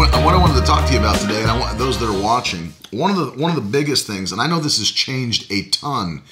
What, 0.00 0.14
I 0.14 0.24
wanted 0.24 0.58
to 0.58 0.66
talk 0.66 0.86
to 0.86 0.94
you 0.94 0.98
about 0.98 1.20
today, 1.20 1.42
and 1.42 1.50
I 1.50 1.60
want 1.60 1.76
those 1.76 2.00
that 2.00 2.08
are 2.08 2.22
watching, 2.22 2.72
one 2.90 3.10
of 3.10 3.18
the 3.18 3.26
one 3.38 3.50
of 3.50 3.62
the 3.62 3.70
biggest 3.70 4.06
things, 4.06 4.32
and 4.32 4.40
I 4.40 4.46
know 4.46 4.58
this 4.58 4.78
has 4.78 4.90
changed 4.90 5.52
a 5.52 5.68
ton 5.68 6.22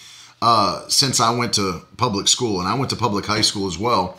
uh, 0.40 0.88
since 0.88 1.20
I 1.20 1.36
went 1.36 1.52
to 1.54 1.82
public 1.98 2.28
school, 2.28 2.60
and 2.60 2.66
I 2.66 2.72
went 2.72 2.88
to 2.92 2.96
public 2.96 3.26
high 3.26 3.42
school 3.42 3.66
as 3.66 3.76
well. 3.76 4.18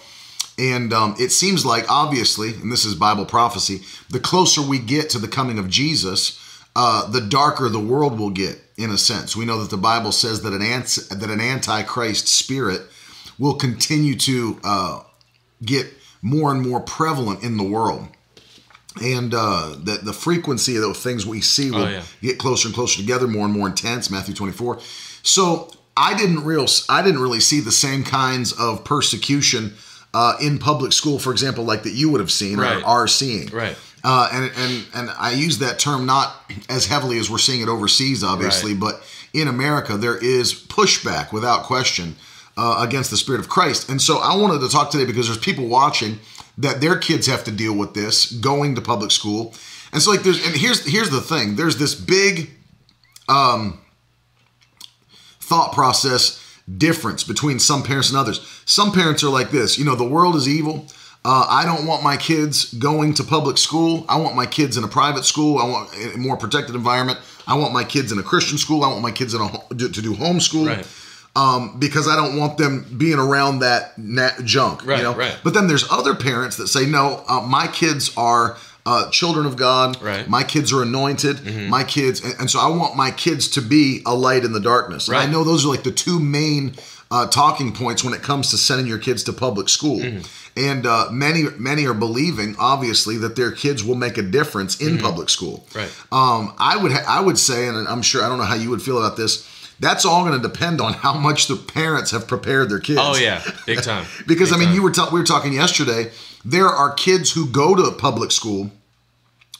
And 0.59 0.93
um, 0.93 1.15
it 1.17 1.31
seems 1.31 1.65
like, 1.65 1.89
obviously, 1.89 2.49
and 2.49 2.71
this 2.71 2.85
is 2.85 2.93
Bible 2.93 3.25
prophecy, 3.25 3.81
the 4.11 4.19
closer 4.19 4.61
we 4.61 4.77
get 4.77 5.09
to 5.09 5.17
the 5.17 5.27
coming 5.27 5.57
of 5.57 5.67
Jesus, 5.67 6.39
uh, 6.75 7.09
the 7.09 7.21
darker 7.21 7.69
the 7.69 7.79
world 7.79 8.19
will 8.19 8.29
get. 8.29 8.61
In 8.77 8.91
a 8.91 8.99
sense, 8.99 9.35
we 9.35 9.45
know 9.45 9.59
that 9.61 9.71
the 9.71 9.77
Bible 9.77 10.11
says 10.11 10.43
that 10.43 10.53
an 10.53 10.61
ant- 10.61 11.07
that 11.09 11.31
an 11.31 11.41
antichrist 11.41 12.27
spirit 12.27 12.83
will 13.39 13.55
continue 13.55 14.15
to 14.15 14.59
uh, 14.63 15.01
get 15.65 15.87
more 16.21 16.51
and 16.51 16.61
more 16.61 16.81
prevalent 16.81 17.41
in 17.41 17.57
the 17.57 17.63
world 17.63 18.09
and 19.01 19.33
uh, 19.33 19.75
that 19.83 20.03
the 20.03 20.13
frequency 20.13 20.75
of 20.75 20.81
those 20.81 21.01
things 21.01 21.25
we 21.25 21.41
see 21.41 21.71
will 21.71 21.83
Oh, 21.83 21.89
yeah. 21.89 22.03
get 22.21 22.37
closer 22.39 22.67
and 22.67 22.75
closer 22.75 22.97
together, 22.99 23.27
more 23.27 23.45
and 23.45 23.53
more 23.53 23.67
intense. 23.67 24.09
Matthew 24.09 24.33
24. 24.33 24.79
So 25.23 25.71
I 25.95 26.17
didn't 26.17 26.43
real 26.43 26.65
I 26.89 27.01
didn't 27.01 27.21
really 27.21 27.39
see 27.39 27.59
the 27.59 27.71
same 27.71 28.03
kinds 28.03 28.51
of 28.53 28.83
persecution 28.83 29.73
uh, 30.13 30.33
in 30.41 30.57
public 30.57 30.91
school, 30.91 31.19
for 31.19 31.31
example, 31.31 31.63
like 31.63 31.83
that 31.83 31.93
you 31.93 32.09
would 32.09 32.19
have 32.19 32.31
seen 32.31 32.57
Right. 32.57 32.81
or 32.81 32.85
are 32.85 33.07
seeing. 33.07 33.47
Right. 33.49 33.77
Uh, 34.03 34.29
and 34.31 34.51
and 34.57 34.85
and 34.95 35.09
I 35.19 35.31
use 35.33 35.59
that 35.59 35.77
term 35.77 36.05
not 36.05 36.33
as 36.69 36.85
heavily 36.87 37.19
as 37.19 37.29
we're 37.29 37.37
seeing 37.37 37.61
it 37.61 37.67
overseas, 37.69 38.23
obviously, 38.23 38.71
Right. 38.71 38.79
but 38.79 39.03
in 39.33 39.47
America 39.47 39.97
there 39.97 40.17
is 40.17 40.53
pushback 40.53 41.31
without 41.31 41.63
question 41.63 42.15
uh, 42.57 42.77
against 42.79 43.11
the 43.11 43.17
Spirit 43.17 43.39
of 43.39 43.49
Christ. 43.49 43.87
And 43.89 44.01
so 44.01 44.17
I 44.17 44.35
wanted 44.35 44.61
to 44.61 44.69
talk 44.69 44.89
today 44.89 45.05
because 45.05 45.27
there's 45.27 45.37
people 45.37 45.67
watching 45.67 46.19
that 46.59 46.81
their 46.81 46.97
kids 46.97 47.25
have 47.27 47.43
to 47.45 47.51
deal 47.51 47.73
with 47.73 47.93
this 47.93 48.31
going 48.31 48.75
to 48.75 48.81
public 48.81 49.11
school, 49.11 49.53
and 49.91 50.01
so 50.01 50.11
like 50.11 50.21
there's 50.21 50.45
and 50.45 50.55
here's 50.55 50.85
here's 50.85 51.09
the 51.09 51.21
thing: 51.21 51.55
there's 51.55 51.77
this 51.77 51.95
big 51.95 52.51
um, 53.27 53.79
thought 55.39 55.73
process 55.73 56.45
difference 56.77 57.23
between 57.23 57.59
some 57.59 57.83
parents 57.83 58.09
and 58.09 58.17
others. 58.17 58.61
Some 58.65 58.91
parents 58.91 59.23
are 59.23 59.29
like 59.29 59.49
this, 59.49 59.79
you 59.79 59.85
know, 59.85 59.95
the 59.95 60.07
world 60.07 60.35
is 60.35 60.47
evil. 60.47 60.85
Uh, 61.25 61.45
I 61.49 61.65
don't 61.65 61.85
want 61.85 62.03
my 62.03 62.15
kids 62.15 62.73
going 62.75 63.13
to 63.15 63.23
public 63.23 63.57
school. 63.57 64.05
I 64.07 64.17
want 64.17 64.35
my 64.35 64.45
kids 64.45 64.77
in 64.77 64.83
a 64.83 64.87
private 64.87 65.25
school. 65.25 65.57
I 65.57 65.67
want 65.67 65.89
a 66.15 66.17
more 66.17 66.37
protected 66.37 66.75
environment. 66.75 67.19
I 67.45 67.55
want 67.55 67.73
my 67.73 67.83
kids 67.83 68.11
in 68.11 68.19
a 68.19 68.23
Christian 68.23 68.57
school. 68.57 68.83
I 68.83 68.87
want 68.87 69.01
my 69.01 69.11
kids 69.11 69.33
in 69.33 69.41
a 69.41 69.49
to 69.69 69.89
do 69.89 70.13
homeschool. 70.13 70.67
Right. 70.67 70.87
Um, 71.39 71.79
because 71.79 72.07
I 72.07 72.15
don't 72.15 72.37
want 72.37 72.57
them 72.57 72.73
being 72.97 73.19
around 73.19 73.59
that 73.59 73.97
nat 73.97 74.35
junk, 74.43 74.85
Right, 74.85 74.97
you 74.97 75.03
know. 75.03 75.15
right. 75.15 75.37
But 75.43 75.53
then 75.53 75.67
there's 75.67 75.85
other 75.89 76.13
parents 76.15 76.57
that 76.57 76.67
say, 76.67 76.85
no, 76.85 77.23
uh, 77.29 77.41
my 77.41 77.67
kids 77.67 78.11
are 78.17 78.57
uh, 78.85 79.09
children 79.11 79.45
of 79.45 79.55
God. 79.55 80.01
Right. 80.01 80.21
Mm-hmm. 80.21 80.31
My 80.31 80.43
kids 80.43 80.73
are 80.73 80.81
anointed. 80.81 81.35
My 81.69 81.83
kids, 81.83 82.23
and, 82.23 82.33
and 82.39 82.49
so 82.51 82.59
I 82.59 82.69
want 82.79 82.95
my 82.95 83.11
kids 83.11 83.47
to 83.49 83.61
be 83.61 84.01
a 84.05 84.15
light 84.15 84.43
in 84.43 84.51
the 84.51 84.59
darkness. 84.59 85.07
And 85.07 85.17
I 85.17 85.27
know 85.27 85.43
those 85.43 85.65
are 85.65 85.69
like 85.69 85.83
the 85.83 85.91
two 85.91 86.19
main 86.19 86.73
uh, 87.11 87.27
talking 87.27 87.73
points 87.73 88.03
when 88.03 88.13
it 88.13 88.21
comes 88.21 88.49
to 88.51 88.57
sending 88.57 88.87
your 88.87 88.99
kids 88.99 89.23
to 89.23 89.33
public 89.33 89.69
school. 89.69 89.99
Mm-hmm. 89.99 90.21
And 90.57 90.85
uh, 90.85 91.07
many 91.11 91.43
many 91.57 91.85
are 91.85 91.93
believing, 91.93 92.55
obviously, 92.59 93.17
that 93.17 93.35
their 93.35 93.51
kids 93.51 93.83
will 93.83 93.95
make 93.95 94.17
a 94.17 94.23
difference 94.23 94.81
in 94.81 94.97
public 94.97 95.29
school. 95.29 95.65
Mm-hmm. 95.69 95.79
Right. 95.79 95.91
Um, 96.11 96.53
I 96.57 96.75
would 96.81 96.91
ha- 96.91 97.05
I 97.07 97.21
would 97.21 97.37
say, 97.37 97.67
and 97.67 97.87
I'm 97.87 98.01
sure 98.01 98.23
I 98.23 98.27
don't 98.29 98.39
know 98.39 98.49
how 98.53 98.55
you 98.55 98.69
would 98.71 98.81
feel 98.81 98.97
about 98.97 99.15
this. 99.15 99.47
That's 99.79 100.03
all 100.05 100.25
going 100.25 100.39
to 100.41 100.45
depend 100.47 100.81
on 100.81 100.93
how 100.93 101.13
much 101.13 101.47
the 101.47 101.55
parents 101.55 102.11
have 102.11 102.27
prepared 102.27 102.69
their 102.69 102.79
kids. 102.79 102.99
Oh 103.01 103.15
yeah, 103.15 103.41
big 103.65 103.81
time. 103.83 104.05
Because 104.27 104.49
Big 104.49 104.55
I 104.55 104.59
mean, 104.59 104.67
time. 104.67 104.75
you 104.75 104.83
were 104.83 104.91
ta- 104.91 105.09
we 105.11 105.19
were 105.19 105.25
talking 105.25 105.53
yesterday. 105.53 106.11
There 106.43 106.67
are 106.67 106.93
kids 106.93 107.31
who 107.31 107.47
go 107.47 107.75
to 107.75 107.91
public 107.97 108.31
school, 108.31 108.71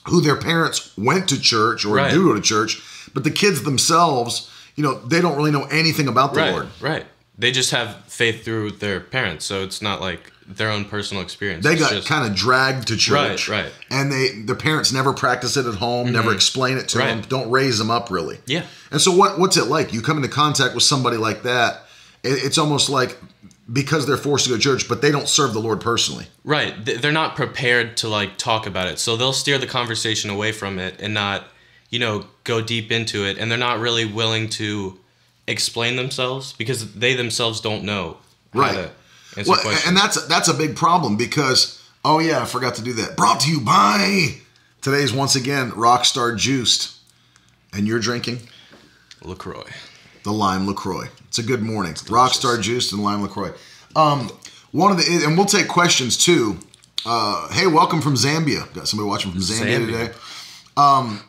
who 0.07 0.21
their 0.21 0.35
parents 0.37 0.91
went 0.97 1.29
to 1.29 1.39
church 1.39 1.85
or 1.85 1.95
Right. 1.95 2.11
do 2.11 2.23
go 2.27 2.33
to 2.33 2.41
church, 2.41 2.81
but 3.13 3.23
the 3.23 3.31
kids 3.31 3.63
themselves, 3.63 4.49
you 4.75 4.83
know, 4.83 4.99
they 5.05 5.21
don't 5.21 5.35
really 5.37 5.51
know 5.51 5.65
anything 5.65 6.07
about 6.07 6.33
the 6.33 6.39
right, 6.41 6.51
Lord. 6.51 6.67
right. 6.81 7.05
They 7.37 7.51
just 7.51 7.71
have 7.71 8.03
faith 8.05 8.43
through 8.43 8.71
their 8.71 8.99
parents, 8.99 9.45
so 9.45 9.63
it's 9.63 9.81
not 9.81 10.01
like 10.01 10.31
their 10.49 10.71
own 10.71 10.83
personal 10.85 11.21
experience. 11.21 11.63
They 11.63 11.73
It's 11.73 11.89
got 11.89 12.05
kind 12.05 12.29
of 12.29 12.35
dragged 12.35 12.87
to 12.87 12.97
church, 12.97 13.47
Right, 13.47 13.63
right. 13.65 13.73
And 13.91 14.11
they, 14.11 14.29
the 14.31 14.55
parents 14.55 14.91
never 14.91 15.13
practice 15.13 15.55
it 15.57 15.65
at 15.67 15.75
home, 15.75 16.07
mm-hmm. 16.07 16.15
never 16.15 16.33
explain 16.33 16.77
it 16.77 16.89
to 16.89 16.99
Right. 16.99 17.07
them, 17.07 17.21
don't 17.21 17.51
raise 17.51 17.77
them 17.77 17.91
up 17.91 18.09
really. 18.09 18.39
Yeah. 18.47 18.63
And 18.91 18.99
so, 18.99 19.15
what 19.15 19.39
what's 19.39 19.57
it 19.57 19.65
like? 19.65 19.93
You 19.93 20.01
come 20.01 20.17
into 20.17 20.29
contact 20.29 20.73
with 20.73 20.83
somebody 20.83 21.17
like 21.17 21.43
that. 21.43 21.83
It, 22.23 22.43
it's 22.43 22.57
almost 22.57 22.89
like 22.89 23.17
because 23.71 24.07
they're 24.07 24.17
forced 24.17 24.45
to 24.45 24.49
go 24.49 24.55
to 24.57 24.61
church, 24.61 24.89
but 24.89 25.03
they 25.03 25.11
don't 25.11 25.29
serve 25.29 25.53
the 25.53 25.59
Lord 25.59 25.79
personally. 25.79 26.25
Right. 26.43 26.73
They're 26.83 27.11
not 27.11 27.35
prepared 27.35 27.97
to 27.97 28.07
like 28.09 28.37
talk 28.37 28.65
about 28.65 28.87
it. 28.87 28.97
So 28.97 29.15
they'll 29.15 29.31
steer 29.33 29.59
the 29.59 29.67
conversation 29.67 30.31
away 30.31 30.51
from 30.51 30.79
it 30.79 30.99
and 30.99 31.13
not, 31.13 31.43
you 31.91 31.99
know, 31.99 32.25
go 32.43 32.61
deep 32.61 32.91
into 32.91 33.25
it. 33.25 33.37
And 33.37 33.51
they're 33.51 33.59
not 33.59 33.79
really 33.79 34.05
willing 34.05 34.49
to 34.49 34.99
explain 35.45 35.95
themselves 35.97 36.53
because 36.53 36.95
they 36.95 37.13
themselves 37.13 37.61
don't 37.61 37.83
know 37.83 38.17
Right. 38.53 38.73
to 38.73 38.91
Well, 39.47 39.79
and 39.87 39.95
that's 39.95 40.25
that's 40.27 40.47
a 40.47 40.53
big 40.53 40.75
problem 40.75 41.17
because 41.17 41.81
oh 42.03 42.19
yeah, 42.19 42.41
I 42.41 42.45
forgot 42.45 42.75
to 42.75 42.81
do 42.81 42.93
that. 42.93 43.15
Brought 43.15 43.41
to 43.41 43.51
you 43.51 43.61
by 43.61 44.35
today's 44.81 45.13
once 45.13 45.35
again 45.35 45.71
Rockstar 45.71 46.37
Juiced, 46.37 46.97
and 47.73 47.87
you're 47.87 47.99
drinking 47.99 48.39
LaCroix. 49.23 49.69
the 50.23 50.31
lime 50.31 50.67
Lacroix. 50.67 51.07
It's 51.27 51.39
a 51.39 51.43
good 51.43 51.61
morning. 51.61 51.93
Rockstar 51.93 52.61
Juiced 52.61 52.91
and 52.93 53.03
lime 53.03 53.21
Lacroix. 53.21 53.53
Um, 53.95 54.29
one 54.71 54.91
of 54.91 54.97
the 54.97 55.23
and 55.25 55.37
we'll 55.37 55.45
take 55.45 55.67
questions 55.67 56.17
too. 56.17 56.57
Uh, 57.05 57.51
hey, 57.53 57.67
welcome 57.67 58.01
from 58.01 58.15
Zambia. 58.15 58.71
Got 58.73 58.87
somebody 58.87 59.07
watching 59.07 59.31
from 59.31 59.41
Zambia, 59.41 59.79
Zambia. 59.79 59.85
today. 59.85 60.13
Um, 60.75 61.23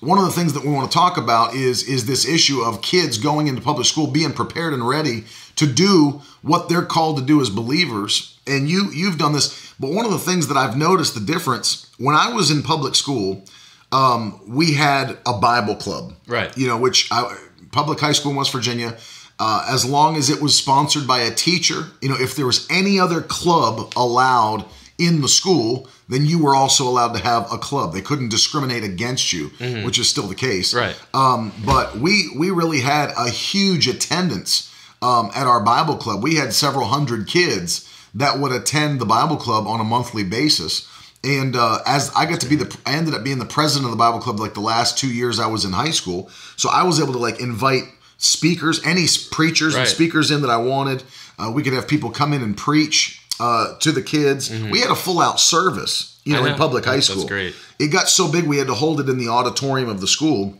one 0.00 0.18
of 0.18 0.24
the 0.24 0.30
things 0.32 0.54
that 0.54 0.64
we 0.64 0.70
want 0.70 0.90
to 0.90 0.94
talk 0.96 1.18
about 1.18 1.54
is 1.54 1.82
is 1.82 2.06
this 2.06 2.26
issue 2.26 2.62
of 2.62 2.82
kids 2.82 3.18
going 3.18 3.46
into 3.46 3.60
public 3.60 3.86
school 3.86 4.06
being 4.06 4.32
prepared 4.32 4.72
and 4.72 4.86
ready 4.86 5.24
to 5.60 5.66
do 5.66 6.20
what 6.42 6.68
they're 6.68 6.86
called 6.96 7.18
to 7.18 7.24
do 7.24 7.40
as 7.40 7.50
believers. 7.50 8.38
And 8.46 8.68
you 8.68 8.90
you've 8.92 9.18
done 9.18 9.32
this. 9.32 9.74
But 9.78 9.90
one 9.92 10.04
of 10.04 10.10
the 10.12 10.18
things 10.18 10.48
that 10.48 10.56
i've 10.56 10.76
noticed 10.76 11.14
the 11.14 11.20
difference 11.34 11.86
when 11.98 12.14
i 12.14 12.32
was 12.32 12.50
in 12.50 12.62
public 12.62 12.94
school 12.94 13.44
um, 13.92 14.40
we 14.46 14.74
had 14.74 15.18
a 15.26 15.38
bible 15.38 15.74
club. 15.76 16.14
Right. 16.26 16.56
you 16.56 16.66
know 16.66 16.76
which 16.76 17.08
I, 17.10 17.36
public 17.72 17.98
high 18.00 18.12
school 18.12 18.32
in 18.32 18.36
west 18.36 18.52
virginia 18.52 18.96
uh, 19.38 19.66
as 19.70 19.84
long 19.84 20.16
as 20.16 20.28
it 20.28 20.42
was 20.42 20.54
sponsored 20.54 21.06
by 21.06 21.20
a 21.20 21.30
teacher 21.34 21.84
you 22.02 22.08
know 22.10 22.16
if 22.18 22.34
there 22.36 22.46
was 22.46 22.66
any 22.70 23.00
other 23.00 23.20
club 23.22 23.92
allowed 23.96 24.64
in 24.98 25.22
the 25.22 25.28
school 25.28 25.88
then 26.10 26.26
you 26.26 26.42
were 26.42 26.54
also 26.54 26.84
allowed 26.88 27.12
to 27.14 27.22
have 27.22 27.50
a 27.52 27.56
club. 27.56 27.92
They 27.92 28.02
couldn't 28.02 28.30
discriminate 28.30 28.84
against 28.84 29.32
you 29.32 29.50
which 29.86 29.98
is 29.98 30.10
still 30.10 30.26
the 30.26 30.34
case. 30.34 30.74
Right. 30.74 30.96
um, 31.14 31.52
but 31.64 31.96
we 31.96 32.30
we 32.36 32.50
really 32.50 32.80
had 32.80 33.12
a 33.16 33.30
huge 33.30 33.88
attendance 33.88 34.69
um, 35.02 35.30
at 35.34 35.46
our 35.46 35.60
Bible 35.60 35.96
club. 35.96 36.22
We 36.22 36.36
had 36.36 36.52
several 36.52 36.86
hundred 36.86 37.26
kids 37.26 37.88
that 38.14 38.38
would 38.38 38.52
attend 38.52 39.00
the 39.00 39.06
Bible 39.06 39.36
club 39.36 39.66
on 39.66 39.80
a 39.80 39.84
monthly 39.84 40.24
basis. 40.24 40.88
And 41.22 41.54
uh, 41.54 41.80
as 41.86 42.10
I 42.16 42.24
got 42.26 42.40
to 42.40 42.48
be 42.48 42.56
the, 42.56 42.78
I 42.86 42.94
ended 42.94 43.14
up 43.14 43.22
being 43.22 43.38
the 43.38 43.44
president 43.44 43.84
of 43.86 43.90
the 43.90 43.96
Bible 43.96 44.20
club 44.20 44.40
like 44.40 44.54
the 44.54 44.60
last 44.60 44.98
two 44.98 45.12
years 45.12 45.38
I 45.38 45.46
was 45.46 45.64
in 45.64 45.72
high 45.72 45.90
school. 45.90 46.30
So 46.56 46.70
I 46.70 46.82
was 46.82 47.00
able 47.00 47.12
to 47.12 47.18
like 47.18 47.40
invite 47.40 47.84
speakers, 48.16 48.84
any 48.86 49.06
preachers 49.30 49.74
and 49.74 49.86
speakers 49.88 50.30
in 50.30 50.42
that 50.42 50.50
I 50.50 50.56
wanted. 50.56 51.02
Uh, 51.38 51.50
we 51.54 51.62
could 51.62 51.72
have 51.72 51.86
people 51.88 52.10
come 52.10 52.32
in 52.32 52.42
and 52.42 52.56
preach 52.56 53.22
uh, 53.38 53.78
to 53.80 53.92
the 53.92 54.02
kids. 54.02 54.50
We 54.50 54.80
had 54.80 54.90
a 54.90 54.94
full 54.96 55.20
out 55.20 55.40
service, 55.40 56.20
you 56.24 56.32
know, 56.34 56.40
Mm-hmm. 56.40 56.52
In 56.52 56.58
public 56.58 56.84
high 56.84 57.00
school. 57.00 57.16
That's 57.22 57.28
great. 57.28 57.54
It 57.78 57.88
got 57.88 58.08
so 58.08 58.30
big 58.30 58.44
we 58.44 58.58
had 58.58 58.66
to 58.66 58.74
hold 58.74 59.00
it 59.00 59.08
in 59.08 59.18
the 59.18 59.28
auditorium 59.28 59.88
of 59.88 60.00
the 60.00 60.06
school. 60.06 60.58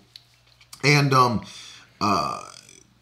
And 0.85 1.13
um, 1.13 1.45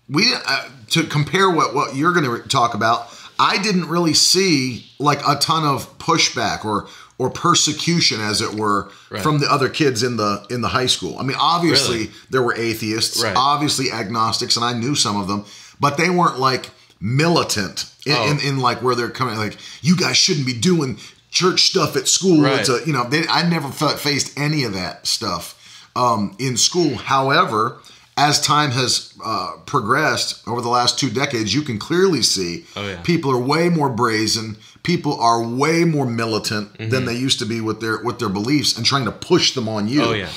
we 0.08 0.32
uh, 0.34 0.69
to 0.90 1.05
compare 1.05 1.50
what 1.50 1.75
what 1.75 1.94
you're 1.96 2.12
going 2.12 2.25
to 2.43 2.49
talk 2.49 2.75
about 2.75 3.08
i 3.38 3.60
didn't 3.62 3.88
really 3.88 4.14
see 4.14 4.87
like 4.99 5.20
a 5.26 5.37
ton 5.37 5.64
of 5.64 5.99
pushback 5.99 6.64
or 6.64 6.87
or 7.19 7.28
persecution 7.31 8.20
as 8.20 8.40
it 8.40 8.55
were 8.55 8.90
Right. 9.10 9.22
from 9.22 9.38
the 9.40 9.46
other 9.50 9.69
kids 9.69 10.02
in 10.02 10.16
the 10.16 10.44
in 10.50 10.60
the 10.60 10.69
high 10.69 10.87
school 10.87 11.19
i 11.19 11.22
mean 11.22 11.37
obviously 11.40 11.96
Really? 11.99 12.10
there 12.31 12.43
were 12.43 12.55
atheists 12.55 13.22
Right. 13.22 13.34
obviously 13.37 13.90
agnostics 13.93 14.56
and 14.56 14.64
i 14.64 14.72
knew 14.72 14.94
some 14.94 15.16
of 15.20 15.28
them 15.28 15.44
but 15.81 15.96
they 15.96 16.10
weren't 16.10 16.38
like 16.38 16.70
militant 17.00 17.93
in, 18.06 18.14
Oh. 18.16 18.31
in, 18.31 18.40
in 18.40 18.58
like 18.58 18.82
where 18.82 18.94
they're 18.94 19.10
coming 19.10 19.37
like 19.37 19.56
you 19.82 19.96
guys 19.96 20.16
shouldn't 20.16 20.46
be 20.46 20.52
doing 20.55 20.99
church 21.31 21.62
stuff 21.70 21.96
at 21.96 22.08
school 22.08 22.43
Right. 22.43 22.60
it's 22.60 22.69
a 22.69 22.81
you 22.87 22.93
know 22.93 23.05
they, 23.05 23.26
i 23.28 23.49
never 23.49 23.69
felt, 23.70 23.99
faced 23.99 24.38
any 24.38 24.64
of 24.64 24.72
that 24.75 25.06
stuff 25.06 25.55
um, 25.96 26.37
in 26.38 26.56
school 26.56 26.94
however 26.96 27.78
as 28.19 28.41
time 28.41 28.73
has 28.73 29.15
uh, 29.25 29.53
progressed 29.65 30.47
over 30.49 30.61
the 30.61 30.69
last 30.69 30.99
two 30.99 31.09
decades, 31.09 31.55
you 31.55 31.62
can 31.62 31.79
clearly 31.79 32.20
see 32.23 32.65
Oh, 32.76 32.87
yeah. 32.87 33.00
people 33.03 33.31
are 33.31 33.38
way 33.38 33.69
more 33.69 33.88
brazen. 33.88 34.56
People 34.82 35.20
are 35.20 35.43
way 35.43 35.85
more 35.85 36.05
militant 36.06 36.76
than 36.79 37.05
they 37.05 37.15
used 37.15 37.38
to 37.38 37.47
be 37.47 37.61
with 37.61 37.81
their 37.81 38.03
with 38.03 38.19
their 38.19 38.29
beliefs 38.29 38.76
and 38.76 38.85
trying 38.85 39.05
to 39.05 39.12
push 39.12 39.55
them 39.55 39.69
on 39.69 39.87
you. 39.88 40.03
Oh 40.03 40.12
yeah. 40.12 40.31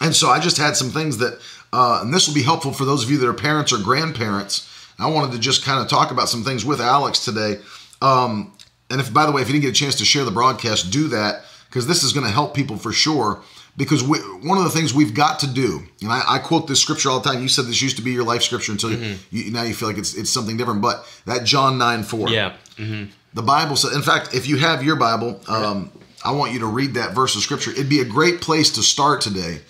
And 0.00 0.14
so 0.16 0.28
I 0.28 0.40
just 0.40 0.56
had 0.58 0.76
some 0.76 0.90
things 0.90 1.18
that, 1.18 1.38
uh, 1.72 2.00
and 2.02 2.12
this 2.12 2.26
will 2.26 2.34
be 2.34 2.42
helpful 2.42 2.72
for 2.72 2.84
those 2.84 3.04
of 3.04 3.10
you 3.10 3.18
that 3.18 3.28
are 3.28 3.32
parents 3.34 3.72
or 3.72 3.78
grandparents. 3.78 4.68
I 4.98 5.08
wanted 5.08 5.32
to 5.32 5.38
just 5.38 5.64
kind 5.64 5.80
of 5.80 5.88
talk 5.88 6.10
about 6.10 6.28
some 6.28 6.42
things 6.44 6.64
with 6.64 6.80
Alex 6.80 7.24
today. 7.24 7.60
Um, 8.00 8.52
and 8.90 9.00
if, 9.00 9.12
by 9.12 9.26
the 9.26 9.32
way, 9.32 9.42
if 9.42 9.48
you 9.48 9.52
didn't 9.52 9.62
get 9.62 9.70
a 9.70 9.80
chance 9.80 9.94
to 9.96 10.04
share 10.04 10.24
the 10.24 10.30
broadcast, 10.30 10.90
do 10.90 11.08
that 11.08 11.44
because 11.68 11.86
this 11.86 12.02
is 12.02 12.12
going 12.12 12.26
to 12.26 12.32
help 12.32 12.54
people 12.54 12.76
for 12.76 12.92
sure. 12.92 13.42
Because 13.76 14.02
we, 14.02 14.18
one 14.18 14.58
of 14.58 14.64
the 14.64 14.70
things 14.70 14.92
we've 14.92 15.14
got 15.14 15.40
to 15.40 15.46
do, 15.46 15.82
and 16.02 16.12
I, 16.12 16.22
I 16.28 16.38
quote 16.38 16.66
this 16.68 16.78
scripture 16.80 17.08
all 17.08 17.20
the 17.20 17.30
time. 17.32 17.40
You 17.40 17.48
said 17.48 17.64
this 17.64 17.80
used 17.80 17.96
to 17.96 18.02
be 18.02 18.12
your 18.12 18.24
life 18.24 18.42
scripture 18.42 18.70
until 18.72 18.92
you, 18.92 19.16
you, 19.30 19.50
now 19.50 19.62
you 19.62 19.72
feel 19.72 19.88
like 19.88 19.96
it's 19.96 20.14
it's 20.14 20.28
something 20.30 20.58
different. 20.58 20.82
But 20.82 21.06
that 21.24 21.44
John 21.44 21.78
nine 21.78 22.02
four, 22.02 22.28
Yeah. 22.28 22.54
the 22.76 23.42
Bible 23.42 23.76
says, 23.76 23.94
in 23.96 24.02
fact, 24.02 24.34
if 24.34 24.46
you 24.46 24.58
have 24.58 24.84
your 24.84 24.96
Bible, 24.96 25.40
um, 25.48 25.90
I 26.22 26.32
want 26.32 26.52
you 26.52 26.58
to 26.60 26.66
read 26.66 26.94
that 26.94 27.14
verse 27.14 27.34
of 27.34 27.40
scripture. 27.42 27.70
It'd 27.70 27.88
be 27.88 28.00
a 28.00 28.04
great 28.04 28.42
place 28.42 28.68
to 28.72 28.82
start 28.82 29.22
today 29.22 29.62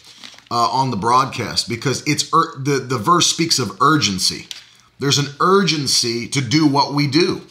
uh, 0.51 0.57
on 0.69 0.91
the 0.91 0.97
broadcast 0.97 1.69
because 1.69 2.03
it's 2.05 2.29
ur- 2.35 2.59
the 2.61 2.79
the 2.81 2.99
verse 2.99 3.29
speaks 3.29 3.61
of 3.61 3.81
urgency. 3.81 4.49
There's 4.99 5.19
an 5.19 5.29
urgency 5.41 6.27
to 6.29 6.41
do 6.41 6.67
what 6.67 6.93
we 6.93 7.07
do. 7.07 7.43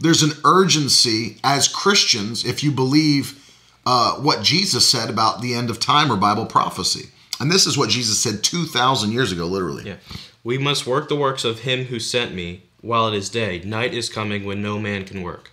There's 0.00 0.24
an 0.24 0.32
urgency 0.44 1.38
as 1.44 1.68
Christians 1.68 2.44
if 2.44 2.64
you 2.64 2.72
believe 2.72 3.38
uh, 3.84 4.14
what 4.14 4.42
Jesus 4.42 4.88
said 4.88 5.10
about 5.10 5.40
the 5.40 5.54
end 5.54 5.70
of 5.70 5.80
time 5.80 6.10
or 6.10 6.16
Bible 6.16 6.46
prophecy. 6.46 7.08
And 7.40 7.50
this 7.50 7.66
is 7.66 7.76
what 7.76 7.90
Jesus 7.90 8.20
said 8.20 8.44
2,000 8.44 9.12
years 9.12 9.32
ago, 9.32 9.46
literally. 9.46 9.84
Yeah. 9.84 9.96
We 10.44 10.58
must 10.58 10.86
work 10.86 11.08
the 11.08 11.16
works 11.16 11.44
of 11.44 11.60
him 11.60 11.86
who 11.86 11.98
sent 11.98 12.34
me 12.34 12.62
while 12.80 13.08
it 13.08 13.14
is 13.14 13.28
day. 13.28 13.60
Night 13.64 13.94
is 13.94 14.08
coming 14.08 14.44
when 14.44 14.62
no 14.62 14.78
man 14.78 15.04
can 15.04 15.22
work. 15.22 15.50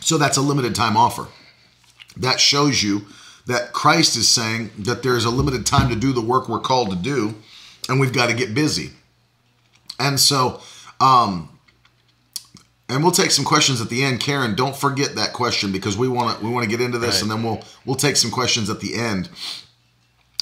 So 0.00 0.18
that's 0.18 0.36
a 0.36 0.42
limited 0.42 0.74
time 0.74 0.96
offer. 0.96 1.28
That 2.16 2.38
shows 2.38 2.82
you 2.82 3.06
that 3.46 3.72
Christ 3.72 4.16
is 4.16 4.28
saying 4.28 4.70
that 4.78 5.02
there's 5.02 5.24
a 5.24 5.30
limited 5.30 5.66
time 5.66 5.88
to 5.88 5.96
do 5.96 6.12
the 6.12 6.20
work 6.20 6.48
we're 6.48 6.60
called 6.60 6.90
to 6.90 6.96
do, 6.96 7.34
and 7.88 8.00
we've 8.00 8.12
got 8.12 8.28
to 8.28 8.34
get 8.34 8.54
busy. 8.54 8.90
And 9.98 10.18
so, 10.18 10.60
um, 11.00 11.53
and 12.88 13.02
we'll 13.02 13.12
take 13.12 13.30
some 13.30 13.44
questions 13.44 13.80
at 13.80 13.88
the 13.88 14.02
end. 14.04 14.20
Karen, 14.20 14.54
don't 14.54 14.76
forget 14.76 15.14
that 15.14 15.32
question 15.32 15.72
because 15.72 15.96
we 15.96 16.08
want 16.08 16.38
to 16.38 16.44
we 16.44 16.50
want 16.50 16.64
to 16.64 16.70
get 16.70 16.80
into 16.84 16.98
this, 16.98 17.14
Right. 17.16 17.22
and 17.22 17.30
then 17.30 17.42
we'll 17.42 17.62
we'll 17.84 17.96
take 17.96 18.16
some 18.16 18.30
questions 18.30 18.68
at 18.70 18.80
the 18.80 18.94
end. 18.94 19.28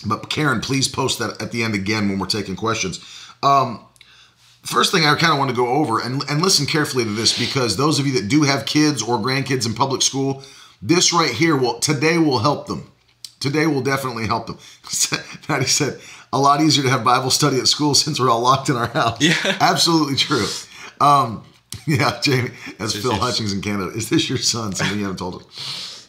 But 0.05 0.29
Karen, 0.31 0.61
please 0.61 0.89
post 0.89 1.19
that 1.21 1.41
at 1.41 1.53
the 1.53 1.62
end 1.62 1.75
again 1.75 2.09
when 2.09 2.19
we're 2.19 2.27
taking 2.27 2.56
questions. 2.56 2.99
Um, 3.43 3.81
first 4.65 4.93
thing 4.93 5.05
I 5.05 5.15
kind 5.15 5.33
of 5.33 5.39
want 5.39 5.50
to 5.50 5.56
go 5.56 5.69
over 5.69 6.00
and, 6.00 6.23
and 6.29 6.43
listen 6.43 6.67
carefully 6.67 7.05
to 7.05 7.11
this 7.11 7.39
because 7.39 7.77
those 7.77 7.99
of 8.00 8.06
you 8.06 8.12
that 8.21 8.29
do 8.29 8.43
have 8.43 8.67
kids 8.67 9.03
or 9.03 9.19
grandkids 9.19 9.65
in 9.67 9.75
public 9.75 10.03
school, 10.03 10.43
this 10.81 11.12
right 11.12 11.31
here 11.31 11.56
will 11.56 11.79
today 11.79 12.19
will 12.19 12.41
help 12.41 12.67
them. 12.67 12.91
Today 13.38 13.67
will 13.67 13.81
definitely 13.83 14.27
help 14.27 14.47
them. 14.47 14.59
Patty 15.49 15.67
said, 15.67 16.00
a 16.33 16.38
lot 16.38 16.61
easier 16.61 16.83
to 16.85 16.91
have 16.91 17.05
Bible 17.05 17.31
study 17.31 17.59
at 17.59 17.67
school 17.69 17.95
since 17.95 18.19
we're 18.19 18.31
all 18.31 18.41
locked 18.41 18.69
in 18.69 18.77
our 18.77 18.87
house. 18.87 19.21
Yeah. 19.21 19.35
Absolutely 19.61 20.17
true. 20.17 20.47
Um, 21.00 21.43
yeah, 21.87 22.21
Jamie, 22.21 22.51
that's 22.79 22.95
Phil 22.95 23.15
Hutchings 23.15 23.53
in 23.53 23.61
Canada. 23.61 23.91
Is 23.97 24.09
this 24.09 24.29
your 24.29 24.39
son? 24.39 24.75
Something 24.75 24.99
you 24.99 25.05
haven't 25.05 25.19
told 25.19 25.43
us. 25.43 26.09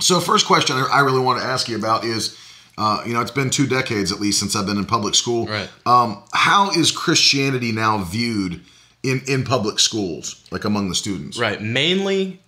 So, 0.00 0.20
first 0.20 0.46
question 0.46 0.76
I 0.76 0.86
I 0.92 1.00
really 1.00 1.20
want 1.20 1.40
to 1.40 1.46
ask 1.46 1.68
you 1.68 1.76
about 1.76 2.04
is, 2.04 2.36
uh, 2.78 3.02
you 3.06 3.14
know, 3.14 3.20
it's 3.20 3.30
been 3.30 3.50
two 3.50 3.66
decades 3.66 4.12
at 4.12 4.20
least 4.20 4.38
since 4.38 4.54
I've 4.54 4.66
been 4.66 4.78
in 4.78 4.84
public 4.84 5.14
school. 5.14 5.46
Right. 5.46 5.68
Um, 5.86 6.22
how 6.32 6.70
is 6.70 6.90
Christianity 6.90 7.72
now 7.72 7.98
viewed 7.98 8.62
in 9.02 9.22
in 9.26 9.44
public 9.44 9.78
schools, 9.78 10.44
like 10.50 10.64
among 10.64 10.88
the 10.88 10.94
students? 10.94 11.38
Right. 11.38 11.60
Mainly, 11.60 12.40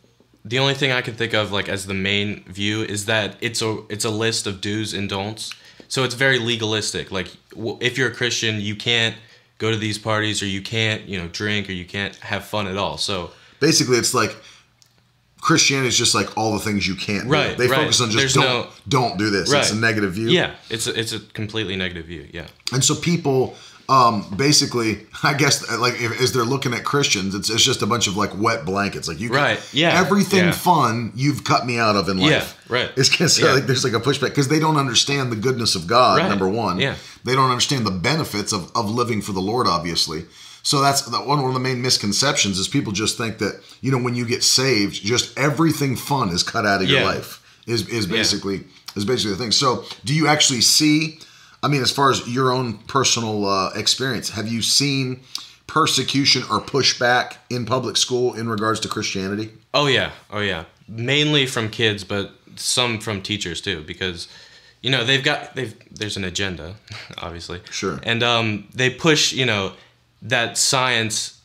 the 0.44 0.58
only 0.58 0.74
thing 0.74 0.92
I 0.92 1.02
can 1.02 1.14
think 1.14 1.34
of 1.34 1.52
like 1.52 1.68
as 1.68 1.86
the 1.86 1.94
main 1.94 2.44
view 2.44 2.82
is 2.82 3.06
that 3.06 3.36
it's 3.40 3.62
a 3.62 3.82
it's 3.88 4.04
a 4.04 4.10
list 4.10 4.46
of 4.46 4.60
do's 4.60 4.94
and 4.94 5.08
don'ts. 5.08 5.52
So 5.88 6.04
it's 6.04 6.14
very 6.14 6.38
legalistic. 6.38 7.10
Like 7.10 7.28
if 7.56 7.96
you're 7.96 8.10
a 8.10 8.14
Christian, 8.14 8.60
you 8.60 8.76
can't 8.76 9.16
go 9.58 9.70
to 9.70 9.76
these 9.76 9.98
parties 9.98 10.42
or 10.42 10.46
you 10.46 10.62
can't 10.62 11.02
you 11.08 11.20
know 11.20 11.28
drink 11.28 11.68
or 11.68 11.72
you 11.72 11.84
can't 11.84 12.14
have 12.16 12.44
fun 12.44 12.66
at 12.66 12.76
all. 12.76 12.96
So 12.98 13.30
Basically, 13.60 13.96
it's 13.98 14.14
like 14.14 14.36
Christianity 15.40 15.88
is 15.88 15.96
just 15.98 16.14
like 16.14 16.36
all 16.36 16.52
the 16.52 16.58
things 16.58 16.86
you 16.86 16.94
can't 16.96 17.24
do. 17.24 17.30
Right, 17.30 17.56
They 17.56 17.66
right. 17.68 17.80
focus 17.80 18.00
on 18.00 18.08
just 18.10 18.18
There's 18.18 18.34
don't 18.34 18.44
no- 18.44 18.68
don't 18.88 19.18
do 19.18 19.30
this. 19.30 19.52
It's 19.52 19.70
a 19.70 19.76
negative 19.76 20.12
view. 20.14 20.28
yeah, 20.28 20.54
it's 20.70 20.86
a, 20.86 20.98
it's 20.98 21.12
a 21.12 21.20
completely 21.20 21.76
negative 21.76 22.06
view. 22.06 22.28
Yeah. 22.32 22.46
And 22.72 22.84
so 22.84 22.94
people, 22.94 23.54
um, 23.88 24.24
basically, 24.36 25.06
I 25.22 25.34
guess, 25.34 25.68
like 25.78 25.94
if, 26.00 26.20
as 26.20 26.32
they're 26.32 26.44
looking 26.44 26.74
at 26.74 26.84
Christians, 26.84 27.34
it's, 27.34 27.48
it's 27.50 27.62
just 27.62 27.80
a 27.82 27.86
bunch 27.86 28.06
of 28.06 28.16
like 28.16 28.38
wet 28.38 28.64
blankets. 28.64 29.08
Like 29.08 29.18
you, 29.20 29.28
can- 29.28 29.36
Right, 29.36 29.70
yeah, 29.72 29.98
everything 30.00 30.46
yeah. 30.46 30.52
fun 30.52 31.12
you've 31.14 31.44
cut 31.44 31.64
me 31.66 31.78
out 31.78 31.96
of 31.96 32.08
in 32.08 32.18
life. 32.18 32.30
Yeah, 32.68 32.74
right. 32.74 32.90
It's 32.96 33.08
because 33.08 33.38
Yeah. 33.40 33.52
like 33.52 33.64
there's 33.66 33.84
like 33.84 33.94
a 33.94 34.00
pushback 34.00 34.30
because 34.30 34.48
they 34.48 34.58
don't 34.60 34.76
understand 34.76 35.32
the 35.32 35.36
goodness 35.36 35.74
of 35.74 35.86
God. 35.86 36.18
Right, 36.18 36.28
Number 36.28 36.48
one, 36.48 36.78
yeah. 36.80 36.96
they 37.24 37.34
don't 37.34 37.50
understand 37.50 37.86
the 37.86 37.90
benefits 37.92 38.52
of 38.52 38.70
of 38.76 38.90
living 38.90 39.22
for 39.22 39.32
the 39.32 39.40
Lord. 39.40 39.66
Obviously. 39.66 40.24
So 40.64 40.82
that's 40.82 41.02
the, 41.02 41.16
one 41.18 41.38
one 41.40 41.48
of 41.48 41.54
the 41.54 41.60
main 41.60 41.80
misconceptions 41.80 42.58
is 42.58 42.68
people 42.68 42.92
just 42.92 43.16
think 43.16 43.38
that 43.38 43.62
you 43.80 43.90
know 43.90 43.98
when 43.98 44.14
you 44.14 44.26
get 44.26 44.42
saved, 44.42 45.02
just 45.02 45.38
everything 45.38 45.96
fun 45.96 46.28
is 46.28 46.42
cut 46.42 46.66
out 46.66 46.82
of 46.82 46.88
your 46.90 47.04
life. 47.04 47.40
Is 47.66 47.88
is 47.88 48.06
basically 48.06 48.64
is 48.96 49.04
basically 49.06 49.32
the 49.32 49.38
thing. 49.38 49.52
So 49.52 49.84
do 50.04 50.14
you 50.14 50.26
actually 50.26 50.60
see? 50.60 51.20
I 51.62 51.68
mean, 51.68 51.82
as 51.82 51.90
far 51.90 52.10
as 52.10 52.26
your 52.28 52.52
own 52.52 52.78
personal 52.78 53.46
uh, 53.46 53.70
experience, 53.74 54.30
have 54.30 54.48
you 54.48 54.62
seen 54.62 55.20
persecution 55.66 56.42
or 56.50 56.60
pushback 56.60 57.36
in 57.50 57.66
public 57.66 57.96
school 57.96 58.34
in 58.34 58.48
regards 58.48 58.80
to 58.80 58.88
Christianity? 58.88 59.52
Oh 59.74 59.86
yeah, 59.86 60.12
oh 60.30 60.40
yeah. 60.40 60.64
Mainly 60.86 61.46
from 61.46 61.68
kids, 61.68 62.04
but 62.04 62.32
some 62.56 63.00
from 63.00 63.22
teachers 63.22 63.60
too, 63.60 63.82
because 63.86 64.28
you 64.82 64.90
know 64.90 65.04
they've 65.04 65.22
got 65.22 65.54
they've 65.54 65.74
there's 65.92 66.16
an 66.16 66.24
agenda, 66.24 66.76
obviously. 67.18 67.60
Sure. 67.70 68.00
And 68.02 68.22
um, 68.22 68.68
they 68.74 68.90
push 68.90 69.32
you 69.32 69.46
know 69.46 69.72
that 70.22 70.58
science 70.58 71.40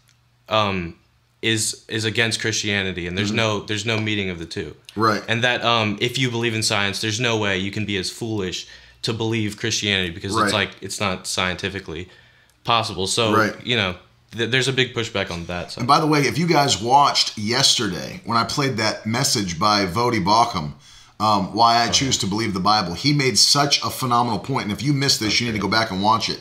um, 0.49 0.95
is 1.41 1.85
is 1.87 2.05
against 2.05 2.39
Christianity, 2.39 3.07
and 3.07 3.17
there's 3.17 3.31
no 3.31 3.61
there's 3.61 3.85
no 3.85 3.99
meeting 3.99 4.29
of 4.29 4.39
the 4.39 4.45
two. 4.45 4.75
Mm-hmm. 4.91 5.01
Right. 5.01 5.23
And 5.27 5.43
that 5.43 5.63
um, 5.63 5.97
if 6.01 6.17
you 6.17 6.29
believe 6.31 6.53
in 6.53 6.63
science, 6.63 7.01
there's 7.01 7.19
no 7.19 7.37
way 7.37 7.57
you 7.57 7.71
can 7.71 7.85
be 7.85 7.97
as 7.97 8.09
foolish 8.09 8.67
to 9.03 9.13
believe 9.13 9.57
Christianity 9.57 10.09
because 10.11 10.33
Right. 10.33 10.45
it's 10.45 10.53
like 10.53 10.71
it's 10.81 10.99
not 10.99 11.27
scientifically 11.27 12.09
possible. 12.63 13.07
So 13.07 13.35
Right. 13.35 13.55
you 13.65 13.75
know 13.75 13.95
th- 14.35 14.49
there's 14.49 14.67
a 14.67 14.73
big 14.73 14.93
pushback 14.95 15.29
on 15.31 15.45
that. 15.45 15.71
So. 15.73 15.79
And 15.79 15.87
by 15.87 15.99
the 15.99 16.07
way, 16.07 16.21
if 16.21 16.37
you 16.37 16.47
guys 16.47 16.81
watched 16.81 17.37
yesterday 17.37 18.21
when 18.25 18.37
I 18.37 18.43
played 18.45 18.77
that 18.77 19.05
message 19.05 19.59
by 19.59 19.85
Voddie 19.85 20.23
Baucham, 20.23 20.73
um, 21.19 21.53
why 21.53 21.83
I 21.83 21.89
choose 21.89 22.17
to 22.19 22.25
believe 22.27 22.53
the 22.53 22.59
Bible, 22.59 22.93
he 22.95 23.13
made 23.13 23.37
such 23.37 23.81
a 23.83 23.89
phenomenal 23.89 24.39
point. 24.39 24.63
And 24.63 24.71
if 24.71 24.81
you 24.81 24.93
missed 24.93 25.19
this, 25.19 25.39
you 25.39 25.45
need 25.47 25.53
to 25.53 25.59
go 25.61 25.67
back 25.67 25.91
and 25.91 26.01
watch 26.01 26.29
it. 26.29 26.39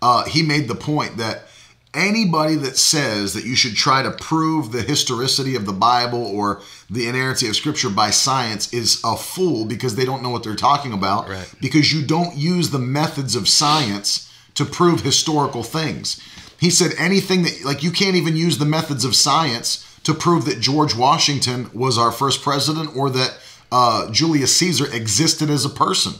Uh, 0.00 0.24
he 0.24 0.42
made 0.42 0.68
the 0.68 0.74
point 0.74 1.16
that 1.18 1.48
anybody 1.94 2.54
that 2.56 2.76
says 2.76 3.34
that 3.34 3.44
you 3.44 3.54
should 3.54 3.74
try 3.74 4.02
to 4.02 4.10
prove 4.10 4.72
the 4.72 4.82
historicity 4.82 5.54
of 5.54 5.66
the 5.66 5.72
Bible 5.72 6.24
or 6.24 6.62
the 6.88 7.06
inerrancy 7.06 7.48
of 7.48 7.56
Scripture 7.56 7.90
by 7.90 8.10
science 8.10 8.72
is 8.72 9.00
a 9.04 9.16
fool 9.16 9.64
because 9.64 9.94
they 9.94 10.04
don't 10.04 10.22
know 10.22 10.30
what 10.30 10.42
they're 10.42 10.56
talking 10.56 10.92
about. 10.92 11.28
Right. 11.28 11.52
Because 11.60 11.92
you 11.92 12.06
don't 12.06 12.36
use 12.36 12.70
the 12.70 12.78
methods 12.78 13.36
of 13.36 13.48
science 13.48 14.32
to 14.54 14.64
prove 14.64 15.02
historical 15.02 15.62
things. 15.62 16.20
He 16.58 16.70
said 16.70 16.92
anything 16.98 17.42
that, 17.42 17.64
like, 17.64 17.82
you 17.82 17.90
can't 17.90 18.16
even 18.16 18.36
use 18.36 18.58
the 18.58 18.64
methods 18.64 19.04
of 19.04 19.14
science 19.14 19.98
to 20.04 20.14
prove 20.14 20.44
that 20.46 20.60
George 20.60 20.94
Washington 20.94 21.70
was 21.72 21.98
our 21.98 22.12
first 22.12 22.42
president 22.42 22.96
or 22.96 23.10
that 23.10 23.38
uh, 23.70 24.10
Julius 24.10 24.56
Caesar 24.56 24.86
existed 24.94 25.50
as 25.50 25.64
a 25.64 25.70
person. 25.70 26.14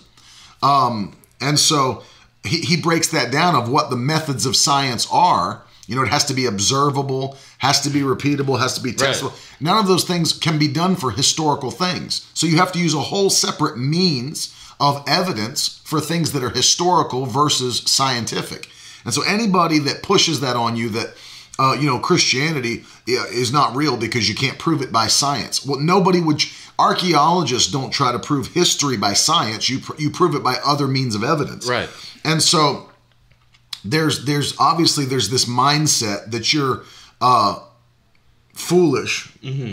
Um, 0.63 1.17
and 1.41 1.59
so 1.59 2.03
he, 2.45 2.61
he 2.61 2.77
breaks 2.81 3.09
that 3.09 3.31
down 3.31 3.55
of 3.55 3.69
what 3.69 3.91
the 3.91 3.97
methods 3.97 4.47
of 4.47 4.57
science 4.57 5.07
are. 5.13 5.63
You 5.87 5.97
know, 5.97 6.03
it 6.03 6.09
has 6.09 6.25
to 6.27 6.35
be 6.35 6.47
observable, 6.47 7.37
has 7.59 7.81
to 7.83 7.91
be 7.91 8.01
repeatable, 8.01 8.59
has 8.59 8.75
to 8.75 8.81
be 8.81 8.93
testable. 8.93 9.33
None 9.61 9.79
of 9.79 9.87
those 9.87 10.05
things 10.05 10.33
can 10.33 10.59
be 10.59 10.69
done 10.69 10.97
for 10.97 11.11
historical 11.11 11.71
things. 11.71 12.29
So 12.35 12.47
you 12.47 12.57
have 12.57 12.73
to 12.73 12.79
use 12.79 12.95
a 12.95 13.01
whole 13.01 13.31
separate 13.31 13.77
means 13.79 14.55
of 14.81 15.05
evidence 15.07 15.81
for 15.85 16.01
things 16.01 16.33
that 16.33 16.43
are 16.43 16.51
historical 16.51 17.27
versus 17.27 17.79
scientific. 17.87 18.69
And 19.05 19.13
so 19.13 19.23
anybody 19.23 19.79
that 19.81 20.03
pushes 20.03 20.41
that 20.41 20.57
on 20.57 20.77
you 20.77 20.89
that 20.91 21.15
uh, 21.59 21.77
you 21.79 21.87
know 21.87 21.99
Christianity 21.99 22.85
is 23.07 23.53
not 23.53 23.77
real 23.77 23.97
because 23.97 24.29
you 24.29 24.35
can't 24.35 24.59
prove 24.59 24.83
it 24.83 24.91
by 24.91 25.07
science. 25.07 25.65
Well, 25.67 25.79
nobody 25.79 26.21
would. 26.21 26.43
Archaeologists 26.79 27.71
don't 27.71 27.91
try 27.91 28.13
to 28.13 28.19
prove 28.19 28.49
history 28.49 28.97
by 28.97 29.13
science. 29.13 29.69
You 29.69 29.81
pr- 29.81 30.01
you 30.01 30.11
prove 30.11 30.35
it 30.35 30.43
by 30.43 30.57
other 30.65 30.89
means 30.89 31.15
of 31.15 31.23
evidence. 31.23 31.69
Right. 31.69 31.89
And 32.25 32.43
so 32.43 32.91
there's 33.85 34.25
there's 34.25 34.55
obviously 34.59 35.05
there's 35.05 35.29
this 35.31 35.45
mindset 35.47 36.31
that 36.31 36.53
you're 36.53 36.83
uh, 37.21 37.59
foolish 38.55 39.29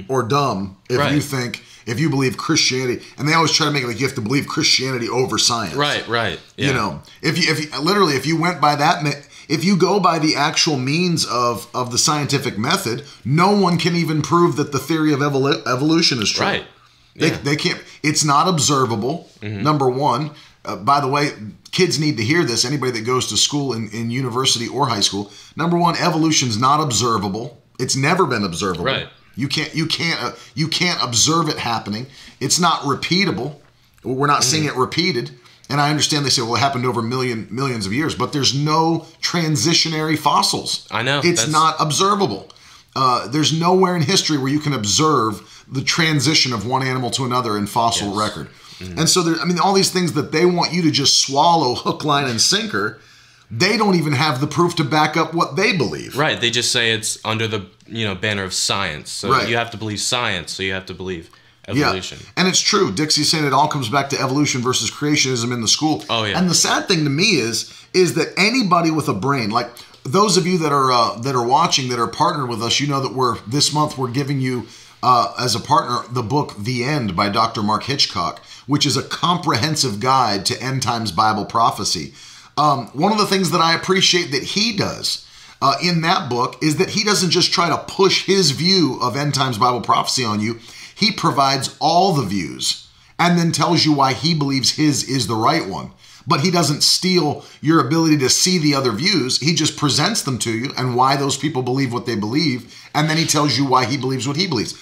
or 0.07 0.23
dumb 0.23 0.77
if 0.89 0.95
Mm-hmm. 0.97 0.99
Right. 0.99 1.13
you 1.15 1.21
think 1.21 1.63
if 1.85 1.99
you 1.99 2.09
believe 2.09 2.37
Christianity, 2.37 3.03
and 3.17 3.27
they 3.27 3.33
always 3.33 3.51
try 3.51 3.65
to 3.65 3.71
make 3.71 3.83
it 3.83 3.87
like 3.87 3.99
you 3.99 4.05
have 4.05 4.15
to 4.15 4.21
believe 4.21 4.47
Christianity 4.47 5.09
over 5.09 5.37
science. 5.39 5.73
Right, 5.75 6.07
right. 6.07 6.39
Yeah. 6.55 6.67
You 6.67 6.73
know, 6.73 7.01
if 7.21 7.37
you 7.37 7.51
if 7.51 7.59
you, 7.73 7.79
literally 7.81 8.13
if 8.15 8.25
you 8.27 8.39
went 8.39 8.61
by 8.61 8.75
that, 8.75 9.03
if 9.47 9.63
you 9.63 9.75
go 9.75 9.99
by 9.99 10.19
the 10.19 10.35
actual 10.35 10.77
means 10.77 11.25
of 11.25 11.67
of 11.73 11.91
the 11.91 11.97
scientific 11.97 12.57
method, 12.57 13.03
no 13.25 13.51
one 13.59 13.77
can 13.77 13.95
even 13.95 14.21
prove 14.21 14.55
that 14.57 14.71
the 14.71 14.79
theory 14.79 15.13
of 15.13 15.19
evolu- 15.19 15.65
evolution 15.67 16.21
is 16.21 16.31
true. 16.31 16.45
Right. 16.45 16.65
They, 17.15 17.27
Yeah. 17.27 17.33
Mm-hmm. 17.33 17.43
they 17.45 17.55
can't. 17.55 17.83
It's 18.03 18.23
not 18.23 18.47
observable. 18.47 19.29
Number 19.41 19.89
one. 19.89 20.31
Uh, 20.65 20.75
by 20.75 20.99
the 20.99 21.07
way, 21.07 21.31
kids 21.71 21.99
need 21.99 22.17
to 22.17 22.23
hear 22.23 22.43
this. 22.43 22.65
Anybody 22.65 22.91
that 22.93 23.05
goes 23.05 23.27
to 23.27 23.37
school 23.37 23.73
in, 23.73 23.89
in 23.91 24.09
university 24.11 24.67
or 24.67 24.87
high 24.87 24.99
school. 25.01 25.31
Number 25.55 25.77
one, 25.77 25.95
evolution's 25.97 26.57
not 26.59 26.81
observable. 26.81 27.61
It's 27.79 27.95
never 27.95 28.25
been 28.25 28.43
observable. 28.43 28.85
Right. 28.85 29.07
You 29.35 29.47
can't. 29.47 29.73
You 29.73 29.85
can't. 29.85 30.21
Uh, 30.21 30.31
you 30.55 30.67
can't 30.67 31.01
observe 31.03 31.47
it 31.49 31.57
happening. 31.57 32.07
It's 32.39 32.59
not 32.59 32.81
repeatable. 32.81 33.55
We're 34.03 34.27
not 34.27 34.43
seeing 34.43 34.63
Mm-hmm. 34.67 34.77
it 34.77 34.81
repeated. 34.81 35.31
And 35.71 35.79
I 35.79 35.89
understand 35.91 36.25
they 36.25 36.29
say, 36.31 36.41
well, 36.41 36.55
it 36.55 36.59
happened 36.59 36.85
over 36.85 37.01
million 37.01 37.47
millions 37.51 37.85
of 37.85 37.93
years, 37.93 38.15
but 38.15 38.33
there's 38.33 38.55
no 38.55 39.05
transitionary 39.21 40.17
fossils. 40.17 40.87
I 40.91 41.03
know, 41.03 41.19
It's 41.19 41.45
that's- 41.45 41.49
not 41.51 41.75
observable. 41.79 42.49
Uh, 42.95 43.27
there's 43.27 43.57
nowhere 43.57 43.95
in 43.95 44.01
history 44.01 44.37
where 44.37 44.51
you 44.51 44.59
can 44.59 44.73
observe 44.73 45.63
the 45.71 45.81
transition 45.83 46.53
of 46.53 46.65
one 46.65 46.81
animal 46.81 47.11
to 47.11 47.23
another 47.23 47.55
in 47.55 47.67
fossil 47.67 48.07
Yes. 48.09 48.17
Mm-hmm. 48.79 48.99
And 48.99 49.09
so, 49.09 49.21
there, 49.23 49.35
I 49.41 49.45
mean, 49.45 49.59
all 49.59 49.73
these 49.73 49.91
things 49.91 50.13
that 50.13 50.31
they 50.31 50.45
want 50.45 50.73
you 50.73 50.81
to 50.83 50.91
just 50.91 51.21
swallow 51.21 51.75
hook, 51.75 52.03
line, 52.03 52.27
and 52.29 52.39
sinker, 52.41 52.99
they 53.51 53.77
don't 53.77 53.95
even 53.95 54.13
have 54.13 54.41
the 54.41 54.47
proof 54.47 54.75
to 54.75 54.83
back 54.83 55.17
up 55.17 55.33
what 55.33 55.55
they 55.55 55.75
believe. 55.75 56.17
Right. 56.17 56.39
They 56.39 56.49
just 56.49 56.71
say 56.71 56.91
it's 56.93 57.23
under 57.25 57.47
the 57.47 57.65
you 57.87 58.05
know 58.05 58.15
banner 58.15 58.43
of 58.43 58.53
science. 58.53 59.11
So 59.11 59.29
Right. 59.29 59.49
you 59.49 59.57
have 59.57 59.71
to 59.71 59.77
believe 59.77 59.99
science. 59.99 60.51
So 60.51 60.63
you 60.63 60.73
have 60.73 60.85
to 60.87 60.93
believe 60.93 61.29
evolution. 61.67 62.19
Yeah, 62.21 62.29
and 62.37 62.47
it's 62.47 62.59
true. 62.61 62.91
Dixie's 62.91 63.29
saying 63.29 63.45
it 63.45 63.53
all 63.53 63.67
comes 63.67 63.89
back 63.89 64.09
to 64.09 64.19
evolution 64.21 64.61
versus 64.61 64.89
creationism 64.91 65.53
in 65.53 65.61
the 65.61 65.67
school. 65.67 66.03
Oh, 66.09 66.25
yeah. 66.25 66.37
And 66.37 66.49
the 66.49 66.55
sad 66.55 66.87
thing 66.87 67.03
to 67.03 67.09
me 67.09 67.37
is, 67.37 67.73
is 67.93 68.15
that 68.15 68.27
anybody 68.37 68.91
with 68.91 69.07
a 69.07 69.13
brain, 69.13 69.49
like 69.49 69.69
those 70.03 70.37
of 70.37 70.47
you 70.47 70.57
that 70.59 70.71
are 70.71 70.91
uh, 70.91 71.19
that 71.19 71.35
are 71.35 71.45
watching, 71.45 71.89
that 71.89 71.99
are 71.99 72.07
partnered 72.07 72.49
with 72.49 72.61
us, 72.61 72.79
you 72.79 72.87
know 72.87 73.01
that 73.01 73.13
we're 73.13 73.37
this 73.47 73.73
month 73.73 73.97
we're 73.97 74.11
giving 74.11 74.39
you 74.39 74.67
uh, 75.03 75.33
as 75.39 75.55
a 75.55 75.59
partner 75.59 76.01
the 76.13 76.23
book 76.23 76.55
The 76.57 76.83
End 76.83 77.15
by 77.15 77.29
Dr. 77.29 77.63
Mark 77.63 77.83
Hitchcock, 77.83 78.43
which 78.69 78.85
is 78.85 78.95
a 78.95 79.01
comprehensive 79.01 79.99
guide 79.99 80.45
to 80.45 80.61
end 80.61 80.83
times 80.83 81.11
Bible 81.11 81.43
prophecy. 81.43 82.13
Um, 82.55 82.85
one 82.93 83.11
of 83.11 83.17
the 83.17 83.25
things 83.25 83.49
that 83.49 83.61
I 83.61 83.73
appreciate 83.73 84.31
that 84.31 84.43
he 84.43 84.77
does 84.77 85.25
uh, 85.59 85.73
in 85.81 86.01
that 86.01 86.29
book 86.29 86.55
is 86.61 86.75
that 86.77 86.91
he 86.91 87.03
doesn't 87.03 87.31
just 87.31 87.51
try 87.51 87.69
to 87.69 87.83
push 87.87 88.25
his 88.25 88.51
view 88.51 88.99
of 89.01 89.15
end 89.15 89.33
times 89.33 89.57
Bible 89.57 89.81
prophecy 89.81 90.23
on 90.23 90.39
you. 90.39 90.59
He 90.93 91.11
provides 91.11 91.75
all 91.81 92.13
the 92.13 92.27
views 92.27 92.87
and 93.17 93.39
then 93.39 93.51
tells 93.51 93.85
you 93.85 93.93
why 93.93 94.13
he 94.13 94.35
believes 94.35 94.75
his 94.75 95.03
is 95.09 95.25
the 95.25 95.35
right 95.35 95.67
one. 95.67 95.89
But 96.27 96.41
he 96.41 96.51
doesn't 96.51 96.83
steal 96.83 97.43
your 97.61 97.83
ability 97.83 98.19
to 98.19 98.29
see 98.29 98.59
the 98.59 98.75
other 98.75 98.91
views. 98.91 99.39
He 99.39 99.55
just 99.55 99.77
presents 99.77 100.21
them 100.21 100.37
to 100.39 100.51
you 100.51 100.71
and 100.77 100.95
why 100.95 101.15
those 101.15 101.37
people 101.37 101.63
believe 101.63 101.91
what 101.91 102.05
they 102.05 102.15
believe. 102.15 102.79
And 102.93 103.09
then 103.09 103.17
he 103.17 103.25
tells 103.25 103.57
you 103.57 103.65
why 103.65 103.85
he 103.85 103.97
believes 103.97 104.27
what 104.27 104.37
he 104.37 104.45
believes. 104.45 104.75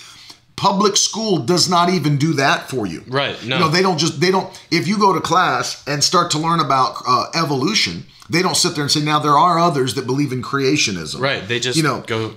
Public 0.57 0.97
school 0.97 1.37
does 1.37 1.69
not 1.69 1.89
even 1.89 2.17
do 2.17 2.33
that 2.33 2.69
for 2.69 2.85
you. 2.85 3.03
Right, 3.07 3.41
no. 3.45 3.55
You 3.57 3.61
know, 3.63 3.69
they 3.69 3.81
don't 3.81 3.97
just, 3.99 4.19
they 4.19 4.31
don't, 4.31 4.49
if 4.71 4.87
you 4.87 4.97
go 4.97 5.13
to 5.13 5.21
class 5.21 5.87
and 5.87 6.03
start 6.03 6.31
to 6.31 6.39
learn 6.39 6.59
about 6.59 6.95
uh, 7.07 7.27
evolution, 7.35 8.05
they 8.29 8.41
don't 8.41 8.57
sit 8.57 8.73
there 8.75 8.83
and 8.83 8.91
say, 8.91 9.01
now 9.01 9.19
there 9.19 9.37
are 9.37 9.59
others 9.59 9.93
that 9.93 10.05
believe 10.07 10.31
in 10.31 10.41
creationism. 10.41 11.21
Right. 11.21 11.47
They 11.47 11.59
just 11.59 11.77
You 11.77 11.83
know, 11.83 12.01
go 12.07 12.33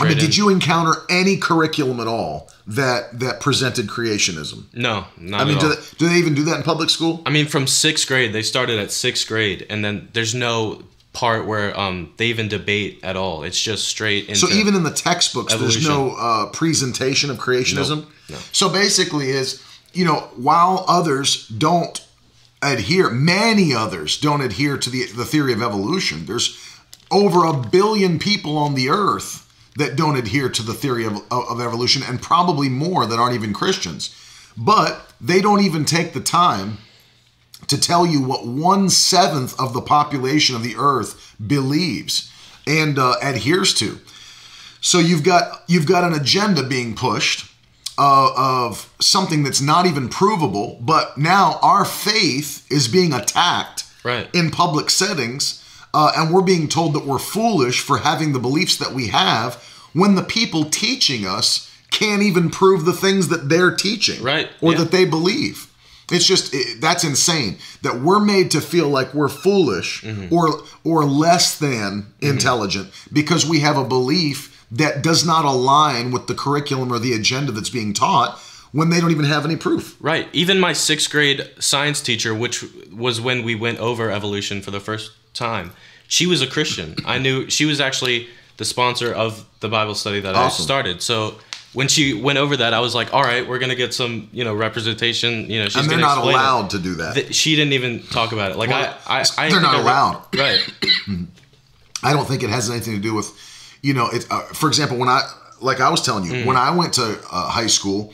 I 0.00 0.04
mean, 0.04 0.12
in. 0.14 0.18
did 0.18 0.36
you 0.36 0.48
encounter 0.48 0.94
any 1.08 1.36
curriculum 1.36 2.00
at 2.00 2.08
all 2.08 2.50
that 2.66 3.20
that 3.20 3.40
presented 3.40 3.86
creationism? 3.86 4.64
No, 4.74 5.04
not 5.16 5.40
I 5.40 5.44
mean, 5.44 5.56
at 5.56 5.60
do 5.60 5.68
they, 5.68 5.76
do 5.98 6.08
they 6.08 6.16
even 6.16 6.34
do 6.34 6.42
that 6.44 6.56
in 6.56 6.62
public 6.64 6.90
school? 6.90 7.22
I 7.24 7.30
mean, 7.30 7.46
from 7.46 7.68
sixth 7.68 8.08
grade, 8.08 8.32
they 8.32 8.42
started 8.42 8.80
at 8.80 8.90
sixth 8.90 9.28
grade, 9.28 9.64
and 9.70 9.84
then 9.84 10.08
there's 10.12 10.34
no 10.34 10.82
part 11.16 11.46
where 11.46 11.78
um 11.80 12.12
they 12.18 12.26
even 12.26 12.46
debate 12.46 13.00
at 13.02 13.16
all. 13.16 13.42
It's 13.42 13.60
just 13.60 13.88
straight 13.88 14.28
into. 14.28 14.40
So 14.40 14.48
even 14.50 14.74
in 14.74 14.82
the 14.82 14.92
textbooks, 14.92 15.54
there's 15.54 15.88
no 15.88 16.10
uh, 16.10 16.50
presentation 16.50 17.30
of 17.30 17.38
creationism. 17.38 18.04
No, 18.28 18.36
no. 18.36 18.38
So 18.52 18.68
basically, 18.68 19.30
is 19.30 19.64
you 19.94 20.04
know 20.04 20.28
while 20.36 20.84
others 20.86 21.48
don't 21.48 22.06
adhere, 22.62 23.08
many 23.08 23.74
others 23.74 24.20
don't 24.20 24.42
adhere 24.42 24.76
to 24.76 24.90
the 24.90 25.06
the 25.06 25.24
theory 25.24 25.54
of 25.54 25.62
evolution. 25.62 26.26
There's 26.26 26.58
over 27.10 27.46
a 27.46 27.54
billion 27.54 28.18
people 28.18 28.58
on 28.58 28.74
the 28.74 28.90
earth 28.90 29.42
that 29.76 29.96
don't 29.96 30.16
adhere 30.16 30.48
to 30.48 30.62
the 30.62 30.74
theory 30.74 31.06
of, 31.06 31.22
of 31.30 31.60
evolution, 31.60 32.02
and 32.06 32.20
probably 32.20 32.68
more 32.68 33.06
that 33.06 33.18
aren't 33.18 33.34
even 33.34 33.54
Christians. 33.54 34.14
But 34.56 35.12
they 35.20 35.40
don't 35.40 35.62
even 35.62 35.84
take 35.84 36.12
the 36.12 36.20
time 36.20 36.78
to 37.66 37.80
tell 37.80 38.06
you 38.06 38.22
what 38.22 38.46
one 38.46 38.88
seventh 38.90 39.58
of 39.58 39.72
the 39.74 39.80
population 39.80 40.54
of 40.54 40.62
the 40.62 40.76
earth 40.78 41.34
believes 41.44 42.30
and 42.66 42.98
uh, 42.98 43.14
adheres 43.22 43.74
to. 43.74 43.98
So 44.80 44.98
you've 44.98 45.24
got 45.24 45.62
you've 45.66 45.86
got 45.86 46.04
an 46.04 46.12
agenda 46.12 46.62
being 46.62 46.94
pushed 46.94 47.50
uh, 47.98 48.30
of 48.36 48.92
something 49.00 49.42
that's 49.42 49.60
not 49.60 49.86
even 49.86 50.08
provable, 50.08 50.78
but 50.80 51.16
now 51.18 51.58
our 51.62 51.84
faith 51.84 52.66
is 52.70 52.88
being 52.88 53.12
attacked 53.12 53.84
Right. 54.04 54.28
in 54.32 54.52
public 54.52 54.88
settings, 54.90 55.64
uh, 55.92 56.12
and 56.16 56.32
we're 56.32 56.42
being 56.42 56.68
told 56.68 56.94
that 56.94 57.04
we're 57.04 57.18
foolish 57.18 57.80
for 57.80 57.98
having 57.98 58.32
the 58.32 58.38
beliefs 58.38 58.76
that 58.76 58.92
we 58.92 59.08
have 59.08 59.54
when 59.94 60.14
the 60.14 60.22
people 60.22 60.64
teaching 60.66 61.26
us 61.26 61.68
can't 61.90 62.22
even 62.22 62.48
prove 62.50 62.84
the 62.84 62.92
things 62.92 63.26
that 63.28 63.48
they're 63.48 63.74
teaching, 63.74 64.22
Right, 64.22 64.48
or 64.60 64.72
yeah. 64.72 64.78
that 64.78 64.90
they 64.92 65.06
believe. 65.06 65.66
It's 66.10 66.24
just 66.24 66.54
it, 66.54 66.80
that's 66.80 67.02
insane 67.04 67.58
that 67.82 68.00
we're 68.00 68.20
made 68.20 68.50
to 68.52 68.60
feel 68.60 68.88
like 68.88 69.12
we're 69.14 69.28
foolish 69.28 70.02
Mm-hmm. 70.02 70.32
or 70.34 70.60
or 70.84 71.04
less 71.04 71.58
than 71.58 72.06
intelligent 72.20 72.90
because 73.12 73.44
we 73.44 73.60
have 73.60 73.76
a 73.76 73.84
belief 73.84 74.52
that 74.70 75.02
does 75.02 75.24
not 75.26 75.44
align 75.44 76.10
with 76.12 76.26
the 76.26 76.34
curriculum 76.34 76.92
or 76.92 76.98
the 76.98 77.12
agenda 77.12 77.52
that's 77.52 77.70
being 77.70 77.92
taught 77.92 78.38
when 78.72 78.90
they 78.90 79.00
don't 79.00 79.10
even 79.12 79.24
have 79.24 79.44
any 79.44 79.56
proof. 79.56 79.96
Right. 80.00 80.28
Even 80.32 80.58
my 80.60 80.72
sixth 80.72 81.10
grade 81.10 81.48
science 81.60 82.00
teacher, 82.02 82.34
which 82.34 82.64
was 82.92 83.20
when 83.20 83.44
we 83.44 83.54
went 83.54 83.78
over 83.78 84.10
evolution 84.10 84.60
for 84.62 84.70
the 84.72 84.80
first 84.80 85.12
time, 85.34 85.70
she 86.08 86.26
was 86.26 86.42
a 86.42 86.46
Christian. 86.46 86.96
I 87.06 87.18
knew 87.18 87.48
she 87.48 87.64
was 87.64 87.80
actually 87.80 88.28
the 88.58 88.64
sponsor 88.64 89.12
of 89.12 89.46
the 89.60 89.68
Bible 89.68 89.94
study 89.94 90.20
that 90.20 90.34
Awesome. 90.34 90.62
I 90.62 90.64
started. 90.64 91.02
So 91.02 91.38
when 91.76 91.88
she 91.88 92.14
went 92.14 92.38
over 92.38 92.56
that, 92.56 92.72
I 92.74 92.80
was 92.80 92.94
like, 92.94 93.12
all 93.14 93.22
right, 93.22 93.46
we're 93.46 93.58
gonna 93.58 93.74
get 93.84 93.92
some, 93.92 94.28
you 94.32 94.44
know, 94.44 94.54
representation. 94.54 95.50
You 95.50 95.58
know, 95.62 95.68
she's 95.68 95.76
and 95.82 95.90
they're 95.90 95.98
not 95.98 96.16
explain 96.18 96.34
it. 96.34 96.38
allowed 96.38 96.70
to 96.70 96.78
do 96.78 96.94
that. 96.96 97.14
Th- 97.14 97.34
She 97.34 97.54
didn't 97.54 97.74
even 97.74 98.02
talk 98.04 98.32
about 98.32 98.50
it. 98.52 98.56
Like 98.56 98.70
Well, 98.70 98.94
I, 99.06 99.20
I, 99.20 99.24
I 99.38 99.50
they're 99.50 99.60
not 99.60 99.74
re- 99.74 99.80
allowed. 99.82 100.16
Right. 100.36 100.60
I 102.02 102.12
don't 102.12 102.26
think 102.26 102.42
it 102.42 102.50
has 102.50 102.70
anything 102.70 102.94
to 102.94 103.00
do 103.00 103.14
with, 103.14 103.30
you 103.82 103.94
know, 103.94 104.08
it. 104.08 104.26
Uh, 104.30 104.40
for 104.52 104.68
example, 104.68 104.96
when 104.98 105.08
I, 105.08 105.22
like 105.60 105.80
I 105.80 105.90
was 105.90 106.02
telling 106.02 106.24
you, 106.24 106.32
Mm. 106.32 106.46
when 106.46 106.56
I 106.56 106.70
went 106.74 106.94
to 106.94 107.18
uh, 107.32 107.48
high 107.50 107.66
school, 107.66 108.12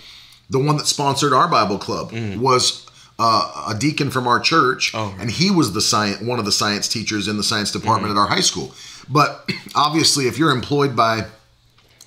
the 0.51 0.59
one 0.59 0.77
that 0.77 0.87
sponsored 0.87 1.33
our 1.33 1.49
Bible 1.49 1.79
club 1.79 2.13
was 2.39 2.87
uh, 3.19 3.67
a 3.75 3.79
deacon 3.79 4.11
from 4.11 4.27
our 4.27 4.41
church, 4.41 4.93
Mm. 4.93 4.99
Oh. 4.99 5.15
and 5.21 5.31
he 5.31 5.51
was 5.51 5.73
the 5.73 5.81
science, 5.81 6.21
one 6.23 6.39
of 6.39 6.45
the 6.45 6.53
science 6.53 6.89
teachers 6.89 7.29
in 7.29 7.37
the 7.37 7.43
science 7.45 7.71
department 7.71 8.11
Mm-hmm. 8.11 8.19
at 8.19 8.23
our 8.23 8.29
high 8.29 8.41
school. 8.41 8.75
But 9.09 9.49
obviously, 9.75 10.27
if 10.27 10.39
you're 10.39 10.51
employed 10.53 10.95
by 10.97 11.27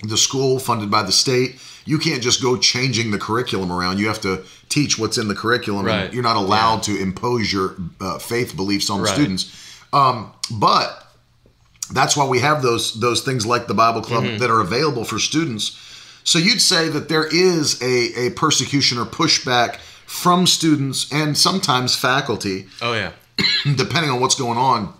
the 0.02 0.16
school, 0.16 0.58
funded 0.58 0.90
by 0.90 1.02
the 1.02 1.12
state, 1.12 1.58
you 1.84 1.98
can't 1.98 2.22
just 2.22 2.42
go 2.42 2.56
changing 2.56 3.10
the 3.12 3.18
curriculum 3.18 3.72
around. 3.72 3.98
You 3.98 4.08
have 4.08 4.20
to 4.22 4.44
teach 4.68 4.98
what's 4.98 5.18
in 5.18 5.28
the 5.28 5.34
curriculum. 5.34 5.86
and 5.86 6.02
Right. 6.02 6.12
You're 6.12 6.22
not 6.22 6.36
allowed 6.36 6.82
to 6.84 7.00
impose 7.00 7.52
your 7.52 7.76
uh, 8.00 8.18
faith 8.18 8.56
beliefs 8.56 8.90
on 8.90 8.98
the 8.98 9.04
Right. 9.04 9.14
students. 9.14 9.50
Um, 9.92 10.32
but 10.50 11.06
that's 11.92 12.16
why 12.16 12.26
we 12.26 12.40
have 12.40 12.62
those 12.62 12.98
those 13.00 13.22
things 13.22 13.46
like 13.46 13.66
the 13.68 13.74
Bible 13.74 14.02
Club 14.02 14.24
Mm-hmm. 14.24 14.38
that 14.38 14.50
are 14.50 14.60
available 14.60 15.04
for 15.04 15.18
students. 15.18 15.78
So 16.24 16.38
you'd 16.40 16.60
say 16.60 16.88
that 16.88 17.08
there 17.08 17.24
is 17.26 17.80
a, 17.80 18.26
a 18.26 18.30
persecution 18.30 18.98
or 18.98 19.04
pushback 19.06 19.76
from 20.06 20.46
students 20.46 21.06
and 21.12 21.38
sometimes 21.38 21.94
faculty, 21.94 22.66
Oh 22.82 22.92
yeah. 22.94 23.12
depending 23.76 24.10
on 24.10 24.20
what's 24.20 24.34
going 24.34 24.58
on. 24.58 24.92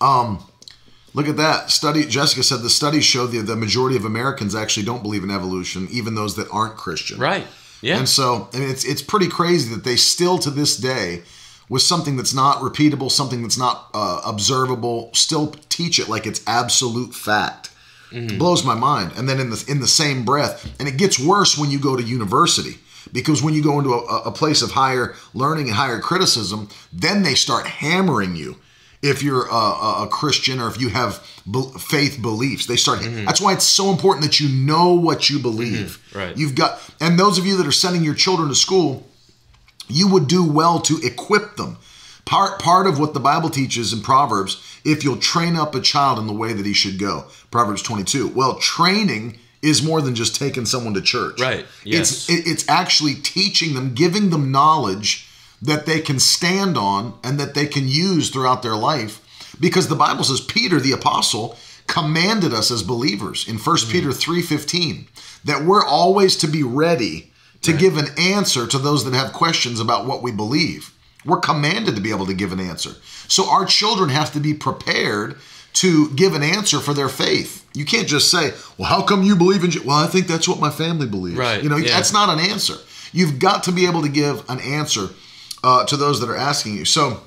Um, 0.00 0.44
look 1.16 1.28
at 1.28 1.36
that 1.38 1.70
study. 1.70 2.04
Jessica 2.04 2.44
said 2.44 2.60
the 2.60 2.70
studies 2.70 3.04
show 3.04 3.26
that 3.26 3.46
the 3.46 3.56
majority 3.56 3.96
of 3.96 4.04
Americans 4.04 4.54
actually 4.54 4.84
don't 4.84 5.02
believe 5.02 5.24
in 5.24 5.30
evolution, 5.30 5.88
even 5.90 6.14
those 6.14 6.36
that 6.36 6.46
aren't 6.52 6.76
Christian. 6.76 7.18
Right. 7.18 7.46
Yeah. 7.80 7.98
And 7.98 8.08
so, 8.08 8.48
I 8.52 8.58
mean, 8.58 8.70
it's 8.70 8.84
it's 8.84 9.02
pretty 9.02 9.28
crazy 9.28 9.74
that 9.74 9.82
they 9.82 9.96
still 9.96 10.38
to 10.38 10.50
this 10.50 10.76
day, 10.76 11.22
with 11.68 11.82
something 11.82 12.16
that's 12.16 12.34
not 12.34 12.58
repeatable, 12.58 13.10
something 13.10 13.42
that's 13.42 13.58
not 13.58 13.88
uh, 13.92 14.20
observable, 14.24 15.10
still 15.14 15.48
teach 15.68 15.98
it 15.98 16.08
like 16.08 16.26
it's 16.26 16.42
absolute 16.46 17.14
fact. 17.14 17.70
Blows 18.38 18.64
my 18.64 18.74
mind. 18.74 19.12
And 19.16 19.28
then 19.28 19.40
in 19.40 19.50
the 19.50 19.64
in 19.66 19.80
the 19.80 19.88
same 19.88 20.24
breath, 20.24 20.74
and 20.78 20.88
it 20.88 20.96
gets 20.96 21.18
worse 21.18 21.58
when 21.58 21.70
you 21.70 21.80
go 21.80 21.96
to 21.96 22.02
university 22.02 22.78
because 23.12 23.42
when 23.42 23.54
you 23.54 23.62
go 23.62 23.78
into 23.78 23.92
a, 23.92 24.22
a 24.22 24.32
place 24.32 24.62
of 24.62 24.72
higher 24.72 25.14
learning 25.34 25.66
and 25.66 25.74
higher 25.74 26.00
criticism, 26.00 26.68
then 26.92 27.22
they 27.22 27.34
start 27.34 27.66
hammering 27.66 28.36
you 28.36 28.56
if 29.02 29.22
you're 29.22 29.46
a, 29.46 30.04
a, 30.04 30.08
Christian 30.10 30.60
or 30.60 30.68
if 30.68 30.80
you 30.80 30.88
have 30.88 31.24
be- 31.50 31.70
faith 31.78 32.20
beliefs. 32.20 32.66
They 32.66 32.76
start. 32.76 33.00
Mm-hmm. 33.00 33.24
That's 33.24 33.40
why 33.40 33.52
it's 33.52 33.64
so 33.64 33.90
important 33.90 34.24
that 34.24 34.40
you 34.40 34.48
know 34.48 34.94
what 34.94 35.30
you 35.30 35.38
believe. 35.38 36.00
Mm-hmm. 36.10 36.18
Right. 36.18 36.36
You've 36.36 36.54
got, 36.54 36.80
and 37.00 37.18
those 37.18 37.38
of 37.38 37.46
you 37.46 37.56
that 37.58 37.66
are 37.66 37.72
sending 37.72 38.02
your 38.02 38.14
children 38.14 38.48
to 38.48 38.54
school, 38.54 39.06
you 39.88 40.08
would 40.08 40.28
do 40.28 40.44
well 40.44 40.80
to 40.80 40.98
equip 41.02 41.56
them. 41.56 41.78
Part 42.24 42.58
part 42.58 42.88
of 42.88 42.98
what 42.98 43.14
the 43.14 43.20
Bible 43.20 43.50
teaches 43.50 43.92
in 43.92 44.00
Proverbs, 44.00 44.60
if 44.84 45.04
you'll 45.04 45.18
train 45.18 45.54
up 45.54 45.76
a 45.76 45.80
child 45.80 46.18
in 46.18 46.26
the 46.26 46.32
way 46.32 46.52
that 46.52 46.66
he 46.66 46.72
should 46.72 46.98
go. 46.98 47.26
Proverbs 47.52 47.82
22. 47.82 48.28
Well, 48.28 48.56
training 48.56 49.38
is 49.62 49.82
more 49.82 50.02
than 50.02 50.14
just 50.14 50.36
taking 50.36 50.66
someone 50.66 50.94
to 50.94 51.02
church. 51.02 51.40
Right, 51.40 51.66
It's 51.84 52.28
yes. 52.28 52.30
it, 52.30 52.46
it's 52.46 52.68
actually 52.68 53.14
teaching 53.14 53.74
them, 53.74 53.94
giving 53.94 54.30
them 54.30 54.50
knowledge 54.50 55.25
that 55.62 55.86
they 55.86 56.00
can 56.00 56.18
stand 56.18 56.76
on 56.76 57.18
and 57.24 57.38
that 57.40 57.54
they 57.54 57.66
can 57.66 57.88
use 57.88 58.30
throughout 58.30 58.62
their 58.62 58.76
life. 58.76 59.22
Because 59.58 59.88
the 59.88 59.94
Bible 59.96 60.24
says 60.24 60.40
Peter 60.40 60.80
the 60.80 60.92
apostle 60.92 61.56
commanded 61.86 62.52
us 62.52 62.70
as 62.70 62.82
believers 62.82 63.46
in 63.48 63.56
1 63.56 63.76
Mm-hmm. 63.76 63.92
Peter 63.92 64.08
3:15 64.10 65.06
that 65.44 65.64
we're 65.64 65.84
always 65.84 66.36
to 66.36 66.46
be 66.48 66.62
ready 66.62 67.32
to 67.62 67.72
give 67.72 67.96
an 67.96 68.06
answer 68.18 68.66
to 68.66 68.78
those 68.78 69.04
that 69.04 69.14
have 69.14 69.32
questions 69.32 69.80
about 69.80 70.06
what 70.06 70.22
we 70.22 70.30
believe. 70.30 70.92
We're 71.24 71.40
commanded 71.40 71.94
to 71.96 72.00
be 72.00 72.10
able 72.10 72.26
to 72.26 72.34
give 72.34 72.52
an 72.52 72.60
answer. 72.60 72.90
So 73.28 73.48
our 73.50 73.64
children 73.64 74.10
have 74.10 74.32
to 74.32 74.40
be 74.40 74.54
prepared 74.54 75.36
to 75.74 76.10
give 76.10 76.34
an 76.34 76.42
answer 76.42 76.78
for 76.80 76.94
their 76.94 77.08
faith. 77.08 77.66
You 77.74 77.84
can't 77.84 78.08
just 78.08 78.30
say, 78.30 78.54
"Well, 78.78 78.88
how 78.88 79.02
come 79.02 79.22
you 79.22 79.36
believe 79.36 79.64
in?" 79.64 79.70
Je-" 79.70 79.80
Well, 79.80 79.96
I 79.96 80.06
think 80.06 80.26
that's 80.26 80.48
what 80.48 80.60
my 80.60 80.70
family 80.70 81.06
believes. 81.06 81.38
Right, 81.38 81.62
You 81.62 81.68
know, 81.68 81.76
yeah. 81.76 81.90
that's 81.90 82.12
not 82.12 82.28
an 82.28 82.38
answer. 82.38 82.76
You've 83.12 83.38
got 83.38 83.64
to 83.64 83.72
be 83.72 83.86
able 83.86 84.02
to 84.02 84.08
give 84.08 84.48
an 84.48 84.60
answer 84.60 85.10
uh, 85.64 85.84
to 85.86 85.96
those 85.96 86.20
that 86.20 86.28
are 86.28 86.36
asking 86.36 86.76
you. 86.76 86.84
So, 86.84 87.20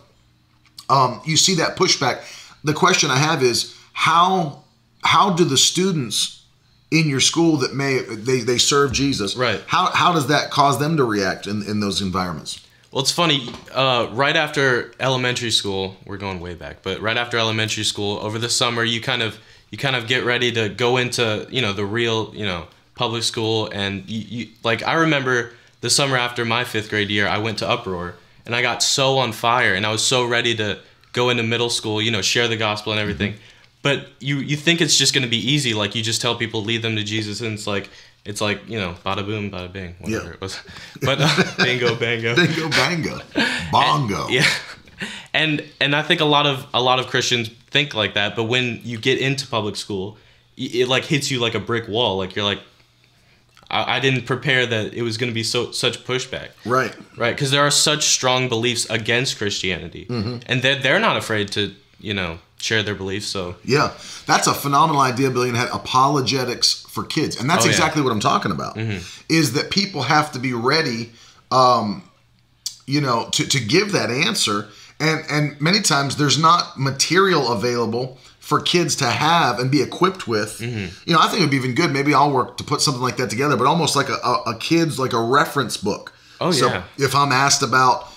um, 0.90 1.22
you 1.26 1.38
see 1.38 1.56
that 1.56 1.76
pushback. 1.78 2.22
The 2.64 2.74
question 2.74 3.10
I 3.12 3.18
have 3.18 3.44
is 3.44 3.76
how 3.94 4.64
how 5.04 5.32
do 5.32 5.46
the 5.46 5.58
students 5.58 6.44
in 6.92 7.08
your 7.08 7.20
school 7.20 7.58
that 7.58 7.74
may 7.74 8.00
they, 8.00 8.40
they 8.40 8.58
serve 8.58 8.92
Jesus 8.92 9.36
Right. 9.36 9.62
how 9.68 9.88
how 9.92 10.12
does 10.12 10.28
that 10.28 10.50
cause 10.52 10.80
them 10.80 10.98
to 10.98 11.04
react 11.04 11.48
in, 11.48 11.62
in 11.64 11.80
those 11.80 12.02
environments? 12.02 12.66
Well, 12.92 13.04
it's 13.04 13.12
funny. 13.12 13.48
Uh, 13.72 14.10
right 14.14 14.36
after 14.36 14.92
elementary 15.00 15.52
school, 15.52 15.96
we're 16.06 16.18
going 16.18 16.40
way 16.40 16.56
back, 16.56 16.78
but 16.82 17.00
right 17.02 17.18
after 17.18 17.38
elementary 17.38 17.84
school, 17.84 18.18
over 18.18 18.40
the 18.40 18.50
summer, 18.50 18.84
you 18.84 19.00
kind 19.00 19.22
of 19.22 19.38
you 19.70 19.78
kind 19.78 19.96
of 19.96 20.08
get 20.08 20.26
ready 20.26 20.52
to 20.54 20.70
go 20.70 20.98
into 20.98 21.46
you 21.52 21.62
know 21.62 21.72
the 21.72 21.86
real 21.86 22.34
you 22.34 22.46
know 22.46 22.66
public 22.96 23.24
school, 23.24 23.70
and 23.72 24.10
you, 24.10 24.20
you 24.46 24.48
like 24.64 24.82
I 24.84 24.96
remember 24.96 25.52
the 25.82 25.90
summer 25.90 26.18
after 26.18 26.46
my 26.46 26.64
fifth 26.64 26.90
grade 26.90 27.10
year, 27.10 27.28
I 27.28 27.38
went 27.38 27.60
to 27.60 27.70
Uproar, 27.70 28.16
and 28.46 28.56
I 28.56 28.62
got 28.62 28.82
so 28.84 29.18
on 29.18 29.32
fire, 29.32 29.74
and 29.74 29.86
I 29.86 29.92
was 29.92 30.04
so 30.04 30.26
ready 30.26 30.56
to 30.56 30.80
go 31.14 31.30
into 31.30 31.44
middle 31.44 31.70
school, 31.70 32.02
you 32.02 32.12
know, 32.12 32.22
share 32.22 32.48
the 32.48 32.58
gospel 32.58 32.92
and 32.92 33.00
everything. 33.02 33.36
But 33.82 34.08
you 34.20 34.38
you 34.38 34.58
think 34.58 34.82
it's 34.82 34.98
just 34.98 35.14
going 35.14 35.24
to 35.24 35.30
be 35.30 35.38
easy, 35.54 35.74
like 35.74 35.96
you 35.96 36.02
just 36.04 36.22
tell 36.22 36.36
people 36.36 36.64
lead 36.64 36.82
them 36.82 36.96
to 36.96 37.04
Jesus, 37.04 37.42
and 37.42 37.54
it's 37.54 37.68
like. 37.68 37.90
It's 38.26 38.42
like 38.42 38.68
you 38.68 38.78
know, 38.78 38.96
bada 39.06 39.26
boom, 39.26 39.50
bada 39.50 39.72
bing, 39.72 39.96
whatever 40.00 40.26
Yeah. 40.26 40.32
it 40.34 40.42
was. 40.42 40.60
But 41.02 41.20
uh, 41.22 41.30
bingo, 41.64 41.96
bango. 41.96 42.36
Bingo 42.36 42.70
bango. 42.70 43.22
Bongo. 43.72 44.28
Yeah. 44.28 44.46
And 45.34 45.64
and 45.80 45.96
I 45.96 46.02
think 46.02 46.20
a 46.20 46.26
lot 46.26 46.46
of 46.46 46.68
a 46.74 46.82
lot 46.82 47.00
of 47.00 47.08
Christians 47.08 47.50
think 47.72 47.94
like 47.96 48.16
that, 48.16 48.36
but 48.36 48.44
when 48.44 48.82
you 48.84 48.98
get 49.00 49.20
into 49.20 49.48
public 49.48 49.78
school, 49.78 50.18
it 50.58 50.90
like 50.90 51.06
hits 51.06 51.32
you 51.32 51.40
like 51.40 51.56
a 51.56 51.60
brick 51.62 51.88
wall. 51.88 52.18
Like 52.18 52.36
you're 52.36 52.44
like, 52.46 52.60
I, 53.72 53.98
I 53.98 54.00
didn't 54.00 54.26
prepare 54.26 54.66
that 54.66 54.94
it 54.94 55.02
was 55.04 55.18
going 55.18 55.30
to 55.30 55.34
be 55.34 55.44
so 55.44 55.72
such 55.72 56.04
pushback, 56.06 56.50
Right. 56.66 56.94
right? 57.18 57.36
Because 57.36 57.52
there 57.52 57.62
are 57.62 57.72
such 57.72 58.06
strong 58.06 58.50
beliefs 58.50 58.90
against 58.90 59.38
Christianity, 59.38 60.06
and 60.10 60.62
they're 60.62 60.80
they're 60.82 61.00
not 61.00 61.18
afraid 61.18 61.52
to 61.54 61.74
you 62.00 62.14
know 62.14 62.40
share 62.62 62.84
their 62.84 62.96
beliefs. 62.96 63.28
So 63.28 63.56
Yeah, 63.64 63.92
that's 64.26 64.48
a 64.48 64.54
phenomenal 64.54 65.02
idea, 65.02 65.30
Billion 65.30 65.56
Head. 65.56 65.70
Apologetics 65.72 66.86
for 66.90 67.04
kids, 67.04 67.40
and 67.40 67.50
that's 67.50 67.64
Oh, 67.64 67.68
yeah. 67.68 67.72
exactly 67.72 68.02
what 68.02 68.12
I'm 68.12 68.20
talking 68.20 68.52
about. 68.52 68.78
Is 69.30 69.54
that 69.54 69.70
people 69.70 70.04
have 70.04 70.32
to 70.34 70.40
be 70.40 70.54
ready, 70.54 71.12
um, 71.52 72.04
you 72.88 73.02
know, 73.02 73.30
to, 73.32 73.48
to 73.48 73.60
give 73.60 73.92
that 73.92 74.10
answer, 74.10 74.68
and 75.00 75.24
and 75.30 75.62
many 75.62 75.82
times 75.82 76.16
there's 76.18 76.38
not 76.40 76.78
material 76.80 77.52
available 77.52 78.18
for 78.50 78.60
kids 78.60 78.96
to 78.98 79.06
have 79.06 79.60
and 79.60 79.70
be 79.70 79.82
equipped 79.82 80.28
with. 80.28 80.60
You 80.60 81.14
know, 81.14 81.20
I 81.20 81.28
think 81.28 81.40
it'd 81.42 81.52
be 81.52 81.58
even 81.58 81.76
good. 81.76 81.92
Maybe 81.92 82.14
I'll 82.14 82.32
work 82.32 82.58
to 82.58 82.64
put 82.64 82.82
something 82.82 83.02
like 83.08 83.18
that 83.18 83.30
together, 83.30 83.56
but 83.56 83.68
almost 83.68 83.96
like 83.96 84.10
a, 84.10 84.18
a, 84.32 84.34
a 84.54 84.58
kid's 84.58 84.98
like 84.98 85.14
a 85.14 85.22
reference 85.22 85.78
book. 85.78 86.14
Oh, 86.42 86.52
so 86.52 86.68
yeah. 86.68 86.84
if 86.98 87.14
I'm 87.16 87.32
asked 87.32 87.62
about 87.64 88.08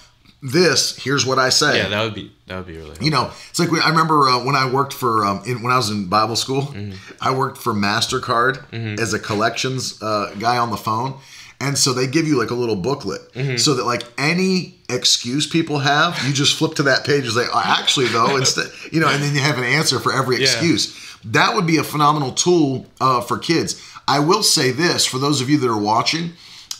this, 0.42 0.97
here's 0.97 1.25
what 1.25 1.38
I 1.38 1.51
say 1.51 1.77
yeah, 1.79 1.88
that 1.88 2.03
would 2.03 2.14
be 2.14 2.33
that 2.47 2.57
would 2.57 2.66
be 2.66 2.73
really 2.73 2.87
helpful. 2.87 3.05
you 3.05 3.11
know, 3.12 3.31
it's 3.51 3.59
like 3.61 3.68
I 3.85 3.88
remember 3.90 4.29
uh, 4.29 4.45
when 4.45 4.57
I 4.57 4.71
worked 4.73 4.92
for 4.92 5.25
um, 5.25 5.42
in, 5.47 5.62
when 5.62 5.73
I 5.73 5.77
was 5.77 5.90
in 5.90 6.09
Bible 6.09 6.37
school, 6.37 6.62
Mm-hmm. 6.62 6.95
I 7.21 7.31
worked 7.35 7.59
for 7.59 7.73
Mastercard 7.75 8.99
as 8.99 9.12
a 9.14 9.18
collections 9.18 10.03
uh, 10.03 10.35
guy 10.38 10.57
on 10.59 10.71
the 10.71 10.77
phone, 10.77 11.14
and 11.62 11.79
so 11.79 11.92
they 11.94 12.07
give 12.07 12.27
you 12.27 12.38
like 12.38 12.51
a 12.51 12.55
little 12.55 12.77
booklet 12.77 13.20
Mm-hmm. 13.33 13.57
so 13.57 13.75
that 13.75 13.85
like 13.87 14.03
any 14.18 14.75
excuse 14.90 15.46
people 15.46 15.79
have, 15.79 16.18
you 16.27 16.33
just 16.35 16.59
flip 16.59 16.75
to 16.75 16.83
that 16.83 17.05
page 17.07 17.25
and 17.25 17.33
say, 17.33 17.46
oh, 17.51 17.62
actually 17.64 18.07
though, 18.09 18.37
instead, 18.42 18.66
you 18.92 19.01
know, 19.01 19.09
and 19.09 19.22
then 19.22 19.35
you 19.35 19.40
have 19.40 19.57
an 19.57 19.64
answer 19.64 19.98
for 19.98 20.12
every 20.12 20.37
Yeah. 20.37 20.42
excuse. 20.42 20.94
That 21.25 21.55
would 21.55 21.66
be 21.66 21.79
a 21.79 21.85
phenomenal 21.85 22.33
tool 22.33 22.87
uh, 23.01 23.20
for 23.22 23.38
kids. 23.38 23.81
I 24.07 24.18
will 24.18 24.42
say 24.42 24.70
this 24.72 25.07
for 25.07 25.18
those 25.18 25.40
of 25.40 25.48
you 25.48 25.57
that 25.59 25.68
are 25.70 25.79
watching 25.81 26.33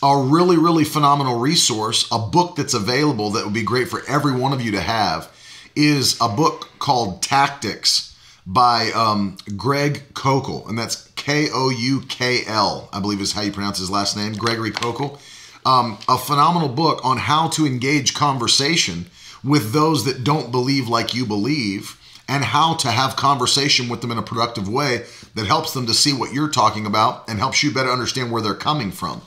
a 0.03 0.17
really, 0.17 0.57
really 0.57 0.83
phenomenal 0.83 1.39
resource, 1.39 2.05
a 2.11 2.19
book 2.19 2.57
that's 2.57 2.73
available 2.73 3.29
that 3.31 3.45
would 3.45 3.53
be 3.53 3.63
great 3.63 3.87
for 3.87 4.01
every 4.07 4.33
one 4.33 4.51
of 4.53 4.61
you 4.61 4.71
to 4.73 4.81
have, 4.81 5.31
is 5.75 6.17
a 6.21 6.27
book 6.27 6.69
called 6.79 7.23
Tactics 7.23 8.12
by 8.45 8.91
um, 8.91 9.37
Greg 9.55 10.03
Koukl. 10.13 10.67
And 10.67 10.77
that's 10.77 11.07
K 11.15 11.47
O 11.53 11.69
U 11.69 12.01
K 12.09 12.41
L, 12.47 12.89
I 12.91 12.99
believe 12.99 13.21
is 13.21 13.33
how 13.33 13.41
you 13.41 13.51
pronounce 13.51 13.77
his 13.77 13.89
last 13.89 14.17
name, 14.17 14.33
Gregory 14.33 14.71
Koukl. 14.71 15.19
Um, 15.65 15.97
a 16.09 16.17
phenomenal 16.17 16.67
book 16.67 16.99
on 17.05 17.17
how 17.17 17.47
to 17.49 17.65
engage 17.65 18.13
conversation 18.13 19.05
with 19.43 19.71
those 19.71 20.05
that 20.05 20.23
don't 20.23 20.51
believe 20.51 20.89
like 20.89 21.13
you 21.13 21.25
believe 21.25 21.97
and 22.27 22.43
how 22.43 22.75
to 22.75 22.89
have 22.89 23.15
conversation 23.15 23.89
with 23.89 24.01
them 24.01 24.11
in 24.11 24.17
a 24.17 24.23
productive 24.23 24.67
way 24.67 25.05
that 25.35 25.45
helps 25.45 25.73
them 25.73 25.85
to 25.87 25.93
see 25.93 26.13
what 26.13 26.33
you're 26.33 26.49
talking 26.49 26.85
about 26.85 27.27
and 27.29 27.39
helps 27.39 27.63
you 27.63 27.71
better 27.71 27.89
understand 27.89 28.31
where 28.31 28.41
they're 28.41 28.53
coming 28.53 28.91
from 28.91 29.21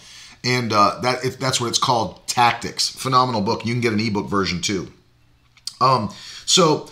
and 0.44 0.72
uh, 0.72 0.98
that 1.02 1.24
it, 1.24 1.38
that's 1.38 1.60
what 1.60 1.68
it's 1.68 1.78
called 1.78 2.26
tactics 2.26 2.88
phenomenal 2.88 3.42
book 3.42 3.66
you 3.66 3.72
can 3.72 3.80
get 3.80 3.92
an 3.92 4.00
ebook 4.00 4.26
version 4.26 4.60
too 4.60 4.90
um, 5.80 6.10
so 6.46 6.88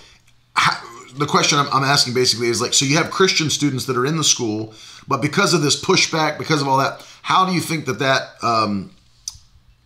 how, 0.54 0.78
the 1.16 1.26
question 1.26 1.58
I'm, 1.58 1.68
I'm 1.72 1.84
asking 1.84 2.14
basically 2.14 2.48
is 2.48 2.60
like 2.60 2.74
so 2.74 2.84
you 2.84 2.96
have 2.96 3.10
christian 3.10 3.50
students 3.50 3.86
that 3.86 3.96
are 3.96 4.06
in 4.06 4.16
the 4.16 4.24
school 4.24 4.74
but 5.06 5.20
because 5.20 5.54
of 5.54 5.62
this 5.62 5.80
pushback 5.80 6.38
because 6.38 6.60
of 6.60 6.68
all 6.68 6.78
that 6.78 7.06
how 7.22 7.46
do 7.46 7.52
you 7.52 7.60
think 7.60 7.86
that 7.86 7.98
that 8.00 8.42
um, 8.42 8.90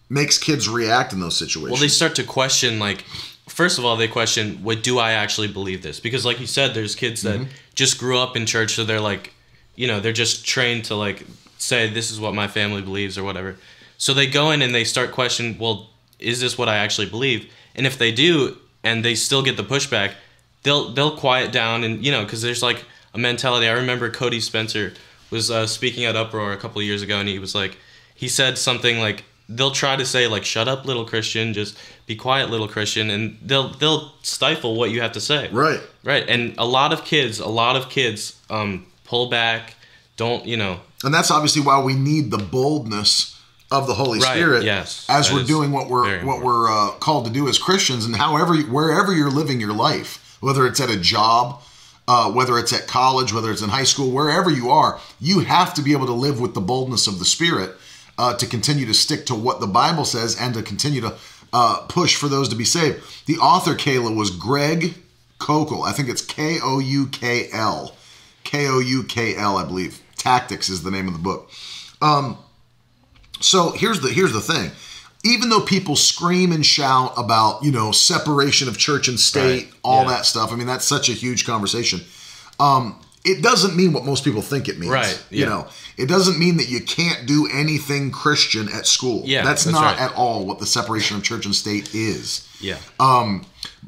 makes 0.08 0.38
kids 0.38 0.68
react 0.68 1.12
in 1.12 1.20
those 1.20 1.36
situations 1.36 1.72
Well, 1.72 1.80
they 1.80 1.88
start 1.88 2.14
to 2.16 2.24
question 2.24 2.78
like 2.78 3.04
first 3.46 3.78
of 3.78 3.84
all 3.84 3.96
they 3.96 4.08
question 4.08 4.62
what 4.62 4.82
do 4.82 4.98
I 4.98 5.12
actually 5.12 5.48
believe 5.48 5.82
this? 5.82 6.00
Because 6.00 6.24
like 6.24 6.40
you 6.40 6.46
said 6.46 6.74
there's 6.74 6.94
kids 6.94 7.22
that 7.22 7.46
just 7.74 7.98
grew 7.98 8.18
up 8.18 8.36
in 8.36 8.46
church 8.46 8.74
so 8.74 8.84
they're 8.84 9.00
like 9.00 9.32
you 9.78 9.86
know, 9.86 10.00
they're 10.00 10.12
just 10.12 10.44
trained 10.44 10.86
to 10.86 10.96
like 10.96 11.24
say 11.56 11.88
this 11.88 12.10
is 12.10 12.18
what 12.18 12.34
my 12.34 12.48
family 12.48 12.82
believes 12.82 13.16
or 13.16 13.22
whatever. 13.22 13.56
So 13.96 14.12
they 14.12 14.26
go 14.26 14.50
in 14.50 14.60
and 14.60 14.74
they 14.74 14.82
start 14.82 15.12
questioning, 15.12 15.56
well, 15.56 15.90
is 16.18 16.40
this 16.40 16.58
what 16.58 16.68
I 16.68 16.78
actually 16.78 17.08
believe? 17.08 17.48
And 17.76 17.86
if 17.86 17.96
they 17.96 18.10
do 18.10 18.56
and 18.82 19.04
they 19.04 19.14
still 19.14 19.40
get 19.40 19.56
the 19.56 19.62
pushback, 19.62 20.14
they'll 20.62 20.90
they'll 20.90 21.16
quiet 21.16 21.52
down 21.52 21.84
and 21.84 22.04
you 22.04 22.12
know, 22.12 22.24
cuz 22.26 22.42
there's 22.42 22.62
like 22.62 22.84
a 23.14 23.18
mentality. 23.18 23.68
I 23.68 23.72
remember 23.72 24.10
Cody 24.10 24.40
Spencer 24.40 24.92
was 25.30 25.50
uh, 25.50 25.66
speaking 25.66 26.04
at 26.04 26.16
Uproar 26.16 26.52
a 26.52 26.56
couple 26.56 26.80
of 26.80 26.86
years 26.86 27.02
ago 27.02 27.18
and 27.18 27.28
he 27.28 27.38
was 27.38 27.54
like 27.54 27.76
he 28.14 28.28
said 28.28 28.58
something 28.58 28.98
like 28.98 29.24
they'll 29.48 29.70
try 29.70 29.96
to 29.96 30.04
say 30.04 30.26
like 30.26 30.44
shut 30.44 30.68
up 30.68 30.84
little 30.84 31.04
christian. 31.04 31.54
Just 31.54 31.78
be 32.06 32.16
quiet 32.16 32.50
little 32.50 32.68
christian. 32.68 33.10
And 33.10 33.38
they'll 33.42 33.70
they'll 33.70 34.12
stifle 34.22 34.76
what 34.76 34.90
you 34.90 35.00
have 35.00 35.12
to 35.12 35.20
say. 35.20 35.48
Right. 35.50 35.80
Right. 36.04 36.28
And 36.28 36.54
a 36.58 36.66
lot 36.66 36.92
of 36.92 37.04
kids 37.04 37.38
a 37.40 37.48
lot 37.48 37.76
of 37.76 37.88
kids 37.88 38.40
um 38.50 38.86
pull 39.04 39.28
back 39.28 39.74
don't 40.18 40.44
you 40.44 40.58
know. 40.58 40.80
And 41.02 41.14
that's 41.14 41.30
obviously 41.30 41.62
why 41.62 41.80
we 41.80 41.94
need 41.94 42.30
the 42.30 42.38
boldness 42.38 43.38
of 43.70 43.86
the 43.86 43.94
Holy 43.94 44.18
Right, 44.18 44.32
Spirit 44.32 44.64
yes, 44.64 45.06
as 45.08 45.32
we're 45.32 45.44
doing 45.44 45.72
what 45.72 45.88
we're 45.88 46.24
what 46.24 46.42
we're 46.42 46.70
uh, 46.70 46.90
called 46.92 47.26
to 47.26 47.30
do 47.30 47.48
as 47.48 47.58
Christians, 47.58 48.04
and 48.04 48.16
however 48.16 48.56
wherever 48.56 49.14
you're 49.14 49.30
living 49.30 49.60
your 49.60 49.72
life, 49.72 50.27
whether 50.40 50.66
it's 50.66 50.80
at 50.80 50.90
a 50.90 50.98
job, 50.98 51.62
uh, 52.06 52.30
whether 52.32 52.58
it's 52.58 52.72
at 52.72 52.86
college, 52.86 53.32
whether 53.32 53.50
it's 53.50 53.62
in 53.62 53.68
high 53.68 53.84
school, 53.84 54.10
wherever 54.10 54.50
you 54.50 54.70
are, 54.70 54.98
you 55.20 55.40
have 55.40 55.74
to 55.74 55.82
be 55.82 55.92
able 55.92 56.06
to 56.06 56.12
live 56.12 56.40
with 56.40 56.54
the 56.54 56.60
boldness 56.60 57.06
of 57.06 57.18
the 57.18 57.24
Spirit 57.24 57.74
uh, 58.18 58.34
to 58.36 58.46
continue 58.46 58.86
to 58.86 58.94
stick 58.94 59.26
to 59.26 59.34
what 59.34 59.60
the 59.60 59.66
Bible 59.66 60.04
says 60.04 60.38
and 60.40 60.54
to 60.54 60.62
continue 60.62 61.00
to 61.00 61.14
uh, 61.52 61.84
push 61.88 62.16
for 62.16 62.28
those 62.28 62.48
to 62.48 62.56
be 62.56 62.64
saved. 62.64 63.02
The 63.26 63.38
author 63.38 63.74
Kayla 63.74 64.14
was 64.14 64.30
Greg 64.30 64.94
Koukl. 65.38 65.86
I 65.86 65.92
think 65.92 66.08
it's 66.08 66.22
K 66.22 66.58
O 66.62 66.78
U 66.78 67.06
K 67.08 67.48
L. 67.52 67.94
K 68.44 68.66
O 68.68 68.78
U 68.78 69.04
K 69.04 69.36
L, 69.36 69.56
I 69.56 69.64
believe. 69.64 70.00
Tactics 70.16 70.68
is 70.68 70.82
the 70.82 70.90
name 70.90 71.06
of 71.06 71.12
the 71.12 71.20
book. 71.20 71.50
Um, 72.02 72.38
so 73.40 73.70
here's 73.70 74.00
the 74.00 74.08
here's 74.08 74.32
the 74.32 74.40
thing. 74.40 74.70
Even 75.24 75.48
though 75.50 75.60
people 75.60 75.96
scream 75.96 76.52
and 76.52 76.64
shout 76.64 77.12
about 77.16 77.62
you 77.64 77.72
know 77.72 77.90
separation 77.92 78.68
of 78.68 78.78
church 78.78 79.08
and 79.08 79.18
state, 79.18 79.64
Right. 79.64 79.72
all 79.82 80.02
Yeah. 80.04 80.08
that 80.10 80.26
stuff. 80.26 80.52
I 80.52 80.56
mean, 80.56 80.66
that's 80.66 80.86
such 80.86 81.08
a 81.08 81.12
huge 81.12 81.44
conversation. 81.46 82.00
Um, 82.60 82.94
it 83.24 83.42
doesn't 83.42 83.76
mean 83.76 83.92
what 83.92 84.04
most 84.06 84.24
people 84.24 84.42
think 84.42 84.68
it 84.68 84.78
means. 84.78 84.92
Right, 84.92 85.18
You 85.30 85.44
know, 85.44 85.66
it 85.96 86.06
doesn't 86.08 86.38
mean 86.38 86.56
that 86.58 86.68
you 86.68 86.80
can't 86.80 87.26
do 87.26 87.48
anything 87.52 88.10
Christian 88.10 88.68
at 88.72 88.86
school. 88.86 89.22
Yeah, 89.26 89.44
that's, 89.44 89.64
that's 89.64 89.74
not 89.74 89.82
right. 89.96 90.00
at 90.00 90.14
all 90.14 90.46
what 90.46 90.60
the 90.60 90.66
separation 90.66 91.16
of 91.16 91.24
church 91.24 91.44
and 91.44 91.54
state 91.54 91.94
is. 91.94 92.42
Yeah. 92.60 92.76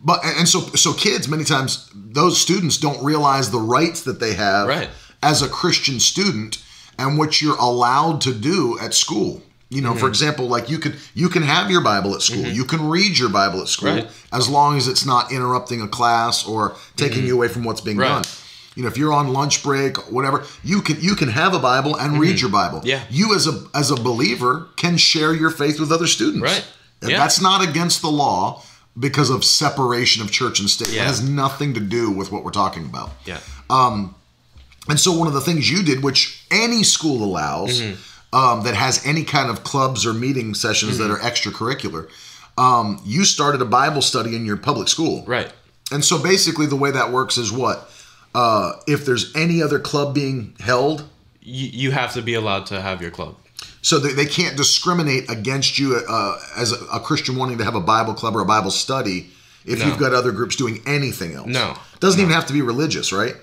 But 0.02 0.20
and 0.24 0.48
so 0.48 0.60
so 0.76 0.92
kids 0.92 1.28
many 1.28 1.44
times 1.44 1.88
those 1.94 2.40
students 2.40 2.76
don't 2.78 3.02
realize 3.04 3.50
the 3.50 3.58
rights 3.58 4.02
that 4.02 4.18
they 4.20 4.34
have 4.34 4.66
Right. 4.68 4.88
as 5.22 5.42
a 5.42 5.48
Christian 5.48 6.00
student 6.00 6.58
and 6.98 7.18
what 7.18 7.40
you're 7.42 7.56
allowed 7.56 8.20
to 8.22 8.32
do 8.32 8.78
at 8.80 8.94
school. 8.94 9.42
You 9.70 9.80
know, 9.82 9.92
for 9.94 9.98
Mm-hmm. 10.00 10.06
example, 10.08 10.48
like 10.48 10.68
you 10.68 10.78
could 10.78 10.96
you 11.14 11.28
can 11.28 11.42
have 11.44 11.70
your 11.70 11.80
Bible 11.80 12.14
at 12.16 12.22
school. 12.22 12.44
You 12.44 12.64
can 12.64 12.88
read 12.88 13.16
your 13.18 13.28
Bible 13.30 13.60
at 13.62 13.68
school 13.68 13.94
Right. 13.94 14.08
as 14.32 14.48
long 14.48 14.76
as 14.76 14.88
it's 14.88 15.06
not 15.06 15.30
interrupting 15.32 15.80
a 15.80 15.86
class 15.88 16.44
or 16.44 16.74
taking 16.96 17.24
you 17.24 17.34
away 17.36 17.48
from 17.48 17.62
what's 17.64 17.80
being 17.80 17.96
Mm-hmm. 17.96 18.14
Right. 18.16 18.24
done. 18.24 18.32
You 18.76 18.82
know, 18.82 18.88
if 18.88 18.96
you're 18.96 19.12
on 19.12 19.32
lunch 19.32 19.62
break, 19.62 19.96
whatever, 20.10 20.44
you 20.64 20.82
can 20.82 20.96
you 21.00 21.14
can 21.14 21.28
have 21.28 21.54
a 21.54 21.58
Bible 21.60 21.96
and 21.96 22.18
read 22.20 22.40
your 22.40 22.50
Bible. 22.50 22.78
Mm-hmm. 22.78 22.88
Yeah. 22.88 23.02
You 23.10 23.34
as 23.36 23.46
a 23.46 23.62
as 23.74 23.90
a 23.92 23.96
believer 23.96 24.66
can 24.76 24.96
share 24.96 25.32
your 25.34 25.50
faith 25.50 25.78
with 25.78 25.92
other 25.92 26.06
students. 26.08 26.42
Right. 26.42 26.64
Yeah. 27.02 27.16
That's 27.18 27.40
not 27.40 27.62
against 27.68 28.02
the 28.02 28.10
law 28.10 28.62
because 28.98 29.30
of 29.30 29.44
separation 29.44 30.20
of 30.22 30.32
church 30.32 30.58
and 30.60 30.68
state. 30.68 30.88
It 30.92 31.00
has 31.00 31.22
nothing 31.22 31.74
to 31.74 31.80
do 31.80 32.10
with 32.10 32.32
what 32.32 32.42
we're 32.44 32.50
talking 32.64 32.84
about. 32.86 33.10
Yeah. 33.24 33.38
Um, 33.70 34.14
and 34.88 34.98
so 34.98 35.12
one 35.16 35.28
of 35.28 35.34
the 35.34 35.40
things 35.40 35.70
you 35.70 35.82
did, 35.84 36.02
which 36.02 36.44
any 36.50 36.82
school 36.82 37.22
allows, 37.22 37.80
Mm-hmm. 37.80 37.94
Um, 38.32 38.62
that 38.64 38.74
has 38.74 39.04
any 39.06 39.24
kind 39.24 39.50
of 39.50 39.64
clubs 39.64 40.06
or 40.06 40.12
meeting 40.14 40.54
sessions 40.54 40.98
that 40.98 41.10
are 41.10 41.18
Mm-hmm. 41.18 41.26
extracurricular, 41.26 42.08
um, 42.58 43.00
you 43.04 43.24
started 43.24 43.60
a 43.62 43.64
Bible 43.64 44.02
study 44.02 44.36
in 44.36 44.44
your 44.44 44.56
public 44.56 44.88
school. 44.88 45.24
Right. 45.26 45.52
And 45.92 46.04
so 46.04 46.22
basically, 46.22 46.66
the 46.66 46.76
way 46.76 46.90
that 46.92 47.10
works 47.10 47.36
is 47.38 47.50
what? 47.50 47.90
Uh, 48.34 48.72
if 48.86 49.04
there's 49.04 49.34
any 49.34 49.60
other 49.62 49.78
club 49.80 50.14
being 50.14 50.54
held, 50.60 51.08
You, 51.40 51.66
you 51.68 51.90
have 51.90 52.12
to 52.14 52.22
be 52.22 52.34
allowed 52.34 52.66
to 52.66 52.80
have 52.80 53.02
your 53.02 53.10
club. 53.10 53.34
so 53.82 53.98
they, 53.98 54.12
they 54.12 54.26
can't 54.26 54.56
discriminate 54.56 55.28
against 55.30 55.78
you 55.78 56.00
uh, 56.08 56.38
as 56.56 56.70
a, 56.72 56.76
a 56.92 57.00
Christian 57.00 57.34
wanting 57.36 57.58
to 57.58 57.64
have 57.64 57.74
a 57.74 57.80
Bible 57.80 58.14
club 58.14 58.36
or 58.36 58.40
a 58.42 58.44
Bible 58.46 58.70
study 58.70 59.30
if 59.64 59.78
No. 59.80 59.86
you've 59.86 59.98
got 59.98 60.12
other 60.14 60.30
groups 60.32 60.54
doing 60.54 60.80
anything 60.86 61.34
else. 61.34 61.48
No. 61.48 61.74
Doesn't 61.98 62.20
even 62.20 62.32
have 62.32 62.46
to 62.46 62.52
be 62.52 62.62
religious, 62.62 63.12
right? 63.12 63.34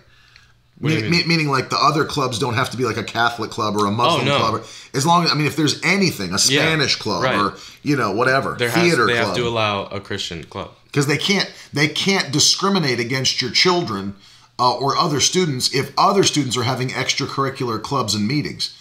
What 0.79 0.89
do 0.89 0.95
you 0.95 1.01
Meaning, 1.01 1.11
mean? 1.17 1.27
me- 1.27 1.35
meaning 1.37 1.47
like 1.51 1.69
the 1.71 1.77
other 1.77 2.05
clubs 2.05 2.37
don't 2.37 2.53
have 2.53 2.69
to 2.69 2.77
be 2.77 2.85
like 2.85 2.97
a 2.97 3.03
Catholic 3.03 3.49
club 3.49 3.75
or 3.75 3.87
a 3.87 3.91
Muslim 3.91 4.27
Oh, 4.27 4.31
no. 4.31 4.37
club. 4.37 4.53
Or, 4.55 4.63
as 4.97 5.05
long 5.07 5.25
as 5.25 5.31
I 5.31 5.33
mean, 5.35 5.47
if 5.47 5.55
there's 5.55 5.81
anything, 5.83 6.29
a 6.29 6.31
Yeah, 6.33 6.37
Spanish 6.37 6.95
club 6.97 7.23
right. 7.23 7.35
or 7.39 7.55
you 7.83 7.95
know 7.95 8.11
whatever 8.11 8.55
There 8.57 8.69
has, 8.69 8.83
theater 8.83 9.07
they 9.07 9.15
have 9.15 9.33
to 9.35 9.47
allow 9.47 9.85
a 9.85 9.99
Christian 9.99 10.43
club. 10.43 10.69
because 10.85 11.07
they 11.07 11.17
can't 11.17 11.51
they 11.73 11.87
can't 11.87 12.31
discriminate 12.31 12.99
against 12.99 13.41
your 13.41 13.49
children 13.51 14.15
uh, 14.59 14.75
or 14.75 14.95
other 14.97 15.19
students 15.19 15.73
if 15.73 15.91
other 15.97 16.23
students 16.23 16.55
are 16.57 16.63
having 16.63 16.89
extracurricular 16.89 17.81
clubs 17.81 18.13
and 18.13 18.27
meetings. 18.27 18.75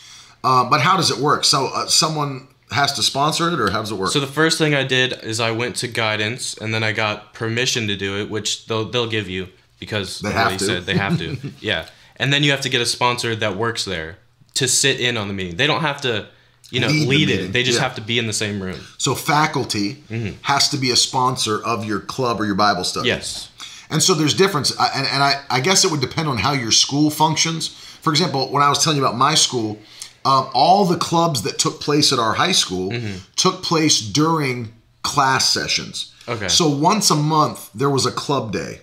Uh, 0.44 0.68
but 0.68 0.80
how 0.82 0.96
does 0.96 1.10
it 1.10 1.18
work? 1.18 1.44
So 1.44 1.68
uh, 1.74 1.86
someone 1.86 2.46
has 2.72 2.92
to 2.94 3.02
sponsor 3.02 3.48
it, 3.48 3.58
or 3.60 3.70
how 3.70 3.80
does 3.80 3.90
it 3.90 3.94
work? 3.96 4.10
So 4.10 4.20
the 4.20 4.26
first 4.26 4.58
thing 4.58 4.74
I 4.74 4.84
did 4.84 5.12
is 5.22 5.40
I 5.40 5.50
went 5.50 5.76
to 5.76 5.88
guidance, 5.88 6.54
and 6.58 6.74
then 6.74 6.82
I 6.84 6.92
got 6.92 7.32
permission 7.32 7.86
to 7.88 7.96
do 7.96 8.20
it, 8.20 8.28
which 8.30 8.66
they'll 8.66 8.84
they'll 8.84 9.08
give 9.08 9.28
you 9.30 9.48
because 9.78 10.20
They 10.20 10.32
have 10.32 10.56
to. 10.58 10.64
said 10.64 10.84
they 10.84 10.96
have 10.96 11.18
to. 11.18 11.36
yeah, 11.60 11.86
and 12.16 12.32
then 12.32 12.42
you 12.42 12.50
have 12.52 12.62
to 12.62 12.68
get 12.68 12.80
a 12.80 12.86
sponsor 12.86 13.34
that 13.36 13.56
works 13.56 13.84
there 13.84 14.18
to 14.54 14.66
sit 14.68 15.00
in 15.00 15.16
on 15.16 15.28
the 15.28 15.34
meeting. 15.34 15.56
They 15.56 15.66
don't 15.66 15.82
have 15.82 16.00
to, 16.02 16.26
you 16.70 16.80
know, 16.80 16.88
Lead 16.88 17.08
lead, 17.08 17.28
meeting, 17.28 17.44
it. 17.46 17.52
They 17.52 17.62
just 17.62 17.78
yeah. 17.78 17.84
have 17.84 17.94
to 17.96 18.00
be 18.00 18.18
in 18.18 18.26
the 18.26 18.32
same 18.32 18.60
room. 18.62 18.80
So 18.98 19.14
faculty 19.14 20.02
Mm-hmm. 20.10 20.38
has 20.42 20.68
to 20.70 20.76
be 20.78 20.90
a 20.90 20.96
sponsor 20.96 21.62
of 21.64 21.84
your 21.84 22.00
club 22.00 22.40
or 22.40 22.46
your 22.46 22.54
Bible 22.54 22.84
study. 22.84 23.08
Yes. 23.08 23.50
And 23.90 24.02
so 24.02 24.14
there's 24.14 24.34
difference, 24.34 24.70
and, 24.72 25.06
and 25.06 25.22
I, 25.22 25.42
I 25.48 25.60
guess 25.60 25.84
it 25.84 25.90
would 25.92 26.00
depend 26.00 26.28
on 26.28 26.38
how 26.38 26.52
your 26.54 26.72
school 26.72 27.08
functions. 27.10 27.68
For 27.68 28.10
example, 28.10 28.50
when 28.50 28.62
I 28.62 28.68
was 28.68 28.82
telling 28.82 28.98
you 28.98 29.04
about 29.04 29.16
my 29.16 29.34
school, 29.36 29.78
um, 30.24 30.48
all 30.54 30.84
the 30.86 30.96
clubs 30.96 31.42
that 31.42 31.58
took 31.60 31.80
place 31.80 32.12
at 32.12 32.18
our 32.18 32.32
high 32.34 32.50
school 32.52 32.92
took 33.36 33.62
place 33.62 34.00
during 34.00 34.72
class 35.02 35.48
sessions. 35.52 36.12
Okay. 36.28 36.48
So 36.48 36.68
once 36.68 37.10
a 37.12 37.14
month 37.14 37.70
there 37.76 37.90
was 37.90 38.06
a 38.06 38.10
club 38.10 38.50
day, 38.52 38.80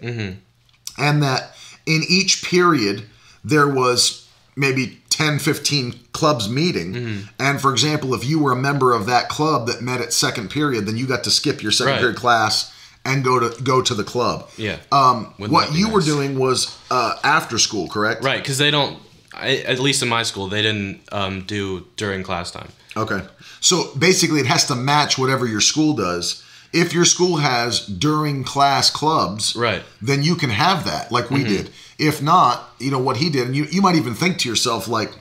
and 0.97 1.21
that 1.23 1.55
in 1.85 2.01
each 2.07 2.43
period 2.43 3.03
there 3.43 3.67
was 3.67 4.27
maybe 4.55 4.99
10 5.09 5.39
15 5.39 5.99
clubs 6.13 6.47
meeting 6.49 7.27
and 7.39 7.59
for 7.61 7.71
example 7.71 8.13
if 8.13 8.23
you 8.25 8.39
were 8.39 8.51
a 8.51 8.55
member 8.55 8.93
of 8.93 9.05
that 9.07 9.29
club 9.29 9.67
that 9.67 9.81
met 9.81 9.99
at 10.01 10.13
second 10.13 10.49
period 10.49 10.85
then 10.85 10.95
you 10.97 11.05
got 11.07 11.23
to 11.23 11.31
skip 11.31 11.61
your 11.61 11.71
second 11.71 11.93
Right. 11.93 11.99
period 11.99 12.17
class 12.17 12.71
and 13.05 13.23
go 13.23 13.39
to 13.39 13.61
go 13.63 13.81
to 13.81 13.93
the 13.93 14.03
club 14.03 14.49
Yeah. 14.57 14.77
um, 14.91 15.33
what 15.37 15.73
you 15.73 15.89
were 15.89 16.01
doing 16.01 16.37
was 16.39 16.77
uh, 16.91 17.15
after 17.23 17.57
school 17.57 17.87
correct 17.89 18.23
Right, 18.23 18.39
because 18.41 18.57
they 18.59 18.71
don't. 18.71 18.97
I, 19.35 19.57
at 19.65 19.79
least 19.79 20.03
in 20.03 20.09
my 20.09 20.21
school, 20.21 20.47
they 20.47 20.61
didn't 20.61 21.01
um, 21.11 21.41
do 21.41 21.87
during 21.97 22.21
class 22.23 22.51
time. 22.51 22.69
okay 22.95 23.21
so 23.59 23.91
basically 23.97 24.39
it 24.39 24.45
has 24.45 24.65
to 24.67 24.75
match 24.75 25.17
whatever 25.17 25.45
your 25.47 25.61
school 25.61 25.93
does 25.95 26.42
if 26.73 26.91
your 26.93 27.05
school 27.05 27.37
has 27.37 27.85
during 27.85 28.43
class 28.43 28.89
clubs 28.89 29.55
Right. 29.55 29.81
Mm-hmm. 29.81 30.05
then 30.05 30.23
you 30.23 30.35
can 30.35 30.49
have 30.49 30.85
that 30.85 31.11
like 31.11 31.29
we 31.29 31.43
did 31.43 31.69
if 31.99 32.21
not 32.21 32.69
you 32.79 32.91
know 32.91 32.99
what 32.99 33.17
he 33.17 33.29
did 33.29 33.45
and 33.47 33.55
you, 33.55 33.65
you 33.65 33.81
might 33.81 33.95
even 33.95 34.13
think 34.15 34.39
to 34.39 34.49
yourself 34.49 34.87
like 34.87 35.11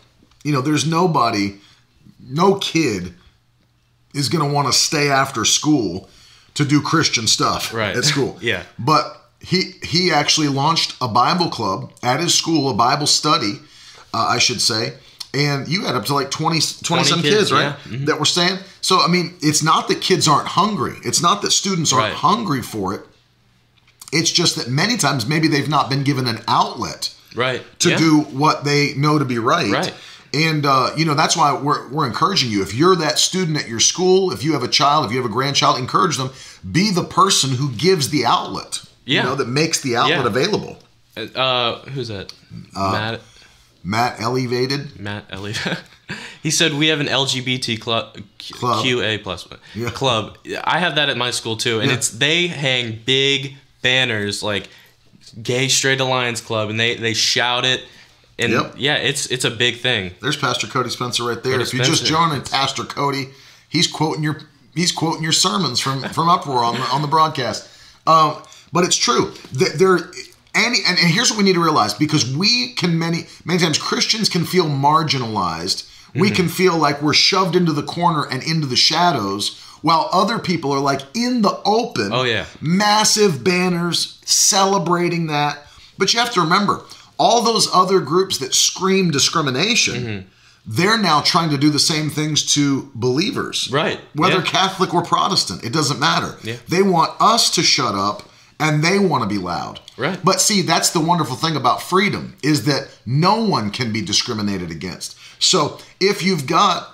you 0.45 0.53
know 0.53 0.61
there's 0.63 0.87
nobody 0.87 1.59
no 2.21 2.55
kid 2.57 3.15
is 4.15 4.29
going 4.29 4.47
to 4.47 4.53
want 4.55 4.67
to 4.67 4.73
stay 4.73 5.09
after 5.11 5.45
school 5.45 6.09
to 6.55 6.65
do 6.65 6.81
christian 6.81 7.27
stuff 7.27 7.73
Right. 7.75 7.97
at 7.97 8.05
school 8.05 8.39
Yeah. 8.43 8.63
but 8.79 9.05
he 9.41 9.73
he 9.83 10.11
actually 10.13 10.49
launched 10.49 10.95
a 11.01 11.09
bible 11.09 11.49
club 11.51 11.93
at 12.03 12.21
his 12.21 12.35
school 12.35 12.71
a 12.71 12.75
bible 12.75 13.07
study 13.07 13.55
uh, 14.15 14.27
i 14.31 14.39
should 14.39 14.61
say 14.61 14.95
and 15.35 15.67
you 15.69 15.85
had 15.87 15.95
up 15.95 16.05
to 16.07 16.15
like 16.15 16.31
20, 16.31 16.61
20 16.85 17.05
some 17.05 17.23
kids, 17.23 17.35
kids, 17.37 17.53
right 17.53 17.63
yeah. 17.63 17.73
Mm-hmm. 17.85 18.05
that 18.07 18.19
were 18.19 18.25
staying 18.27 18.59
so 18.81 19.01
i 19.01 19.09
mean 19.09 19.35
it's 19.41 19.63
not 19.63 19.89
that 19.89 20.01
kids 20.01 20.29
aren't 20.29 20.49
hungry 20.49 20.95
it's 21.05 21.23
not 21.23 21.41
that 21.43 21.51
students 21.53 21.93
aren't 21.93 22.05
Right. 22.05 22.15
hungry 22.15 22.63
for 22.63 22.95
it 22.95 23.01
it's 24.13 24.31
just 24.31 24.57
that 24.57 24.69
many 24.69 24.97
times 24.97 25.27
maybe 25.27 25.49
they've 25.49 25.69
not 25.69 25.89
been 25.89 26.05
given 26.05 26.27
an 26.27 26.39
outlet 26.49 27.15
Right. 27.35 27.63
to 27.79 27.91
yeah. 27.91 27.97
do 27.97 28.21
what 28.21 28.65
they 28.65 28.93
know 28.95 29.19
to 29.19 29.25
be 29.25 29.39
right. 29.39 29.71
Right. 29.73 29.95
And 30.35 30.67
uh, 30.67 30.91
you 30.99 31.07
know 31.07 31.15
that's 31.15 31.35
why 31.35 31.55
we're 31.59 31.89
we're 31.89 32.07
encouraging 32.07 32.51
you. 32.51 32.61
If 32.63 32.75
you're 32.75 32.95
that 32.97 33.19
student 33.19 33.57
at 33.57 33.69
your 33.69 33.81
school, 33.81 34.33
if 34.33 34.45
you 34.45 34.53
have 34.53 34.63
a 34.63 34.69
child, 34.69 35.07
if 35.07 35.13
you 35.13 35.17
have 35.17 35.25
a 35.25 35.33
grandchild, 35.33 35.79
encourage 35.79 36.19
them. 36.19 36.31
Be 36.71 36.91
the 36.91 37.05
person 37.05 37.51
who 37.53 37.71
gives 37.73 38.11
the 38.11 38.27
outlet. 38.27 38.85
Yeah. 39.07 39.23
You 39.23 39.29
know 39.31 39.35
that 39.37 39.49
makes 39.49 39.81
the 39.81 39.97
outlet 39.97 40.21
Yeah. 40.21 40.27
available. 40.27 40.79
Uh, 41.17 41.81
who's 41.95 42.09
that? 42.09 42.33
Matt. 42.75 43.21
Matt 43.85 44.21
elevated. 44.21 44.99
Matt 45.01 45.25
Elliott. 45.31 45.59
he 46.43 46.51
said 46.51 46.75
we 46.75 46.89
have 46.89 47.01
an 47.01 47.07
LGBT 47.09 47.81
club, 47.81 48.17
Club. 48.53 48.85
QA 48.85 49.23
plus 49.23 49.47
Yeah. 49.75 49.91
club. 49.91 50.39
I 50.65 50.79
have 50.79 50.95
that 50.97 51.09
at 51.09 51.17
my 51.17 51.31
school 51.31 51.57
too, 51.57 51.81
and 51.81 51.91
Yeah. 51.91 51.97
it's 51.97 52.09
they 52.11 52.47
hang 52.49 53.01
big 53.05 53.57
banners 53.83 54.43
like 54.43 54.69
Gay 55.43 55.69
Straight 55.69 56.01
Alliance 56.01 56.41
Club, 56.41 56.71
and 56.71 56.79
they 56.79 56.95
they 56.97 57.15
shout 57.15 57.65
it, 57.65 57.83
and 58.39 58.53
Yep. 58.53 58.75
yeah, 58.77 58.95
it's 58.97 59.27
it's 59.27 59.45
a 59.45 59.51
big 59.51 59.81
thing. 59.81 60.13
There's 60.21 60.37
Pastor 60.37 60.67
Cody 60.67 60.91
Spencer 60.91 61.25
right 61.25 61.43
there. 61.43 61.53
Cody 61.55 61.63
if 61.65 61.73
you 61.75 61.79
just 61.81 62.07
Spencer. 62.07 62.15
joined 62.15 62.51
Pastor 62.51 62.85
Cody, 62.85 63.31
he's 63.69 63.87
quoting 63.87 64.23
your 64.23 64.41
he's 64.75 64.93
quoting 64.93 65.23
your 65.23 65.33
sermons 65.33 65.81
from 65.81 66.03
from 66.11 66.29
Uproar 66.29 66.63
on 66.65 66.75
the 66.75 66.83
on 66.83 67.03
the 67.03 67.09
broadcast. 67.09 67.69
Um, 68.07 68.37
but 68.73 68.85
it's 68.85 68.97
true. 68.97 69.33
That 69.55 69.79
there 69.79 70.11
any 70.55 70.79
and, 70.87 70.99
and 70.99 71.09
here's 71.09 71.31
what 71.31 71.39
we 71.39 71.45
need 71.45 71.55
to 71.55 71.63
realize 71.63 71.95
because 71.95 72.35
we 72.37 72.75
can 72.75 72.99
many 72.99 73.27
many 73.45 73.59
times 73.61 73.79
Christians 73.79 74.29
can 74.29 74.45
feel 74.45 74.67
marginalized. 74.67 75.89
We 76.15 76.27
Mm-hmm. 76.29 76.37
can 76.37 76.49
feel 76.49 76.77
like 76.77 77.01
we're 77.01 77.15
shoved 77.15 77.57
into 77.57 77.73
the 77.73 77.83
corner 77.83 78.27
and 78.31 78.43
into 78.43 78.67
the 78.67 78.77
shadows 78.77 79.59
while 79.81 80.11
other 80.13 80.39
people 80.39 80.71
are 80.73 80.79
like 80.81 81.01
in 81.15 81.41
the 81.43 81.59
open. 81.65 82.11
Oh, 82.13 82.25
yeah. 82.25 82.45
Massive 82.61 83.43
banners 83.43 84.21
celebrating 84.27 85.29
that. 85.29 85.59
But 85.99 86.13
you 86.13 86.21
have 86.21 86.31
to 86.35 86.41
remember, 86.43 86.83
all 87.19 87.43
those 87.43 87.67
other 87.75 88.01
groups 88.01 88.37
that 88.39 88.55
scream 88.55 89.11
discrimination, 89.11 89.95
Mm-hmm. 90.05 90.29
they're 90.67 90.99
now 90.99 91.21
trying 91.23 91.49
to 91.51 91.57
do 91.59 91.71
the 91.71 91.79
same 91.79 92.11
things 92.11 92.53
to 92.55 92.91
believers. 92.95 93.71
Right, 93.73 93.99
Whether 94.15 94.37
yeah. 94.37 94.43
Catholic 94.43 94.93
or 94.95 95.03
Protestant, 95.03 95.65
it 95.65 95.73
doesn't 95.73 95.99
matter. 95.99 96.37
Yeah. 96.45 96.57
They 96.69 96.83
want 96.83 97.11
us 97.21 97.51
to 97.57 97.63
shut 97.63 97.95
up 97.95 98.23
and 98.63 98.83
they 98.83 98.99
want 98.99 99.23
to 99.25 99.29
be 99.29 99.39
loud. 99.43 99.81
Right. 99.99 100.19
But 100.25 100.41
see, 100.41 100.63
that's 100.63 100.91
the 100.91 101.01
wonderful 101.01 101.37
thing 101.37 101.57
about 101.57 101.83
freedom 101.83 102.37
is 102.43 102.65
that 102.65 102.89
no 103.05 103.45
one 103.45 103.71
can 103.71 103.93
be 103.93 104.01
discriminated 104.03 104.71
against. 104.71 105.17
So 105.43 105.79
if 106.01 106.23
you've 106.23 106.47
got 106.47 106.89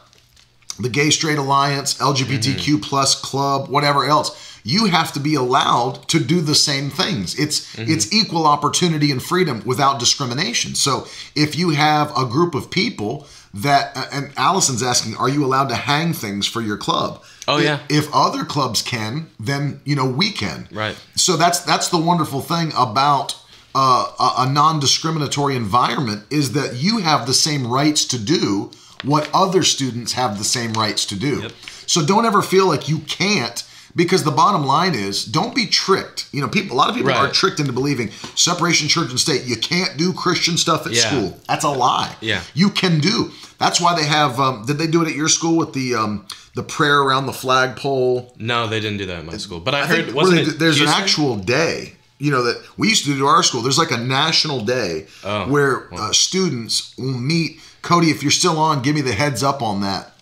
the 0.81 0.89
Gay 0.89 1.11
Straight 1.11 1.39
Alliance, 1.39 1.99
LGBTQ 1.99 2.57
Mm-hmm. 2.57 2.81
plus 2.81 3.21
club, 3.21 3.69
whatever 3.69 4.05
else, 4.05 4.29
you 4.65 4.87
have 4.87 5.13
to 5.13 5.21
be 5.21 5.35
allowed 5.35 6.07
to 6.09 6.19
do 6.21 6.41
the 6.41 6.55
same 6.55 6.91
things. 6.91 7.39
It's 7.39 7.59
Mm-hmm. 7.77 7.91
it's 7.93 8.13
equal 8.13 8.47
opportunity 8.47 9.11
and 9.11 9.23
freedom 9.23 9.63
without 9.65 9.99
discrimination. 10.01 10.75
So 10.75 11.07
if 11.35 11.57
you 11.57 11.71
have 11.71 12.17
a 12.17 12.25
group 12.25 12.55
of 12.55 12.71
people 12.71 13.27
that 13.55 13.97
and 14.13 14.31
Allison's 14.37 14.83
asking, 14.83 15.17
are 15.17 15.29
you 15.29 15.45
allowed 15.45 15.69
to 15.69 15.75
hang 15.75 16.13
things 16.13 16.47
for 16.47 16.61
your 16.61 16.77
club? 16.77 17.23
Oh, 17.49 17.59
If- 17.59 17.65
yeah. 17.65 17.79
If 17.89 18.09
other 18.13 18.45
clubs 18.45 18.83
can, 18.83 19.31
then 19.41 19.81
you 19.85 19.97
know 19.97 20.05
we 20.07 20.31
can. 20.31 20.69
Right. 20.71 20.97
So 21.17 21.37
that's 21.37 21.61
that's 21.61 21.89
the 21.89 21.99
wonderful 21.99 22.41
thing 22.41 22.73
about 22.77 23.37
uh, 23.75 24.07
a, 24.19 24.43
a 24.49 24.53
non-discriminatory 24.53 25.57
environment 25.57 26.25
is 26.31 26.53
that 26.53 26.75
you 26.77 26.99
have 26.99 27.27
the 27.27 27.35
same 27.35 27.67
rights 27.67 28.05
to 28.07 28.19
do 28.19 28.71
what 29.05 29.31
other 29.33 29.63
students 29.63 30.13
have 30.15 30.39
the 30.39 30.45
same 30.45 30.73
rights 30.73 31.05
to 31.07 31.17
do. 31.17 31.43
Yep. 31.43 31.53
So 31.87 32.05
don't 32.05 32.27
ever 32.27 32.43
feel 32.43 32.67
like 32.67 32.89
you 32.89 32.99
can't 33.01 33.63
because 33.97 34.23
the 34.25 34.31
bottom 34.31 34.65
line 34.65 34.95
is 34.95 35.25
don't 35.25 35.55
be 35.55 35.67
tricked. 35.67 36.29
You 36.33 36.41
know, 36.41 36.49
people 36.49 36.77
a 36.77 36.79
lot 36.79 36.89
of 36.91 36.95
people 36.97 37.11
Right. 37.11 37.19
are 37.29 37.33
tricked 37.33 37.61
into 37.61 37.73
believing 37.73 38.11
separation 38.35 38.89
church 38.89 39.11
and 39.11 39.19
state. 39.21 39.45
You 39.45 39.57
can't 39.57 39.97
do 39.97 40.13
Christian 40.13 40.57
stuff 40.57 40.87
at 40.87 40.93
Yeah. 40.93 41.07
school. 41.09 41.39
That's 41.49 41.65
a 41.65 41.69
lie. 41.71 42.15
Yeah. 42.21 42.41
You 42.55 42.71
can 42.71 43.01
do. 43.01 43.31
That's 43.59 43.81
why 43.81 43.95
they 43.97 44.07
have 44.07 44.39
um, 44.39 44.65
did 44.67 44.79
they 44.79 44.87
do 44.87 45.03
it 45.03 45.09
at 45.09 45.15
your 45.15 45.29
school 45.29 45.57
with 45.57 45.73
the 45.73 45.95
um, 45.95 46.27
the 46.55 46.63
prayer 46.63 47.01
around 47.01 47.27
the 47.27 47.33
flagpole? 47.33 48.33
No, 48.39 48.67
they 48.69 48.81
didn't 48.81 48.99
do 48.99 49.07
that 49.07 49.19
at 49.19 49.25
my 49.27 49.37
school. 49.37 49.61
But 49.61 49.75
I, 49.75 49.81
I 49.83 49.87
heard 49.87 50.05
think 50.07 50.17
wasn't 50.17 50.39
really, 50.41 50.51
it 50.53 50.59
there's 50.59 50.77
Houston? 50.77 50.97
an 50.97 51.03
actual 51.03 51.37
day, 51.37 51.95
you 52.19 52.31
know, 52.31 52.43
that 52.45 52.63
we 52.77 52.89
used 52.89 53.05
to 53.05 53.11
do 53.13 53.19
to 53.19 53.27
our 53.27 53.43
school. 53.43 53.63
There's 53.63 53.79
like 53.79 53.91
a 53.91 53.97
national 53.97 54.61
day 54.65 55.07
Oh, 55.25 55.49
where 55.49 55.93
uh, 55.95 56.13
students 56.13 56.95
will 56.97 57.19
meet. 57.19 57.61
Cody, 57.83 58.11
if 58.11 58.23
you're 58.23 58.31
still 58.33 58.59
on, 58.59 58.83
give 58.83 58.95
me 58.95 59.01
the 59.01 59.13
heads 59.13 59.43
up 59.43 59.63
on 59.63 59.81
that. 59.83 60.13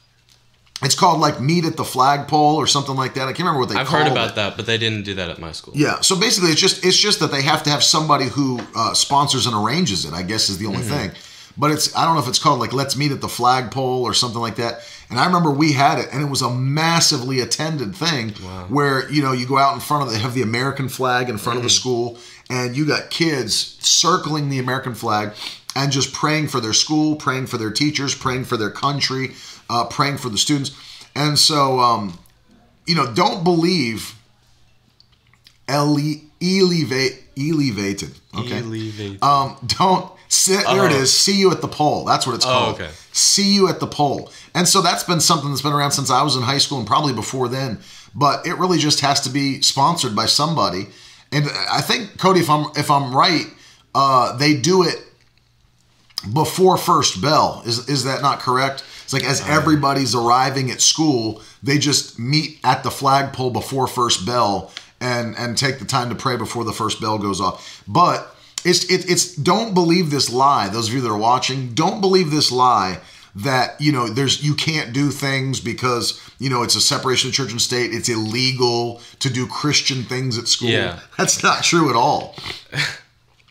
It's 0.83 0.95
called 0.95 1.21
like 1.21 1.41
meet 1.41 1.65
at 1.65 1.77
the 1.77 1.85
flagpole 1.85 2.57
or 2.57 2.67
something 2.67 2.97
like 2.97 3.15
that. 3.15 3.23
I 3.23 3.33
can't 3.33 3.41
remember 3.41 3.61
what 3.61 3.71
they. 3.71 3.77
I've 3.77 3.89
heard 3.89 4.07
about 4.07 4.31
it. 4.31 4.35
that, 4.35 4.57
but 4.57 4.67
they 4.67 4.77
didn't 4.77 5.05
do 5.05 5.15
that 5.15 5.31
at 5.31 5.39
my 5.39 5.53
school. 5.53 5.73
Yeah. 5.75 6.01
So 6.01 6.19
basically, 6.21 6.51
it's 6.51 6.61
just 6.61 6.85
it's 6.85 6.99
just 6.99 7.21
that 7.21 7.31
they 7.31 7.43
have 7.43 7.63
to 7.63 7.71
have 7.71 7.83
somebody 7.83 8.27
who 8.27 8.61
uh, 8.75 8.93
sponsors 8.93 9.47
and 9.47 9.57
arranges 9.57 10.05
it. 10.05 10.13
I 10.13 10.23
guess 10.23 10.51
is 10.51 10.59
the 10.59 10.67
only 10.67 10.83
thing. 10.83 11.13
But 11.57 11.71
it's 11.71 11.97
I 11.97 12.05
don't 12.05 12.15
know 12.15 12.21
if 12.21 12.29
it's 12.29 12.39
called 12.39 12.61
like 12.61 12.75
let's 12.75 12.95
meet 12.97 13.11
at 13.11 13.23
the 13.23 13.29
flagpole 13.29 14.03
or 14.03 14.13
something 14.13 14.41
like 14.41 14.57
that. 14.57 14.81
And 15.09 15.19
I 15.19 15.25
remember 15.25 15.51
we 15.51 15.73
had 15.73 15.99
it, 15.99 16.09
and 16.13 16.21
it 16.21 16.29
was 16.29 16.43
a 16.43 16.51
massively 16.51 17.41
attended 17.41 17.95
thing 17.95 18.31
where 18.69 19.11
you 19.11 19.23
know 19.23 19.33
you 19.33 19.47
go 19.47 19.57
out 19.57 19.73
in 19.73 19.81
front 19.81 20.03
of 20.03 20.13
the 20.13 20.19
have 20.19 20.35
the 20.35 20.43
American 20.43 20.91
flag 20.91 21.31
in 21.31 21.39
front 21.39 21.57
of 21.57 21.63
the 21.63 21.71
school, 21.71 22.19
and 22.51 22.77
you 22.77 22.85
got 22.85 23.09
kids 23.09 23.79
circling 23.81 24.51
the 24.51 24.59
American 24.59 24.95
flag 24.95 25.33
and 25.75 25.93
just 25.93 26.13
praying 26.13 26.49
for 26.49 26.61
their 26.61 26.73
school, 26.73 27.17
praying 27.17 27.47
for 27.47 27.57
their 27.59 27.71
teachers, 27.71 28.15
praying 28.15 28.45
for 28.45 28.57
their 28.57 28.71
country, 28.71 29.35
uh, 29.71 29.85
praying 29.87 30.19
for 30.19 30.29
the 30.29 30.39
students. 30.39 30.73
And 31.15 31.39
so, 31.39 31.81
um, 31.81 32.19
you 32.87 32.95
know, 32.95 33.13
don't 33.13 33.43
believe 33.45 34.15
ele- 35.69 36.21
elevate 36.41 37.23
elevated. 37.39 38.13
Okay. 38.37 38.59
Elevated. 38.59 39.23
Um, 39.23 39.57
don't 39.67 40.11
sit 40.29 40.65
there. 40.67 40.87
It 40.87 40.93
Oh. 40.93 40.97
is. 41.03 41.13
See 41.13 41.39
you 41.39 41.51
at 41.53 41.61
the 41.61 41.69
pole. 41.69 42.05
That's 42.05 42.27
what 42.27 42.35
it's 42.35 42.47
Oh, 42.47 42.49
called. 42.49 42.75
okay. 42.77 42.91
See 43.13 43.53
you 43.55 43.69
at 43.69 43.79
the 43.81 43.87
pole. 43.87 44.31
And 44.55 44.67
so 44.69 44.81
that's 44.81 45.05
been 45.05 45.21
something 45.21 45.51
that's 45.51 45.63
been 45.63 45.73
around 45.73 45.93
since 45.93 46.11
I 46.11 46.23
was 46.23 46.37
in 46.37 46.43
high 46.43 46.59
school 46.59 46.79
and 46.79 46.87
probably 46.87 47.13
before 47.13 47.49
then. 47.49 47.79
But 48.15 48.47
it 48.47 48.57
really 48.59 48.79
just 48.79 49.01
has 49.01 49.21
to 49.23 49.31
be 49.31 49.61
sponsored 49.61 50.17
by 50.17 50.27
somebody. 50.27 50.89
And 51.33 51.51
I 51.71 51.81
think 51.83 52.17
Cody, 52.19 52.41
if 52.41 52.49
I'm 52.49 52.67
if 52.77 52.91
I'm 52.91 53.15
right, 53.15 53.47
uh, 53.95 54.35
they 54.37 54.55
do 54.55 54.83
it 54.83 54.99
before 56.33 56.77
first 56.79 57.21
bell. 57.21 57.63
Is 57.67 57.89
is 57.89 58.05
that 58.05 58.23
not 58.23 58.41
correct? 58.41 58.83
It's 59.07 59.13
like 59.13 59.25
as 59.25 59.41
everybody's 59.49 60.17
arriving 60.17 60.69
at 60.73 60.81
school, 60.81 61.41
they 61.63 61.79
just 61.79 62.19
meet 62.19 62.59
at 62.65 62.83
the 62.83 62.91
flagpole 62.91 63.51
before 63.51 63.87
first 63.87 64.27
bell 64.27 64.73
and 65.01 65.37
and 65.37 65.57
take 65.57 65.79
the 65.79 65.85
time 65.85 66.09
to 66.09 66.17
pray 66.17 66.37
before 66.37 66.65
the 66.65 66.73
first 66.73 67.01
bell 67.01 67.17
goes 67.17 67.41
off. 67.41 67.85
But 67.87 68.35
it's 68.65 68.91
it, 68.91 69.09
it's 69.09 69.37
don't 69.37 69.75
believe 69.75 70.11
this 70.11 70.33
lie. 70.33 70.69
Those 70.69 70.89
of 70.89 70.95
you 70.95 71.01
that 71.03 71.09
are 71.09 71.17
watching, 71.17 71.73
don't 71.73 72.01
believe 72.01 72.33
this 72.33 72.51
lie 72.51 72.99
that 73.37 73.81
you 73.81 73.93
know 73.93 74.09
there's 74.09 74.43
you 74.43 74.55
can't 74.55 74.93
do 74.93 75.13
things 75.13 75.61
because 75.61 76.21
you 76.41 76.51
know 76.51 76.65
it's 76.65 76.75
a 76.75 76.81
separation 76.81 77.29
of 77.31 77.35
church 77.35 77.53
and 77.53 77.63
state. 77.63 77.93
It's 77.95 78.09
illegal 78.09 79.01
to 79.21 79.31
do 79.31 79.47
Christian 79.47 80.03
things 80.03 80.37
at 80.37 80.49
school. 80.49 80.71
Yeah. 80.71 80.99
That's 81.17 81.45
not 81.45 81.63
true 81.63 81.91
at 81.91 81.97
all. 81.97 82.35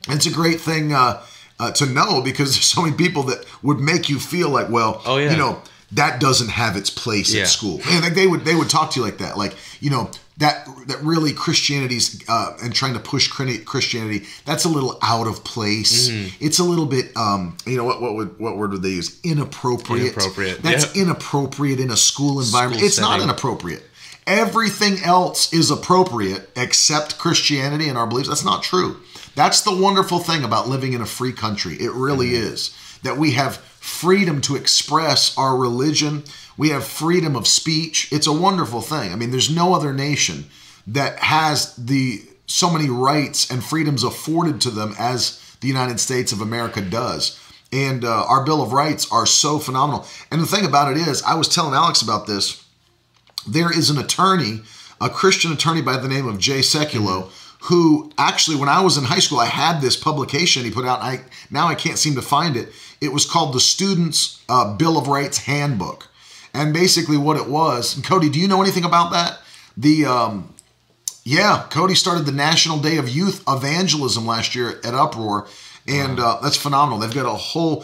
It's 0.08 0.28
a 0.28 0.32
great 0.32 0.62
thing 0.62 0.94
uh, 0.94 1.24
uh, 1.60 1.72
to 1.72 1.86
know 1.86 2.22
because 2.22 2.54
there's 2.56 2.66
so 2.66 2.82
many 2.82 2.96
people 2.96 3.24
that 3.24 3.46
would 3.64 3.80
make 3.80 4.10
you 4.10 4.20
feel 4.20 4.50
like, 4.50 4.70
well, 4.70 5.02
Oh, 5.06 5.18
yeah. 5.18 5.32
you 5.32 5.38
know, 5.38 5.62
that 5.92 6.20
doesn't 6.20 6.50
have 6.50 6.76
its 6.76 6.90
place 6.90 7.34
Yeah. 7.34 7.44
at 7.44 7.48
school, 7.48 7.80
and 7.90 8.04
like 8.04 8.16
they 8.16 8.28
would 8.28 8.44
they 8.44 8.56
would 8.56 8.70
talk 8.70 8.92
to 8.92 9.00
you 9.00 9.06
like 9.06 9.20
that, 9.20 9.38
like 9.38 9.56
you 9.80 9.90
know 9.92 10.10
that 10.38 10.68
that 10.88 11.02
really 11.02 11.32
Christianity's 11.32 12.22
uh, 12.28 12.58
and 12.62 12.74
trying 12.74 12.94
to 12.94 13.00
push 13.00 13.30
Christianity 13.30 14.26
that's 14.46 14.66
a 14.66 14.70
little 14.70 14.98
out 15.02 15.28
of 15.28 15.44
place. 15.46 16.10
Mm-hmm. 16.10 16.44
It's 16.46 16.60
a 16.60 16.64
little 16.64 16.88
bit, 16.88 17.16
um, 17.16 17.56
you 17.66 17.78
know, 17.78 17.86
what 17.86 18.02
what 18.02 18.16
would 18.16 18.38
what 18.40 18.58
word 18.58 18.72
would 18.72 18.82
they 18.82 18.90
use? 18.90 19.20
Inappropriate. 19.24 20.14
Inappropriate, 20.14 20.62
That's 20.64 20.94
yeah. 20.96 21.04
inappropriate 21.04 21.80
in 21.80 21.92
a 21.92 21.96
school 21.98 22.42
environment. 22.42 22.80
School 22.80 22.88
it's 22.88 23.00
not 23.00 23.22
inappropriate. 23.22 23.84
Everything 24.28 24.98
else 25.04 25.54
is 25.54 25.70
appropriate 25.70 26.50
except 26.56 27.20
Christianity 27.20 27.88
and 27.90 27.98
our 27.98 28.08
beliefs. 28.08 28.28
That's 28.28 28.44
not 28.44 28.64
true. 28.64 28.98
That's 29.36 29.62
the 29.62 29.76
wonderful 29.76 30.20
thing 30.20 30.44
about 30.44 30.68
living 30.68 30.94
in 30.94 31.02
a 31.02 31.06
free 31.06 31.34
country. 31.34 31.76
It 31.76 31.92
really 31.92 32.32
Mm-hmm. 32.32 32.54
is 32.54 32.76
that 33.04 33.18
we 33.18 33.32
have 33.32 33.58
freedom 33.58 34.42
to 34.42 34.56
express 34.56 35.38
our 35.38 35.56
religion. 35.56 36.24
We 36.58 36.70
have 36.70 36.84
freedom 36.86 37.36
of 37.36 37.48
speech. 37.48 38.12
It's 38.12 38.28
a 38.28 38.34
wonderful 38.34 38.82
thing. 38.82 39.12
I 39.12 39.16
mean, 39.16 39.32
there's 39.32 39.54
no 39.54 39.76
other 39.76 39.94
nation 39.94 40.46
that 40.88 41.20
has 41.20 41.76
the 41.76 42.24
so 42.48 42.70
many 42.72 42.90
rights 42.90 43.50
and 43.52 43.64
freedoms 43.64 44.04
afforded 44.04 44.62
to 44.62 44.70
them 44.70 44.96
as 44.98 45.40
the 45.62 45.68
United 45.68 46.00
States 46.00 46.32
of 46.32 46.42
America 46.42 46.82
does. 46.82 47.40
And 47.72 48.06
uh, 48.06 48.26
our 48.28 48.46
Bill 48.46 48.62
of 48.62 48.72
Rights 48.72 49.12
are 49.12 49.26
so 49.26 49.60
phenomenal. 49.60 50.06
And 50.32 50.42
the 50.42 50.46
thing 50.46 50.66
about 50.66 50.92
it 50.92 50.98
is, 50.98 51.24
I 51.24 51.36
was 51.36 51.48
telling 51.48 51.74
Alex 51.74 52.02
about 52.02 52.28
this 52.28 52.64
there 53.48 53.72
is 53.72 53.90
an 53.90 53.98
attorney, 53.98 54.62
a 55.02 55.10
Christian 55.10 55.52
attorney 55.52 55.82
by 55.82 55.98
the 55.98 56.08
name 56.08 56.28
of 56.28 56.40
Jay 56.40 56.60
Sekulow, 56.60 57.30
who 57.66 58.12
actually, 58.18 58.58
when 58.58 58.70
I 58.70 58.82
was 58.82 58.98
in 58.98 59.04
high 59.04 59.20
school, 59.20 59.40
I 59.40 59.46
had 59.46 59.82
this 59.82 59.98
publication 59.98 60.64
he 60.64 60.72
put 60.72 60.86
out. 60.86 61.02
I 61.02 61.22
now 61.50 61.68
I 61.68 61.76
can't 61.76 61.98
seem 61.98 62.16
to 62.16 62.22
find 62.22 62.56
it. 62.56 62.70
It 63.02 63.12
was 63.12 63.26
called 63.26 63.54
the 63.54 63.60
Students' 63.60 64.44
uh, 64.48 64.76
Bill 64.76 64.98
of 64.98 65.08
Rights 65.08 65.40
Handbook, 65.40 66.08
and 66.54 66.74
basically 66.74 67.18
what 67.18 67.38
it 67.38 67.50
was. 67.50 67.96
And 67.96 68.06
Cody, 68.06 68.30
do 68.30 68.40
you 68.40 68.48
know 68.48 68.62
anything 68.62 68.86
about 68.86 69.12
that? 69.14 69.40
The 69.78 70.06
um, 70.06 70.54
yeah, 71.24 71.66
Cody 71.72 71.96
started 71.96 72.28
the 72.28 72.32
National 72.32 72.78
Day 72.78 72.98
of 72.98 73.10
Youth 73.10 73.44
Evangelism 73.48 74.28
last 74.28 74.54
year 74.54 74.80
at 74.84 74.94
Uproar, 74.94 75.48
and 75.88 76.20
uh, 76.20 76.38
that's 76.44 76.58
phenomenal. 76.58 77.00
They've 77.00 77.14
got 77.14 77.26
a 77.26 77.36
whole 77.36 77.84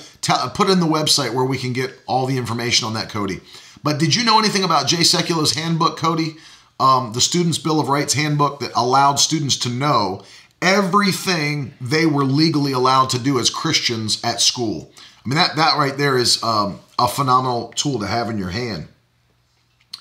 put 0.53 0.69
in 0.69 0.79
the 0.79 0.85
website 0.85 1.33
where 1.33 1.45
we 1.45 1.57
can 1.57 1.73
get 1.73 1.91
all 2.05 2.27
the 2.27 2.37
information 2.37 2.85
on 2.85 2.93
that, 2.93 3.09
Cody. 3.09 3.39
But 3.83 3.97
did 3.97 4.13
you 4.13 4.23
know 4.23 4.37
anything 4.37 4.63
about 4.63 4.85
Jay 4.85 4.97
Sekulow's 5.03 5.55
handbook, 5.55 5.97
Cody? 5.97 6.35
Um, 6.81 7.13
the 7.13 7.21
Students' 7.21 7.59
Bill 7.59 7.79
of 7.79 7.89
Rights 7.89 8.15
handbook 8.15 8.59
that 8.61 8.71
allowed 8.75 9.15
students 9.15 9.55
to 9.57 9.69
know 9.69 10.23
everything 10.63 11.73
they 11.79 12.07
were 12.07 12.23
legally 12.23 12.71
allowed 12.71 13.11
to 13.11 13.19
do 13.19 13.39
as 13.39 13.51
Christians 13.51 14.19
at 14.23 14.41
school. 14.41 14.91
I 15.23 15.29
mean, 15.29 15.35
that 15.35 15.55
that 15.57 15.77
right 15.77 15.95
there 15.95 16.17
is 16.17 16.41
um, 16.43 16.79
a 16.97 17.07
phenomenal 17.07 17.71
tool 17.75 17.99
to 17.99 18.07
have 18.07 18.31
in 18.31 18.39
your 18.39 18.49
hand. 18.49 18.87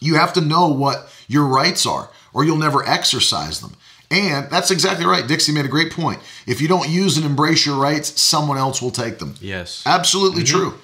You 0.01 0.15
have 0.15 0.33
to 0.33 0.41
know 0.41 0.69
what 0.69 1.13
your 1.29 1.45
rights 1.45 1.85
are, 1.85 2.09
or 2.33 2.45
you'll 2.45 2.57
never 2.57 2.83
exercise 2.89 3.61
them. 3.61 3.75
And 4.11 4.51
that's 4.51 4.71
exactly 4.71 5.05
right. 5.05 5.29
Dixie 5.29 5.53
made 5.53 5.67
a 5.67 5.69
great 5.69 5.93
point. 5.93 6.21
If 6.47 6.61
you 6.61 6.67
don't 6.67 6.89
use 6.89 7.17
and 7.19 7.27
embrace 7.27 7.67
your 7.67 7.77
rights, 7.77 8.21
someone 8.21 8.57
else 8.59 8.81
will 8.81 8.91
take 8.91 9.19
them. 9.19 9.35
Yes. 9.41 9.85
Absolutely 9.87 10.43
true. 10.43 10.75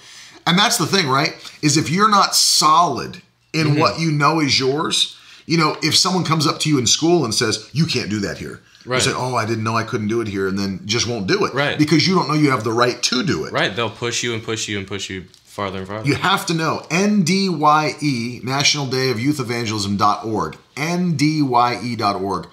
And 0.46 0.59
that's 0.59 0.76
the 0.76 0.87
thing, 0.87 1.09
right? 1.09 1.35
Is 1.62 1.76
if 1.76 1.90
you're 1.90 2.11
not 2.11 2.37
solid 2.37 3.22
in 3.52 3.80
what 3.80 3.98
you 3.98 4.12
know 4.12 4.40
is 4.40 4.61
yours, 4.61 5.15
you 5.46 5.56
know, 5.56 5.76
if 5.82 5.96
someone 5.96 6.24
comes 6.24 6.46
up 6.46 6.61
to 6.61 6.68
you 6.68 6.78
in 6.78 6.87
school 6.87 7.24
and 7.24 7.35
says, 7.35 7.68
you 7.72 7.87
can't 7.87 8.11
do 8.11 8.20
that 8.20 8.38
here. 8.38 8.61
You 8.85 8.92
Right. 8.92 9.02
say, 9.02 9.12
oh, 9.14 9.35
I 9.35 9.46
didn't 9.46 9.64
know 9.64 9.76
I 9.76 9.82
couldn't 9.82 10.06
do 10.09 10.20
it 10.20 10.28
here, 10.28 10.46
and 10.46 10.56
then 10.56 10.80
just 10.85 11.09
won't 11.09 11.26
do 11.26 11.44
it. 11.44 11.54
Right. 11.54 11.76
Because 11.76 12.06
you 12.06 12.14
don't 12.14 12.28
know 12.28 12.35
you 12.35 12.50
have 12.50 12.62
the 12.62 12.72
right 12.72 13.02
to 13.04 13.24
do 13.24 13.44
it. 13.44 13.52
Right. 13.52 13.74
They'll 13.74 13.90
push 13.90 14.22
you 14.22 14.32
and 14.35 14.42
push 14.44 14.68
you 14.68 14.78
and 14.78 14.87
push 14.87 15.11
you 15.11 15.24
farther 15.44 15.78
and 15.78 15.88
farther. 15.88 16.06
You 16.09 16.14
have 16.14 16.46
to 16.46 16.54
know 16.54 16.87
NDYE, 16.90 18.44
National 18.44 18.87
Day 18.87 19.11
of 19.11 19.18
Youth 19.18 19.40
Evangelism.org. 19.40 20.56
NDYE.org. 20.76 22.48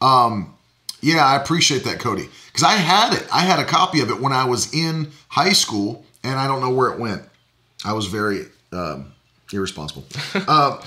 Um, 0.00 0.54
yeah, 1.00 1.24
I 1.24 1.36
appreciate 1.36 1.84
that, 1.84 2.00
Cody. 2.00 2.28
Because 2.46 2.64
I 2.64 2.72
had 2.72 3.14
it. 3.14 3.26
I 3.32 3.40
had 3.40 3.58
a 3.60 3.64
copy 3.64 4.00
of 4.00 4.10
it 4.10 4.20
when 4.20 4.32
I 4.32 4.44
was 4.46 4.72
in 4.74 5.10
high 5.28 5.52
school, 5.52 6.04
and 6.24 6.38
I 6.38 6.46
don't 6.48 6.60
know 6.60 6.70
where 6.70 6.90
it 6.90 6.98
went. 6.98 7.22
I 7.84 7.92
was 7.92 8.06
very 8.06 8.46
um, 8.72 9.12
irresponsible. 9.52 10.04
uh, 10.48 10.80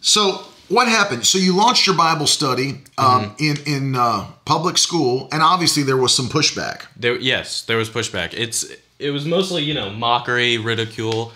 so, 0.00 0.44
what 0.72 0.88
happened? 0.88 1.26
So, 1.26 1.38
you 1.38 1.54
launched 1.56 1.86
your 1.86 1.96
Bible 1.96 2.26
study 2.26 2.80
um, 2.98 3.34
in, 3.38 3.56
in 3.66 3.94
uh, 3.96 4.26
public 4.44 4.78
school, 4.78 5.28
and 5.32 5.42
obviously 5.42 5.82
there 5.82 5.96
was 5.96 6.14
some 6.14 6.26
pushback. 6.26 6.86
There, 6.96 7.16
yes, 7.16 7.62
there 7.62 7.76
was 7.76 7.88
pushback. 7.90 8.32
It's 8.34 8.64
it 8.98 9.10
was 9.10 9.24
mostly 9.24 9.62
you 9.62 9.74
know 9.74 9.90
mockery, 9.90 10.58
ridicule. 10.58 11.32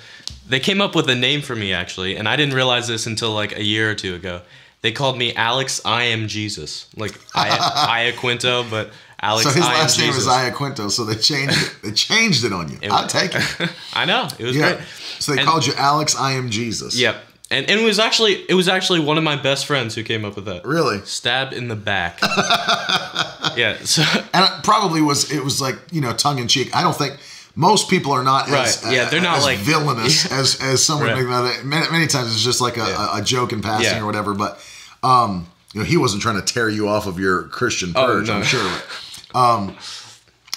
They 0.49 0.61
came 0.61 0.81
up 0.81 0.95
with 0.95 1.09
a 1.11 1.15
name 1.15 1.43
for 1.43 1.57
me 1.57 1.73
actually, 1.73 2.17
and 2.17 2.29
I 2.29 2.37
didn't 2.37 2.55
realize 2.55 2.87
this 2.89 3.07
until 3.07 3.33
like 3.33 3.57
a 3.57 3.63
year 3.65 3.91
or 3.91 3.95
two 3.95 4.15
ago. 4.15 4.41
they 4.83 4.93
called 4.93 5.19
me 5.19 5.35
Alex. 5.35 5.81
I 5.85 6.05
am 6.15 6.29
Jesus, 6.29 6.87
like 6.97 7.13
I, 7.35 8.13
Iaquinto, 8.13 8.71
but 8.71 8.91
Alex. 9.21 9.49
So 9.49 9.55
his 9.55 9.65
I 9.65 9.73
am 9.75 9.79
last 9.81 9.99
name 9.99 10.07
Jesus. 10.13 10.23
is 10.27 10.29
Iaquinto, 10.29 10.91
so 10.91 11.05
they 11.05 11.17
changed 11.17 11.57
it. 11.57 11.75
They 11.83 11.93
changed 11.93 12.45
it 12.45 12.53
on 12.53 12.71
you. 12.71 12.79
It- 12.83 12.93
I'll 12.93 13.09
take 13.09 13.35
it. 13.35 13.71
I 13.95 14.05
know 14.05 14.29
it 14.39 14.45
was 14.45 14.57
Yeah. 14.57 14.75
great. 14.75 14.87
So 15.19 15.33
they 15.33 15.39
And- 15.41 15.49
called 15.49 15.67
you 15.67 15.73
Alex. 15.77 16.15
I 16.17 16.33
am 16.33 16.51
Jesus. 16.51 16.95
Yep, 16.97 17.17
and 17.51 17.69
and 17.71 17.81
it 17.81 17.85
was 17.85 17.99
actually 17.99 18.45
it 18.49 18.55
was 18.55 18.69
actually 18.69 19.01
one 19.01 19.19
of 19.19 19.25
my 19.25 19.37
best 19.37 19.67
friends 19.67 19.95
who 19.95 20.03
came 20.03 20.25
up 20.25 20.37
with 20.37 20.45
that. 20.47 20.65
Really? 20.65 20.99
Stabbed 21.05 21.53
in 21.53 21.69
the 21.69 21.77
back. 21.77 22.19
yeah. 23.57 23.77
So 23.85 24.03
And 24.35 24.45
it 24.45 24.65
probably 24.65 25.01
was. 25.03 25.31
It 25.33 25.43
was 25.45 25.61
like 25.61 25.77
you 25.93 26.01
know 26.01 26.13
tongue 26.13 26.39
in 26.39 26.49
cheek. 26.49 26.75
I 26.75 26.83
don't 26.83 26.97
think 26.97 27.17
most 27.55 27.89
people 27.89 28.13
are 28.13 28.25
not 28.25 28.49
as 28.49 28.83
Right. 28.85 28.95
Yeah, 28.95 29.09
they're 29.09 29.21
not 29.21 29.43
like- 29.43 29.59
villainous 29.59 30.31
as 30.41 30.61
as 30.61 30.85
someone 30.85 31.09
Right. 31.09 31.15
making 31.17 31.31
that. 31.31 31.65
Many, 31.65 31.91
many 31.91 32.07
times 32.07 32.33
it's 32.35 32.43
just 32.45 32.61
like 32.61 32.77
a, 32.77 32.81
Yeah. 32.81 33.19
a, 33.19 33.23
joke 33.23 33.53
in 33.53 33.63
passing 33.63 33.97
Yeah. 33.97 34.03
or 34.03 34.07
whatever. 34.07 34.35
But 34.35 34.61
um, 35.03 35.47
you 35.73 35.81
know, 35.81 35.87
he 35.87 35.97
wasn't 35.97 36.23
trying 36.23 36.37
to 36.37 36.43
tear 36.55 36.69
you 36.69 36.89
off 36.89 37.07
of 37.07 37.19
your 37.19 37.45
Christian 37.45 37.93
Oh, 37.95 38.07
purge. 38.07 38.29
no. 38.29 38.35
I'm 38.35 38.43
sure. 38.45 38.71
Um, 39.35 39.77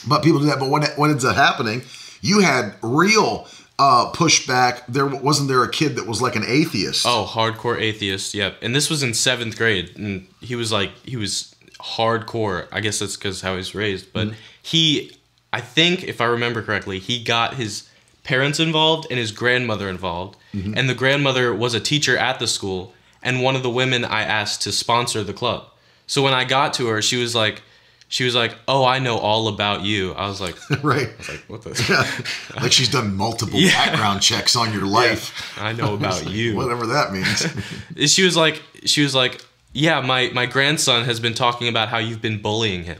but 0.08 0.23
people 0.23 0.39
do 0.39 0.45
that. 0.47 0.60
But 0.60 0.69
when 0.69 0.84
what 0.95 1.10
ends 1.10 1.25
up 1.25 1.36
happening, 1.36 1.84
you 2.21 2.39
had 2.39 2.73
real 2.82 3.47
uh, 3.79 4.11
pushback. 4.11 4.81
There 4.87 5.05
wasn't 5.05 5.47
there 5.47 5.63
a 5.63 5.71
kid 5.71 5.95
that 5.95 6.05
was 6.05 6.21
like 6.21 6.35
an 6.35 6.43
atheist. 6.45 7.05
Oh, 7.07 7.25
hardcore 7.27 7.79
atheist. 7.79 8.33
Yep. 8.33 8.57
And 8.61 8.75
this 8.75 8.89
was 8.89 9.01
in 9.01 9.13
seventh 9.13 9.57
grade, 9.57 9.93
and 9.95 10.27
he 10.41 10.55
was 10.55 10.71
like 10.71 10.91
he 11.03 11.15
was 11.15 11.55
hardcore. 11.79 12.67
I 12.71 12.81
guess 12.81 12.99
that's 12.99 13.15
because 13.15 13.41
how 13.41 13.55
he's 13.55 13.73
raised. 13.73 14.11
But 14.11 14.33
he, 14.61 15.15
I 15.53 15.61
think, 15.61 16.03
if 16.03 16.19
I 16.19 16.25
remember 16.25 16.61
correctly, 16.61 16.99
he 16.99 17.23
got 17.23 17.55
his 17.55 17.89
parents 18.23 18.59
involved 18.59 19.07
and 19.09 19.17
his 19.17 19.31
grandmother 19.31 19.89
involved, 19.89 20.37
and 20.53 20.89
the 20.89 20.93
grandmother 20.93 21.55
was 21.55 21.73
a 21.73 21.79
teacher 21.79 22.17
at 22.17 22.37
the 22.37 22.47
school 22.47 22.93
and 23.23 23.41
one 23.41 23.55
of 23.55 23.63
the 23.63 23.69
women 23.69 24.05
I 24.05 24.21
asked 24.21 24.61
to 24.63 24.71
sponsor 24.71 25.23
the 25.23 25.33
club. 25.33 25.65
So 26.05 26.21
when 26.21 26.33
I 26.33 26.43
got 26.43 26.73
to 26.75 26.87
her, 26.87 27.01
she 27.01 27.17
was 27.17 27.33
like. 27.33 27.63
She 28.11 28.23
was 28.23 28.33
like, 28.35 28.55
"Oh, 28.67 28.83
I 28.83 28.97
know 28.99 29.17
all 29.17 29.47
about 29.47 29.83
you." 29.83 30.13
I 30.13 30.27
was 30.27 30.41
like, 30.41 30.55
right. 30.83 31.07
I 31.07 31.17
was 31.17 31.29
"Like 31.29 31.43
what 31.47 31.61
the? 31.61 32.25
like 32.61 32.71
she's 32.71 32.89
done 32.89 33.15
multiple 33.15 33.59
Yeah. 33.59 33.71
background 33.85 34.21
checks 34.21 34.55
on 34.55 34.73
your 34.73 34.85
life. 34.85 35.57
I 35.59 35.73
know 35.73 35.93
about 35.93 36.27
you." 36.29 36.55
Whatever 36.55 36.87
that 36.87 37.13
means. 37.13 38.11
she 38.11 38.23
was 38.23 38.35
like 38.35 38.61
she 38.85 39.01
was 39.03 39.13
like 39.13 39.43
yeah 39.73 40.01
my 40.01 40.29
my 40.33 40.45
grandson 40.47 41.05
has 41.05 41.19
been 41.19 41.33
talking 41.35 41.67
about 41.67 41.89
how 41.89 41.99
you've 41.99 42.21
been 42.21 42.41
bullying 42.41 42.83
him 42.85 42.97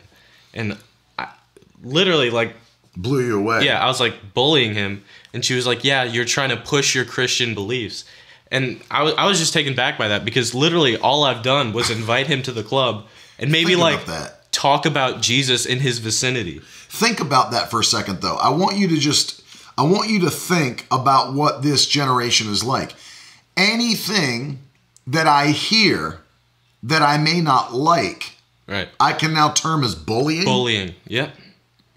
and 0.54 0.78
I, 1.18 1.30
literally 1.84 2.30
like 2.30 2.54
Blew 2.96 3.26
you 3.26 3.40
away. 3.40 3.64
yeah 3.66 3.84
i 3.84 3.88
was 3.88 4.00
like 4.00 4.34
bullying 4.36 4.74
him 4.76 5.04
and 5.34 5.44
she 5.44 5.56
was 5.56 5.66
like 5.66 5.84
yeah 5.84 6.04
you're 6.04 6.26
trying 6.26 6.50
to 6.50 6.58
push 6.58 6.94
your 6.94 7.06
christian 7.06 7.56
beliefs 7.56 8.06
and 8.52 8.82
I 8.92 9.02
was, 9.04 9.14
I 9.18 9.26
was 9.26 9.40
just 9.40 9.52
taken 9.54 9.74
back 9.74 9.98
by 9.98 10.10
that 10.10 10.24
because 10.26 10.54
literally 10.54 10.96
all 10.98 11.24
i've 11.24 11.42
done 11.42 11.74
was 11.74 11.90
invite 11.90 12.28
him 12.28 12.44
to 12.44 12.52
the 12.52 12.64
club 12.64 13.08
and 13.40 13.52
maybe 13.52 13.70
Think 13.76 13.80
like 13.82 14.06
that. 14.06 14.39
Talk 14.60 14.86
about 14.86 15.22
jesus 15.22 15.66
in 15.66 15.80
his 15.80 16.00
vicinity 16.00 16.62
Think 16.90 17.20
about 17.20 17.52
that 17.52 17.70
for 17.70 17.80
a 17.80 17.84
second, 17.84 18.20
though. 18.22 18.36
I 18.38 18.50
want 18.50 18.78
you 18.78 18.88
to 18.88 18.98
just, 18.98 19.44
I 19.78 19.84
want 19.84 20.10
you 20.10 20.22
to 20.22 20.32
think 20.32 20.88
about 20.92 21.34
what 21.34 21.62
this 21.62 21.86
generation 21.86 22.50
is 22.50 22.64
like. 22.64 22.96
Anything 23.56 24.58
that 25.06 25.28
I 25.28 25.48
hear 25.48 26.20
that 26.82 27.04
I 27.04 27.20
may 27.20 27.42
not 27.42 27.74
like, 27.74 28.36
right 28.68 28.90
I 29.00 29.14
can 29.14 29.34
now 29.34 29.52
term 29.52 29.84
as 29.84 29.96
bullying 29.96 30.46
bullying 30.46 30.96
yep 31.08 31.34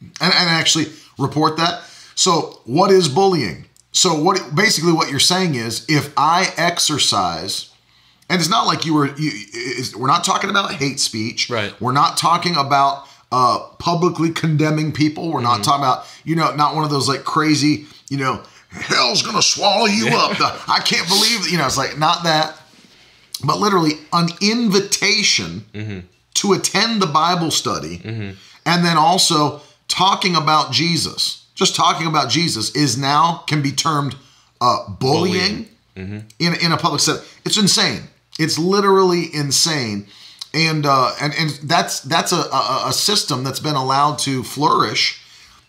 and, 0.00 0.12
and 0.20 0.50
actually 0.50 0.86
report 1.18 1.56
that. 1.56 1.82
So, 2.14 2.60
what 2.64 2.90
is 2.90 3.08
bullying? 3.08 3.66
So, 3.92 4.20
what 4.20 4.54
basically 4.54 4.92
what 4.92 5.10
you're 5.10 5.20
saying 5.20 5.54
is, 5.54 5.86
if 5.88 6.12
I 6.16 6.52
exercise, 6.56 7.70
and 8.32 8.40
it's 8.40 8.48
not 8.50 8.66
like 8.66 8.86
you 8.86 8.94
were, 8.94 9.14
you, 9.16 9.30
we're 9.98 10.06
not 10.08 10.24
talking 10.24 10.48
about 10.50 10.72
hate 10.72 10.98
speech, 10.98 11.50
Right. 11.50 11.72
We're 11.80 11.92
not 11.92 12.16
talking 12.16 12.56
about 12.56 13.06
uh, 13.30 13.58
publicly 13.78 14.30
condemning 14.30 14.90
people. 14.92 15.24
We're 15.30 15.40
Mm-hmm. 15.40 15.44
not 15.58 15.64
talking 15.64 15.84
about, 15.84 16.06
you 16.24 16.34
know, 16.36 16.54
not 16.56 16.74
one 16.74 16.84
of 16.84 16.90
those 16.90 17.08
like 17.08 17.24
crazy, 17.24 17.86
you 18.08 18.16
know, 18.18 18.42
hell's 18.70 19.22
gonna 19.22 19.42
swallow 19.42 19.86
you 19.86 20.08
up. 20.08 20.36
The- 20.38 20.60
I 20.66 20.80
can't 20.80 21.06
believe, 21.08 21.48
you 21.50 21.58
know, 21.58 21.66
it's 21.66 21.76
like 21.78 21.98
not 21.98 22.24
that, 22.24 22.58
but 23.44 23.58
literally 23.58 23.92
an 24.12 24.28
invitation 24.40 25.64
Mm-hmm. 25.74 26.00
to 26.34 26.52
attend 26.54 27.02
the 27.02 27.06
Bible 27.06 27.50
study, 27.50 28.00
and 28.04 28.84
then 28.84 28.96
also 28.96 29.60
talking 29.88 30.34
about 30.36 30.72
Jesus. 30.72 31.46
Just 31.54 31.76
talking 31.76 32.06
about 32.06 32.30
Jesus 32.30 32.74
is 32.74 32.96
now 32.96 33.44
can 33.46 33.60
be 33.62 33.72
termed 33.72 34.14
uh, 34.60 34.88
bullying, 34.88 35.68
in 35.96 36.24
in 36.38 36.72
a 36.72 36.76
public 36.78 37.00
setting. 37.02 37.22
It's 37.44 37.58
insane. 37.58 38.02
It's 38.38 38.58
literally 38.58 39.24
insane, 39.34 40.06
and 40.54 40.86
uh, 40.86 41.12
and 41.20 41.32
and 41.38 41.50
that's 41.64 42.00
that's 42.00 42.32
a, 42.32 42.36
a 42.52 42.84
a 42.88 42.92
system 42.92 43.44
that's 43.44 43.60
been 43.60 43.74
allowed 43.76 44.18
to 44.20 44.42
flourish, 44.42 45.20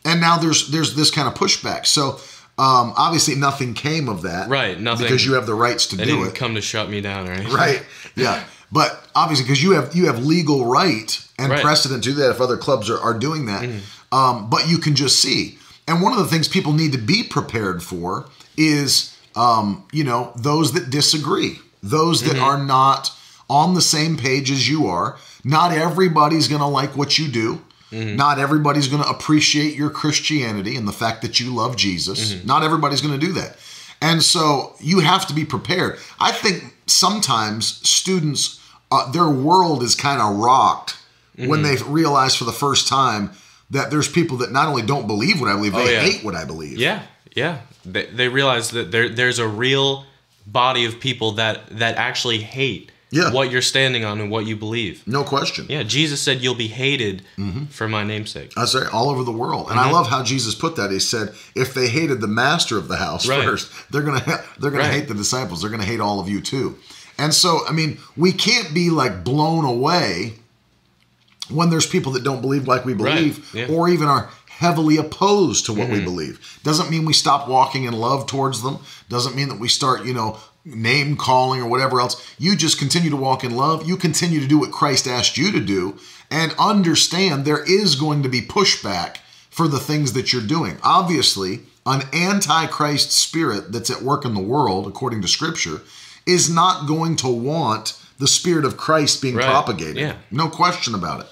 and 0.06 0.22
now 0.22 0.38
there's 0.38 0.70
there's 0.72 0.96
this 0.96 1.12
kind 1.12 1.28
of 1.28 1.34
pushback. 1.36 1.86
So. 1.86 2.20
Um, 2.56 2.94
obviously, 2.98 3.34
nothing 3.34 3.74
came 3.74 4.08
of 4.08 4.22
that, 4.22 4.48
Right, 4.48 4.80
nothing. 4.80 5.08
because 5.08 5.26
you 5.26 5.34
have 5.34 5.48
the 5.48 5.56
rights 5.56 5.88
to 5.88 5.96
they 5.96 6.06
do 6.06 6.18
didn't 6.18 6.28
it. 6.28 6.36
come 6.36 6.54
to 6.54 6.62
shut 6.62 6.88
me 6.88 7.02
down 7.02 7.28
anything. 7.28 7.52
Right 7.52 7.84
yeah. 8.16 8.44
But 8.72 9.08
obviously 9.16 9.46
because 9.46 9.64
you 9.64 9.72
have 9.72 9.96
you 9.96 10.06
have 10.06 10.24
legal 10.24 10.64
right 10.68 11.20
and 11.40 11.52
Right. 11.52 11.64
precedent 11.64 12.04
to 12.04 12.10
do 12.12 12.16
that 12.18 12.30
if 12.30 12.40
other 12.40 12.58
clubs 12.58 12.92
are, 12.92 13.00
are 13.00 13.18
doing 13.18 13.48
that. 13.48 13.68
Um, 14.12 14.52
but 14.52 14.68
you 14.70 14.78
can 14.78 14.94
just 14.94 15.20
see. 15.20 15.58
And 15.88 16.00
one 16.04 16.14
of 16.14 16.20
the 16.20 16.26
things 16.28 16.48
people 16.48 16.74
need 16.74 16.92
to 16.92 17.00
be 17.00 17.24
prepared 17.24 17.82
for 17.82 18.28
is 18.56 19.18
um, 19.36 19.86
you 19.92 20.04
know 20.04 20.32
those 20.36 20.74
that 20.74 20.92
disagree 20.92 21.58
those 21.84 22.22
that 22.24 22.38
are 22.38 22.58
not 22.58 23.12
on 23.50 23.74
the 23.76 23.82
same 23.82 24.18
page 24.18 24.50
as 24.50 24.68
you 24.70 24.88
are 24.88 25.18
not 25.44 25.72
everybody's 25.74 26.48
going 26.48 26.62
to 26.62 26.68
like 26.68 26.96
what 26.96 27.18
you 27.20 27.28
do 27.28 27.62
not 27.92 28.40
everybody's 28.40 28.88
going 28.88 29.04
to 29.04 29.10
appreciate 29.10 29.76
your 29.76 29.90
christianity 29.92 30.76
and 30.76 30.88
the 30.88 30.92
fact 30.94 31.22
that 31.22 31.40
you 31.40 31.54
love 31.54 31.76
jesus 31.76 32.44
not 32.46 32.64
everybody's 32.64 33.02
going 33.02 33.20
to 33.20 33.24
do 33.28 33.34
that 33.34 33.58
and 34.02 34.22
so 34.24 34.74
you 34.82 35.00
have 35.00 35.28
to 35.28 35.34
be 35.34 35.46
prepared. 35.46 35.98
I 36.20 36.34
think 36.34 36.76
sometimes 36.88 37.68
students, 37.88 38.60
uh, 38.92 39.10
their 39.14 39.30
world 39.30 39.82
is 39.82 39.96
kind 39.96 40.22
of 40.22 40.36
rocked 40.38 40.98
when 41.38 41.62
Mm-hmm. 41.62 41.64
they 41.64 41.90
realize 41.90 42.36
for 42.36 42.44
the 42.44 42.52
first 42.52 42.88
time 42.90 43.32
that 43.72 43.92
there's 43.92 44.10
people 44.10 44.38
that 44.38 44.52
not 44.52 44.68
only 44.68 44.82
don't 44.82 45.08
believe 45.08 45.40
what 45.40 45.50
I 45.50 45.56
believe, 45.56 45.72
they 45.74 45.80
Oh, 45.80 45.90
yeah. 45.90 46.00
hate 46.02 46.22
what 46.24 46.36
I 46.36 46.44
believe. 46.44 46.78
Yeah, 46.78 47.04
yeah. 47.34 47.62
They, 47.86 48.06
they 48.08 48.28
realize 48.28 48.72
that 48.72 48.92
there 48.92 49.08
there's 49.08 49.40
a 49.40 49.48
real 49.48 50.06
body 50.46 50.86
of 50.86 51.00
people 51.00 51.34
that 51.34 51.68
that 51.78 51.96
actually 51.98 52.40
hate 52.40 52.92
Yeah. 53.12 53.32
what 53.32 53.52
you're 53.52 53.62
standing 53.62 54.04
on 54.06 54.20
and 54.20 54.30
what 54.32 54.46
you 54.46 54.56
believe. 54.56 55.04
No 55.08 55.24
question. 55.24 55.66
Yeah, 55.70 55.84
Jesus 55.84 56.22
said 56.22 56.42
you'll 56.42 56.56
be 56.56 56.68
hated 56.68 57.22
Mm-hmm. 57.38 57.66
for 57.66 57.88
my 57.88 58.04
namesake. 58.04 58.52
That's 58.56 58.74
right, 58.76 58.92
all 58.94 59.10
over 59.10 59.24
the 59.24 59.32
world. 59.32 59.68
And 59.70 59.80
I 59.80 59.90
love 59.92 60.08
how 60.10 60.24
Jesus 60.24 60.56
put 60.56 60.76
that. 60.76 60.92
He 60.92 61.00
said, 61.00 61.34
if 61.56 61.74
they 61.74 61.88
hated 61.88 62.22
the 62.22 62.28
master 62.28 62.78
of 62.78 62.88
the 62.88 62.98
house 62.98 63.28
Right. 63.28 63.44
first, 63.44 63.72
they're 63.92 64.02
gonna 64.02 64.24
they're 64.60 64.72
gonna 64.72 64.84
Right. 64.84 64.92
hate 64.94 65.08
the 65.08 65.14
disciples. 65.14 65.62
They're 65.62 65.70
gonna 65.72 65.86
hate 65.86 66.00
all 66.02 66.20
of 66.20 66.28
you 66.28 66.42
too. 66.42 66.76
And 67.18 67.34
so, 67.34 67.62
I 67.70 67.72
mean, 67.72 68.00
we 68.18 68.32
can't 68.32 68.74
be 68.74 68.90
like 68.90 69.24
blown 69.24 69.66
away 69.66 70.34
when 71.50 71.70
there's 71.70 71.86
people 71.86 72.14
that 72.14 72.24
don't 72.24 72.42
believe 72.42 72.68
like 72.68 72.86
we 72.86 72.94
Right, 72.94 73.16
believe, 73.16 73.50
yeah. 73.54 73.66
Mm-hmm. 73.66 73.74
or 73.74 73.90
even 73.90 74.08
are 74.08 74.30
heavily 74.64 74.96
opposed 74.98 75.66
to 75.66 75.74
what 75.74 75.90
we 75.90 75.98
mm-hmm. 75.98 76.06
believe. 76.06 76.60
Doesn't 76.64 76.90
mean 76.90 77.06
we 77.06 77.14
stop 77.14 77.50
walking 77.50 77.84
in 77.84 77.94
love 77.94 78.28
towards 78.28 78.64
them. 78.64 78.80
Doesn't 79.10 79.36
mean 79.36 79.50
that 79.50 79.60
we 79.60 79.68
start, 79.68 80.06
you 80.06 80.14
know, 80.14 80.40
name 80.64 81.18
calling 81.18 81.62
or 81.62 81.70
whatever 81.70 82.00
else. 82.00 82.34
You 82.40 82.56
just 82.56 82.80
continue 82.80 83.10
to 83.10 83.18
walk 83.18 83.44
in 83.44 83.56
love. 83.56 83.86
You 83.86 83.98
continue 83.98 84.40
to 84.40 84.48
do 84.48 84.58
what 84.58 84.72
Christ 84.72 85.06
asked 85.06 85.38
you 85.38 85.52
to 85.52 85.60
do, 85.60 85.98
and 86.32 86.56
understand 86.58 87.44
there 87.44 87.64
is 87.70 87.96
going 87.96 88.24
to 88.24 88.30
be 88.30 88.42
pushback 88.42 89.18
for 89.50 89.68
the 89.68 89.80
things 89.80 90.14
that 90.14 90.32
you're 90.32 90.42
doing. 90.42 90.78
Obviously, 90.82 91.60
an 91.86 92.04
antichrist 92.14 93.12
spirit 93.12 93.72
that's 93.74 93.90
at 93.90 94.02
work 94.02 94.24
in 94.24 94.34
the 94.34 94.40
world, 94.40 94.88
according 94.88 95.22
to 95.22 95.28
Scripture, 95.28 95.82
is 96.26 96.50
not 96.50 96.88
going 96.88 97.18
to 97.18 97.28
want 97.28 98.00
the 98.18 98.28
spirit 98.28 98.64
of 98.64 98.78
Christ 98.78 99.22
being 99.22 99.36
Right, 99.36 99.46
propagated. 99.46 99.98
yeah. 99.98 100.16
No 100.32 100.48
question 100.48 100.96
about 100.96 101.22
it. 101.22 101.28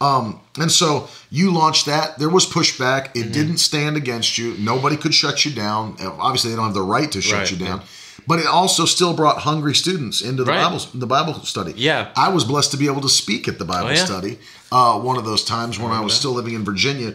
Um, 0.00 0.40
and 0.58 0.70
so 0.70 1.08
you 1.30 1.50
launched 1.52 1.86
that. 1.86 2.18
There 2.18 2.28
was 2.28 2.44
pushback. 2.46 3.08
Mm-hmm. 3.08 3.18
It 3.28 3.32
didn't 3.32 3.58
stand 3.58 3.96
against 3.96 4.36
you. 4.38 4.54
Nobody 4.58 4.96
could 4.96 5.14
shut 5.14 5.44
you 5.44 5.52
down. 5.52 5.96
Obviously, 6.00 6.50
they 6.50 6.56
don't 6.56 6.66
have 6.66 6.74
the 6.74 6.82
right 6.82 7.10
to 7.12 7.20
shut 7.22 7.38
Right, 7.40 7.50
you 7.50 7.56
down. 7.56 7.78
yeah. 7.80 7.86
But 8.28 8.40
it 8.40 8.46
also 8.46 8.84
still 8.86 9.14
brought 9.14 9.38
hungry 9.38 9.74
students 9.74 10.20
into 10.20 10.42
the 10.44 10.50
Right. 10.50 10.64
Bible 10.64 10.80
the 10.94 11.06
Bible 11.06 11.34
study. 11.44 11.72
Yeah. 11.76 12.10
I 12.16 12.28
was 12.28 12.44
blessed 12.44 12.72
to 12.72 12.76
be 12.76 12.86
able 12.86 13.02
to 13.02 13.08
speak 13.08 13.46
at 13.48 13.58
the 13.58 13.64
Bible 13.64 13.88
Oh, 13.88 13.92
yeah. 13.92 14.04
study 14.04 14.38
uh, 14.72 14.98
one 14.98 15.16
of 15.16 15.24
those 15.24 15.44
times 15.44 15.78
when 15.78 15.92
I 15.92 16.00
was 16.00 16.12
that. 16.12 16.18
still 16.18 16.32
living 16.32 16.54
in 16.54 16.64
Virginia. 16.64 17.14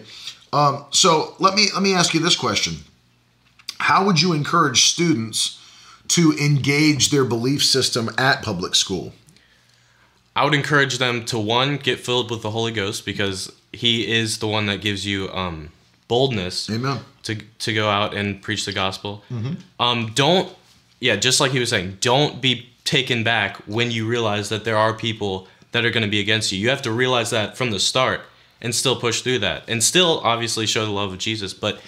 Um, 0.54 0.86
so 0.92 1.36
let 1.40 1.54
me 1.54 1.68
let 1.74 1.84
me 1.84 1.94
ask 1.94 2.14
you 2.14 2.20
this 2.22 2.36
question: 2.36 2.78
How 3.80 4.06
would 4.06 4.22
you 4.22 4.34
encourage 4.34 4.86
students 4.92 5.60
to 6.10 6.34
engage 6.42 7.10
their 7.12 7.26
belief 7.26 7.64
system 7.64 8.10
at 8.18 8.42
public 8.42 8.74
school? 8.76 9.14
I 10.36 10.46
would 10.46 10.54
encourage 10.54 10.98
them 10.98 11.26
to 11.26 11.38
one 11.40 11.78
get 11.78 12.00
filled 12.00 12.32
with 12.32 12.42
the 12.42 12.52
Holy 12.52 12.72
Ghost 12.72 13.06
because 13.06 13.52
He 13.74 14.12
is 14.12 14.40
the 14.40 14.48
one 14.48 14.66
that 14.68 14.82
gives 14.82 15.06
you 15.06 15.30
um, 15.32 15.70
boldness 16.08 16.70
Amen. 16.70 17.00
to 17.24 17.36
to 17.36 17.74
go 17.74 17.90
out 17.90 18.14
and 18.14 18.42
preach 18.42 18.66
the 18.66 18.74
gospel. 18.74 19.24
Mm-hmm. 19.32 19.54
Um, 19.80 20.12
don't 20.14 20.56
yeah, 21.02 21.16
just 21.16 21.40
like 21.40 21.52
he 21.52 21.60
was 21.60 21.70
saying, 21.70 21.98
don't 22.00 22.42
be 22.42 22.70
taken 22.86 23.24
back 23.24 23.58
when 23.66 23.92
you 23.92 24.08
realize 24.08 24.50
that 24.50 24.64
there 24.64 24.78
are 24.78 24.94
people 24.94 25.48
that 25.72 25.84
are 25.84 25.90
going 25.90 26.04
to 26.04 26.10
be 26.10 26.20
against 26.20 26.52
you. 26.52 26.60
You 26.60 26.70
have 26.70 26.84
to 26.84 26.92
realize 26.92 27.32
that 27.32 27.58
from 27.58 27.72
the 27.72 27.80
start 27.80 28.22
and 28.62 28.74
still 28.74 28.96
push 28.96 29.22
through 29.22 29.40
that 29.40 29.64
and 29.68 29.84
still 29.84 30.20
obviously 30.24 30.68
show 30.68 30.86
the 30.86 30.92
love 30.92 31.12
of 31.12 31.18
Jesus. 31.18 31.54
But 31.54 31.82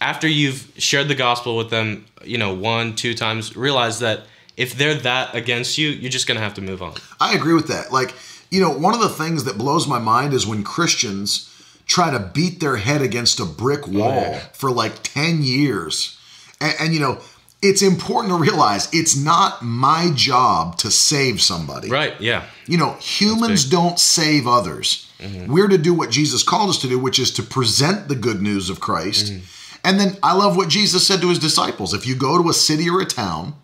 after 0.00 0.28
you've 0.28 0.70
shared 0.76 1.08
the 1.08 1.14
gospel 1.14 1.56
with 1.56 1.70
them, 1.70 2.06
you 2.22 2.38
know, 2.38 2.54
one, 2.54 2.94
two 2.94 3.14
times, 3.14 3.56
realize 3.56 4.00
that 4.00 4.24
if 4.58 4.74
they're 4.74 4.94
that 4.94 5.34
against 5.34 5.78
you, 5.78 5.88
you're 5.88 6.10
just 6.10 6.26
going 6.26 6.36
to 6.36 6.42
have 6.42 6.54
to 6.54 6.60
move 6.60 6.82
on. 6.82 6.94
I 7.20 7.34
agree 7.34 7.54
with 7.54 7.68
that. 7.68 7.92
Like, 7.92 8.12
you 8.50 8.60
know, 8.60 8.70
one 8.70 8.92
of 8.92 9.00
the 9.00 9.08
things 9.08 9.44
that 9.44 9.56
blows 9.56 9.86
my 9.86 10.00
mind 10.00 10.34
is 10.34 10.46
when 10.46 10.64
Christians 10.64 11.54
try 11.86 12.10
to 12.10 12.18
beat 12.18 12.60
their 12.60 12.76
head 12.76 13.00
against 13.00 13.38
a 13.40 13.44
brick 13.44 13.86
wall 13.86 14.10
yeah. 14.10 14.38
for 14.52 14.70
like 14.70 15.02
10 15.04 15.42
years. 15.42 16.18
And, 16.60 16.74
and, 16.80 16.94
you 16.94 17.00
know, 17.00 17.20
it's 17.62 17.82
important 17.82 18.34
to 18.34 18.38
realize 18.38 18.92
it's 18.92 19.16
not 19.16 19.62
my 19.62 20.10
job 20.14 20.76
to 20.78 20.90
save 20.90 21.40
somebody. 21.40 21.88
Right, 21.88 22.20
yeah. 22.20 22.44
You 22.66 22.78
know, 22.78 22.94
humans 22.94 23.64
don't 23.64 23.98
save 23.98 24.48
others. 24.48 25.10
Mm-hmm. 25.20 25.52
We're 25.52 25.68
to 25.68 25.78
do 25.78 25.94
what 25.94 26.10
Jesus 26.10 26.42
called 26.42 26.70
us 26.70 26.78
to 26.82 26.88
do, 26.88 26.98
which 26.98 27.20
is 27.20 27.30
to 27.34 27.44
present 27.44 28.08
the 28.08 28.16
good 28.16 28.42
news 28.42 28.70
of 28.70 28.80
Christ. 28.80 29.32
Mm-hmm. 29.32 29.44
And 29.84 30.00
then 30.00 30.16
I 30.22 30.34
love 30.34 30.56
what 30.56 30.68
Jesus 30.68 31.06
said 31.06 31.20
to 31.20 31.28
his 31.28 31.38
disciples 31.38 31.94
if 31.94 32.06
you 32.06 32.16
go 32.16 32.42
to 32.42 32.48
a 32.48 32.52
city 32.52 32.90
or 32.90 33.00
a 33.00 33.06
town 33.06 33.54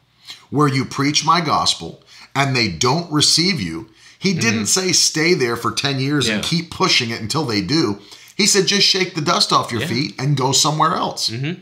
where 0.51 0.69
you 0.69 0.85
preach 0.85 1.25
my 1.25 1.41
gospel 1.41 2.03
and 2.35 2.55
they 2.55 2.69
don't 2.69 3.11
receive 3.13 3.61
you, 3.61 3.89
he 4.19 4.31
mm-hmm. 4.31 4.41
didn't 4.41 4.67
say 4.67 4.93
stay 4.93 5.35
there 5.35 5.57
for 5.57 5.71
10 5.73 6.01
years 6.01 6.29
yeah. 6.29 6.37
and 6.37 6.45
keep 6.45 6.71
pushing 6.71 7.11
it 7.11 7.21
until 7.21 7.45
they 7.45 7.61
do. 7.61 7.99
He 8.37 8.47
said 8.47 8.67
just 8.67 8.87
shake 8.87 9.15
the 9.15 9.21
dust 9.21 9.53
off 9.53 9.71
your 9.71 9.83
yeah. 9.83 9.87
feet 9.89 10.15
and 10.19 10.37
go 10.37 10.53
somewhere 10.53 10.95
else. 10.95 11.31
Mm-hmm. 11.31 11.61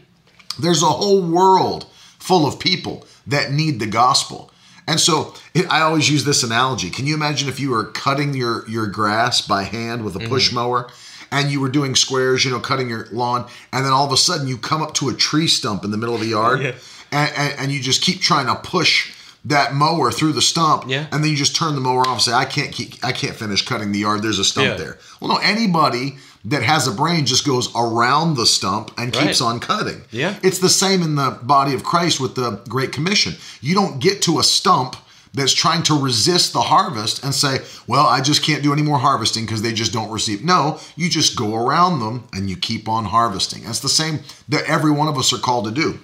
There's 0.62 0.82
a 0.82 0.86
whole 0.86 1.22
world 1.22 1.86
full 2.18 2.46
of 2.46 2.58
people 2.58 3.06
that 3.26 3.52
need 3.52 3.80
the 3.80 3.86
gospel. 3.86 4.50
And 4.86 4.98
so 4.98 5.34
it, 5.54 5.70
I 5.70 5.82
always 5.82 6.10
use 6.10 6.24
this 6.24 6.42
analogy. 6.42 6.90
Can 6.90 7.06
you 7.06 7.14
imagine 7.14 7.48
if 7.48 7.60
you 7.60 7.70
were 7.70 7.84
cutting 7.84 8.34
your, 8.34 8.68
your 8.68 8.86
grass 8.86 9.40
by 9.40 9.62
hand 9.62 10.04
with 10.04 10.16
a 10.16 10.28
push 10.28 10.48
mm-hmm. 10.48 10.56
mower 10.56 10.90
and 11.30 11.50
you 11.50 11.60
were 11.60 11.68
doing 11.68 11.94
squares, 11.94 12.44
you 12.44 12.50
know, 12.50 12.60
cutting 12.60 12.90
your 12.90 13.06
lawn, 13.10 13.48
and 13.72 13.84
then 13.84 13.92
all 13.92 14.06
of 14.06 14.12
a 14.12 14.16
sudden 14.16 14.46
you 14.46 14.58
come 14.58 14.82
up 14.82 14.92
to 14.94 15.08
a 15.08 15.14
tree 15.14 15.48
stump 15.48 15.82
in 15.84 15.90
the 15.90 15.96
middle 15.96 16.14
of 16.14 16.20
the 16.20 16.28
yard 16.28 16.60
yeah. 16.62 16.74
And, 17.12 17.32
and, 17.36 17.60
and, 17.60 17.72
you 17.72 17.80
just 17.80 18.02
keep 18.02 18.20
trying 18.20 18.46
to 18.46 18.54
push 18.56 19.14
that 19.44 19.74
mower 19.74 20.10
through 20.10 20.32
the 20.32 20.42
stump 20.42 20.84
yeah. 20.86 21.06
and 21.10 21.22
then 21.22 21.30
you 21.30 21.36
just 21.36 21.56
turn 21.56 21.74
the 21.74 21.80
mower 21.80 22.02
off 22.02 22.14
and 22.14 22.22
say, 22.22 22.32
I 22.32 22.44
can't 22.44 22.72
keep 22.72 23.04
I 23.04 23.12
can't 23.12 23.34
finish 23.34 23.64
cutting 23.64 23.92
the 23.92 24.00
yard. 24.00 24.22
There's 24.22 24.38
a 24.38 24.44
stump 24.44 24.68
yeah. 24.68 24.76
there. 24.76 24.98
Well 25.20 25.30
no, 25.30 25.36
anybody 25.38 26.16
that 26.44 26.62
has 26.62 26.88
a 26.88 26.92
brain 26.92 27.26
just 27.26 27.46
goes 27.46 27.74
around 27.74 28.36
the 28.36 28.46
stump 28.46 28.92
and 28.98 29.12
keeps 29.12 29.40
on 29.40 29.60
cutting. 29.60 30.02
Yeah. 30.10 30.38
It's 30.42 30.58
the 30.58 30.68
same 30.68 31.02
in 31.02 31.14
the 31.14 31.38
body 31.42 31.72
of 31.74 31.84
Christ 31.84 32.20
with 32.20 32.34
the 32.34 32.62
Great 32.68 32.92
Commission. 32.92 33.34
You 33.60 33.74
don't 33.74 34.00
get 34.00 34.22
to 34.22 34.40
a 34.40 34.42
stump 34.42 34.96
that's 35.34 35.52
trying 35.52 35.82
to 35.84 35.94
resist 35.94 36.52
the 36.52 36.60
harvest 36.60 37.24
and 37.24 37.34
say, 37.34 37.58
well, 37.86 38.06
I 38.06 38.20
just 38.20 38.42
can't 38.44 38.62
do 38.62 38.72
any 38.72 38.82
more 38.82 38.98
harvesting 38.98 39.44
because 39.44 39.62
they 39.62 39.72
just 39.72 39.92
don't 39.92 40.10
receive. 40.10 40.44
No, 40.44 40.78
you 40.96 41.08
just 41.08 41.36
go 41.36 41.54
around 41.54 42.00
them 42.00 42.28
and 42.32 42.50
you 42.50 42.56
keep 42.56 42.88
on 42.88 43.06
harvesting. 43.06 43.64
That's 43.64 43.80
the 43.80 43.88
same 43.88 44.20
that 44.48 44.64
every 44.64 44.90
one 44.90 45.08
of 45.08 45.16
us 45.16 45.32
are 45.32 45.38
called 45.38 45.64
to 45.66 45.70
do. 45.70 46.00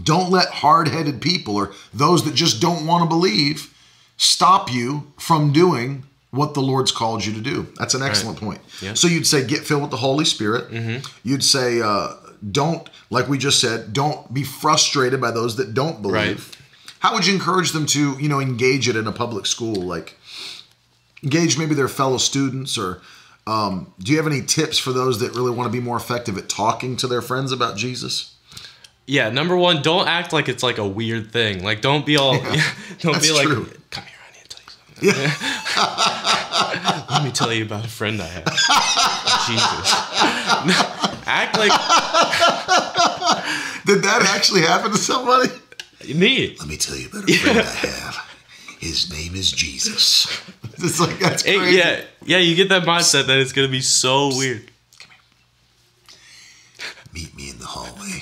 Don't 0.00 0.30
let 0.30 0.48
hard 0.48 0.88
headed 0.88 1.20
people 1.20 1.56
or 1.56 1.72
those 1.92 2.24
that 2.24 2.34
just 2.34 2.60
don't 2.60 2.86
want 2.86 3.02
to 3.02 3.08
believe 3.08 3.74
stop 4.16 4.72
you 4.72 5.12
from 5.18 5.52
doing 5.52 6.04
what 6.30 6.54
the 6.54 6.60
Lord's 6.60 6.92
called 6.92 7.24
you 7.24 7.32
to 7.32 7.40
do. 7.40 7.66
That's 7.76 7.94
an 7.94 8.02
excellent 8.02 8.40
right. 8.40 8.46
point. 8.46 8.60
Yeah. 8.80 8.94
So 8.94 9.08
you'd 9.08 9.26
say, 9.26 9.44
get 9.44 9.60
filled 9.60 9.82
with 9.82 9.90
the 9.90 9.96
Holy 9.96 10.24
Spirit. 10.24 10.70
Mm-hmm. 10.70 11.06
You'd 11.28 11.42
say, 11.42 11.80
uh, 11.80 12.14
don't, 12.50 12.88
like 13.10 13.28
we 13.28 13.36
just 13.36 13.60
said, 13.60 13.92
don't 13.92 14.32
be 14.32 14.44
frustrated 14.44 15.20
by 15.20 15.32
those 15.32 15.56
that 15.56 15.74
don't 15.74 16.02
believe. 16.02 16.48
Right. 16.48 16.56
How 17.00 17.14
would 17.14 17.26
you 17.26 17.34
encourage 17.34 17.72
them 17.72 17.86
to, 17.86 18.16
you 18.18 18.28
know, 18.28 18.40
engage 18.40 18.88
it 18.88 18.94
in 18.94 19.06
a 19.06 19.12
public 19.12 19.46
school? 19.46 19.74
Like, 19.74 20.16
engage 21.22 21.58
maybe 21.58 21.74
their 21.74 21.88
fellow 21.88 22.18
students 22.18 22.78
or 22.78 23.00
um, 23.46 23.92
do 23.98 24.12
you 24.12 24.18
have 24.18 24.26
any 24.26 24.42
tips 24.42 24.78
for 24.78 24.92
those 24.92 25.18
that 25.20 25.34
really 25.34 25.50
want 25.50 25.66
to 25.66 25.72
be 25.72 25.82
more 25.82 25.96
effective 25.96 26.38
at 26.38 26.48
talking 26.48 26.96
to 26.98 27.06
their 27.06 27.22
friends 27.22 27.52
about 27.52 27.76
Jesus? 27.76 28.29
Yeah, 29.10 29.28
number 29.30 29.56
one, 29.56 29.82
don't 29.82 30.06
act 30.06 30.32
like 30.32 30.48
it's 30.48 30.62
like 30.62 30.78
a 30.78 30.86
weird 30.86 31.32
thing. 31.32 31.64
Like, 31.64 31.80
don't 31.80 32.06
be 32.06 32.16
all, 32.16 32.36
yeah, 32.36 32.62
don't 33.00 33.20
be 33.20 33.32
like, 33.32 33.48
true. 33.48 33.68
come 33.90 34.04
here, 34.04 34.14
I 34.24 34.30
need 34.36 34.44
to 34.44 34.56
tell 34.56 34.62
you 34.62 34.70
something. 35.10 35.34
Yeah. 35.74 37.06
Let 37.10 37.24
me 37.24 37.32
tell 37.32 37.52
you 37.52 37.64
about 37.64 37.84
a 37.84 37.88
friend 37.88 38.22
I 38.22 38.26
have. 38.26 38.44
Jesus. 39.48 39.94
act 41.26 41.58
like. 41.58 41.72
Did 43.84 44.04
that 44.04 44.22
actually 44.32 44.60
happen 44.60 44.92
to 44.92 44.96
somebody? 44.96 45.48
Me. 46.14 46.54
Let 46.60 46.68
me 46.68 46.76
tell 46.76 46.94
you 46.94 47.08
about 47.08 47.28
a 47.28 47.32
friend 47.32 47.58
I 47.58 47.62
have. 47.62 48.16
His 48.78 49.10
name 49.10 49.34
is 49.34 49.50
Jesus. 49.50 50.40
It's 50.78 51.00
like 51.00 51.18
that's 51.18 51.42
crazy. 51.42 51.58
It, 51.58 51.74
yeah, 51.74 52.00
yeah. 52.24 52.38
You 52.38 52.54
get 52.54 52.68
that 52.68 52.84
mindset 52.84 53.26
that 53.26 53.38
it's 53.38 53.52
gonna 53.52 53.66
be 53.66 53.80
so 53.80 54.28
weird. 54.28 54.70
Come 55.00 55.10
here. 56.78 56.88
Meet 57.12 57.34
me 57.34 57.50
in 57.50 57.58
the 57.58 57.66
hallway. 57.66 58.20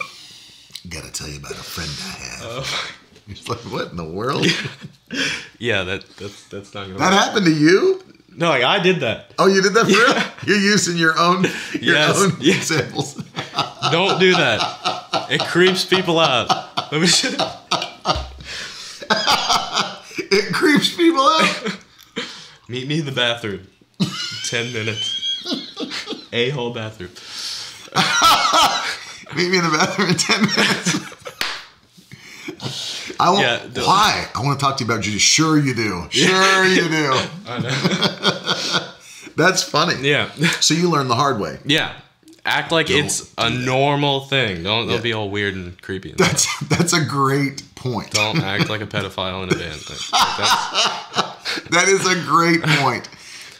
Gotta 0.89 1.12
tell 1.12 1.28
you 1.28 1.39
about 1.39 1.53
a 1.53 1.57
friend 1.57 1.91
I 2.05 2.18
have. 2.24 2.41
Oh. 2.43 2.91
He's 3.26 3.47
like, 3.47 3.59
what 3.59 3.91
in 3.91 3.97
the 3.97 4.05
world? 4.05 4.47
yeah, 5.59 5.84
that 5.84 6.09
that's 6.16 6.45
that's 6.49 6.72
not 6.72 6.86
gonna. 6.86 6.99
That 6.99 7.12
work. 7.12 7.20
happened 7.20 7.47
to 7.47 7.53
you? 7.53 8.03
No, 8.34 8.49
like 8.49 8.62
I 8.62 8.82
did 8.82 9.01
that. 9.01 9.32
Oh, 9.39 9.49
you 9.49 9.61
did 9.61 9.74
that 9.74 9.84
for 9.84 9.91
yeah. 9.91 10.30
real? 10.47 10.57
You're 10.57 10.70
using 10.70 10.97
your 10.97 11.18
own 11.18 11.43
your 11.74 11.97
yes. 11.97 12.22
own 12.22 12.36
yes. 12.41 12.70
examples. 12.70 13.14
Don't 13.91 14.18
do 14.18 14.32
that. 14.32 15.26
It 15.30 15.41
creeps 15.43 15.84
people 15.84 16.18
out. 16.18 16.49
Let 16.91 17.03
me. 17.03 17.09
it 20.30 20.55
creeps 20.55 20.97
people 20.97 21.20
out. 21.20 21.76
Meet 22.68 22.89
me 22.89 23.01
in 23.01 23.05
the 23.05 23.12
bathroom. 23.12 23.66
Ten 24.49 24.72
minutes. 24.72 25.16
A 26.32 26.49
whole 26.51 26.72
bathroom. 26.72 27.11
Meet 29.37 29.51
me 29.51 29.59
in 29.59 29.64
the 29.64 29.70
bathroom 29.70 30.09
in 30.11 30.16
ten 30.16 30.41
minutes. 30.41 31.18
I 33.20 33.31
want, 33.31 33.43
yeah, 33.43 33.85
why? 33.85 34.29
I 34.35 34.43
want 34.43 34.59
to 34.59 34.64
talk 34.64 34.76
to 34.79 34.85
you 34.85 34.91
about 34.91 35.03
Jesus. 35.03 35.22
Sure 35.22 35.59
you 35.59 35.74
do. 35.74 36.07
Sure 36.11 36.64
you 36.64 36.89
do. 36.89 37.12
I 37.47 37.59
know. 37.59 38.89
That's 39.37 39.62
funny. 39.62 39.95
Yeah. 40.07 40.31
So 40.61 40.74
you 40.74 40.91
learn 40.91 41.09
the 41.09 41.14
hard 41.14 41.41
way. 41.41 41.59
Yeah. 41.64 41.95
Act 42.45 42.72
like 42.72 42.87
don't 42.87 43.05
it's 43.05 43.33
a 43.37 43.51
normal 43.51 44.20
thing. 44.20 44.62
Don't 44.62 44.89
don't 44.89 45.03
be 45.03 45.12
all 45.12 45.29
weird 45.31 45.55
and 45.55 45.81
creepy. 45.83 46.11
And 46.11 46.18
that's 46.18 46.47
that's 46.68 46.93
a 46.93 47.05
great 47.05 47.62
point. 47.74 48.11
Don't 48.12 48.43
act 48.43 48.70
like 48.70 48.81
a 48.81 48.87
pedophile 48.87 49.43
in 49.43 49.53
a 49.53 49.57
band. 49.57 49.81
that 51.70 51.85
is 51.89 52.07
a 52.07 52.14
great 52.24 52.62
point. 52.62 53.09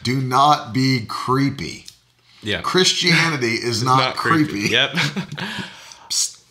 Do 0.03 0.21
not 0.21 0.73
be 0.73 1.05
creepy. 1.07 1.85
Yeah. 2.43 2.61
Christianity 2.63 3.55
is 3.63 3.83
not, 3.83 3.99
not 3.99 4.17
creepy. 4.17 4.51
creepy. 4.53 4.69
Yep. 4.71 4.91
Psst. 6.11 6.43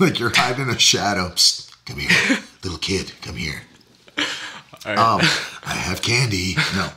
Like 0.00 0.18
you're 0.18 0.32
hiding 0.34 0.68
a 0.68 0.78
shadow. 0.78 1.30
Psst. 1.30 1.70
Come 1.86 1.98
here, 1.98 2.38
little 2.62 2.78
kid. 2.78 3.12
Come 3.20 3.36
here. 3.36 3.60
Right. 4.86 4.98
Um, 4.98 5.20
I 5.66 5.74
have 5.74 6.00
candy. 6.02 6.56
No. 6.74 6.88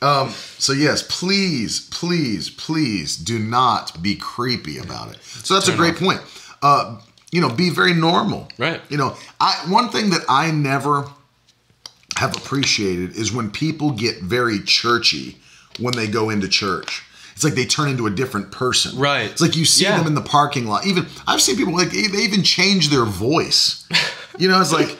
Um, 0.00 0.30
so 0.58 0.72
yes, 0.72 1.02
please, 1.02 1.88
please, 1.90 2.50
please 2.50 3.16
do 3.16 3.38
not 3.38 4.02
be 4.02 4.14
creepy 4.14 4.78
about 4.78 5.12
it. 5.12 5.22
So 5.22 5.54
that's 5.54 5.66
Turn 5.66 5.74
a 5.74 5.78
great 5.78 5.94
off. 5.94 6.00
point. 6.00 6.20
Uh, 6.62 7.00
you 7.32 7.40
know, 7.40 7.48
be 7.50 7.70
very 7.70 7.94
normal. 7.94 8.48
Right. 8.58 8.80
You 8.90 8.98
know, 8.98 9.16
I 9.40 9.52
one 9.68 9.88
thing 9.88 10.10
that 10.10 10.22
I 10.28 10.50
never 10.50 11.06
have 12.16 12.36
appreciated 12.36 13.16
is 13.16 13.32
when 13.32 13.50
people 13.50 13.90
get 13.92 14.20
very 14.20 14.60
churchy 14.60 15.38
when 15.78 15.94
they 15.94 16.06
go 16.06 16.30
into 16.30 16.48
church. 16.48 17.02
It's 17.38 17.44
like 17.44 17.54
they 17.54 17.66
turn 17.66 17.88
into 17.88 18.08
a 18.08 18.10
different 18.10 18.50
person. 18.50 18.98
Right. 18.98 19.30
It's 19.30 19.40
like 19.40 19.54
you 19.54 19.64
see 19.64 19.84
yeah. 19.84 19.96
them 19.96 20.08
in 20.08 20.16
the 20.16 20.20
parking 20.20 20.66
lot. 20.66 20.84
Even 20.84 21.06
I've 21.24 21.40
seen 21.40 21.54
people 21.54 21.72
like 21.72 21.90
they 21.90 22.18
even 22.18 22.42
change 22.42 22.88
their 22.88 23.04
voice. 23.04 23.86
You 24.38 24.48
know, 24.48 24.60
it's 24.60 24.72
like 24.72 24.98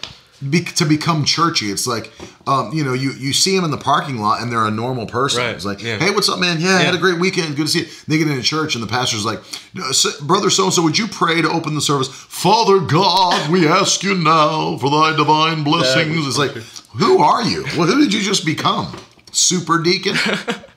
be, 0.49 0.62
to 0.62 0.84
become 0.84 1.24
churchy. 1.24 1.72
It's 1.72 1.89
like, 1.89 2.12
um, 2.47 2.72
you 2.72 2.84
know, 2.84 2.93
you 2.93 3.11
you 3.11 3.32
see 3.32 3.57
them 3.57 3.64
in 3.64 3.72
the 3.72 3.76
parking 3.76 4.18
lot 4.18 4.41
and 4.41 4.53
they're 4.53 4.66
a 4.66 4.70
normal 4.70 5.07
person. 5.07 5.43
Right. 5.43 5.55
It's 5.55 5.64
like, 5.64 5.82
yeah. 5.82 5.99
hey, 5.99 6.11
what's 6.11 6.28
up, 6.28 6.39
man? 6.39 6.61
Yeah, 6.61 6.68
yeah, 6.68 6.76
I 6.76 6.82
had 6.82 6.95
a 6.95 6.99
great 6.99 7.18
weekend. 7.18 7.57
Good 7.57 7.66
to 7.66 7.72
see 7.72 7.80
you. 7.80 7.86
They 8.07 8.18
get 8.18 8.28
into 8.28 8.43
church 8.43 8.76
and 8.76 8.84
the 8.84 8.89
pastor's 8.89 9.24
like, 9.24 9.41
brother 10.22 10.49
so 10.49 10.64
and 10.64 10.72
so, 10.72 10.82
would 10.82 10.97
you 10.97 11.09
pray 11.09 11.43
to 11.43 11.49
open 11.49 11.74
the 11.74 11.80
service? 11.80 12.09
Father 12.09 12.78
God, 12.78 13.51
we 13.51 13.66
ask 13.66 14.05
you 14.05 14.14
now 14.14 14.78
for 14.78 14.91
thy 14.91 15.16
divine 15.16 15.64
blessings. 15.64 16.24
It's 16.24 16.39
like, 16.39 16.53
who 16.53 17.18
are 17.18 17.43
you? 17.43 17.64
Well, 17.76 17.89
who 17.89 17.99
did 17.99 18.14
you 18.14 18.22
just 18.22 18.47
become? 18.47 18.97
Super 19.32 19.82
deacon? 19.82 20.14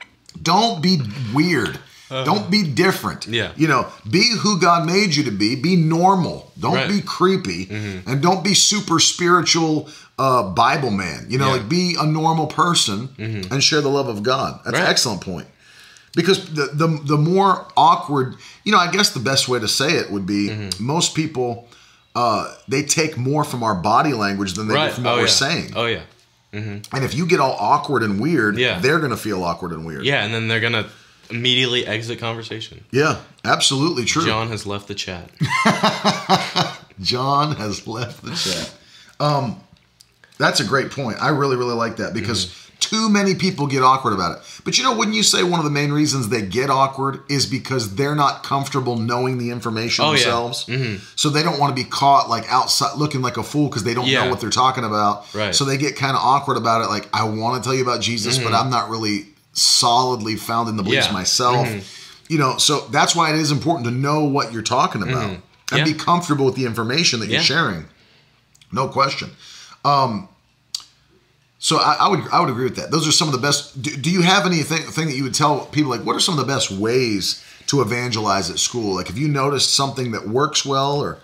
Don't 0.42 0.82
be 0.82 1.00
weird. 1.34 1.80
Uh, 2.10 2.26
Don't 2.26 2.52
be 2.52 2.64
different. 2.64 3.26
Yeah. 3.26 3.54
You 3.56 3.70
know, 3.70 3.88
be 4.10 4.36
who 4.38 4.60
God 4.60 4.86
made 4.86 5.16
you 5.16 5.24
to 5.24 5.32
be. 5.32 5.56
Be 5.56 5.78
normal. 5.78 6.52
Don't 6.60 6.76
right. 6.76 6.90
be 6.90 7.02
creepy. 7.02 7.68
Mm-hmm. 7.68 8.10
And 8.10 8.22
don't 8.22 8.44
be 8.44 8.54
super 8.54 9.00
spiritual 9.00 9.88
uh, 10.20 10.50
Bible 10.50 10.92
man. 10.92 11.28
You 11.30 11.38
know, 11.38 11.48
yeah. 11.48 11.62
like 11.62 11.70
be 11.70 11.96
a 11.98 12.06
normal 12.06 12.48
person 12.48 13.08
mm-hmm. 13.08 13.54
and 13.54 13.64
share 13.64 13.80
the 13.80 13.90
love 13.90 14.10
of 14.10 14.24
God. 14.24 14.60
That's 14.66 14.74
right. 14.74 14.84
an 14.84 14.90
excellent 14.90 15.22
point. 15.22 15.48
Because 16.14 16.54
the, 16.54 16.66
the 16.74 16.88
the 16.88 17.18
more 17.18 17.66
awkward, 17.78 18.36
you 18.66 18.74
know, 18.74 18.78
I 18.78 18.92
guess 18.92 19.12
the 19.12 19.22
best 19.22 19.48
way 19.48 19.60
to 19.60 19.68
say 19.70 19.94
it 19.94 20.12
would 20.12 20.26
be 20.26 20.50
mm-hmm. 20.50 20.86
most 20.86 21.16
people 21.16 21.70
uh, 22.16 22.54
they 22.68 22.84
take 22.84 23.18
more 23.18 23.44
from 23.44 23.64
our 23.64 23.76
body 23.76 24.14
language 24.14 24.54
than 24.54 24.68
they 24.68 24.76
right. 24.76 24.90
do 24.90 24.96
from 24.96 25.06
what 25.06 25.14
oh, 25.14 25.18
we're 25.18 25.22
yeah. 25.22 25.28
saying. 25.28 25.72
Oh 25.76 25.86
yeah. 25.86 26.02
And 26.54 26.84
if 26.94 27.14
you 27.16 27.26
get 27.26 27.40
all 27.40 27.56
awkward 27.60 28.04
and 28.04 28.20
weird, 28.20 28.58
Yeah. 28.58 28.80
they're 28.80 29.00
gonna 29.00 29.16
feel 29.18 29.44
awkward 29.44 29.72
and 29.72 29.86
weird. 29.86 30.04
Yeah, 30.06 30.24
and 30.26 30.34
then 30.34 30.48
they're 30.50 30.60
gonna 30.60 30.88
immediately 31.30 31.86
exit 31.88 32.20
conversation. 32.20 32.84
Yeah, 32.92 33.20
absolutely 33.46 34.04
true. 34.06 34.26
John 34.26 34.50
has 34.50 34.66
left 34.68 34.88
the 34.90 34.96
chat. 34.96 35.30
John 37.02 37.56
has 37.56 37.88
left 37.88 38.24
the 38.24 38.32
chat. 38.36 38.74
Um, 39.20 39.60
that's 40.38 40.60
a 40.60 40.66
great 40.66 40.92
point. 40.92 41.18
I 41.22 41.30
really, 41.30 41.56
really 41.56 41.74
like 41.76 41.98
that 41.98 42.14
because 42.14 42.46
Mm-hmm. 42.48 42.61
Too 42.92 43.08
many 43.10 43.36
people 43.36 43.68
get 43.68 43.84
awkward 43.84 44.12
about 44.14 44.38
it. 44.38 44.62
But 44.66 44.78
you 44.78 44.84
know, 44.84 44.94
wouldn't 44.94 45.16
you 45.16 45.24
say 45.24 45.44
one 45.44 45.60
of 45.62 45.64
the 45.64 45.72
main 45.72 45.94
reasons 45.94 46.28
they 46.28 46.42
get 46.42 46.70
awkward 46.70 47.22
is 47.30 47.46
because 47.46 47.96
they're 47.96 48.16
not 48.16 48.44
comfortable 48.44 48.98
knowing 48.98 49.38
the 49.38 49.50
information 49.50 50.04
Oh, 50.04 50.10
yeah. 50.12 50.18
themselves? 50.18 50.70
So 51.16 51.30
they 51.30 51.42
don't 51.42 51.58
want 51.58 51.76
to 51.76 51.82
be 51.84 51.90
caught 51.90 52.30
like 52.30 52.44
outside 52.52 52.98
looking 52.98 53.22
like 53.22 53.38
a 53.38 53.44
fool 53.44 53.70
because 53.70 53.86
they 53.86 53.94
don't 53.94 54.08
Yeah. 54.08 54.26
know 54.26 54.30
what 54.30 54.42
they're 54.42 54.50
talking 54.50 54.84
about. 54.84 55.34
Right. 55.34 55.44
Mm-hmm. 55.46 55.52
So 55.54 55.64
they 55.64 55.78
get 55.78 55.96
kind 55.96 56.18
of 56.18 56.22
awkward 56.22 56.58
about 56.58 56.82
it. 56.82 56.90
Like, 56.90 57.08
I 57.16 57.24
want 57.24 57.64
to 57.64 57.66
tell 57.66 57.74
you 57.74 57.82
about 57.82 58.02
Jesus, 58.02 58.38
but 58.38 58.54
I'm 58.54 58.70
not 58.70 58.90
really 58.90 59.28
solidly 59.54 60.36
found 60.36 60.68
in 60.68 60.76
the 60.76 60.84
beliefs 60.84 61.08
Yeah. 61.08 61.14
myself. 61.14 61.70
You 62.28 62.40
know, 62.40 62.58
so 62.58 62.82
that's 62.92 63.16
why 63.16 63.30
it 63.34 63.38
is 63.38 63.52
important 63.52 63.86
to 63.86 63.92
know 63.92 64.26
what 64.26 64.52
you're 64.52 64.62
talking 64.64 65.02
about 65.02 65.24
and 65.30 65.38
Mm-hmm. 65.38 65.78
Yeah. 65.78 65.84
be 65.86 65.94
comfortable 65.94 66.44
with 66.46 66.56
the 66.56 66.66
information 66.66 67.22
that 67.22 67.30
you're 67.30 67.42
sharing. 67.42 67.86
No 68.74 68.90
question. 68.90 69.30
Um, 69.86 70.28
so 71.62 71.78
I, 71.78 71.96
I 72.02 72.10
would 72.10 72.28
I 72.34 72.42
would 72.42 72.50
agree 72.50 72.66
with 72.66 72.76
that. 72.76 72.92
Those 72.92 73.08
are 73.08 73.14
some 73.14 73.30
of 73.30 73.34
the 73.34 73.40
best. 73.40 73.82
Do, 73.82 73.96
do 73.96 74.12
you 74.12 74.24
have 74.24 74.46
anything 74.46 74.80
thing 74.80 75.08
that 75.08 75.16
you 75.16 75.24
would 75.24 75.34
tell 75.34 75.68
people 75.68 75.90
like 75.90 76.02
what 76.02 76.16
are 76.16 76.20
some 76.20 76.38
of 76.38 76.46
the 76.46 76.52
best 76.54 76.72
ways 76.72 77.42
to 77.68 77.82
evangelize 77.82 78.50
at 78.50 78.60
school? 78.60 78.96
Like, 78.96 79.08
have 79.08 79.18
you 79.18 79.30
noticed 79.30 79.74
something 79.74 80.12
that 80.12 80.28
works 80.28 80.66
well 80.66 81.00
or 81.00 81.20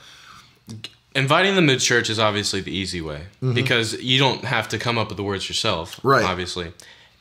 Inviting 1.15 1.55
them 1.55 1.65
to 1.65 1.77
church 1.79 2.11
is 2.11 2.19
obviously 2.19 2.61
the 2.61 2.71
easy 2.71 3.01
way 3.01 3.23
because 3.55 3.99
you 4.03 4.19
don't 4.19 4.43
have 4.43 4.69
to 4.69 4.77
come 4.77 4.99
up 4.99 5.07
with 5.07 5.17
the 5.17 5.23
words 5.23 5.49
yourself. 5.49 5.95
Mm-hmm. 5.95 6.07
Right. 6.07 6.23
Obviously. 6.25 6.73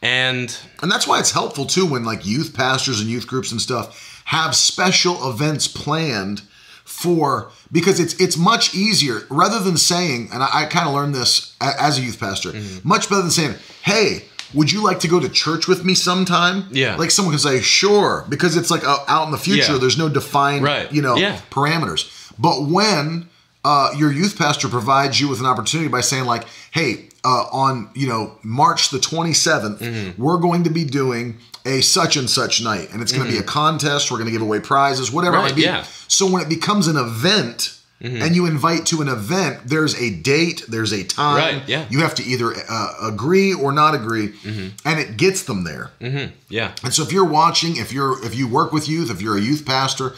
And 0.02 0.54
And 0.82 0.92
that's 0.92 1.06
why 1.06 1.18
it's 1.18 1.30
helpful 1.30 1.64
too 1.64 1.86
when 1.86 2.04
like 2.04 2.26
youth 2.26 2.52
pastors 2.54 3.00
and 3.00 3.08
youth 3.08 3.26
groups 3.26 3.52
and 3.52 3.60
stuff 3.60 4.22
have 4.26 4.54
special 4.54 5.30
events 5.30 5.66
planned 5.66 6.42
for 6.84 7.50
because 7.72 7.98
it's 8.00 8.14
it's 8.20 8.36
much 8.36 8.74
easier 8.74 9.22
rather 9.28 9.58
than 9.60 9.76
saying 9.76 10.28
and 10.32 10.42
I, 10.42 10.48
I 10.62 10.64
kind 10.66 10.88
of 10.88 10.94
learned 10.94 11.14
this 11.14 11.56
a, 11.60 11.70
as 11.80 11.98
a 11.98 12.02
youth 12.02 12.18
pastor 12.20 12.52
Mm-hmm. 12.52 12.88
much 12.88 13.08
better 13.08 13.22
than 13.22 13.30
saying 13.30 13.54
hey 13.82 14.24
would 14.54 14.70
you 14.70 14.82
like 14.82 15.00
to 15.00 15.08
go 15.08 15.18
to 15.18 15.28
church 15.28 15.66
with 15.66 15.84
me 15.84 15.94
sometime 15.94 16.68
Yeah. 16.70 16.94
like 16.96 17.10
someone 17.10 17.32
can 17.32 17.40
say 17.40 17.60
sure 17.60 18.24
because 18.28 18.56
it's 18.56 18.70
like 18.70 18.84
uh, 18.86 18.98
out 19.08 19.26
in 19.26 19.32
the 19.32 19.38
future 19.38 19.72
Yeah. 19.72 19.78
there's 19.78 19.98
no 19.98 20.08
defined 20.08 20.62
Right. 20.64 20.90
you 20.92 21.02
know 21.02 21.16
Yeah. 21.16 21.40
parameters 21.50 22.08
but 22.38 22.62
when 22.68 23.28
uh, 23.64 23.90
your 23.96 24.12
youth 24.12 24.38
pastor 24.38 24.68
provides 24.68 25.20
you 25.20 25.26
with 25.28 25.40
an 25.40 25.46
opportunity 25.46 25.88
by 25.88 26.00
saying 26.00 26.24
like 26.24 26.46
hey 26.70 27.08
uh, 27.30 27.44
on 27.64 27.90
you 27.94 28.06
know 28.12 28.22
march 28.42 28.82
the 28.90 28.98
27th 28.98 29.78
Mm-hmm. 29.78 30.22
we're 30.22 30.38
going 30.48 30.62
to 30.64 30.70
be 30.70 30.84
doing 30.84 31.26
a 31.64 31.80
such 31.80 32.16
and 32.20 32.28
such 32.30 32.54
night 32.62 32.86
and 32.92 33.02
it's 33.02 33.12
going 33.12 33.26
to 33.26 33.32
be 33.36 33.38
a 33.38 33.48
contest 33.60 34.02
we're 34.10 34.18
going 34.22 34.30
to 34.32 34.36
give 34.38 34.42
away 34.48 34.60
prizes 34.60 35.06
whatever 35.16 35.36
it 35.36 35.40
Mm-hmm. 35.40 35.48
Might 35.48 35.56
be 35.56 35.62
yeah. 35.62 35.82
so 36.16 36.22
when 36.30 36.40
it 36.44 36.48
becomes 36.48 36.86
an 36.92 36.96
event 37.08 37.58
and 37.98 38.36
you 38.36 38.44
invite 38.46 38.84
to 38.92 38.96
an 39.04 39.08
event 39.08 39.54
there's 39.72 39.94
a 40.06 40.08
date 40.34 40.58
there's 40.68 40.92
a 41.00 41.02
time 41.02 41.38
Right, 41.56 41.68
yeah. 41.68 41.86
you 41.90 41.98
have 42.06 42.14
to 42.20 42.22
either 42.32 42.48
uh, 42.76 42.88
agree 43.12 43.50
or 43.62 43.72
not 43.72 43.92
agree 44.00 44.28
Mm-hmm. 44.28 44.68
and 44.88 44.96
it 45.00 45.16
gets 45.16 45.40
them 45.48 45.64
there 45.64 45.86
yeah. 46.58 46.68
and 46.84 46.92
so 46.94 47.02
if 47.06 47.10
you're 47.14 47.24
watching, 47.42 47.72
if 47.84 47.90
you're 47.96 48.14
if 48.28 48.34
you 48.38 48.46
work 48.58 48.70
with 48.76 48.84
youth, 48.94 49.08
if 49.10 49.20
you're 49.22 49.38
a 49.42 49.46
youth 49.50 49.64
pastor, 49.66 50.08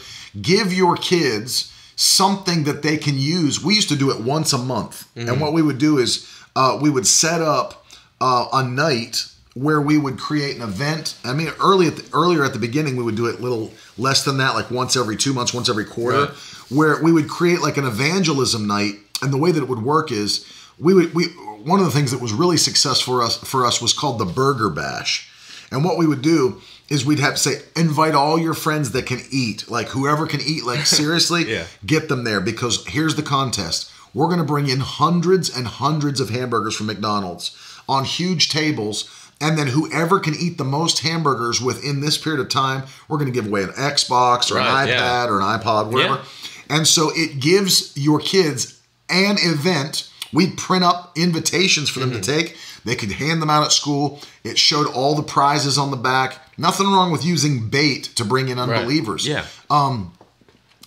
give 0.51 0.67
your 0.81 0.95
kids 1.13 1.49
something 1.95 2.63
that 2.65 2.81
they 2.81 2.97
can 2.97 3.17
use. 3.17 3.53
We 3.63 3.75
used 3.75 3.89
to 3.89 3.95
do 4.03 4.11
it 4.11 4.19
once 4.35 4.53
a 4.53 4.57
month, 4.57 4.95
and 5.15 5.41
what 5.41 5.51
we 5.57 5.61
would 5.67 5.79
do 5.79 5.97
is 6.05 6.09
uh, 6.55 6.77
we 6.81 6.89
would 6.89 7.07
set 7.07 7.41
up 7.41 7.85
uh, 8.21 8.47
a 8.53 8.63
night 8.63 9.25
where 9.55 9.81
we 9.81 9.97
would 9.97 10.17
create 10.17 10.55
an 10.55 10.61
event. 10.61 11.17
I 11.23 11.33
mean, 11.33 11.49
early 11.61 11.87
at 11.87 11.95
the, 11.97 12.09
earlier 12.13 12.43
at 12.45 12.53
the 12.53 12.59
beginning, 12.59 12.95
we 12.95 13.03
would 13.03 13.15
do 13.15 13.25
it 13.25 13.41
little 13.41 13.71
less 13.97 14.23
than 14.23 14.37
that, 14.37 14.53
like 14.55 14.69
once 14.71 14.95
every 14.95 15.17
two 15.17 15.33
months, 15.33 15.53
once 15.53 15.69
every 15.69 15.85
quarter, 15.85 16.19
Right. 16.25 16.29
where 16.69 17.01
we 17.03 17.11
would 17.11 17.27
create 17.27 17.61
like 17.61 17.77
an 17.77 17.85
evangelism 17.85 18.67
night. 18.67 18.95
And 19.21 19.33
the 19.33 19.37
way 19.37 19.51
that 19.51 19.61
it 19.61 19.67
would 19.67 19.83
work 19.83 20.11
is 20.11 20.45
we 20.77 20.93
would 20.93 21.13
we 21.13 21.25
one 21.63 21.79
of 21.79 21.85
the 21.85 21.91
things 21.91 22.11
that 22.11 22.21
was 22.21 22.31
really 22.31 22.55
successful 22.55 23.15
for 23.15 23.21
us 23.23 23.35
for 23.37 23.65
us 23.65 23.81
was 23.81 23.91
called 23.91 24.17
the 24.19 24.25
Burger 24.25 24.69
Bash. 24.69 25.29
And 25.71 25.83
what 25.83 25.97
we 25.97 26.07
would 26.07 26.21
do 26.21 26.61
is 26.89 27.05
we'd 27.05 27.19
have 27.19 27.33
to 27.33 27.39
say, 27.39 27.61
invite 27.75 28.15
all 28.15 28.39
your 28.39 28.53
friends 28.55 28.91
that 28.91 29.05
can 29.05 29.19
eat. 29.29 29.69
Like 29.69 29.87
whoever 29.89 30.25
can 30.25 30.39
eat, 30.41 30.63
like 30.63 30.85
seriously, 30.85 31.51
Yeah. 31.51 31.65
get 31.85 32.07
them 32.07 32.23
there 32.23 32.39
because 32.39 32.85
here's 32.87 33.15
the 33.15 33.23
contest. 33.23 33.91
We're 34.19 34.27
going 34.27 34.39
to 34.39 34.43
bring 34.45 34.67
in 34.67 34.81
hundreds 34.81 35.49
and 35.55 35.65
hundreds 35.65 36.19
of 36.19 36.29
hamburgers 36.29 36.75
from 36.75 36.87
McDonald's 36.87 37.55
on 37.87 38.03
huge 38.03 38.49
tables. 38.49 39.09
And 39.39 39.57
then 39.57 39.67
whoever 39.67 40.19
can 40.19 40.35
eat 40.37 40.57
the 40.57 40.65
most 40.65 40.99
hamburgers 40.99 41.61
within 41.61 42.01
this 42.01 42.17
period 42.17 42.41
of 42.41 42.49
time, 42.49 42.83
we're 43.07 43.17
going 43.17 43.31
to 43.31 43.33
give 43.33 43.47
away 43.47 43.63
an 43.63 43.69
Xbox 43.69 44.51
or 44.51 44.55
Right, 44.55 44.83
an 44.83 44.89
yeah. 44.89 44.99
iPad 44.99 45.27
or 45.29 45.39
an 45.39 45.45
iPod, 45.59 45.93
whatever. 45.93 46.15
Yeah. 46.15 46.75
And 46.75 46.85
so 46.85 47.11
it 47.15 47.39
gives 47.39 47.93
your 47.95 48.19
kids 48.19 48.81
an 49.09 49.37
event. 49.39 50.11
We 50.33 50.51
print 50.51 50.83
up 50.83 51.13
invitations 51.17 51.87
for 51.89 52.01
them 52.01 52.11
Mm-hmm. 52.11 52.19
to 52.19 52.31
take. 52.43 52.57
They 52.83 52.97
could 52.97 53.13
hand 53.13 53.41
them 53.41 53.49
out 53.49 53.63
at 53.63 53.71
school. 53.71 54.19
It 54.43 54.57
showed 54.57 54.87
all 54.87 55.15
the 55.15 55.23
prizes 55.23 55.77
on 55.77 55.91
the 55.91 55.97
back. 55.97 56.35
Nothing 56.57 56.87
wrong 56.87 57.09
with 57.09 57.23
using 57.23 57.69
bait 57.69 58.03
to 58.15 58.25
bring 58.25 58.49
in 58.49 58.57
Right. 58.57 58.69
unbelievers. 58.79 59.25
Yeah. 59.25 59.45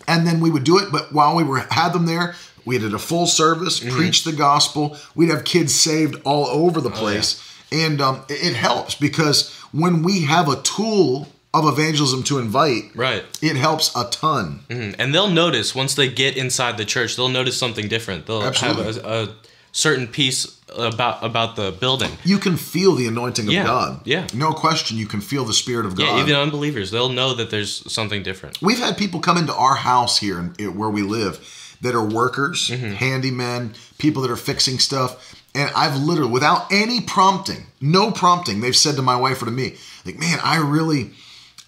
And 0.09 0.27
then 0.27 0.41
we 0.41 0.51
would 0.51 0.65
do 0.65 0.79
it, 0.79 0.91
but 0.91 1.13
while 1.13 1.35
we 1.37 1.45
were 1.45 1.61
had 1.71 1.93
them 1.95 2.07
there, 2.07 2.35
we 2.65 2.79
did 2.79 2.95
a 2.95 2.99
full 2.99 3.27
service, 3.27 3.81
Mm-hmm. 3.81 3.97
preached 3.97 4.25
the 4.25 4.33
gospel. 4.33 4.97
We'd 5.15 5.31
have 5.31 5.45
kids 5.45 5.75
saved 5.75 6.21
all 6.25 6.47
over 6.47 6.79
Oh, 6.81 6.83
the 6.83 6.91
place. 6.91 7.43
And 7.71 8.01
um, 8.01 8.23
it, 8.29 8.55
helps 8.55 8.95
because 8.95 9.51
when 9.73 10.03
we 10.03 10.23
have 10.23 10.49
a 10.49 10.61
tool 10.63 11.29
of 11.55 11.67
evangelism 11.67 12.23
to 12.25 12.39
invite, 12.39 12.91
Right. 12.95 13.25
it 13.41 13.57
helps 13.57 13.95
a 13.97 14.05
ton. 14.11 14.61
Mhm. 14.69 14.95
And 14.99 15.15
they'll 15.15 15.31
notice 15.31 15.75
once 15.75 15.95
they 15.95 16.09
get 16.09 16.37
inside 16.37 16.77
the 16.77 16.85
church, 16.85 17.17
they'll 17.17 17.29
notice 17.29 17.57
something 17.57 17.89
different. 17.89 18.27
They'll 18.27 18.43
Absolutely. 18.43 18.85
have 18.85 18.97
a, 19.05 19.23
a 19.25 19.29
certain 19.73 20.07
peace 20.07 20.47
about 20.77 21.23
about 21.25 21.57
the 21.57 21.71
building. 21.73 22.11
You 22.25 22.39
can 22.39 22.57
feel 22.59 22.95
the 22.95 23.07
anointing 23.07 23.47
of 23.47 23.53
Yeah, 23.53 23.65
God. 23.65 24.01
yeah. 24.05 24.27
No 24.35 24.53
question, 24.53 24.97
you 24.99 25.07
can 25.07 25.21
feel 25.21 25.45
the 25.45 25.53
Spirit 25.55 25.85
of 25.87 25.95
God. 25.97 26.05
Yeah, 26.05 26.23
even 26.23 26.35
unbelievers, 26.37 26.91
they'll 26.91 27.11
know 27.11 27.35
that 27.35 27.51
there's 27.51 27.83
something 27.93 28.23
different. 28.23 28.61
We've 28.63 28.79
had 28.79 28.97
people 28.99 29.21
come 29.21 29.37
into 29.39 29.55
our 29.55 29.75
house 29.77 30.19
here 30.19 30.53
in, 30.59 30.77
where 30.79 30.89
we 30.91 31.03
live 31.03 31.39
that 31.83 31.95
are 31.95 32.05
workers, 32.05 32.69
Mm-hmm. 32.69 32.95
handymen, 32.95 33.77
people 33.99 34.23
that 34.23 34.31
are 34.31 34.37
fixing 34.37 34.79
stuff. 34.79 35.39
And 35.55 35.71
I've 35.77 35.97
literally, 36.01 36.31
without 36.33 36.73
any 36.73 37.01
prompting, 37.03 37.67
no 37.81 38.11
prompting, 38.11 38.61
they've 38.61 38.75
said 38.77 38.97
to 38.97 39.03
my 39.03 39.17
wife 39.17 39.43
or 39.43 39.45
to 39.45 39.51
me, 39.51 39.75
like, 40.07 40.19
man, 40.19 40.39
I 40.43 40.57
really, 40.57 41.11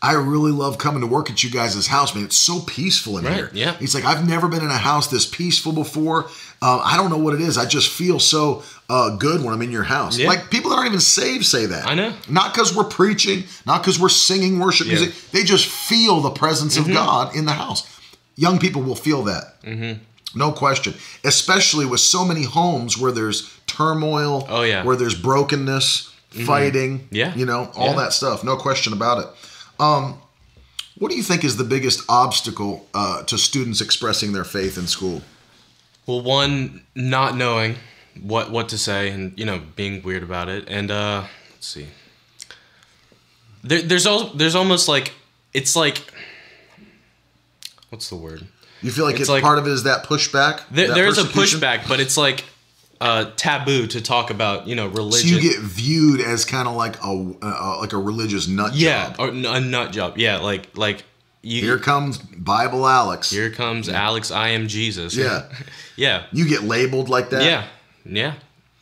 I 0.00 0.12
really 0.14 0.52
love 0.52 0.78
coming 0.78 1.00
to 1.02 1.06
work 1.06 1.30
at 1.30 1.42
you 1.44 1.50
guys' 1.50 1.86
house, 1.86 2.14
man. 2.14 2.24
It's 2.24 2.36
so 2.36 2.60
peaceful 2.60 3.18
in 3.18 3.24
Right, 3.24 3.34
here. 3.34 3.50
yeah. 3.52 3.72
He's 3.74 3.94
like, 3.94 4.04
I've 4.04 4.26
never 4.26 4.48
been 4.48 4.62
in 4.62 4.70
a 4.70 4.76
house 4.78 5.08
this 5.08 5.26
peaceful 5.26 5.72
before. 5.72 6.24
Uh, 6.62 6.78
I 6.82 6.96
don't 6.96 7.10
know 7.10 7.18
what 7.18 7.34
it 7.34 7.40
is. 7.42 7.58
I 7.58 7.66
just 7.66 7.90
feel 7.90 8.18
so 8.18 8.62
uh, 8.88 9.16
good 9.16 9.42
when 9.44 9.52
I'm 9.52 9.60
in 9.62 9.70
your 9.70 9.82
house. 9.82 10.16
Yeah. 10.18 10.28
Like 10.28 10.50
people 10.50 10.70
that 10.70 10.76
aren't 10.76 10.88
even 10.88 11.00
saved 11.00 11.44
say 11.44 11.66
that. 11.66 11.86
I 11.86 11.94
know. 11.94 12.14
Not 12.28 12.54
because 12.54 12.74
we're 12.74 12.84
preaching, 12.84 13.44
not 13.66 13.82
because 13.82 13.98
we're 14.00 14.08
singing 14.08 14.58
worship 14.60 14.86
Yeah. 14.86 14.94
Mm-hmm. 14.94 15.04
music. 15.04 15.30
They 15.32 15.42
just 15.42 15.66
feel 15.68 16.20
the 16.20 16.30
presence 16.30 16.76
of 16.78 16.86
God 16.88 17.34
in 17.36 17.44
the 17.44 17.52
house. 17.52 17.86
Young 18.36 18.58
people 18.58 18.82
will 18.82 18.96
feel 18.96 19.22
that. 19.24 19.62
Mm-hmm. 19.62 20.02
No 20.38 20.50
question. 20.52 20.94
Especially 21.22 21.86
with 21.86 22.00
so 22.00 22.24
many 22.24 22.42
homes 22.44 22.98
where 22.98 23.12
there's 23.12 23.48
turmoil, 23.66 24.46
Oh, 24.48 24.62
yeah. 24.62 24.78
Mm-hmm. 24.78 24.86
where 24.88 24.96
there's 24.96 25.14
brokenness, 25.14 26.12
fighting, 26.46 27.06
Yeah. 27.12 27.32
you 27.36 27.46
know, 27.46 27.70
all 27.76 27.90
Yeah. 27.90 27.96
that 28.04 28.12
stuff. 28.12 28.42
No 28.42 28.56
question 28.56 28.92
about 28.92 29.18
it. 29.18 29.28
Um, 29.78 30.18
what 30.98 31.10
do 31.10 31.16
you 31.16 31.22
think 31.22 31.44
is 31.44 31.56
the 31.56 31.64
biggest 31.64 32.00
obstacle 32.08 32.88
uh, 32.94 33.22
to 33.24 33.38
students 33.38 33.80
expressing 33.80 34.32
their 34.32 34.44
faith 34.44 34.76
in 34.78 34.86
school? 34.88 35.22
Well, 36.06 36.20
one, 36.20 36.82
not 36.94 37.36
knowing 37.36 37.76
what 38.20 38.50
what 38.50 38.68
to 38.68 38.78
say 38.78 39.10
and 39.10 39.32
you 39.38 39.44
know 39.44 39.60
being 39.74 40.02
weird 40.02 40.22
about 40.22 40.48
it, 40.48 40.64
and 40.68 40.90
uh, 40.90 41.24
let's 41.52 41.66
see. 41.66 41.86
There, 43.62 43.82
there's 43.82 44.06
al- 44.06 44.30
there's 44.34 44.54
almost 44.54 44.88
like 44.88 45.12
it's 45.52 45.74
like 45.74 46.02
what's 47.94 48.08
the 48.10 48.16
word? 48.16 48.44
You 48.82 48.90
feel 48.90 49.04
like 49.04 49.14
it's, 49.14 49.22
It's 49.22 49.30
like- 49.30 49.42
part 49.44 49.58
of 49.60 49.68
it 49.68 49.70
is 49.70 49.84
that 49.84 50.04
pushback? 50.04 50.62
There, 50.68 50.88
that 50.88 50.94
there's 50.94 51.16
a 51.18 51.22
pushback, 51.22 51.86
but 51.88 52.00
it's 52.00 52.16
like 52.16 52.42
uh, 53.00 53.30
taboo 53.36 53.86
to 53.86 54.00
talk 54.00 54.30
about 54.30 54.66
you 54.66 54.74
know 54.74 54.88
So 54.90 54.96
religion. 54.96 55.28
you 55.30 55.40
get 55.40 55.60
viewed 55.60 56.20
as 56.20 56.44
kind 56.44 56.66
of 56.66 56.74
like 56.74 56.96
a 57.04 57.34
uh, 57.40 57.78
like 57.80 57.92
a 57.92 57.98
religious 57.98 58.48
nut 58.48 58.74
yeah, 58.74 59.10
job. 59.10 59.16
or 59.20 59.28
a 59.28 59.60
nut 59.60 59.92
job. 59.92 60.18
Yeah, 60.18 60.38
like 60.38 60.76
like 60.76 61.04
you. 61.42 61.62
Here 61.62 61.78
comes 61.78 62.18
Bible 62.18 62.84
Alex. 62.86 63.30
here 63.30 63.50
comes 63.50 63.88
Alex. 63.88 64.30
I 64.32 64.48
am 64.48 64.66
Jesus. 64.66 65.14
Yeah. 65.14 65.48
yeah, 65.96 66.24
You 66.32 66.48
get 66.48 66.64
labeled 66.64 67.08
like 67.08 67.30
that. 67.30 67.44
yeah, 67.44 67.64
yeah. 68.04 68.34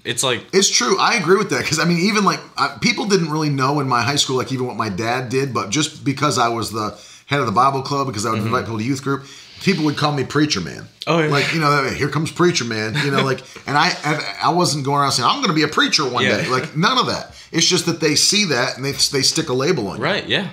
It's 0.05 0.23
like 0.23 0.47
It's 0.55 0.71
true. 0.71 0.99
I 0.99 1.15
agree 1.17 1.37
with 1.37 1.51
that 1.51 1.61
because 1.63 1.79
I 1.79 1.85
mean, 1.85 1.99
even 1.99 2.25
like 2.25 2.41
I, 2.57 2.77
people 2.81 3.05
didn't 3.07 3.31
really 3.31 3.51
know 3.51 3.79
in 3.81 3.89
my 3.89 4.01
high 4.03 4.17
school, 4.17 4.37
like 4.37 4.51
even 4.53 4.67
what 4.67 4.77
my 4.77 4.89
dad 4.89 5.29
did, 5.29 5.53
but 5.55 5.69
just 5.71 6.03
because 6.05 6.39
I 6.39 6.49
was 6.49 6.73
the 6.73 6.99
head 7.33 7.41
of 7.41 7.47
the 7.47 7.53
Bible 7.53 7.83
club, 7.83 8.07
because 8.07 8.24
I 8.26 8.30
would 8.30 8.39
Mm-hmm. 8.39 8.47
invite 8.47 8.64
people 8.64 8.78
to 8.78 8.85
youth 8.85 9.03
group, 9.03 9.24
people 9.62 9.85
would 9.87 9.97
call 9.97 10.12
me 10.12 10.24
preacher 10.24 10.61
man. 10.61 10.87
Oh, 11.07 11.18
yeah. 11.18 11.28
like 11.28 11.53
you 11.55 11.61
know, 11.61 11.89
here 11.91 12.09
comes 12.09 12.30
preacher 12.30 12.64
man. 12.64 12.95
You 13.05 13.11
know, 13.11 13.24
like, 13.24 13.41
and 13.66 13.76
I 13.76 13.91
I 14.43 14.51
wasn't 14.51 14.85
going 14.85 15.01
around 15.01 15.12
saying 15.12 15.28
I'm 15.28 15.37
going 15.39 15.49
to 15.49 15.55
be 15.55 15.62
a 15.64 15.68
preacher 15.68 16.09
one 16.09 16.24
Yeah. 16.24 16.37
day. 16.43 16.49
Like 16.49 16.76
none 16.76 16.99
of 16.99 17.07
that. 17.07 17.35
It's 17.51 17.66
just 17.66 17.87
that 17.87 18.01
they 18.01 18.14
see 18.14 18.45
that 18.47 18.76
and 18.76 18.85
they 18.85 18.93
they 18.93 19.22
stick 19.22 19.49
a 19.49 19.53
label 19.55 19.89
on 19.89 19.97
you. 19.99 20.03
Right. 20.05 20.26
Yeah. 20.26 20.49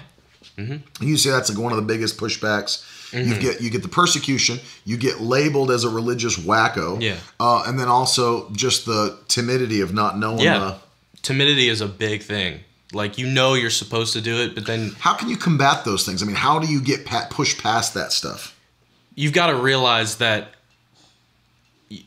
You 1.00 1.16
see, 1.16 1.30
that's 1.30 1.50
like 1.50 1.58
one 1.58 1.72
of 1.72 1.78
the 1.78 1.86
biggest 1.86 2.18
pushbacks. 2.18 2.84
Mm-hmm. 3.12 3.30
You 3.32 3.40
get 3.40 3.62
you 3.62 3.70
get 3.70 3.82
the 3.82 3.88
persecution. 3.88 4.60
You 4.86 4.98
get 4.98 5.22
labeled 5.22 5.72
as 5.72 5.84
a 5.86 5.90
religious 5.90 6.38
wacko. 6.38 7.02
Yeah. 7.02 7.16
Uh, 7.40 7.64
and 7.66 7.80
then 7.80 7.88
also 7.88 8.50
just 8.52 8.86
the 8.86 9.18
timidity 9.30 9.80
of 9.82 9.94
not 9.94 10.18
knowing. 10.18 10.40
Yeah. 10.40 10.60
The, 10.60 10.76
Timidity 11.22 11.68
is 11.70 11.82
a 11.82 11.88
big 11.88 12.22
thing. 12.24 12.60
Like 12.94 13.18
you 13.18 13.28
know 13.28 13.54
you're 13.54 13.70
supposed 13.70 14.14
to 14.14 14.22
do 14.22 14.38
it, 14.42 14.56
but 14.56 14.66
then 14.66 14.96
how 15.00 15.14
can 15.14 15.30
you 15.30 15.38
combat 15.38 15.86
those 15.86 16.06
things? 16.06 16.24
I 16.24 16.26
mean, 16.26 16.36
how 16.36 16.58
do 16.60 16.68
you 16.68 16.82
get 16.82 17.06
pa- 17.06 17.28
pushed 17.30 17.62
past 17.62 17.94
that 17.94 18.12
stuff? 18.12 18.56
you've 19.16 19.34
got 19.34 19.48
to 19.48 19.56
realize 19.56 20.16
that 20.18 20.54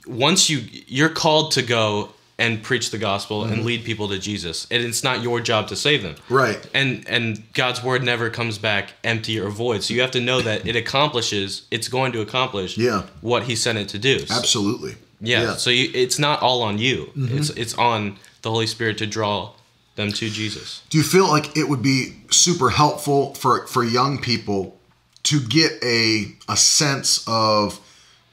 once 0.06 0.48
you 0.48 0.62
you're 0.86 1.08
called 1.08 1.52
to 1.52 1.62
go 1.62 2.10
and 2.38 2.62
preach 2.62 2.90
the 2.90 2.98
gospel 2.98 3.42
Mm-hmm. 3.42 3.52
and 3.52 3.64
lead 3.64 3.84
people 3.84 4.08
to 4.08 4.18
Jesus, 4.18 4.66
and 4.70 4.82
it's 4.82 5.04
not 5.04 5.22
your 5.22 5.40
job 5.40 5.68
to 5.68 5.76
save 5.76 6.02
them. 6.02 6.16
Right. 6.28 6.64
And 6.74 7.06
and 7.08 7.42
God's 7.52 7.82
word 7.84 8.02
never 8.02 8.30
comes 8.30 8.58
back 8.58 8.92
empty 9.04 9.38
or 9.38 9.50
void. 9.50 9.82
So 9.82 9.94
you 9.94 10.00
have 10.00 10.10
to 10.12 10.20
know 10.20 10.40
that 10.40 10.66
it 10.66 10.74
accomplishes. 10.76 11.66
It's 11.70 11.88
going 11.88 12.12
to 12.12 12.20
accomplish. 12.20 12.78
Yeah. 12.78 13.02
What 13.20 13.44
He 13.44 13.54
sent 13.56 13.78
it 13.78 13.88
to 13.90 13.98
do. 13.98 14.24
Absolutely. 14.30 14.94
Yeah. 15.20 15.54
So 15.56 15.70
you, 15.70 15.90
it's 15.94 16.18
not 16.18 16.42
all 16.42 16.62
on 16.62 16.78
you. 16.78 17.10
It's 17.16 17.50
it's 17.50 17.74
on 17.74 18.16
the 18.42 18.50
Holy 18.50 18.66
Spirit 18.66 18.98
to 18.98 19.06
draw 19.06 19.52
them 19.97 20.11
to 20.12 20.30
Jesus. 20.30 20.82
Do 20.90 20.99
you 20.99 21.05
feel 21.05 21.28
like 21.28 21.57
it 21.57 21.68
would 21.68 21.82
be 21.82 22.16
super 22.30 22.70
helpful 22.70 23.34
for 23.34 23.66
for 23.66 23.84
young 23.84 24.18
people 24.20 24.78
to 25.24 25.40
get 25.40 25.72
a 25.82 26.34
a 26.49 26.57
sense 26.57 27.24
of 27.26 27.78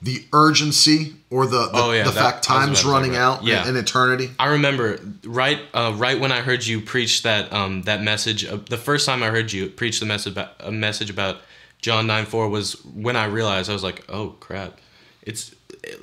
the 0.01 0.23
urgency 0.31 1.15
or 1.29 1.45
the 1.45 1.65
the, 1.67 1.69
Oh, 1.73 1.91
yeah, 1.91 2.03
the 2.03 2.11
that- 2.11 2.19
fact 2.23 2.43
time's 2.45 2.85
running 2.85 3.15
out 3.17 3.43
yeah. 3.43 3.63
in, 3.63 3.75
in 3.75 3.77
eternity? 3.77 4.31
I 4.39 4.47
remember 4.47 4.99
right 5.25 5.59
uh, 5.73 5.93
right 5.97 6.17
when 6.19 6.31
I 6.31 6.39
heard 6.41 6.65
you 6.65 6.79
preach 6.81 7.23
that 7.23 7.51
um, 7.51 7.81
that 7.83 8.01
message. 8.01 8.45
Uh, 8.45 8.57
the 8.69 8.77
first 8.77 9.05
time 9.05 9.21
I 9.21 9.27
heard 9.29 9.51
you 9.51 9.67
preach 9.67 9.99
the 9.99 10.05
message 10.05 10.33
about 10.33 10.53
a 10.61 10.71
message 10.71 11.09
about 11.09 11.41
John 11.81 12.07
nine 12.07 12.25
four 12.25 12.47
was 12.49 12.73
when 12.85 13.15
I 13.17 13.25
realized 13.25 13.69
I 13.69 13.73
was 13.73 13.83
like, 13.83 14.05
oh 14.09 14.29
crap, 14.39 14.79
it's 15.21 15.53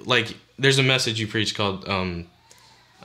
like 0.04 0.36
there's 0.58 0.78
a 0.78 0.82
message 0.82 1.18
you 1.18 1.26
preach 1.26 1.54
called 1.54 1.88
um, 1.88 2.26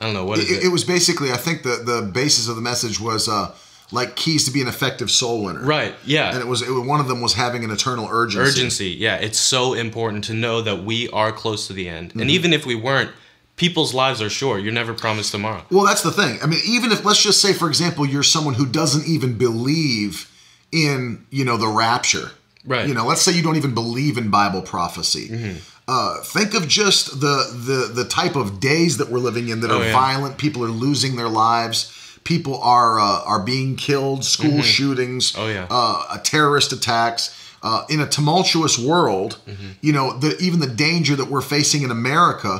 I 0.01 0.05
don't 0.05 0.13
know 0.13 0.25
what 0.25 0.39
It, 0.39 0.49
it. 0.49 0.63
it 0.65 0.67
was 0.69 0.83
basically, 0.83 1.31
I 1.31 1.37
think 1.37 1.63
the 1.63 1.81
the 1.85 2.01
basis 2.11 2.47
of 2.49 2.55
the 2.55 2.61
message 2.61 2.99
was 2.99 3.29
uh, 3.29 3.53
like 3.93 4.15
keys 4.15 4.45
to 4.45 4.51
be 4.51 4.61
an 4.61 4.67
effective 4.67 5.09
soul 5.11 5.43
winner. 5.43 5.61
right? 5.63 5.93
Yeah. 6.05 6.31
And 6.31 6.39
it 6.39 6.47
was, 6.47 6.61
it 6.61 6.71
was 6.71 6.85
one 6.87 6.99
of 6.99 7.07
them 7.07 7.21
was 7.21 7.33
having 7.33 7.63
an 7.63 7.71
eternal 7.71 8.07
urgency. 8.11 8.49
urgency 8.49 8.89
yeah 8.89 9.15
it's 9.17 9.39
so 9.39 9.73
important 9.73 10.23
to 10.25 10.33
know 10.33 10.61
that 10.61 10.83
we 10.83 11.09
are 11.09 11.31
close 11.31 11.67
to 11.67 11.73
the 11.73 11.87
end 11.87 12.09
Mm-hmm. 12.09 12.21
and 12.21 12.29
even 12.31 12.53
if 12.53 12.65
we 12.65 12.75
weren't 12.75 13.11
people's 13.57 13.93
lives 13.93 14.21
are 14.21 14.29
short 14.29 14.63
you're 14.63 14.73
never 14.73 14.93
promised 14.93 15.31
tomorrow 15.31 15.63
Well, 15.69 15.85
that's 15.85 16.01
the 16.03 16.11
thing. 16.11 16.39
I 16.41 16.47
mean, 16.47 16.61
even 16.65 16.91
if 16.91 17.03
let's 17.05 17.21
just 17.21 17.39
say, 17.41 17.53
for 17.53 17.67
example, 17.67 18.05
you're 18.05 18.23
someone 18.23 18.55
who 18.55 18.65
doesn't 18.65 19.05
even 19.15 19.37
believe 19.37 20.31
in 20.71 21.25
you 21.29 21.43
know 21.45 21.57
the 21.57 21.67
rapture. 21.67 22.31
Right. 22.65 22.87
You 22.87 22.93
know, 22.93 23.05
let's 23.07 23.21
say 23.21 23.31
you 23.33 23.41
don't 23.43 23.57
even 23.57 23.73
believe 23.73 24.17
in 24.17 24.29
Bible 24.29 24.61
prophecy. 24.61 25.27
Mm-hmm. 25.29 25.57
Uh, 25.93 26.21
think 26.35 26.53
of 26.53 26.63
just 26.67 27.19
the 27.25 27.35
the 27.69 27.79
the 27.99 28.05
type 28.19 28.35
of 28.37 28.59
days 28.59 28.97
that 28.99 29.09
we're 29.11 29.19
living 29.29 29.49
in 29.49 29.59
that 29.61 29.71
Oh, 29.71 29.79
are 29.81 29.85
yeah. 29.85 29.91
violent. 30.07 30.37
People 30.37 30.63
are 30.63 30.75
losing 30.87 31.15
their 31.17 31.29
lives. 31.29 31.77
People 32.23 32.55
are 32.61 32.93
uh, 33.07 33.23
are 33.31 33.43
being 33.53 33.75
killed. 33.75 34.23
School 34.23 34.61
shootings. 34.61 35.33
Oh, 35.37 35.47
yeah. 35.49 35.67
Uh, 35.69 36.17
terrorist 36.33 36.71
attacks. 36.71 37.23
Uh, 37.63 37.83
in 37.89 37.99
a 37.99 38.07
tumultuous 38.07 38.75
world, 38.79 39.31
Mm-hmm. 39.47 39.71
you 39.81 39.93
know, 39.93 40.17
the, 40.23 40.35
even 40.39 40.59
the 40.67 40.73
danger 40.87 41.15
that 41.15 41.27
we're 41.33 41.41
facing 41.57 41.81
in 41.83 41.91
America, 41.91 42.51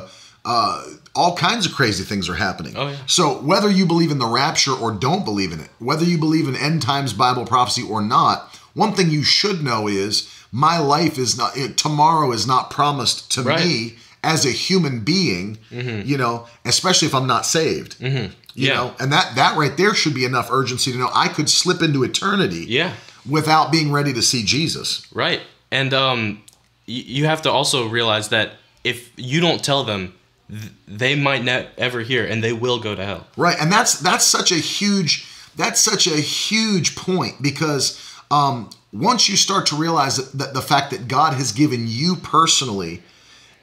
uh, 0.44 0.84
all 1.14 1.34
kinds 1.36 1.66
of 1.66 1.72
crazy 1.74 2.04
things 2.04 2.28
are 2.28 2.34
happening. 2.46 2.74
Oh, 2.76 2.88
yeah. 2.88 2.96
So 3.06 3.24
whether 3.42 3.68
you 3.70 3.84
believe 3.86 4.10
in 4.12 4.18
the 4.18 4.26
rapture 4.42 4.72
or 4.82 4.92
don't 4.92 5.24
believe 5.24 5.52
in 5.52 5.60
it, 5.60 5.70
whether 5.80 6.04
you 6.04 6.18
believe 6.18 6.46
in 6.48 6.54
end 6.56 6.82
times 6.82 7.12
Bible 7.14 7.44
prophecy 7.46 7.82
or 7.82 8.00
not, 8.02 8.36
one 8.74 8.92
thing 8.94 9.10
you 9.10 9.24
should 9.24 9.62
know 9.62 9.88
is 9.88 10.28
my 10.52 10.78
life 10.78 11.18
is 11.18 11.36
not 11.36 11.56
tomorrow 11.76 12.30
is 12.32 12.46
not 12.46 12.70
promised 12.70 13.30
to 13.32 13.42
Right. 13.42 13.64
me 13.64 13.94
as 14.22 14.44
a 14.46 14.50
human 14.50 15.00
being. 15.00 15.58
You 15.70 16.16
know, 16.18 16.46
especially 16.64 17.08
if 17.08 17.14
I'm 17.14 17.26
not 17.26 17.44
saved. 17.46 17.96
You 17.98 18.08
Mm-hmm. 18.10 18.32
Yeah. 18.54 18.74
know, 18.74 18.94
and 19.00 19.10
that 19.12 19.34
that 19.36 19.56
right 19.56 19.74
there 19.76 19.94
should 19.94 20.14
be 20.14 20.24
enough 20.26 20.48
urgency 20.50 20.92
to 20.92 20.98
know 20.98 21.10
I 21.14 21.28
could 21.28 21.48
slip 21.48 21.80
into 21.82 22.04
eternity. 22.04 22.66
Yeah. 22.68 22.92
Without 23.28 23.72
being 23.72 23.90
ready 23.92 24.12
to 24.12 24.22
see 24.22 24.42
Jesus. 24.44 25.06
right 25.14 25.40
and 25.70 25.94
um 25.94 26.42
y- 26.86 27.04
you 27.16 27.24
have 27.26 27.40
to 27.42 27.50
also 27.50 27.88
realize 27.88 28.28
that 28.28 28.48
if 28.84 29.10
you 29.16 29.40
don't 29.40 29.62
tell 29.64 29.84
them 29.84 30.12
th- 30.50 30.72
they 30.86 31.14
might 31.14 31.44
not 31.44 31.66
ever 31.78 32.00
hear 32.00 32.26
and 32.26 32.42
they 32.44 32.52
will 32.52 32.78
go 32.80 32.94
to 32.94 33.04
hell 33.04 33.26
Right, 33.38 33.56
and 33.60 33.72
that's 33.72 33.98
that's 34.00 34.24
such 34.26 34.50
a 34.52 34.56
huge 34.56 35.24
that's 35.56 35.80
such 35.80 36.06
a 36.06 36.16
huge 36.20 36.94
point 36.96 37.40
because 37.40 37.98
um, 38.30 38.68
once 38.92 39.28
you 39.28 39.36
start 39.36 39.66
to 39.66 39.76
realize 39.76 40.16
that, 40.16 40.38
that 40.38 40.54
the 40.54 40.62
fact 40.62 40.90
that 40.90 41.08
God 41.08 41.34
has 41.34 41.52
given 41.52 41.84
you 41.88 42.16
personally 42.16 43.02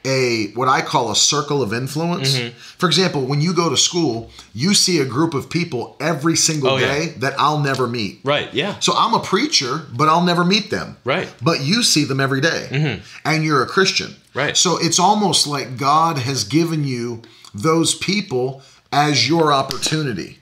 a 0.02 0.50
what 0.54 0.66
I 0.66 0.80
call 0.80 1.10
a 1.10 1.14
circle 1.14 1.62
of 1.62 1.74
influence. 1.74 2.34
Mm-hmm. 2.38 2.56
For 2.56 2.86
example, 2.86 3.26
when 3.26 3.42
you 3.42 3.52
go 3.52 3.68
to 3.68 3.76
school, 3.76 4.30
you 4.54 4.72
see 4.72 4.98
a 4.98 5.04
group 5.04 5.34
of 5.34 5.50
people 5.50 5.94
every 6.00 6.36
single 6.36 6.70
Oh, 6.70 6.76
yeah. 6.78 6.86
day 6.88 7.06
that 7.18 7.34
I'll 7.38 7.58
never 7.58 7.86
meet. 7.86 8.20
right 8.24 8.52
yeah 8.54 8.78
So 8.80 8.94
I'm 8.96 9.12
a 9.12 9.20
preacher, 9.20 9.82
but 9.92 10.08
I'll 10.08 10.24
never 10.24 10.42
meet 10.42 10.70
them. 10.70 10.96
Right. 11.04 11.26
Mm-hmm. 11.28 11.44
But 11.44 11.60
you 11.60 11.82
see 11.82 12.04
them 12.04 12.18
every 12.18 12.40
day, 12.40 13.02
and 13.26 13.44
you're 13.44 13.62
a 13.62 13.66
Christian. 13.66 14.16
Right. 14.32 14.56
So 14.56 14.78
it's 14.80 14.98
almost 14.98 15.46
like 15.46 15.76
God 15.76 16.16
has 16.18 16.44
given 16.44 16.84
you 16.84 17.20
those 17.54 17.94
people 17.94 18.62
as 18.92 19.28
your 19.28 19.52
opportunity 19.52 20.38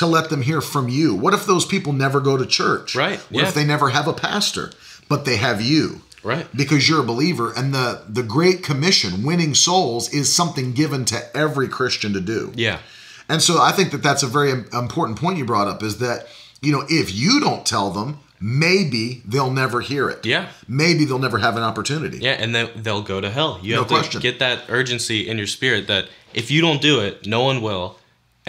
to 0.00 0.06
let 0.06 0.28
them 0.30 0.42
hear 0.42 0.60
from 0.60 0.88
you. 0.88 1.14
What 1.14 1.32
if 1.34 1.46
those 1.46 1.64
people 1.64 1.92
never 1.92 2.20
go 2.20 2.36
to 2.36 2.44
church? 2.44 2.94
Right, 2.96 3.18
What 3.30 3.42
yeah. 3.42 3.48
if 3.48 3.54
they 3.54 3.64
never 3.64 3.88
have 3.90 4.06
a 4.08 4.12
pastor, 4.12 4.72
but 5.08 5.24
they 5.24 5.36
have 5.36 5.60
you? 5.62 6.02
Right. 6.22 6.46
Because 6.54 6.86
you're 6.88 7.00
a 7.00 7.06
believer, 7.14 7.48
and 7.56 7.72
the 7.72 8.02
the 8.18 8.22
Great 8.36 8.62
Commission, 8.62 9.22
winning 9.24 9.54
souls, 9.54 10.12
is 10.12 10.26
something 10.40 10.72
given 10.72 11.04
to 11.06 11.18
every 11.34 11.68
Christian 11.68 12.12
to 12.12 12.20
do. 12.20 12.52
yeah 12.66 12.78
And 13.28 13.40
so 13.40 13.54
I 13.62 13.72
think 13.72 13.90
that 13.92 14.02
that's 14.02 14.22
a 14.22 14.26
very 14.38 14.50
important 14.50 15.18
point 15.18 15.38
you 15.38 15.46
brought 15.46 15.68
up 15.72 15.82
is 15.82 15.94
that, 15.98 16.26
you 16.60 16.72
know, 16.72 16.84
if 16.90 17.14
you 17.14 17.40
don't 17.40 17.64
tell 17.64 17.90
them, 17.90 18.18
maybe 18.54 19.22
they'll 19.24 19.50
never 19.64 19.80
hear 19.80 20.10
it. 20.10 20.26
Yeah. 20.26 20.48
Maybe 20.68 21.04
they'll 21.06 21.18
never 21.28 21.38
have 21.38 21.56
an 21.56 21.62
opportunity. 21.62 22.18
yeah 22.18 22.32
and 22.42 22.54
then 22.54 22.68
they'll 22.84 23.02
go 23.14 23.20
to 23.20 23.30
hell 23.30 23.58
you 23.62 23.74
No 23.74 23.80
have 23.82 23.88
to 23.88 23.94
question. 23.94 24.20
get 24.20 24.38
that 24.40 24.64
urgency 24.68 25.28
in 25.28 25.38
your 25.38 25.46
spirit 25.46 25.86
that 25.86 26.04
if 26.34 26.50
you 26.50 26.60
don't 26.66 26.82
do 26.82 27.00
it 27.00 27.26
no 27.26 27.42
one 27.50 27.58
will 27.62 27.96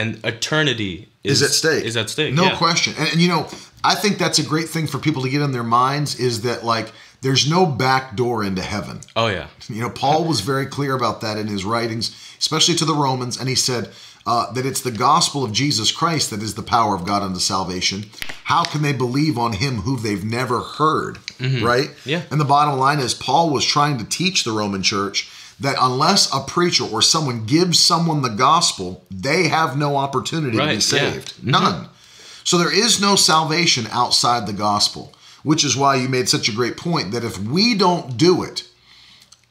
and 0.01 0.19
eternity 0.25 1.07
Is, 1.23 1.41
is, 1.41 1.49
at 1.49 1.53
stake. 1.53 1.85
is 1.85 1.95
at 1.97 2.09
stake 2.09 2.33
No 2.33 2.43
yeah. 2.43 2.57
question. 2.57 2.93
And, 2.97 3.07
and, 3.13 3.21
you 3.21 3.29
know, 3.29 3.47
I 3.83 3.95
think 3.95 4.17
that's 4.17 4.39
a 4.39 4.43
great 4.43 4.69
thing 4.69 4.87
for 4.87 4.97
people 4.99 5.21
to 5.23 5.29
get 5.29 5.41
in 5.41 5.51
their 5.51 5.63
minds 5.63 6.19
is 6.19 6.41
that, 6.41 6.63
like, 6.63 6.91
there's 7.21 7.49
no 7.49 7.65
back 7.65 8.15
door 8.15 8.43
into 8.43 8.61
heaven. 8.63 8.99
oh 9.15 9.27
yeah 9.27 9.47
You 9.69 9.81
know, 9.81 9.89
Paul 9.89 10.25
was 10.25 10.41
very 10.41 10.65
clear 10.65 10.93
about 10.95 11.21
that 11.21 11.37
in 11.37 11.47
his 11.47 11.63
writings, 11.63 12.05
especially 12.39 12.75
to 12.75 12.85
the 12.85 12.95
Romans, 12.95 13.39
and 13.39 13.47
he 13.47 13.55
said 13.55 13.83
uh, 14.25 14.51
that 14.53 14.65
it's 14.65 14.81
the 14.81 14.91
gospel 14.91 15.43
of 15.43 15.51
Jesus 15.51 15.91
Christ 15.91 16.29
that 16.31 16.41
is 16.43 16.53
the 16.55 16.63
power 16.63 16.95
of 16.95 17.05
God 17.05 17.21
unto 17.23 17.39
salvation. 17.39 18.05
How 18.45 18.63
can 18.63 18.81
they 18.81 18.93
believe 18.93 19.37
on 19.37 19.53
him 19.53 19.77
who 19.85 19.97
they've 19.97 20.23
never 20.23 20.59
heard? 20.61 21.17
Right? 21.39 21.89
Yeah. 22.05 22.21
And 22.29 22.39
the 22.39 22.45
bottom 22.45 22.77
line 22.77 22.99
is, 22.99 23.13
Paul 23.15 23.49
was 23.49 23.65
trying 23.65 23.97
to 23.97 24.05
teach 24.05 24.43
the 24.43 24.51
Roman 24.51 24.83
church 24.83 25.27
that 25.61 25.77
unless 25.79 26.31
a 26.33 26.41
preacher 26.41 26.83
or 26.83 27.01
someone 27.01 27.45
gives 27.45 27.79
someone 27.79 28.21
the 28.21 28.29
gospel, 28.29 29.03
they 29.09 29.47
have 29.47 29.77
no 29.77 29.95
opportunity 29.95 30.51
to 30.51 30.57
be 30.57 30.65
Right, 30.65 30.73
yeah. 30.73 30.79
saved. 30.79 31.43
None. 31.43 31.87
So 32.43 32.57
there 32.57 32.73
is 32.73 32.99
no 32.99 33.15
salvation 33.15 33.85
outside 33.91 34.47
the 34.47 34.53
gospel, 34.53 35.13
which 35.43 35.63
is 35.63 35.77
why 35.77 35.95
you 35.95 36.09
made 36.09 36.27
such 36.27 36.49
a 36.49 36.51
great 36.53 36.75
point 36.77 37.11
that 37.11 37.23
if 37.23 37.37
we 37.37 37.75
don't 37.75 38.17
do 38.17 38.43
it, 38.43 38.67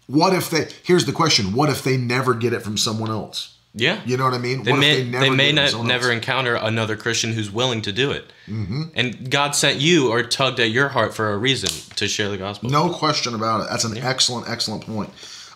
what 0.08 0.32
if 0.34 0.50
they 0.50 0.68
here's 0.82 1.04
the 1.04 1.12
question 1.12 1.52
what 1.54 1.70
if 1.70 1.84
they 1.84 1.96
never 1.96 2.34
get 2.34 2.52
it 2.52 2.62
from 2.62 2.76
someone 2.76 3.10
else 3.10 3.56
yeah 3.74 4.00
you 4.04 4.16
know 4.16 4.24
what 4.24 4.34
i 4.34 4.38
mean 4.38 4.64
they 4.64 4.72
what 4.72 4.80
may, 4.80 4.92
if 4.92 4.98
they, 4.98 5.04
never 5.04 5.24
get 5.26 5.36
may 5.36 5.52
not 5.52 5.84
never 5.84 6.10
encounter 6.10 6.56
another 6.56 6.96
Christian 6.96 7.32
who's 7.32 7.48
willing 7.48 7.80
to 7.82 7.92
do 7.92 8.10
it. 8.10 8.24
Mm-hmm. 8.48 8.82
And 8.96 9.30
God 9.30 9.54
sent 9.54 9.78
you 9.78 10.10
or 10.10 10.24
tugged 10.24 10.58
at 10.58 10.70
your 10.70 10.88
heart 10.88 11.14
for 11.14 11.30
a 11.32 11.38
reason 11.38 11.68
to 11.94 12.08
share 12.08 12.28
the 12.28 12.36
gospel. 12.36 12.70
no 12.70 12.90
question 12.92 13.36
about 13.36 13.60
it 13.60 13.68
that's 13.70 13.84
an 13.84 13.96
excellent 13.98 14.48
excellent 14.48 14.84
point 14.84 15.10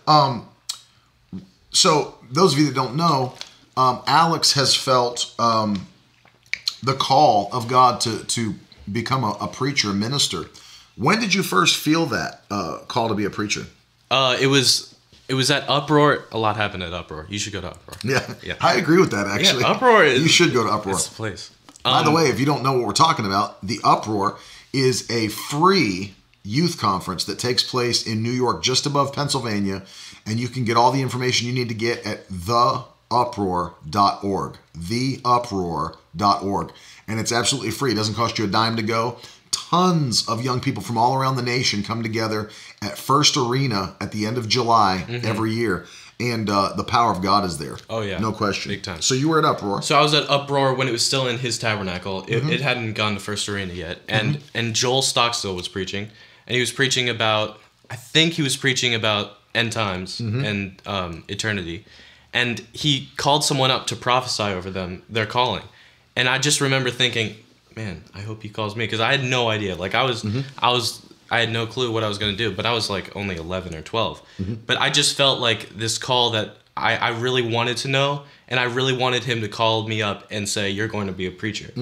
um, 0.06 0.46
so 1.70 2.14
those 2.30 2.52
of 2.54 2.58
you 2.58 2.66
that 2.66 2.74
don't 2.74 2.96
know 2.96 3.34
um, 3.76 4.02
alex 4.06 4.52
has 4.52 4.74
felt 4.74 5.34
um, 5.38 5.86
the 6.82 6.94
call 6.94 7.48
of 7.52 7.68
god 7.68 8.00
to 8.00 8.24
to 8.24 8.54
become 8.90 9.24
a, 9.24 9.30
a 9.40 9.48
preacher 9.48 9.90
a 9.90 9.94
minister 9.94 10.44
when 10.96 11.18
did 11.20 11.34
you 11.34 11.42
first 11.42 11.76
feel 11.76 12.06
that 12.06 12.42
uh, 12.50 12.78
call 12.86 13.08
to 13.08 13.14
be 13.14 13.24
a 13.24 13.30
preacher 13.30 13.66
Uh, 14.10 14.36
it 14.40 14.46
was 14.46 14.94
it 15.26 15.34
was 15.34 15.50
at 15.50 15.64
Uproar. 15.70 16.24
A 16.32 16.38
lot 16.38 16.56
happened 16.56 16.82
at 16.82 16.92
Uproar. 16.92 17.24
You 17.30 17.38
should 17.38 17.54
go 17.54 17.62
to 17.62 17.68
Uproar. 17.68 17.96
yeah, 18.04 18.34
Yeah. 18.42 18.54
i 18.60 18.74
agree 18.76 19.00
with 19.00 19.10
that 19.12 19.26
actually 19.26 19.64
Uproar 19.64 20.04
is- 20.04 20.22
you 20.22 20.28
should 20.28 20.52
go 20.52 20.62
to 20.64 20.70
uproar 20.70 20.94
It's 20.94 21.08
the 21.08 21.14
place. 21.16 21.50
By 21.82 22.02
the 22.02 22.08
Um, 22.08 22.14
way, 22.14 22.28
if 22.28 22.38
you 22.40 22.46
don't 22.46 22.62
know 22.62 22.72
what 22.76 22.86
we're 22.86 22.92
talking 23.06 23.26
about, 23.26 23.56
the 23.66 23.80
Uproar 23.82 24.38
is 24.72 25.10
a 25.10 25.28
free 25.28 26.14
youth 26.44 26.78
conference 26.78 27.24
that 27.24 27.38
takes 27.38 27.62
place 27.62 28.06
in 28.06 28.22
New 28.22 28.30
York, 28.30 28.62
just 28.62 28.84
above 28.86 29.12
Pennsylvania. 29.14 29.82
And 30.26 30.38
you 30.38 30.48
can 30.48 30.64
get 30.64 30.76
all 30.76 30.92
the 30.92 31.00
information 31.02 31.46
you 31.48 31.52
need 31.54 31.68
to 31.68 31.74
get 31.74 32.04
at 32.06 32.28
theuproar.org. 32.28 33.72
Theuproar.org. 34.78 36.72
And 37.08 37.20
it's 37.20 37.32
absolutely 37.32 37.70
free. 37.70 37.92
It 37.92 37.96
doesn't 37.96 38.14
cost 38.14 38.38
you 38.38 38.44
a 38.44 38.48
dime 38.48 38.76
to 38.76 38.82
go. 38.82 39.18
Tons 39.50 40.26
of 40.28 40.44
young 40.44 40.60
people 40.60 40.82
from 40.82 40.98
all 40.98 41.14
around 41.14 41.36
the 41.36 41.42
nation 41.42 41.82
come 41.82 42.02
together 42.02 42.50
at 42.82 42.98
First 42.98 43.36
Arena 43.36 43.94
at 44.00 44.12
the 44.12 44.26
end 44.26 44.36
of 44.38 44.48
July 44.48 45.04
every 45.22 45.52
year. 45.52 45.86
And 46.20 46.48
uh, 46.48 46.72
the 46.76 46.84
power 46.84 47.10
of 47.10 47.22
God 47.22 47.44
is 47.44 47.58
there. 47.58 47.72
Mm-hmm. 47.74 47.92
Oh, 47.92 48.00
yeah. 48.02 48.18
No 48.18 48.30
question. 48.32 48.70
Big 48.70 48.82
time. 48.84 49.02
So 49.02 49.14
you 49.14 49.28
were 49.28 49.38
at 49.40 49.44
Uproar. 49.44 49.82
So 49.82 49.98
I 49.98 50.02
was 50.02 50.14
at 50.14 50.28
Uproar 50.30 50.74
when 50.74 50.86
it 50.88 50.92
was 50.92 51.04
still 51.04 51.26
in 51.26 51.38
his 51.38 51.58
tabernacle. 51.58 52.22
It, 52.28 52.40
Mm-hmm. 52.40 52.50
it 52.50 52.60
hadn't 52.60 52.92
gone 52.94 53.14
to 53.14 53.20
First 53.20 53.48
Arena 53.48 53.72
yet, 53.74 53.98
and 54.08 54.38
and 54.54 54.74
Joel 54.74 55.02
Stockstill 55.02 55.56
was 55.56 55.66
preaching, 55.66 56.10
and 56.46 56.54
he 56.54 56.60
was 56.60 56.72
preaching 56.72 57.08
about. 57.08 57.58
I 57.90 57.96
think 57.96 58.32
he 58.34 58.42
was 58.42 58.56
preaching 58.56 58.94
about 58.94 59.32
end 59.54 59.72
times 59.72 60.18
Mm-hmm. 60.20 60.44
and 60.44 60.82
um, 60.86 61.24
eternity, 61.28 61.84
and 62.32 62.60
he 62.72 63.08
called 63.16 63.44
someone 63.44 63.70
up 63.70 63.86
to 63.88 63.96
prophesy 63.96 64.42
over 64.44 64.70
them 64.70 65.02
their 65.08 65.26
calling, 65.26 65.64
and 66.16 66.28
I 66.28 66.38
just 66.38 66.60
remember 66.60 66.90
thinking, 66.90 67.36
man, 67.76 68.02
I 68.14 68.20
hope 68.20 68.42
he 68.42 68.48
calls 68.48 68.74
me 68.74 68.84
because 68.84 69.00
I 69.00 69.10
had 69.12 69.22
no 69.24 69.48
idea. 69.48 69.76
Like 69.76 69.94
I 69.94 70.02
was, 70.04 70.22
Mm-hmm. 70.22 70.40
I 70.58 70.70
was. 70.70 71.00
I 71.30 71.40
had 71.40 71.50
no 71.50 71.66
clue 71.66 71.90
what 71.90 72.04
I 72.04 72.08
was 72.08 72.18
going 72.18 72.32
to 72.32 72.38
do, 72.38 72.54
but 72.54 72.66
I 72.66 72.72
was 72.72 72.90
like 72.90 73.16
only 73.16 73.36
11 73.36 73.74
or 73.74 73.80
12. 73.82 74.22
Mm-hmm. 74.38 74.54
But 74.66 74.76
I 74.78 74.90
just 74.90 75.16
felt 75.16 75.40
like 75.40 75.70
this 75.70 75.96
call 75.98 76.30
that 76.30 76.56
I, 76.76 76.96
I 76.96 77.08
really 77.18 77.40
wanted 77.42 77.78
to 77.78 77.88
know, 77.88 78.22
and 78.46 78.60
I 78.60 78.64
really 78.64 78.96
wanted 78.96 79.24
him 79.24 79.40
to 79.40 79.48
call 79.48 79.88
me 79.88 80.02
up 80.02 80.26
and 80.30 80.48
say, 80.48 80.70
"You're 80.70 80.86
going 80.88 81.06
to 81.06 81.12
be 81.14 81.26
a 81.26 81.30
preacher." 81.30 81.72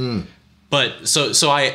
But 0.70 1.06
so 1.08 1.32
so 1.32 1.50
I 1.50 1.74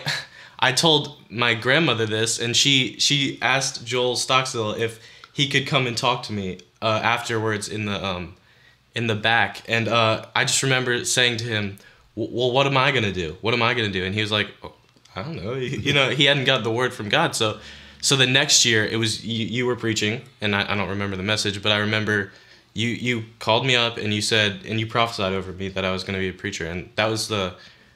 I 0.60 0.72
told 0.72 1.18
my 1.30 1.54
grandmother 1.54 2.06
this, 2.06 2.40
and 2.40 2.56
she 2.56 3.00
she 3.00 3.38
asked 3.42 3.86
Joel 3.86 4.16
Stockstill 4.16 4.74
if 4.74 5.00
he 5.34 5.48
could 5.48 5.68
come 5.68 5.86
and 5.86 5.96
talk 5.96 6.24
to 6.24 6.34
me 6.34 6.60
uh, 6.82 7.00
afterwards 7.04 7.70
in 7.70 7.86
the 7.86 8.04
um 8.04 8.36
in 8.96 9.08
the 9.08 9.16
back, 9.16 9.62
and 9.68 9.88
uh, 9.88 10.26
I 10.36 10.46
just 10.46 10.64
remember 10.64 11.06
saying 11.06 11.38
to 11.38 11.46
him, 11.46 11.78
"Well, 12.16 12.52
what 12.52 12.66
am 12.66 12.78
I 12.78 12.92
gonna 12.92 13.14
do? 13.14 13.38
What 13.42 13.54
am 13.54 13.62
I 13.62 13.74
gonna 13.74 13.90
do?" 13.90 14.04
And 14.04 14.16
he 14.16 14.22
was 14.22 14.32
like, 14.32 14.48
oh, 14.64 14.74
"I 15.16 15.24
don't 15.24 15.44
know." 15.44 15.54
you 15.56 15.94
know, 15.94 16.10
he 16.10 16.26
hadn't 16.26 16.46
got 16.46 16.64
the 16.64 16.72
word 16.72 16.94
from 16.94 17.10
God, 17.10 17.36
so. 17.36 17.60
So 18.00 18.16
the 18.16 18.28
next 18.28 18.64
year, 18.64 18.86
it 18.86 18.98
was 18.98 19.26
you, 19.26 19.44
you 19.48 19.66
were 19.66 19.76
preaching, 19.76 20.22
and 20.40 20.56
I, 20.56 20.72
I 20.72 20.76
don't 20.76 20.90
remember 20.90 21.18
the 21.18 21.24
message, 21.24 21.64
but 21.64 21.72
I 21.72 21.80
remember 21.80 22.32
you 22.78 22.90
you 22.90 23.26
called 23.40 23.66
me 23.66 23.76
up 23.76 23.98
and 23.98 24.14
you 24.14 24.22
said 24.22 24.62
and 24.68 24.80
you 24.80 24.86
prophesied 24.86 25.34
over 25.34 25.52
me 25.52 25.68
that 25.70 25.84
I 25.84 25.92
was 25.92 26.04
going 26.04 26.14
to 26.14 26.20
be 26.20 26.30
a 26.30 26.34
preacher, 26.34 26.68
and 26.68 26.90
that 26.96 27.08
was 27.08 27.28
the 27.28 27.56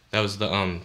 that 0.10 0.22
was 0.22 0.40
the 0.40 0.52
um 0.52 0.82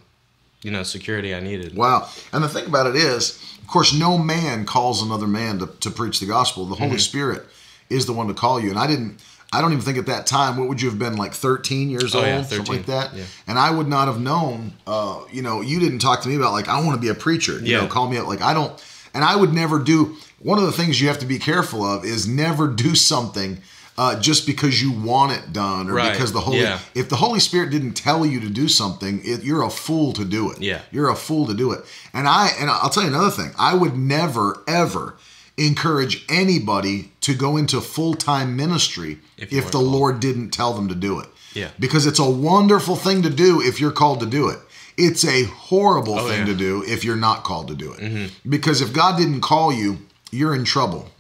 you 0.67 0.73
know 0.73 0.83
security 0.83 1.31
I 1.35 1.41
needed. 1.41 1.77
Wow. 1.77 2.09
And 2.33 2.43
the 2.45 2.49
thing 2.49 2.67
about 2.67 2.87
it 2.89 2.97
is, 2.97 3.41
of 3.63 3.69
course, 3.69 3.95
no 3.95 4.19
man 4.19 4.67
calls 4.67 5.01
another 5.03 5.29
man 5.29 5.59
to, 5.61 5.67
to 5.85 5.91
preach 5.91 6.19
the 6.21 6.27
gospel. 6.27 6.65
The 6.67 6.75
Mm-hmm. 6.75 6.85
Holy 6.85 6.99
Spirit 6.99 7.43
is 7.89 8.05
the 8.07 8.13
one 8.13 8.27
to 8.29 8.35
call 8.35 8.61
you. 8.61 8.71
And 8.71 8.79
I 8.79 8.87
didn't, 8.89 9.13
I 9.53 9.61
don't 9.61 9.71
even 9.73 9.85
think 9.85 9.97
at 9.97 10.07
that 10.07 10.27
time, 10.27 10.57
what 10.59 10.69
would 10.69 10.83
you 10.83 10.91
have 10.91 10.99
been 10.99 11.17
like 11.17 11.33
13 11.33 11.89
years 11.89 12.15
Oh, 12.15 12.19
old? 12.19 12.27
yeah, 12.27 12.43
Something 12.43 12.77
like 12.79 12.87
that. 12.87 13.15
Yeah. 13.15 13.25
And 13.47 13.59
I 13.61 13.71
would 13.71 13.87
not 13.87 14.09
have 14.09 14.21
known, 14.21 14.73
uh, 14.89 15.21
you 15.33 15.41
know, 15.41 15.61
you 15.61 15.79
didn't 15.79 16.01
talk 16.01 16.21
to 16.23 16.29
me 16.29 16.35
about 16.35 16.53
like, 16.53 16.69
I 16.69 16.81
want 16.85 16.97
to 16.97 17.01
be 17.01 17.09
a 17.09 17.15
preacher. 17.15 17.53
You 17.61 17.73
Yeah. 17.77 17.81
know, 17.83 17.87
call 17.87 18.09
me 18.11 18.19
up. 18.19 18.27
Like, 18.27 18.43
I 18.43 18.53
don't, 18.53 18.73
and 19.15 19.23
I 19.23 19.37
would 19.37 19.53
never 19.55 19.79
do, 19.79 20.17
one 20.41 20.59
of 20.59 20.65
the 20.67 20.73
things 20.73 21.01
you 21.01 21.07
have 21.09 21.21
to 21.21 21.27
be 21.27 21.39
careful 21.39 21.85
of 21.85 22.05
is 22.05 22.27
never 22.27 22.67
do 22.69 22.95
something 22.97 23.59
uh, 23.99 24.19
just 24.21 24.47
because 24.47 24.83
you 24.83 24.93
want 24.93 25.33
it 25.33 25.53
done 25.53 25.89
or 25.89 25.95
Right. 25.95 26.13
because 26.13 26.33
the 26.33 26.41
Holy, 26.41 26.61
Yeah. 26.61 26.79
if 26.95 27.09
the 27.09 27.17
Holy 27.17 27.41
Spirit 27.41 27.71
didn't 27.71 27.95
tell 27.95 28.27
you 28.27 28.41
to 28.41 28.49
do 28.51 28.69
something, 28.69 29.21
it, 29.25 29.43
you're 29.43 29.63
a 29.63 29.71
fool 29.71 30.13
to 30.15 30.25
do 30.25 30.51
it. 30.51 30.61
Yeah. 30.61 30.81
You're 30.93 31.09
a 31.09 31.17
fool 31.17 31.47
to 31.47 31.55
do 31.55 31.73
it. 31.73 31.85
And 32.13 32.29
I 32.29 32.49
and 32.61 32.69
I'll 32.71 32.91
tell 32.91 33.03
you 33.05 33.09
another 33.09 33.31
thing. 33.31 33.53
I 33.59 33.75
would 33.75 33.97
never 33.97 34.63
ever 34.69 35.17
encourage 35.59 36.25
anybody 36.29 37.11
to 37.23 37.33
go 37.35 37.57
into 37.57 37.81
full-time 37.81 38.55
ministry 38.57 39.19
if, 39.39 39.51
If 39.53 39.65
the 39.67 39.71
called. 39.73 39.87
Lord 39.87 40.21
didn't 40.21 40.51
tell 40.51 40.75
them 40.75 40.89
to 40.89 40.95
do 40.95 41.19
it. 41.21 41.29
Yeah. 41.55 41.69
Because 41.79 42.05
it's 42.07 42.19
a 42.19 42.29
wonderful 42.29 42.97
thing 42.97 43.23
to 43.23 43.31
do 43.31 43.63
if 43.63 43.81
you're 43.81 43.91
called 43.93 44.21
to 44.21 44.27
do 44.27 44.49
it. 44.49 44.59
It's 44.99 45.25
a 45.25 45.45
horrible 45.45 46.19
Oh, 46.19 46.29
thing 46.29 46.41
yeah. 46.41 46.53
to 46.53 46.55
do 46.55 46.85
if 46.87 47.05
you're 47.05 47.17
not 47.17 47.45
called 47.45 47.69
to 47.69 47.75
do 47.75 47.93
it. 47.97 48.31
Because 48.47 48.83
if 48.83 48.93
God 48.93 49.17
didn't 49.17 49.41
call 49.41 49.73
you, 49.73 49.99
you're 50.31 50.55
in 50.55 50.65
trouble. 50.65 51.11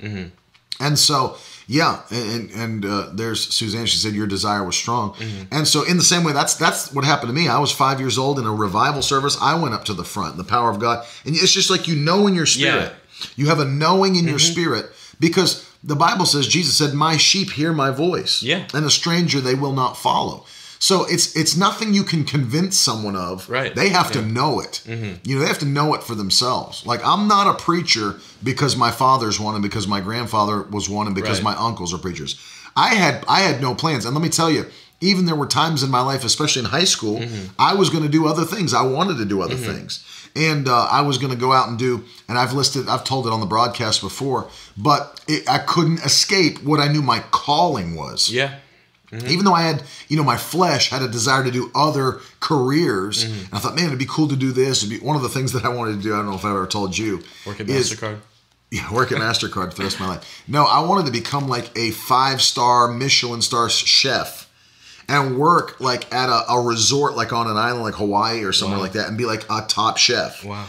And 0.78 0.98
so, 0.98 1.36
yeah, 1.66 2.02
and 2.10 2.50
and 2.52 2.84
uh, 2.84 3.08
there's 3.12 3.40
Suzanne. 3.54 3.86
She 3.86 3.98
said 3.98 4.12
your 4.14 4.26
desire 4.26 4.64
was 4.64 4.76
strong, 4.76 5.12
Mm-hmm. 5.14 5.42
and 5.54 5.66
so 5.66 5.82
in 5.84 5.96
the 5.96 6.04
same 6.04 6.22
way, 6.24 6.32
that's 6.32 6.54
that's 6.54 6.92
what 6.92 7.04
happened 7.04 7.28
to 7.28 7.34
me. 7.34 7.48
I 7.48 7.58
was 7.58 7.72
five 7.72 7.98
years 8.00 8.18
old 8.18 8.38
in 8.38 8.46
a 8.46 8.52
revival 8.52 9.02
service. 9.02 9.36
I 9.40 9.60
went 9.60 9.74
up 9.74 9.84
to 9.86 9.94
the 9.94 10.04
front, 10.04 10.36
the 10.36 10.44
power 10.44 10.70
of 10.70 10.78
God, 10.78 11.04
and 11.24 11.34
it's 11.34 11.52
just 11.52 11.70
like 11.70 11.88
you 11.88 11.96
know 11.96 12.26
in 12.26 12.34
your 12.34 12.46
spirit. 12.46 12.92
You 13.36 13.46
have 13.48 13.60
a 13.60 13.64
knowing 13.64 14.16
in 14.16 14.24
your 14.26 14.38
Mm-hmm. 14.38 14.52
spirit 14.52 14.86
because 15.18 15.64
the 15.82 15.96
Bible 15.96 16.26
says 16.26 16.46
Jesus 16.46 16.76
said, 16.76 16.94
"My 16.94 17.16
sheep 17.16 17.50
hear 17.52 17.72
my 17.72 17.90
voice, 17.90 18.42
Yeah. 18.42 18.66
and 18.74 18.84
a 18.84 18.90
stranger 18.90 19.40
they 19.40 19.54
will 19.54 19.72
not 19.72 19.96
follow." 19.96 20.44
So 20.88 20.94
it's 21.14 21.26
it's 21.40 21.54
nothing 21.56 21.88
you 21.98 22.04
can 22.12 22.22
convince 22.24 22.74
someone 22.88 23.16
of. 23.30 23.48
Right. 23.50 23.74
They 23.74 23.88
have 23.98 24.10
to 24.12 24.18
Yeah. 24.20 24.24
Mm-hmm. 24.26 24.34
know 24.40 24.60
it. 24.60 24.74
You 25.26 25.34
know, 25.34 25.40
they 25.42 25.48
have 25.54 25.58
to 25.66 25.72
know 25.78 25.94
it 25.96 26.02
for 26.08 26.14
themselves. 26.22 26.74
Like 26.86 27.00
I'm 27.04 27.26
not 27.34 27.46
a 27.54 27.54
preacher 27.68 28.08
because 28.50 28.76
my 28.76 28.90
father's 29.02 29.38
one 29.46 29.54
and 29.56 29.62
because 29.68 29.86
my 29.88 30.00
grandfather 30.00 30.56
was 30.76 30.88
one 30.88 31.06
and 31.08 31.14
because 31.20 31.38
Right. 31.42 31.56
my 31.56 31.66
uncles 31.68 31.92
are 31.94 31.98
preachers. 32.06 32.32
I 32.76 32.90
had 33.02 33.14
I 33.28 33.40
had 33.48 33.60
no 33.60 33.74
plans. 33.74 34.04
And 34.04 34.14
let 34.14 34.22
me 34.22 34.28
tell 34.40 34.50
you, 34.56 34.62
even 35.00 35.26
there 35.26 35.34
were 35.42 35.48
times 35.62 35.82
in 35.82 35.90
my 35.90 36.02
life, 36.12 36.22
especially 36.24 36.60
in 36.64 36.68
high 36.78 36.84
school, 36.96 37.18
Mm-hmm. 37.18 37.44
I 37.70 37.72
was 37.74 37.88
going 37.90 38.04
to 38.08 38.14
do 38.18 38.22
other 38.32 38.44
things. 38.54 38.72
I 38.72 38.82
wanted 38.96 39.16
to 39.18 39.24
do 39.34 39.42
other 39.42 39.56
things. 39.70 40.04
And 40.36 40.68
uh, 40.68 40.86
I 40.98 41.00
was 41.08 41.16
going 41.18 41.32
to 41.36 41.40
go 41.46 41.50
out 41.58 41.68
and 41.70 41.78
do, 41.78 41.92
and 42.28 42.36
I've 42.38 42.52
listed, 42.52 42.88
I've 42.92 43.04
told 43.04 43.26
it 43.26 43.32
on 43.32 43.40
the 43.40 43.46
broadcast 43.56 44.02
before, 44.02 44.42
but 44.76 45.00
it, 45.26 45.48
I 45.48 45.58
couldn't 45.72 46.00
escape 46.04 46.54
what 46.62 46.78
I 46.78 46.88
knew 46.92 47.00
my 47.02 47.20
calling 47.30 47.88
was 47.96 48.30
Yeah. 48.30 48.50
Even 49.12 49.44
though 49.44 49.54
I 49.54 49.62
had, 49.62 49.82
you 50.08 50.16
know, 50.16 50.24
my 50.24 50.36
flesh 50.36 50.90
had 50.90 51.02
a 51.02 51.08
desire 51.08 51.44
to 51.44 51.50
do 51.50 51.70
other 51.74 52.20
careers, 52.40 53.24
Mm-hmm. 53.24 53.44
and 53.46 53.54
I 53.54 53.58
thought, 53.58 53.74
man, 53.76 53.86
it'd 53.86 53.98
be 53.98 54.06
cool 54.06 54.28
to 54.28 54.36
do 54.36 54.52
this. 54.52 54.82
It'd 54.84 54.98
be 55.00 55.04
one 55.04 55.16
of 55.16 55.22
the 55.22 55.28
things 55.28 55.52
that 55.52 55.64
I 55.64 55.68
wanted 55.68 55.96
to 55.96 56.02
do. 56.02 56.12
I 56.14 56.16
don't 56.18 56.26
know 56.26 56.34
if 56.34 56.44
I 56.44 56.50
ever 56.50 56.66
told 56.66 56.96
you. 56.98 57.22
Work 57.46 57.60
at 57.60 57.68
is- 57.68 57.92
Mastercard. 57.92 58.18
Yeah, 58.68 58.92
work 58.92 59.12
at 59.12 59.18
Mastercard 59.18 59.70
for 59.70 59.76
the 59.76 59.82
rest 59.84 59.94
of 59.94 60.00
my 60.00 60.08
life. 60.08 60.42
No, 60.48 60.64
I 60.64 60.80
wanted 60.80 61.06
to 61.06 61.12
become 61.12 61.46
like 61.48 61.70
a 61.78 61.92
five 61.92 62.42
star 62.42 62.88
Michelin 62.88 63.40
star 63.40 63.70
chef, 63.70 64.50
and 65.08 65.38
work 65.38 65.78
like 65.80 66.12
at 66.12 66.28
a, 66.28 66.52
a 66.52 66.60
resort, 66.60 67.14
like 67.14 67.32
on 67.32 67.46
an 67.46 67.56
island 67.56 67.84
like 67.84 67.94
Hawaii 67.94 68.42
or 68.42 68.52
somewhere 68.52 68.78
Wow. 68.78 68.82
like 68.82 68.92
that, 68.94 69.06
and 69.06 69.16
be 69.16 69.24
like 69.24 69.44
a 69.48 69.64
top 69.68 69.98
chef. 69.98 70.44
Wow. 70.44 70.66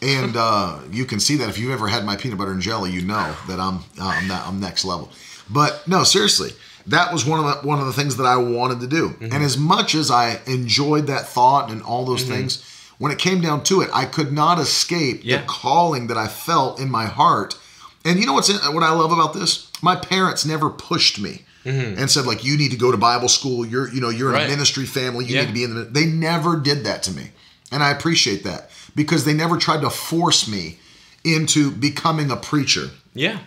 And 0.00 0.36
uh, 0.36 0.78
you 0.92 1.04
can 1.04 1.18
see 1.18 1.34
that 1.38 1.48
if 1.48 1.58
you've 1.58 1.72
ever 1.72 1.88
had 1.88 2.04
my 2.04 2.14
peanut 2.14 2.38
butter 2.38 2.52
and 2.52 2.62
jelly, 2.62 2.92
you 2.92 3.02
know 3.02 3.34
that 3.48 3.58
I'm 3.58 3.78
uh, 4.00 4.14
I'm 4.14 4.28
that 4.28 4.46
I'm 4.46 4.60
next 4.60 4.84
level. 4.84 5.10
But 5.50 5.82
no, 5.88 6.04
seriously, 6.04 6.50
that 6.86 7.12
was 7.12 7.24
one 7.24 7.38
of 7.40 7.46
the 7.62 7.66
one 7.68 7.78
of 7.80 7.86
the 7.86 7.92
things 7.92 8.16
that 8.16 8.26
I 8.26 8.36
wanted 8.36 8.80
to 8.80 8.86
do. 8.86 9.08
Mm-hmm. 9.10 9.32
And 9.32 9.44
as 9.44 9.56
much 9.58 9.94
as 9.94 10.10
I 10.10 10.40
enjoyed 10.46 11.06
that 11.08 11.26
thought 11.26 11.70
and 11.70 11.82
all 11.82 12.04
those 12.04 12.24
Mm-hmm. 12.24 12.32
things, 12.34 12.64
when 12.98 13.12
it 13.12 13.18
came 13.18 13.40
down 13.40 13.62
to 13.64 13.80
it, 13.80 13.90
I 13.94 14.04
could 14.04 14.32
not 14.32 14.58
escape 14.58 15.20
Yeah. 15.22 15.38
the 15.40 15.46
calling 15.46 16.06
that 16.08 16.16
I 16.18 16.28
felt 16.28 16.78
in 16.80 16.90
my 16.90 17.06
heart. 17.06 17.56
And 18.04 18.18
you 18.18 18.26
know 18.26 18.32
what's 18.34 18.48
in, 18.48 18.56
what 18.74 18.82
I 18.82 18.92
love 18.92 19.12
about 19.12 19.34
this? 19.34 19.70
My 19.82 19.94
parents 19.96 20.44
never 20.46 20.70
pushed 20.70 21.20
me. 21.20 21.44
And 21.64 22.10
said 22.10 22.24
like 22.24 22.42
you 22.42 22.56
need 22.56 22.70
to 22.70 22.76
go 22.78 22.90
to 22.90 22.96
Bible 22.96 23.28
school. 23.28 23.66
You're 23.66 23.92
you 23.92 24.00
know 24.00 24.08
you're 24.08 24.30
in 24.30 24.34
Mm-hmm. 24.34 24.42
Right. 24.42 24.46
a 24.46 24.56
ministry 24.56 24.86
family. 24.86 25.26
You 25.26 25.34
Yeah. 25.34 25.40
need 25.42 25.46
to 25.48 25.52
be 25.52 25.64
in 25.64 25.74
the. 25.74 25.84
They 25.84 26.06
never 26.06 26.56
did 26.56 26.84
that 26.84 27.02
to 27.04 27.12
me, 27.12 27.30
and 27.70 27.82
I 27.82 27.90
appreciate 27.90 28.42
that 28.44 28.70
because 28.96 29.24
they 29.26 29.34
never 29.34 29.58
tried 29.58 29.82
to 29.82 29.90
force 29.90 30.48
me 30.48 30.78
into 31.22 31.70
becoming 31.70 32.30
a 32.30 32.36
preacher. 32.36 32.88
Yeah. 33.14 33.40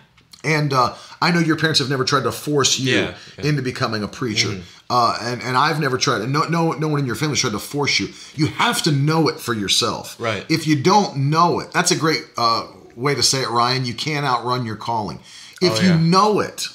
And 0.44 0.72
uh, 0.72 0.94
I 1.22 1.30
know 1.30 1.40
your 1.40 1.56
parents 1.56 1.78
have 1.80 1.88
never 1.90 2.04
tried 2.04 2.24
to 2.24 2.32
force 2.32 2.78
you 2.78 2.92
Yeah, 2.92 3.00
yeah. 3.00 3.10
Mm-hmm. 3.12 3.46
into 3.46 3.62
becoming 3.62 4.02
a 4.02 4.08
preacher. 4.08 4.60
Uh, 4.90 5.16
and, 5.22 5.40
and 5.42 5.56
I've 5.56 5.80
never 5.80 5.96
tried, 5.96 6.20
and 6.20 6.32
no, 6.32 6.42
no, 6.42 6.72
no 6.72 6.88
one 6.88 7.00
in 7.00 7.06
your 7.06 7.14
family 7.16 7.36
tried 7.36 7.52
to 7.52 7.58
force 7.58 7.98
you. 7.98 8.08
You 8.34 8.46
have 8.48 8.82
to 8.82 8.92
know 8.92 9.28
it 9.28 9.40
for 9.40 9.54
yourself. 9.54 10.20
Right. 10.20 10.44
If 10.50 10.66
you 10.66 10.76
don't 10.80 11.16
know 11.30 11.58
it, 11.60 11.72
that's 11.72 11.90
a 11.90 11.96
great 11.96 12.22
uh, 12.36 12.66
way 12.94 13.14
to 13.14 13.22
say 13.22 13.40
it, 13.42 13.48
Ryan. 13.48 13.86
You 13.86 13.94
can't 13.94 14.26
outrun 14.26 14.66
your 14.66 14.76
calling. 14.76 15.20
If 15.62 15.78
Oh, 15.78 15.82
you 15.82 15.94
know 15.98 16.40
it, 16.40 16.68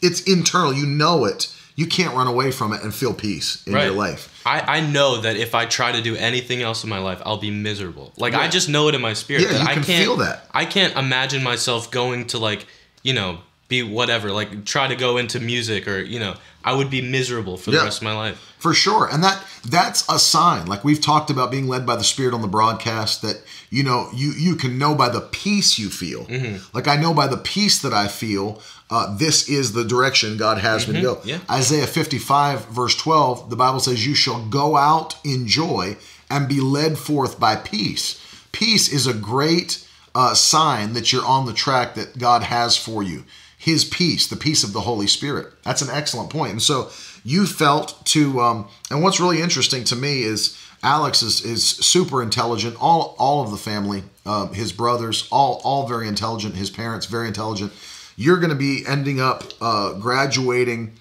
it's 0.00 0.22
internal. 0.22 0.72
You 0.72 0.86
know 0.86 1.24
it. 1.24 1.52
You 1.74 1.86
can't 1.86 2.14
run 2.14 2.28
away 2.28 2.52
from 2.52 2.72
it 2.72 2.82
and 2.82 2.94
feel 2.94 3.12
peace 3.12 3.66
in 3.66 3.74
Right. 3.74 3.86
your 3.86 3.94
life. 3.94 4.32
I, 4.46 4.76
I 4.76 4.80
know 4.80 5.20
that 5.20 5.36
if 5.36 5.54
I 5.54 5.66
try 5.66 5.92
to 5.92 6.00
do 6.00 6.14
anything 6.16 6.62
else 6.62 6.84
in 6.84 6.90
my 6.90 6.98
life, 7.00 7.20
I'll 7.26 7.36
be 7.38 7.50
miserable. 7.50 8.12
Like 8.16 8.34
I 8.34 8.48
just 8.48 8.68
know 8.68 8.88
it 8.88 8.94
in 8.94 9.00
my 9.00 9.12
spirit 9.12 9.42
Yeah, 9.42 9.52
that 9.52 9.60
you 9.62 9.66
I 9.68 9.74
can 9.74 9.82
can't 9.84 10.04
feel 10.04 10.16
that. 10.18 10.44
I 10.52 10.64
can't 10.64 10.96
imagine 10.96 11.42
myself 11.42 11.90
going 11.90 12.26
to 12.28 12.38
like, 12.38 12.66
you 13.02 13.12
know, 13.12 13.38
be 13.68 13.82
whatever, 13.82 14.30
like 14.30 14.64
try 14.64 14.86
to 14.86 14.94
go 14.94 15.16
into 15.16 15.40
music 15.40 15.88
or, 15.88 15.98
you 16.00 16.20
know, 16.20 16.34
I 16.64 16.72
would 16.74 16.88
be 16.90 17.00
miserable 17.02 17.56
for 17.56 17.72
the 17.72 17.78
Yeah. 17.78 17.84
rest 17.84 17.98
of 17.98 18.04
my 18.04 18.14
life. 18.16 18.38
For 18.58 18.72
sure. 18.74 19.08
And 19.12 19.22
that 19.24 19.42
that's 19.68 20.08
a 20.08 20.18
sign. 20.20 20.66
Like 20.66 20.84
we've 20.84 21.00
talked 21.00 21.30
about 21.30 21.50
being 21.50 21.66
led 21.68 21.84
by 21.84 21.96
the 21.96 22.04
Spirit 22.04 22.32
on 22.32 22.42
the 22.42 22.48
broadcast 22.48 23.22
that 23.22 23.42
you 23.70 23.82
know 23.82 24.08
you 24.14 24.30
you 24.32 24.54
can 24.54 24.78
know 24.78 24.94
by 24.94 25.08
the 25.08 25.20
peace 25.20 25.78
you 25.78 25.90
feel. 25.90 26.24
Mm-hmm. 26.26 26.64
Like 26.76 26.86
I 26.88 26.96
know 26.96 27.12
by 27.12 27.26
the 27.26 27.36
peace 27.36 27.80
that 27.82 27.92
I 27.92 28.06
feel, 28.08 28.60
uh, 28.88 29.16
this 29.16 29.48
is 29.48 29.72
the 29.72 29.84
direction 29.84 30.36
God 30.36 30.58
has 30.58 30.86
me 30.86 30.94
to 30.94 31.02
go. 31.02 31.14
Mm-hmm. 31.16 31.28
Yeah. 31.28 31.38
Isaiah 31.50 31.86
55 31.86 32.66
verse 32.66 32.96
12, 32.96 33.50
the 33.50 33.56
Bible 33.56 33.80
says 33.80 34.06
you 34.06 34.14
shall 34.14 34.46
go 34.46 34.76
out 34.76 35.16
in 35.24 35.46
joy 35.48 35.96
and 36.30 36.48
be 36.48 36.60
led 36.60 36.98
forth 36.98 37.40
by 37.40 37.56
peace. 37.56 38.22
Peace 38.52 38.92
is 38.92 39.06
a 39.06 39.14
great 39.14 39.86
uh, 40.14 40.34
sign 40.34 40.94
that 40.94 41.12
you're 41.12 41.24
on 41.24 41.46
the 41.46 41.52
track 41.52 41.94
that 41.94 42.18
God 42.18 42.42
has 42.42 42.76
for 42.76 43.02
you. 43.02 43.24
His 43.58 43.84
peace, 43.84 44.26
the 44.26 44.36
peace 44.36 44.62
of 44.62 44.72
the 44.72 44.82
Holy 44.82 45.06
Spirit. 45.06 45.52
That's 45.62 45.82
an 45.82 45.90
excellent 45.90 46.30
point. 46.30 46.52
And 46.52 46.62
so 46.62 46.90
you 47.24 47.46
felt 47.46 48.06
to, 48.06 48.40
um, 48.40 48.68
and 48.90 49.02
what's 49.02 49.18
really 49.18 49.42
interesting 49.42 49.82
to 49.84 49.96
me 49.96 50.22
is 50.22 50.56
Alex 50.82 51.22
is, 51.22 51.44
is 51.44 51.64
super 51.66 52.22
intelligent. 52.22 52.76
All 52.80 53.16
all 53.18 53.42
of 53.42 53.50
the 53.50 53.56
family, 53.56 54.04
uh, 54.24 54.46
his 54.48 54.72
brothers, 54.72 55.26
all 55.32 55.60
all 55.64 55.88
very 55.88 56.06
intelligent. 56.06 56.54
His 56.54 56.70
parents 56.70 57.06
very 57.06 57.26
intelligent. 57.26 57.72
You're 58.16 58.38
going 58.38 58.50
to 58.50 58.56
be 58.56 58.84
ending 58.86 59.20
up 59.20 59.44
uh, 59.60 59.92
graduating 59.94 60.92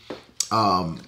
um, 0.52 1.00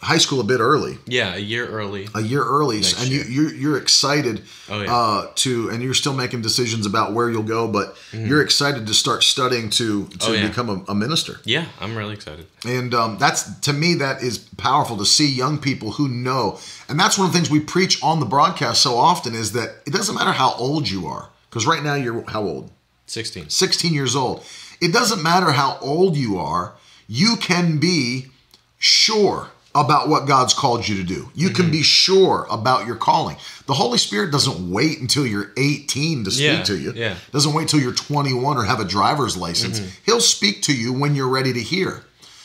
high 0.00 0.18
school 0.18 0.40
a 0.40 0.44
bit 0.44 0.60
early, 0.60 0.96
Yeah, 1.06 1.34
a 1.34 1.38
year 1.38 1.66
early. 1.66 2.06
a 2.14 2.20
year 2.20 2.44
early, 2.44 2.76
Next 2.76 3.00
and 3.00 3.08
you 3.10 3.18
year. 3.22 3.26
you're, 3.28 3.54
you're 3.54 3.76
excited 3.78 4.42
Oh, 4.68 4.80
yeah. 4.82 4.94
uh, 4.96 5.30
to, 5.36 5.70
and 5.70 5.82
you're 5.82 5.94
still 5.94 6.12
making 6.14 6.42
decisions 6.42 6.86
about 6.86 7.14
where 7.14 7.28
you'll 7.30 7.42
go, 7.42 7.66
but 7.66 7.96
you're 8.12 8.42
excited 8.42 8.86
to 8.86 8.94
start 8.94 9.24
studying 9.24 9.70
to 9.70 10.04
to 10.06 10.16
Mm-hmm. 10.18 10.30
Oh, 10.30 10.32
yeah. 10.34 10.48
become 10.48 10.68
a, 10.70 10.92
a 10.92 10.94
minister. 10.94 11.40
Yeah, 11.44 11.64
I'm 11.80 11.96
really 11.96 12.14
excited. 12.14 12.46
And 12.64 12.94
um, 12.94 13.18
that's 13.18 13.58
to 13.60 13.72
me 13.72 13.94
that 13.94 14.22
is 14.22 14.38
powerful 14.58 14.96
to 14.98 15.04
see 15.06 15.26
young 15.28 15.58
people 15.58 15.92
who 15.92 16.08
know. 16.08 16.58
And 16.88 17.00
that's 17.00 17.18
one 17.18 17.26
of 17.26 17.32
the 17.32 17.38
things 17.38 17.50
we 17.50 17.60
preach 17.60 18.00
on 18.02 18.20
the 18.20 18.26
broadcast 18.26 18.82
so 18.82 18.96
often 18.96 19.34
is 19.34 19.52
that 19.52 19.76
it 19.86 19.92
doesn't 19.92 20.14
matter 20.14 20.32
how 20.32 20.52
old 20.54 20.88
you 20.88 21.06
are, 21.08 21.30
because 21.50 21.66
right 21.66 21.82
now 21.82 21.94
you're 21.94 22.22
how 22.30 22.42
old? 22.42 22.70
16. 23.06 23.48
16 23.48 23.94
years 23.94 24.14
old. 24.14 24.44
It 24.80 24.92
doesn't 24.92 25.22
matter 25.22 25.52
how 25.52 25.78
old 25.80 26.16
you 26.16 26.38
are, 26.38 26.74
you 27.08 27.36
can 27.36 27.78
be 27.78 28.26
sure 28.78 29.48
about 29.74 30.08
what 30.08 30.26
God's 30.26 30.54
called 30.54 30.88
you 30.88 30.96
to 30.96 31.04
do. 31.04 31.30
You 31.34 31.50
can 31.50 31.66
mm-hmm. 31.66 31.72
be 31.72 31.82
sure 31.82 32.46
about 32.50 32.86
your 32.86 32.96
calling. 32.96 33.36
The 33.66 33.74
Holy 33.74 33.98
Spirit 33.98 34.32
doesn't 34.32 34.70
wait 34.70 35.00
until 35.00 35.26
you're 35.26 35.52
18 35.56 36.24
to 36.24 36.30
speak 36.30 36.44
Yeah, 36.44 36.62
to 36.64 36.78
you. 36.78 36.92
yeah. 36.94 37.16
Doesn't 37.32 37.52
wait 37.54 37.68
till 37.68 37.80
you're 37.80 37.92
21 37.92 38.56
or 38.56 38.64
have 38.64 38.80
a 38.80 38.84
driver's 38.84 39.36
license. 39.36 39.78
Mm-hmm. 39.80 39.90
He'll 40.06 40.20
speak 40.20 40.62
to 40.62 40.74
you 40.74 40.92
when 40.92 41.14
you're 41.14 41.28
ready 41.28 41.52
to 41.52 41.60
hear. 41.60 42.02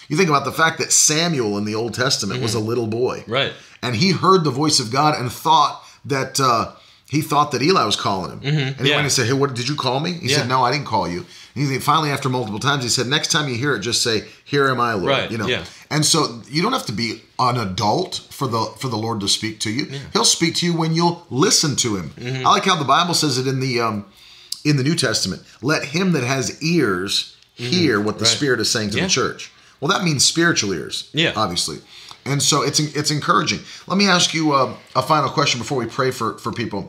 You 0.09 0.17
think 0.17 0.29
about 0.29 0.45
the 0.45 0.51
fact 0.51 0.79
that 0.79 0.91
Samuel 0.91 1.57
in 1.57 1.65
the 1.65 1.75
Old 1.75 1.93
Testament 1.93 2.41
was 2.41 2.53
a 2.53 2.57
mm-hmm. 2.57 2.67
little 2.67 2.87
boy 2.87 3.23
Right. 3.25 3.53
and 3.81 3.95
he 3.95 4.11
heard 4.11 4.43
the 4.43 4.51
voice 4.51 4.79
of 4.79 4.91
God 4.91 5.17
and 5.19 5.31
thought 5.31 5.81
that 6.05 6.39
uh, 6.39 6.73
he 7.15 7.21
thought 7.21 7.51
that 7.51 7.61
Eli 7.61 7.85
was 7.85 7.95
calling 8.05 8.31
him. 8.33 8.39
And 8.43 8.55
he 8.57 8.61
Mm-hmm. 8.73 8.85
yeah. 8.85 8.95
went 8.97 9.05
and 9.09 9.11
said, 9.17 9.25
"Hey, 9.27 9.33
what 9.41 9.53
did 9.59 9.67
you 9.71 9.75
call 9.85 9.99
me?" 10.05 10.11
He 10.13 10.27
Yeah. 10.29 10.37
said, 10.37 10.47
"No, 10.49 10.63
I 10.67 10.71
didn't 10.73 10.87
call 10.95 11.07
you." 11.07 11.25
And 11.55 11.71
he 11.71 11.79
finally, 11.79 12.09
after 12.09 12.29
multiple 12.29 12.59
times, 12.59 12.83
he 12.83 12.89
said, 12.89 13.05
"Next 13.07 13.29
time 13.31 13.45
you 13.49 13.55
hear 13.63 13.73
it, 13.75 13.81
just 13.81 14.01
say, 14.01 14.17
here 14.53 14.65
am 14.73 14.79
I, 14.89 14.93
Lord." 14.93 15.09
Right, 15.15 15.31
You 15.31 15.37
know. 15.37 15.47
yeah. 15.47 15.63
And 15.91 16.03
so 16.11 16.41
you 16.49 16.61
don't 16.63 16.73
have 16.79 16.87
to 16.87 16.97
be 17.05 17.21
an 17.37 17.57
adult 17.57 18.21
for 18.37 18.47
the 18.47 18.61
for 18.81 18.87
the 18.89 18.97
Lord 19.05 19.19
to 19.21 19.27
speak 19.27 19.59
to 19.65 19.69
you. 19.69 19.83
He'll 20.13 20.25
speak 20.37 20.53
to 20.59 20.65
you 20.65 20.73
when 20.81 20.91
you'll 20.97 21.17
listen 21.29 21.75
to 21.85 21.89
him. 21.97 22.07
Mm-hmm. 22.19 22.47
I 22.47 22.49
like 22.55 22.65
how 22.71 22.77
the 22.77 22.91
Bible 22.97 23.13
says 23.13 23.37
it 23.37 23.47
in 23.47 23.59
the 23.59 23.73
um, 23.87 24.05
in 24.69 24.77
the 24.77 24.83
New 24.89 24.95
Testament. 24.95 25.41
Let 25.61 25.81
him 25.95 26.13
that 26.13 26.23
has 26.23 26.45
ears 26.63 27.35
hear 27.55 27.99
what 27.99 28.17
the 28.17 28.25
Mm-hmm. 28.25 28.33
Right. 28.33 28.37
Spirit 28.37 28.59
is 28.59 28.71
saying 28.71 28.89
to 28.91 29.01
the 29.01 29.07
church. 29.07 29.51
Well, 29.79 29.91
that 29.93 30.03
means 30.03 30.25
spiritual 30.25 30.71
ears. 30.73 31.09
Yeah. 31.13 31.33
obviously. 31.35 31.77
And 32.25 32.41
so 32.41 32.63
it's 32.63 32.79
it's 32.79 33.11
encouraging. 33.11 33.59
Let 33.85 33.97
me 33.97 34.07
ask 34.07 34.33
you 34.33 34.53
uh, 34.53 34.73
a 34.95 35.01
final 35.03 35.29
question 35.29 35.59
before 35.59 35.77
we 35.77 35.85
pray 35.99 36.09
for 36.11 36.37
for 36.39 36.51
people. 36.51 36.81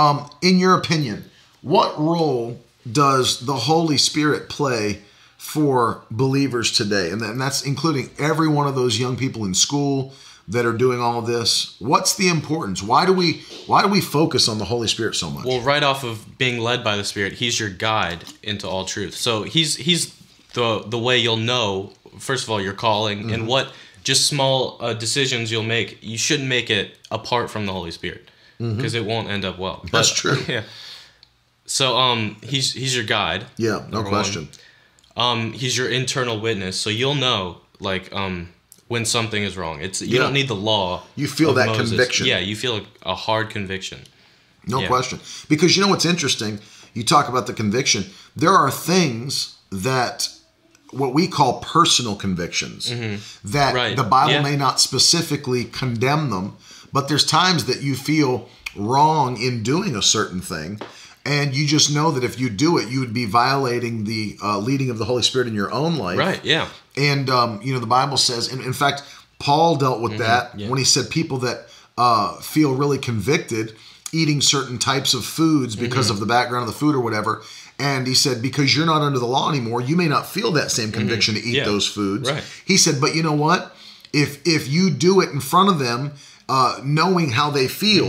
Um, 0.00 0.30
in 0.40 0.58
your 0.58 0.74
opinion, 0.76 1.24
what 1.62 1.98
role 1.98 2.58
does 2.90 3.40
the 3.44 3.54
Holy 3.54 3.98
Spirit 3.98 4.48
play 4.48 5.02
for 5.36 6.02
believers 6.10 6.72
today? 6.72 7.10
And, 7.10 7.20
and 7.22 7.40
that's 7.40 7.62
including 7.62 8.10
every 8.18 8.48
one 8.48 8.66
of 8.66 8.74
those 8.74 8.98
young 8.98 9.16
people 9.16 9.44
in 9.44 9.52
school 9.54 10.14
that 10.48 10.64
are 10.64 10.72
doing 10.72 11.00
all 11.00 11.18
of 11.18 11.26
this. 11.26 11.76
What's 11.78 12.16
the 12.16 12.28
importance? 12.28 12.82
Why 12.82 13.04
do 13.06 13.12
we 13.12 13.42
why 13.66 13.82
do 13.82 13.88
we 13.88 14.00
focus 14.00 14.48
on 14.48 14.58
the 14.58 14.64
Holy 14.64 14.88
Spirit 14.88 15.14
so 15.14 15.30
much? 15.30 15.44
Well, 15.44 15.60
right 15.60 15.82
off 15.82 16.02
of 16.02 16.38
being 16.38 16.58
led 16.60 16.82
by 16.82 16.96
the 16.96 17.04
Spirit, 17.04 17.34
He's 17.34 17.60
your 17.60 17.70
guide 17.70 18.24
into 18.42 18.66
all 18.66 18.84
truth. 18.84 19.14
So 19.14 19.42
He's 19.44 19.76
He's 19.76 20.14
the 20.54 20.82
the 20.86 20.98
way 20.98 21.18
you'll 21.18 21.36
know. 21.36 21.92
First 22.18 22.44
of 22.44 22.50
all, 22.50 22.60
your 22.60 22.72
calling 22.72 23.18
Mm-hmm. 23.20 23.34
and 23.34 23.46
what 23.46 23.72
just 24.02 24.26
small 24.26 24.78
uh, 24.80 24.94
decisions 24.94 25.52
you'll 25.52 25.62
make. 25.62 25.98
You 26.00 26.16
shouldn't 26.16 26.48
make 26.48 26.70
it 26.70 26.96
apart 27.10 27.50
from 27.50 27.66
the 27.66 27.72
Holy 27.72 27.90
Spirit 27.90 28.30
because 28.60 28.94
it 28.94 29.04
won't 29.04 29.28
end 29.28 29.44
up 29.44 29.58
well. 29.58 29.76
Mm-hmm. 29.78 29.96
That's 29.96 30.12
true. 30.12 30.36
Yeah. 30.48 30.62
So 31.66 31.96
um, 31.96 32.36
he's 32.42 32.72
he's 32.74 32.94
your 32.96 33.04
guide. 33.04 33.46
yeah, 33.56 33.70
no 33.70 33.78
number 33.80 33.98
one. 34.02 34.10
question. 34.10 34.48
Um, 35.16 35.52
he's 35.52 35.76
your 35.78 35.88
internal 35.88 36.40
witness, 36.40 36.80
so 36.80 36.90
you'll 36.90 37.14
know 37.14 37.60
like 37.80 38.12
um 38.12 38.48
when 38.88 39.04
something 39.04 39.42
is 39.44 39.56
wrong. 39.56 39.80
It's 39.80 40.00
you 40.02 40.08
Yeah. 40.16 40.22
don't 40.24 40.32
need 40.32 40.48
the 40.48 40.56
law. 40.56 41.02
You 41.16 41.28
feel 41.28 41.54
that 41.54 41.66
Moses. 41.68 41.88
conviction. 41.90 42.26
Yeah, 42.26 42.38
you 42.40 42.56
feel 42.56 42.80
a 43.02 43.14
hard 43.14 43.50
conviction. 43.50 44.00
No 44.66 44.80
Yeah. 44.80 44.88
question. 44.88 45.20
Because 45.48 45.76
you 45.76 45.82
know 45.82 45.88
what's 45.88 46.04
interesting? 46.04 46.58
You 46.92 47.04
talk 47.04 47.28
about 47.28 47.46
the 47.46 47.52
conviction. 47.54 48.04
There 48.34 48.52
are 48.52 48.70
things 48.70 49.54
that 49.70 50.28
what 50.90 51.14
we 51.14 51.28
call 51.28 51.60
personal 51.60 52.16
convictions 52.16 52.88
that 52.88 52.96
Mm-hmm. 52.96 53.76
Right. 53.76 53.96
the 53.96 54.02
Bible 54.02 54.32
Yeah. 54.32 54.42
may 54.42 54.56
not 54.56 54.80
specifically 54.80 55.64
condemn 55.64 56.30
them, 56.30 56.56
but 56.92 57.08
there's 57.08 57.24
times 57.24 57.64
that 57.66 57.82
you 57.82 57.94
feel 57.94 58.48
wrong 58.76 59.40
in 59.40 59.62
doing 59.62 59.96
a 59.96 60.02
certain 60.02 60.40
thing. 60.40 60.80
And 61.26 61.54
you 61.54 61.66
just 61.66 61.94
know 61.94 62.10
that 62.12 62.24
if 62.24 62.40
you 62.40 62.48
do 62.48 62.78
it, 62.78 62.88
you 62.88 63.00
would 63.00 63.12
be 63.12 63.26
violating 63.26 64.04
the 64.04 64.36
uh, 64.42 64.58
leading 64.58 64.88
of 64.90 64.96
the 64.98 65.04
Holy 65.04 65.22
Spirit 65.22 65.48
in 65.48 65.54
your 65.54 65.70
own 65.70 65.96
life. 65.96 66.18
Right. 66.18 66.42
Yeah. 66.44 66.68
And 66.96 67.28
um, 67.28 67.60
you 67.62 67.74
know, 67.74 67.78
the 67.78 67.86
Bible 67.86 68.16
says, 68.16 68.50
and 68.50 68.62
in 68.62 68.72
fact, 68.72 69.02
Paul 69.38 69.76
dealt 69.76 70.00
with 70.00 70.18
that 70.18 70.50
Mm-hmm. 70.50 70.58
yeah. 70.60 70.68
when 70.70 70.78
he 70.78 70.84
said 70.84 71.10
people 71.10 71.38
that 71.38 71.66
uh, 71.98 72.36
feel 72.40 72.74
really 72.74 72.96
convicted 72.98 73.74
eating 74.12 74.40
certain 74.40 74.78
types 74.78 75.12
of 75.14 75.24
foods 75.24 75.76
because 75.76 76.06
Mm-hmm. 76.06 76.14
of 76.14 76.20
the 76.20 76.26
background 76.26 76.62
of 76.66 76.72
the 76.72 76.78
food 76.78 76.94
or 76.94 77.00
whatever. 77.00 77.42
And 77.78 78.06
he 78.06 78.14
said, 78.14 78.40
because 78.42 78.74
you're 78.76 78.86
not 78.86 79.02
under 79.02 79.18
the 79.18 79.26
law 79.26 79.48
anymore, 79.50 79.80
you 79.82 79.96
may 79.96 80.08
not 80.08 80.26
feel 80.26 80.52
that 80.52 80.70
same 80.70 80.90
conviction 80.90 81.34
to 81.34 81.40
eat 81.40 81.44
Mm-hmm. 81.44 81.54
Yeah. 81.56 81.64
those 81.64 81.86
foods. 81.86 82.30
Right. 82.30 82.44
He 82.64 82.76
said, 82.78 82.98
but 83.00 83.14
you 83.14 83.22
know 83.22 83.32
what? 83.34 83.74
If 84.12 84.40
if 84.46 84.68
you 84.68 84.90
do 84.90 85.20
it 85.20 85.28
in 85.30 85.40
front 85.40 85.68
of 85.68 85.78
them, 85.78 86.12
uh, 86.54 86.80
knowing 86.84 87.28
how 87.38 87.48
they 87.58 87.68
feel, 87.68 88.08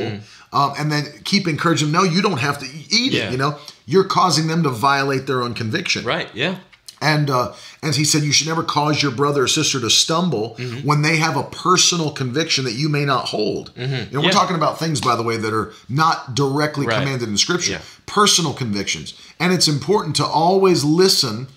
um, 0.57 0.69
and 0.79 0.91
then 0.91 1.03
keep 1.31 1.47
encouraging 1.47 1.91
them, 1.91 2.01
no, 2.01 2.03
you 2.15 2.21
don't 2.27 2.39
have 2.47 2.57
to 2.59 2.65
eat 2.65 3.11
Mm-hmm. 3.11 3.15
Yeah. 3.15 3.27
it. 3.27 3.31
You 3.33 3.37
know, 3.43 3.51
you're 3.91 4.09
causing 4.19 4.47
them 4.47 4.61
to 4.63 4.69
violate 4.69 5.23
their 5.27 5.41
own 5.45 5.53
conviction. 5.53 6.01
Right. 6.05 6.29
Yeah. 6.33 6.55
And 7.03 7.29
uh, 7.31 7.53
as 7.81 7.95
he 7.95 8.05
said, 8.05 8.21
you 8.21 8.31
should 8.31 8.47
never 8.47 8.61
cause 8.63 9.01
your 9.01 9.11
brother 9.11 9.41
or 9.43 9.47
sister 9.47 9.79
to 9.79 9.89
stumble 9.89 10.55
Mm-hmm. 10.59 10.87
when 10.87 11.01
they 11.01 11.17
have 11.17 11.35
a 11.37 11.43
personal 11.69 12.11
conviction 12.11 12.63
that 12.65 12.73
you 12.81 12.89
may 12.89 13.05
not 13.05 13.23
hold. 13.35 13.71
You 13.75 13.87
know, 13.87 13.93
we're 13.93 14.05
Mm-hmm. 14.05 14.19
Yeah. 14.25 14.31
talking 14.39 14.55
about 14.61 14.77
things, 14.77 15.01
by 15.01 15.15
the 15.15 15.23
way, 15.23 15.37
that 15.37 15.53
are 15.53 15.73
not 15.89 16.35
directly 16.35 16.85
Right. 16.85 16.99
commanded 16.99 17.27
in 17.29 17.37
Scripture. 17.37 17.71
Yeah. 17.73 17.81
Personal 18.05 18.53
convictions, 18.53 19.07
and 19.39 19.51
it's 19.55 19.67
important 19.67 20.15
to 20.17 20.25
always 20.25 20.83
listen. 20.83 21.47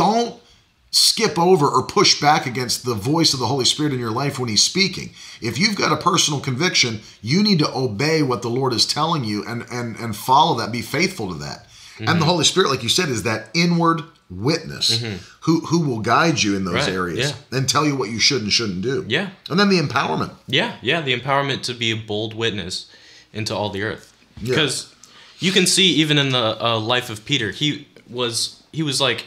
Don't 0.00 0.32
skip 0.94 1.38
over 1.38 1.66
or 1.66 1.82
push 1.82 2.20
back 2.20 2.46
against 2.46 2.84
the 2.84 2.94
voice 2.94 3.32
of 3.34 3.40
the 3.40 3.46
Holy 3.46 3.64
Spirit 3.64 3.92
in 3.94 3.98
your 3.98 4.10
life 4.12 4.38
when 4.38 4.48
He's 4.48 4.62
speaking. 4.62 5.10
If 5.40 5.58
you've 5.58 5.74
got 5.76 5.90
a 5.90 5.96
personal 6.02 6.38
conviction, 6.38 7.00
you 7.22 7.42
need 7.42 7.58
to 7.60 7.74
obey 7.74 8.22
what 8.22 8.42
the 8.42 8.50
Lord 8.50 8.72
is 8.72 8.86
telling 8.86 9.24
you 9.24 9.44
and 9.46 9.64
and 9.72 9.96
and 9.96 10.14
follow 10.14 10.56
that. 10.58 10.70
Be 10.70 10.82
faithful 10.82 11.28
to 11.28 11.34
that. 11.40 11.66
And 11.98 12.08
Mm-hmm. 12.08 12.18
the 12.20 12.24
Holy 12.26 12.44
Spirit, 12.44 12.70
like 12.70 12.82
you 12.82 12.88
said, 12.88 13.08
is 13.08 13.22
that 13.24 13.48
inward 13.54 14.02
witness 14.30 15.02
who 15.40 15.60
who 15.60 15.86
will 15.86 16.00
guide 16.00 16.42
you 16.42 16.56
in 16.56 16.64
those 16.64 16.74
Mm-hmm. 16.74 16.86
Right, 16.86 16.94
areas 16.94 17.30
yeah. 17.50 17.58
and 17.58 17.68
tell 17.68 17.86
you 17.86 17.96
what 17.96 18.10
you 18.10 18.18
should 18.18 18.42
and 18.42 18.52
shouldn't 18.52 18.82
do. 18.82 19.04
Yeah. 19.08 19.30
And 19.50 19.58
then 19.60 19.68
the 19.68 19.78
empowerment. 19.80 20.32
Yeah, 20.46 20.76
yeah, 20.82 21.00
the 21.00 21.18
empowerment 21.18 21.62
to 21.64 21.74
be 21.74 21.90
a 21.90 21.96
bold 21.96 22.34
witness 22.34 22.90
into 23.32 23.54
all 23.54 23.70
the 23.70 23.82
earth. 23.82 24.12
Yeah. 24.40 24.48
Because 24.50 24.94
you 25.38 25.52
can 25.52 25.66
see 25.66 25.86
even 25.94 26.18
in 26.18 26.30
the 26.30 26.62
uh, 26.64 26.78
life 26.78 27.10
of 27.10 27.24
Peter, 27.24 27.50
he 27.50 27.86
was 28.08 28.62
he 28.72 28.82
was 28.82 29.00
like 29.00 29.26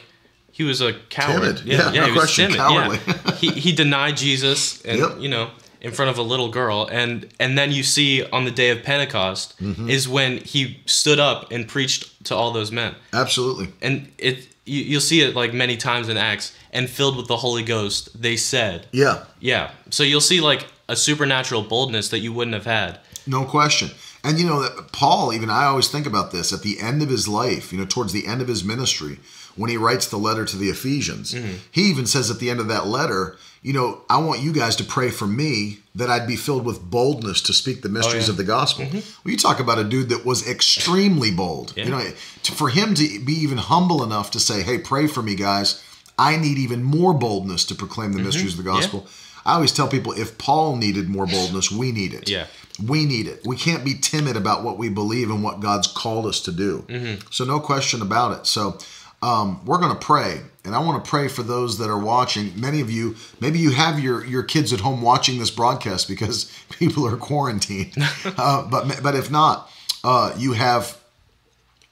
he 0.56 0.62
was 0.64 0.80
a 0.80 0.92
coward. 1.10 1.58
Timid. 1.58 1.60
Yeah, 1.66 1.90
no 1.90 2.04
he 2.06 2.10
was 2.12 2.18
question, 2.20 2.44
timid. 2.50 2.58
cowardly. 2.58 2.98
Yeah. 3.06 3.32
he 3.42 3.48
he 3.66 3.72
denied 3.72 4.16
Jesus 4.16 4.82
and 4.84 4.98
Yep. 4.98 5.10
you 5.20 5.28
know 5.28 5.50
in 5.80 5.92
front 5.92 6.10
of 6.10 6.18
a 6.18 6.22
little 6.32 6.48
girl 6.50 6.88
and 6.90 7.26
and 7.38 7.56
then 7.58 7.70
you 7.72 7.82
see 7.82 8.24
on 8.36 8.44
the 8.44 8.50
day 8.62 8.70
of 8.70 8.82
Pentecost 8.82 9.54
Mm-hmm. 9.60 9.88
is 9.90 10.08
when 10.08 10.38
he 10.38 10.80
stood 10.86 11.20
up 11.20 11.52
and 11.52 11.68
preached 11.68 12.24
to 12.28 12.34
all 12.34 12.50
those 12.52 12.72
men. 12.72 12.94
Absolutely. 13.12 13.68
And 13.82 13.94
it 14.18 14.48
you, 14.64 14.82
you'll 14.90 15.00
see 15.12 15.20
it 15.20 15.36
like 15.36 15.52
many 15.54 15.76
times 15.76 16.08
in 16.08 16.16
Acts 16.16 16.52
and 16.72 16.88
filled 16.90 17.16
with 17.16 17.28
the 17.28 17.36
Holy 17.36 17.62
Ghost 17.62 18.20
they 18.20 18.36
said 18.36 18.86
Yeah. 18.92 19.24
yeah. 19.40 19.70
So 19.90 20.02
you'll 20.02 20.20
see 20.32 20.40
like 20.40 20.66
a 20.88 20.96
supernatural 20.96 21.62
boldness 21.62 22.08
that 22.10 22.20
you 22.20 22.32
wouldn't 22.32 22.54
have 22.54 22.64
had. 22.80 22.98
No 23.26 23.44
question. 23.44 23.90
And 24.24 24.38
you 24.40 24.46
know 24.46 24.60
that 24.62 24.92
Paul, 24.92 25.32
even 25.32 25.50
I 25.50 25.64
always 25.66 25.88
think 25.88 26.06
about 26.06 26.30
this 26.32 26.52
at 26.52 26.62
the 26.62 26.80
end 26.80 27.02
of 27.02 27.08
his 27.08 27.26
life, 27.28 27.72
you 27.72 27.78
know, 27.78 27.84
towards 27.86 28.12
the 28.12 28.26
end 28.26 28.40
of 28.42 28.48
his 28.48 28.62
ministry, 28.64 29.18
when 29.56 29.70
he 29.70 29.76
writes 29.76 30.06
the 30.08 30.16
letter 30.16 30.44
to 30.44 30.56
the 30.56 30.68
Ephesians, 30.68 31.34
mm-hmm. 31.34 31.56
he 31.70 31.82
even 31.82 32.06
says 32.06 32.30
at 32.30 32.38
the 32.38 32.50
end 32.50 32.60
of 32.60 32.68
that 32.68 32.86
letter, 32.86 33.36
you 33.62 33.72
know, 33.72 34.02
I 34.08 34.18
want 34.18 34.40
you 34.40 34.52
guys 34.52 34.76
to 34.76 34.84
pray 34.84 35.10
for 35.10 35.26
me 35.26 35.78
that 35.96 36.08
I'd 36.08 36.28
be 36.28 36.36
filled 36.36 36.64
with 36.64 36.88
boldness 36.88 37.40
to 37.42 37.52
speak 37.52 37.82
the 37.82 37.88
oh, 37.88 37.92
mysteries 37.92 38.28
yeah. 38.28 38.32
of 38.32 38.36
the 38.36 38.44
gospel. 38.44 38.84
Mm-hmm. 38.84 38.96
Well, 38.96 39.32
you 39.32 39.36
talk 39.36 39.58
about 39.58 39.78
a 39.78 39.84
dude 39.84 40.10
that 40.10 40.24
was 40.24 40.46
extremely 40.48 41.30
bold. 41.32 41.76
You 41.76 41.86
know, 41.86 42.12
to, 42.44 42.52
for 42.52 42.68
him 42.68 42.94
to 42.94 43.24
be 43.24 43.32
even 43.32 43.58
humble 43.58 44.04
enough 44.04 44.30
to 44.32 44.40
say, 44.40 44.62
"Hey, 44.62 44.78
pray 44.78 45.06
for 45.06 45.22
me, 45.22 45.34
guys. 45.34 45.82
I 46.18 46.36
need 46.36 46.58
even 46.58 46.82
more 46.82 47.12
boldness 47.12 47.64
to 47.66 47.74
proclaim 47.74 48.12
the 48.12 48.18
mm-hmm. 48.18 48.26
mysteries 48.26 48.58
of 48.58 48.64
the 48.64 48.70
Yeah. 48.70 48.80
gospel." 48.80 49.08
I 49.44 49.54
always 49.54 49.72
tell 49.72 49.86
people 49.86 50.12
if 50.12 50.38
Paul 50.38 50.76
needed 50.76 51.08
more 51.08 51.26
boldness, 51.26 51.70
we 51.70 51.92
need 51.92 52.12
it. 52.14 52.28
Yeah. 52.28 52.46
We 52.84 53.06
need 53.06 53.26
it. 53.26 53.42
We 53.46 53.56
can't 53.56 53.84
be 53.84 53.94
timid 53.94 54.36
about 54.36 54.64
what 54.64 54.76
we 54.76 54.88
believe 54.88 55.30
and 55.30 55.42
what 55.42 55.60
God's 55.60 55.86
called 55.86 56.26
us 56.26 56.40
to 56.42 56.52
do. 56.52 56.84
So, 57.30 57.44
no 57.44 57.58
question 57.60 58.02
about 58.02 58.38
it. 58.38 58.46
So, 58.46 58.78
um, 59.22 59.64
we're 59.64 59.78
going 59.78 59.92
to 59.92 60.04
pray. 60.04 60.40
And 60.64 60.74
I 60.74 60.80
want 60.80 61.04
to 61.04 61.08
pray 61.08 61.28
for 61.28 61.42
those 61.42 61.78
that 61.78 61.88
are 61.88 61.98
watching. 61.98 62.58
Many 62.60 62.80
of 62.80 62.90
you, 62.90 63.16
maybe 63.40 63.58
you 63.58 63.70
have 63.70 64.00
your, 64.00 64.24
your 64.24 64.42
kids 64.42 64.72
at 64.72 64.80
home 64.80 65.00
watching 65.00 65.38
this 65.38 65.50
broadcast 65.50 66.08
because 66.08 66.52
people 66.70 67.06
are 67.06 67.16
quarantined. 67.16 67.94
uh, 68.24 68.68
but, 68.68 69.00
but 69.02 69.14
if 69.14 69.30
not, 69.30 69.70
uh, 70.04 70.32
you 70.36 70.52
have 70.52 70.96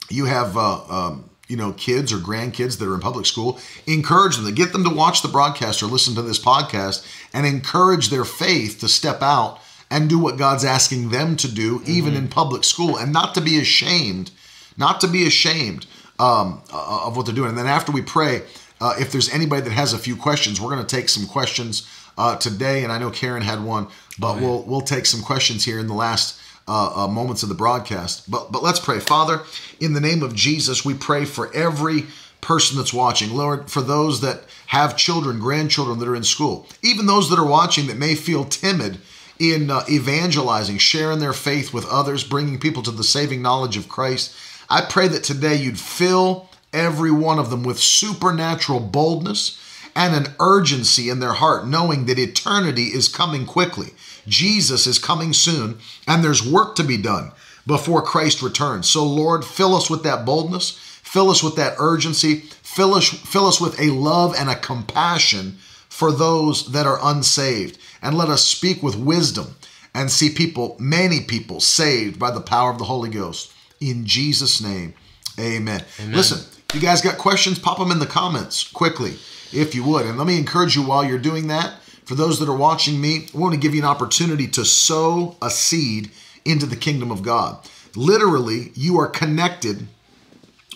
you 0.09 0.25
have 0.25 0.57
uh, 0.57 0.83
um, 0.87 1.29
you 1.47 1.57
know 1.57 1.73
kids 1.73 2.13
or 2.13 2.17
grandkids 2.17 2.79
that 2.79 2.87
are 2.87 2.93
in 2.93 2.99
public 2.99 3.25
school 3.25 3.59
encourage 3.87 4.37
them 4.37 4.45
to 4.45 4.51
get 4.51 4.71
them 4.71 4.83
to 4.83 4.89
watch 4.89 5.21
the 5.21 5.27
broadcast 5.27 5.81
or 5.83 5.87
listen 5.87 6.15
to 6.15 6.21
this 6.21 6.39
podcast 6.39 7.05
and 7.33 7.45
encourage 7.45 8.09
their 8.09 8.25
faith 8.25 8.79
to 8.79 8.87
step 8.87 9.21
out 9.21 9.59
and 9.89 10.09
do 10.09 10.17
what 10.17 10.37
god's 10.37 10.65
asking 10.65 11.09
them 11.09 11.35
to 11.35 11.51
do 11.51 11.81
even 11.85 12.15
in 12.15 12.27
public 12.27 12.63
school 12.63 12.97
and 12.97 13.11
not 13.11 13.35
to 13.35 13.41
be 13.41 13.59
ashamed 13.59 14.31
not 14.77 14.99
to 15.01 15.07
be 15.07 15.25
ashamed 15.25 15.85
um, 16.19 16.61
uh, 16.73 17.05
of 17.05 17.15
what 17.17 17.25
they're 17.25 17.35
doing 17.35 17.49
and 17.49 17.57
then 17.57 17.67
after 17.67 17.91
we 17.91 18.01
pray 18.01 18.41
uh, 18.81 18.93
if 18.99 19.11
there's 19.11 19.29
anybody 19.33 19.61
that 19.61 19.71
has 19.71 19.93
a 19.93 19.97
few 19.97 20.15
questions 20.15 20.59
we're 20.59 20.69
going 20.69 20.85
to 20.85 20.95
take 20.95 21.09
some 21.09 21.25
questions 21.25 21.89
uh, 22.17 22.35
today 22.37 22.83
and 22.83 22.91
i 22.91 22.97
know 22.97 23.09
karen 23.09 23.41
had 23.41 23.63
one 23.63 23.87
but 24.19 24.39
we'll 24.39 24.63
we'll 24.63 24.81
take 24.81 25.05
some 25.05 25.21
questions 25.21 25.65
here 25.65 25.79
in 25.79 25.87
the 25.87 25.93
last 25.93 26.39
uh, 26.67 27.03
uh, 27.03 27.07
moments 27.07 27.43
of 27.43 27.49
the 27.49 27.55
broadcast. 27.55 28.29
But 28.29 28.51
but 28.51 28.63
let's 28.63 28.79
pray, 28.79 28.99
Father, 28.99 29.41
in 29.79 29.93
the 29.93 30.01
name 30.01 30.23
of 30.23 30.33
Jesus, 30.33 30.83
we 30.83 30.95
pray 30.95 31.25
for 31.25 31.53
every 31.53 32.05
person 32.41 32.77
that's 32.77 32.93
watching, 32.93 33.35
Lord, 33.35 33.69
for 33.69 33.81
those 33.81 34.21
that 34.21 34.43
have 34.67 34.97
children, 34.97 35.39
grandchildren 35.39 35.99
that 35.99 36.07
are 36.07 36.15
in 36.15 36.23
school, 36.23 36.67
even 36.81 37.05
those 37.05 37.29
that 37.29 37.39
are 37.39 37.45
watching 37.45 37.87
that 37.87 37.97
may 37.97 38.15
feel 38.15 38.45
timid 38.45 38.97
in 39.37 39.69
uh, 39.69 39.83
evangelizing, 39.89 40.77
sharing 40.77 41.19
their 41.19 41.33
faith 41.33 41.73
with 41.73 41.85
others, 41.87 42.23
bringing 42.23 42.59
people 42.59 42.81
to 42.83 42.91
the 42.91 43.03
saving 43.03 43.41
knowledge 43.41 43.77
of 43.77 43.89
Christ. 43.89 44.35
I 44.69 44.81
pray 44.81 45.07
that 45.09 45.23
today 45.23 45.55
you'd 45.55 45.79
fill 45.79 46.49
every 46.73 47.11
one 47.11 47.39
of 47.39 47.49
them 47.49 47.63
with 47.63 47.79
supernatural 47.79 48.79
boldness 48.79 49.61
and 49.95 50.13
an 50.13 50.33
urgency 50.39 51.09
in 51.09 51.19
their 51.19 51.33
heart, 51.33 51.65
knowing 51.65 52.05
that 52.05 52.19
eternity 52.19 52.87
is 52.87 53.07
coming 53.07 53.45
quickly. 53.45 53.91
Jesus 54.27 54.87
is 54.87 54.99
coming 54.99 55.31
soon, 55.31 55.77
and 56.07 56.23
there's 56.23 56.45
work 56.45 56.75
to 56.75 56.83
be 56.83 56.97
done 56.97 57.31
before 57.65 58.01
Christ 58.01 58.41
returns. 58.41 58.87
So, 58.89 59.05
Lord, 59.05 59.45
fill 59.45 59.75
us 59.75 59.89
with 59.89 60.03
that 60.03 60.25
boldness, 60.25 60.71
fill 61.03 61.29
us 61.29 61.41
with 61.41 61.55
that 61.55 61.75
urgency, 61.79 62.41
fill 62.61 62.93
us, 62.93 63.07
fill 63.09 63.45
us 63.45 63.61
with 63.61 63.79
a 63.79 63.91
love 63.91 64.35
and 64.37 64.49
a 64.49 64.55
compassion 64.55 65.57
for 65.87 66.11
those 66.11 66.73
that 66.73 66.85
are 66.85 66.99
unsaved, 67.01 67.77
and 68.01 68.17
let 68.17 68.27
us 68.27 68.43
speak 68.43 68.83
with 68.83 68.97
wisdom 68.97 69.55
and 69.93 70.11
see 70.11 70.29
people, 70.29 70.75
many 70.77 71.21
people, 71.21 71.61
saved 71.61 72.19
by 72.19 72.31
the 72.31 72.41
power 72.41 72.69
of 72.69 72.77
the 72.77 72.83
Holy 72.83 73.09
Ghost. 73.09 73.53
In 73.79 74.05
Jesus' 74.05 74.61
name, 74.61 74.93
amen. 75.39 75.83
Listen, 76.07 76.39
you 76.73 76.79
guys 76.79 77.01
got 77.01 77.17
questions, 77.17 77.59
pop 77.59 77.77
them 77.77 77.91
in 77.91 77.99
the 77.99 78.05
comments 78.05 78.67
quickly, 78.69 79.15
if 79.51 79.75
you 79.75 79.83
would. 79.83 80.05
And 80.05 80.17
let 80.17 80.27
me 80.27 80.37
encourage 80.37 80.75
you 80.75 80.83
while 80.83 81.03
you're 81.03 81.17
doing 81.17 81.47
that, 81.47 81.75
for 82.05 82.15
those 82.15 82.39
that 82.39 82.49
are 82.49 82.55
watching 82.55 83.01
me, 83.01 83.27
I 83.33 83.37
want 83.37 83.53
to 83.53 83.59
give 83.59 83.73
you 83.73 83.81
an 83.81 83.87
opportunity 83.87 84.47
to 84.49 84.63
sow 84.63 85.35
a 85.41 85.49
seed 85.49 86.11
into 86.45 86.65
the 86.65 86.75
kingdom 86.75 87.11
of 87.11 87.23
God. 87.23 87.67
Literally, 87.95 88.71
you 88.75 88.99
are 88.99 89.07
connected 89.07 89.87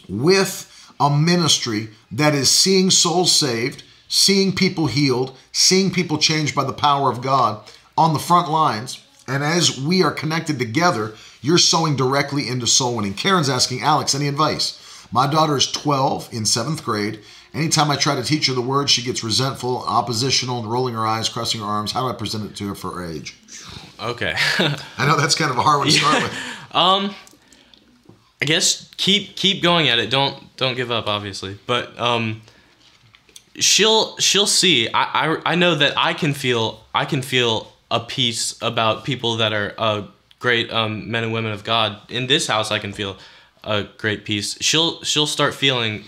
with 0.07 0.65
a 0.99 1.09
ministry 1.09 1.89
that 2.11 2.33
is 2.33 2.49
seeing 2.49 2.89
souls 2.89 3.31
saved, 3.31 3.83
seeing 4.07 4.55
people 4.55 4.87
healed, 4.87 5.37
seeing 5.51 5.91
people 5.91 6.17
changed 6.17 6.55
by 6.55 6.63
the 6.63 6.73
power 6.73 7.11
of 7.11 7.21
God 7.21 7.63
on 7.97 8.13
the 8.13 8.19
front 8.19 8.49
lines. 8.49 9.03
And 9.27 9.43
as 9.43 9.79
we 9.79 10.01
are 10.01 10.11
connected 10.11 10.57
together, 10.57 11.13
you're 11.41 11.57
sowing 11.57 11.95
directly 11.95 12.47
into 12.47 12.67
soul 12.67 12.95
winning. 12.95 13.13
Karen's 13.13 13.49
asking 13.49 13.81
Alex, 13.81 14.13
any 14.13 14.27
advice? 14.27 14.77
My 15.11 15.25
daughter 15.25 15.57
is 15.57 15.71
12 15.71 16.33
in 16.33 16.45
seventh 16.45 16.83
grade. 16.83 17.19
Anytime 17.53 17.89
I 17.89 17.95
try 17.95 18.15
to 18.15 18.23
teach 18.23 18.47
her 18.47 18.53
the 18.53 18.61
word, 18.61 18.89
she 18.89 19.01
gets 19.01 19.23
resentful, 19.23 19.83
oppositional, 19.87 20.59
and 20.59 20.71
rolling 20.71 20.93
her 20.93 21.07
eyes, 21.07 21.29
crossing 21.29 21.61
her 21.61 21.65
arms. 21.65 21.91
How 21.91 22.01
do 22.01 22.13
I 22.13 22.17
present 22.17 22.49
it 22.49 22.55
to 22.57 22.67
her 22.67 22.75
for 22.75 22.91
her 22.91 23.05
age? 23.05 23.35
Okay. 23.99 24.35
I 24.97 25.05
know 25.07 25.17
that's 25.17 25.33
kind 25.35 25.49
of 25.49 25.57
a 25.57 25.61
hard 25.61 25.79
one 25.79 25.87
to 25.87 25.93
start 25.93 26.23
with. 26.23 26.33
Um, 26.71 27.15
I 28.39 28.45
guess 28.45 28.91
keep 28.97 29.35
keep 29.35 29.63
going 29.63 29.89
at 29.89 29.97
it. 29.97 30.11
Don't 30.11 30.55
don't 30.55 30.75
give 30.75 30.91
up, 30.91 31.07
obviously. 31.07 31.57
But 31.65 31.99
um, 31.99 32.43
she'll 33.55 34.15
she'll 34.17 34.45
see. 34.45 34.87
I, 34.93 35.03
I 35.03 35.41
I 35.53 35.55
know 35.55 35.73
that 35.73 35.93
I 35.97 36.13
can 36.13 36.35
feel 36.35 36.85
I 36.93 37.05
can 37.05 37.23
feel 37.23 37.73
a 37.89 37.99
peace 37.99 38.55
about 38.61 39.03
people 39.03 39.37
that 39.37 39.51
are 39.51 39.73
uh, 39.79 40.03
great 40.39 40.71
um, 40.71 41.09
men 41.11 41.23
and 41.23 41.33
women 41.33 41.51
of 41.51 41.63
God. 41.63 41.99
In 42.09 42.27
this 42.27 42.47
house, 42.47 42.71
I 42.71 42.79
can 42.79 42.93
feel 42.93 43.17
a 43.63 43.83
great 43.97 44.25
peace. 44.25 44.57
She'll 44.61 45.03
she'll 45.03 45.27
start 45.27 45.53
feeling 45.53 46.03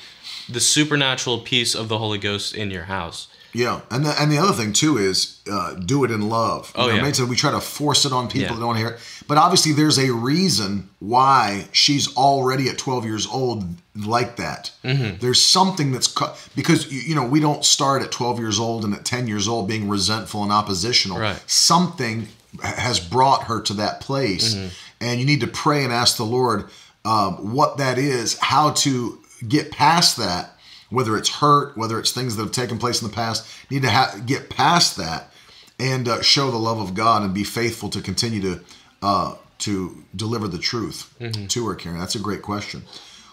the 0.50 0.60
supernatural 0.60 1.40
peace 1.40 1.76
of 1.76 1.88
the 1.90 1.98
Holy 1.98 2.18
Ghost 2.18 2.56
in 2.56 2.72
your 2.72 2.84
house. 2.84 3.28
Yeah, 3.54 3.82
and 3.90 4.06
the, 4.06 4.16
and 4.18 4.32
the 4.32 4.38
other 4.38 4.54
thing 4.54 4.72
too 4.72 4.98
is 4.98 5.42
uh, 5.52 5.74
do 5.74 6.06
it 6.06 6.12
in 6.12 6.30
love. 6.30 6.72
You 6.74 6.84
Oh, 6.84 6.88
know, 6.88 6.94
yeah. 6.96 7.02
many 7.02 7.12
times 7.12 7.30
we 7.30 7.36
try 7.36 7.52
to 7.52 7.60
force 7.60 8.06
it 8.06 8.14
on 8.14 8.28
people 8.30 8.42
Yeah. 8.44 8.48
that 8.54 8.60
don't 8.60 8.68
want 8.68 8.78
to 8.80 8.86
hear 8.86 8.94
it, 8.96 9.00
but 9.28 9.38
obviously 9.38 9.74
there's 9.74 10.00
a 10.00 10.10
reason 10.14 10.90
why 11.00 11.68
she's 11.74 12.16
already 12.16 12.70
at 12.70 12.78
12 12.78 13.04
years 13.04 13.28
old 13.28 13.66
like 13.94 14.38
that. 14.38 14.72
Mm-hmm. 14.86 15.18
There's 15.20 15.42
something 15.42 15.92
that's 15.92 16.08
co- 16.08 16.34
because 16.56 16.90
you, 16.94 17.02
you 17.02 17.14
know 17.16 17.26
we 17.26 17.42
don't 17.42 17.66
start 17.66 18.02
at 18.04 18.10
12 18.12 18.40
years 18.40 18.58
old 18.58 18.86
and 18.86 18.94
at 18.94 19.04
10 19.04 19.28
years 19.28 19.50
old 19.50 19.68
being 19.68 19.90
resentful 19.90 20.44
and 20.44 20.52
oppositional. 20.54 21.20
Right. 21.20 21.44
Something 21.46 22.30
has 22.64 23.00
brought 23.00 23.44
her 23.44 23.62
to 23.62 23.74
that 23.76 24.02
place, 24.02 24.56
Mm-hmm. 24.56 24.68
and 25.02 25.20
you 25.20 25.26
need 25.26 25.42
to 25.42 25.48
pray 25.48 25.84
and 25.84 25.94
ask 25.94 26.18
the 26.18 26.24
Lord 26.26 26.66
um, 27.06 27.54
what 27.54 27.78
that 27.78 27.98
is, 27.98 28.38
how 28.40 28.72
to 28.72 29.20
get 29.48 29.72
past 29.72 30.18
that 30.18 30.52
whether 30.90 31.16
it's 31.18 31.30
hurt, 31.30 31.78
whether 31.78 31.98
it's 31.98 32.12
things 32.12 32.36
that 32.36 32.44
have 32.44 32.52
taken 32.52 32.78
place 32.78 33.02
in 33.02 33.08
the 33.08 33.14
past, 33.14 33.48
need 33.70 33.82
to 33.82 33.90
ha- 33.90 34.14
get 34.26 34.50
past 34.50 34.98
that 34.98 35.32
and 35.80 36.06
uh, 36.10 36.22
show 36.22 36.52
the 36.52 36.58
love 36.58 36.80
of 36.82 36.94
God 36.94 37.24
and 37.24 37.34
be 37.34 37.46
faithful 37.46 37.90
to 37.92 38.02
continue 38.02 38.42
to 38.42 38.62
uh, 39.02 39.36
to 39.60 40.04
deliver 40.14 40.50
the 40.50 40.58
truth 40.58 41.14
to 41.48 41.66
her. 41.68 41.76
Karen, 41.76 41.98
that's 41.98 42.16
a 42.16 42.20
great 42.20 42.42
question. 42.42 42.84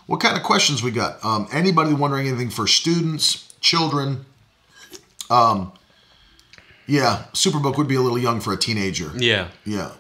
What 0.07 0.21
kind 0.21 0.37
of 0.37 0.45
questions 0.45 0.83
we 0.85 0.93
got? 0.93 1.23
Um, 1.25 1.49
anybody 1.53 1.93
wondering 1.95 2.29
anything 2.29 2.51
for 2.51 2.69
students, 2.69 3.53
children? 3.61 4.25
Um, 5.29 5.73
yeah, 6.89 7.25
Superbook 7.35 7.77
would 7.79 7.87
be 7.87 7.95
a 7.95 8.01
little 8.01 8.19
young 8.19 8.41
for 8.41 8.53
a 8.53 8.57
teenager. 8.57 9.13
Yeah. 9.17 9.49
Yeah, 9.65 9.93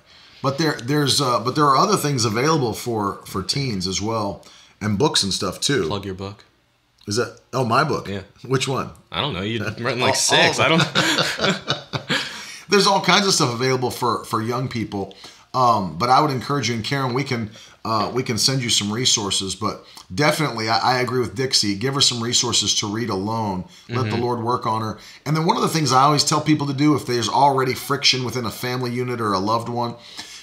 but 0.42 0.58
there 0.58 0.78
there's 0.82 1.20
uh, 1.20 1.38
but 1.44 1.54
there 1.54 1.64
are 1.66 1.76
other 1.76 1.96
things 1.96 2.24
available 2.24 2.72
for 2.72 3.20
for 3.26 3.42
teens 3.42 3.86
as 3.86 4.00
well, 4.02 4.44
and 4.80 4.98
books 4.98 5.22
and 5.22 5.32
stuff 5.32 5.60
too. 5.60 5.86
Plug 5.86 6.04
your 6.04 6.14
book. 6.14 6.44
Is 7.06 7.16
that 7.16 7.38
oh 7.52 7.64
my 7.64 7.84
book? 7.84 8.08
Yeah. 8.08 8.22
Which 8.44 8.66
one? 8.66 8.90
I 9.12 9.20
don't 9.20 9.34
know. 9.34 9.42
You've 9.42 9.64
written 9.80 10.00
all- 10.00 10.06
like 10.08 10.16
six. 10.16 10.58
all 10.58 10.64
I 10.64 10.68
don't. 10.68 12.18
There's 12.70 12.86
all 12.86 13.00
kinds 13.00 13.26
of 13.26 13.32
stuff 13.34 13.52
available 13.54 13.90
for 13.90 14.24
for 14.24 14.42
young 14.42 14.68
people. 14.68 15.14
Um, 15.54 15.96
but 15.98 16.10
I 16.10 16.20
would 16.20 16.30
encourage 16.30 16.68
you, 16.68 16.74
and 16.74 16.84
Karen, 16.84 17.14
we 17.14 17.24
can 17.24 17.50
uh, 17.84 18.10
we 18.14 18.22
can 18.22 18.38
send 18.38 18.62
you 18.62 18.68
some 18.68 18.92
resources. 18.92 19.54
But 19.54 19.84
definitely, 20.14 20.68
I, 20.68 20.78
I 20.96 21.00
agree 21.00 21.20
with 21.20 21.34
Dixie. 21.34 21.76
Give 21.76 21.94
her 21.94 22.00
some 22.00 22.22
resources 22.22 22.74
to 22.80 22.86
read 22.86 23.08
alone. 23.08 23.64
Let 23.88 24.10
the 24.10 24.16
Lord 24.16 24.42
work 24.42 24.66
on 24.66 24.82
her. 24.82 24.98
And 25.24 25.36
then 25.36 25.46
one 25.46 25.56
of 25.56 25.62
the 25.62 25.68
things 25.68 25.92
I 25.92 26.02
always 26.02 26.24
tell 26.24 26.40
people 26.40 26.66
to 26.66 26.74
do, 26.74 26.94
if 26.94 27.06
there's 27.06 27.28
already 27.28 27.74
friction 27.74 28.24
within 28.24 28.44
a 28.44 28.50
family 28.50 28.90
unit 28.90 29.20
or 29.20 29.32
a 29.32 29.38
loved 29.38 29.68
one, 29.68 29.94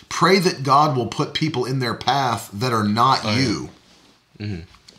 pray 0.09 0.39
that 0.39 0.63
God 0.63 0.95
will 0.95 1.07
put 1.07 1.33
people 1.33 1.65
in 1.65 1.79
their 1.79 1.93
path 1.93 2.49
that 2.53 2.73
are 2.73 2.83
not 2.87 3.23
you. 3.37 3.69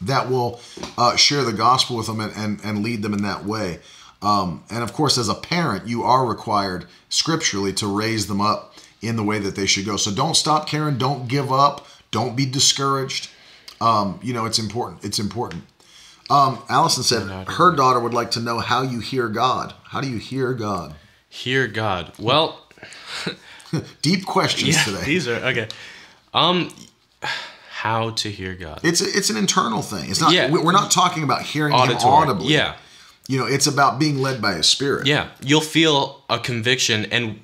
That 0.03 0.29
will 0.29 0.61
uh, 0.99 1.17
share 1.17 1.43
the 1.43 1.53
gospel 1.53 1.97
with 1.97 2.07
them 2.07 2.21
and, 2.21 2.33
and, 2.37 2.61
and 2.63 2.83
lead 2.85 3.03
them 3.03 3.15
in 3.15 3.23
that 3.23 3.45
way. 3.45 3.81
Um, 4.23 4.65
and 4.71 4.83
of 4.83 4.93
course, 4.93 5.19
as 5.19 5.29
a 5.29 5.35
parent, 5.35 5.87
you 5.87 6.03
are 6.03 6.27
required 6.27 6.87
scripturally 7.09 7.73
to 7.75 7.87
raise 7.87 8.27
them 8.27 8.41
up 8.41 8.75
in 9.03 9.17
the 9.17 9.23
way 9.23 9.39
that 9.39 9.57
they 9.57 9.67
should 9.67 9.85
go. 9.87 9.97
So 9.97 10.11
don't 10.11 10.35
stop, 10.35 10.67
Karen. 10.69 10.99
Don't 10.99 11.29
give 11.29 11.53
up. 11.53 11.87
Don't 12.11 12.37
be 12.37 12.47
discouraged. 12.47 13.31
Um, 13.81 14.19
you 14.23 14.33
know, 14.33 14.45
it's 14.47 14.59
important. 14.59 15.05
It's 15.05 15.19
important. 15.19 15.65
Um, 16.31 16.59
Allison 16.69 17.03
said 17.05 17.23
her 17.49 17.75
daughter 17.77 18.01
would 18.01 18.15
like 18.15 18.33
to 18.33 18.41
know 18.41 18.59
how 18.59 18.83
you 18.83 19.01
hear 19.01 19.29
God. 19.29 19.75
How 19.85 20.01
do 20.01 20.09
you 20.09 20.19
hear 20.19 20.53
God? 20.55 20.95
Hear 21.29 21.67
God. 21.69 22.13
Well, 22.19 22.67
Deep 24.03 24.25
questions 24.27 24.77
yeah, 24.77 24.83
today. 24.85 25.05
these 25.05 25.29
are 25.29 25.35
okay. 25.37 25.69
Um, 26.33 26.71
how 27.71 28.11
to 28.11 28.31
hear 28.31 28.55
God? 28.55 28.81
It's 28.83 29.01
a, 29.01 29.05
it's 29.07 29.29
an 29.31 29.37
internal 29.37 29.83
thing. 29.83 30.09
It's 30.11 30.21
not. 30.21 30.33
Yeah. 30.33 30.51
we- 30.51 30.61
We're 30.63 30.73
not 30.73 30.91
talking 30.91 31.23
about 31.23 31.43
hearing 31.43 31.73
him 31.73 31.97
audibly. 32.05 32.53
Yeah, 32.55 32.77
You 33.29 33.39
know, 33.39 33.47
it's 33.47 33.67
about 33.67 33.99
being 33.99 34.21
led 34.23 34.41
by 34.41 34.55
His 34.55 34.67
Spirit. 34.67 35.07
yeah. 35.07 35.29
You'll 35.43 35.61
feel 35.61 36.23
a 36.31 36.39
conviction, 36.39 37.07
and 37.07 37.41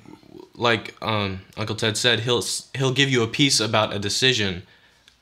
like 0.55 0.95
um, 1.01 1.41
Uncle 1.57 1.75
Ted 1.75 1.97
said, 1.97 2.21
he'll 2.21 2.43
he'll 2.75 2.93
give 2.93 3.09
you 3.09 3.23
a 3.23 3.27
peace 3.27 3.59
about 3.59 3.93
a 3.93 3.99
decision, 3.99 4.63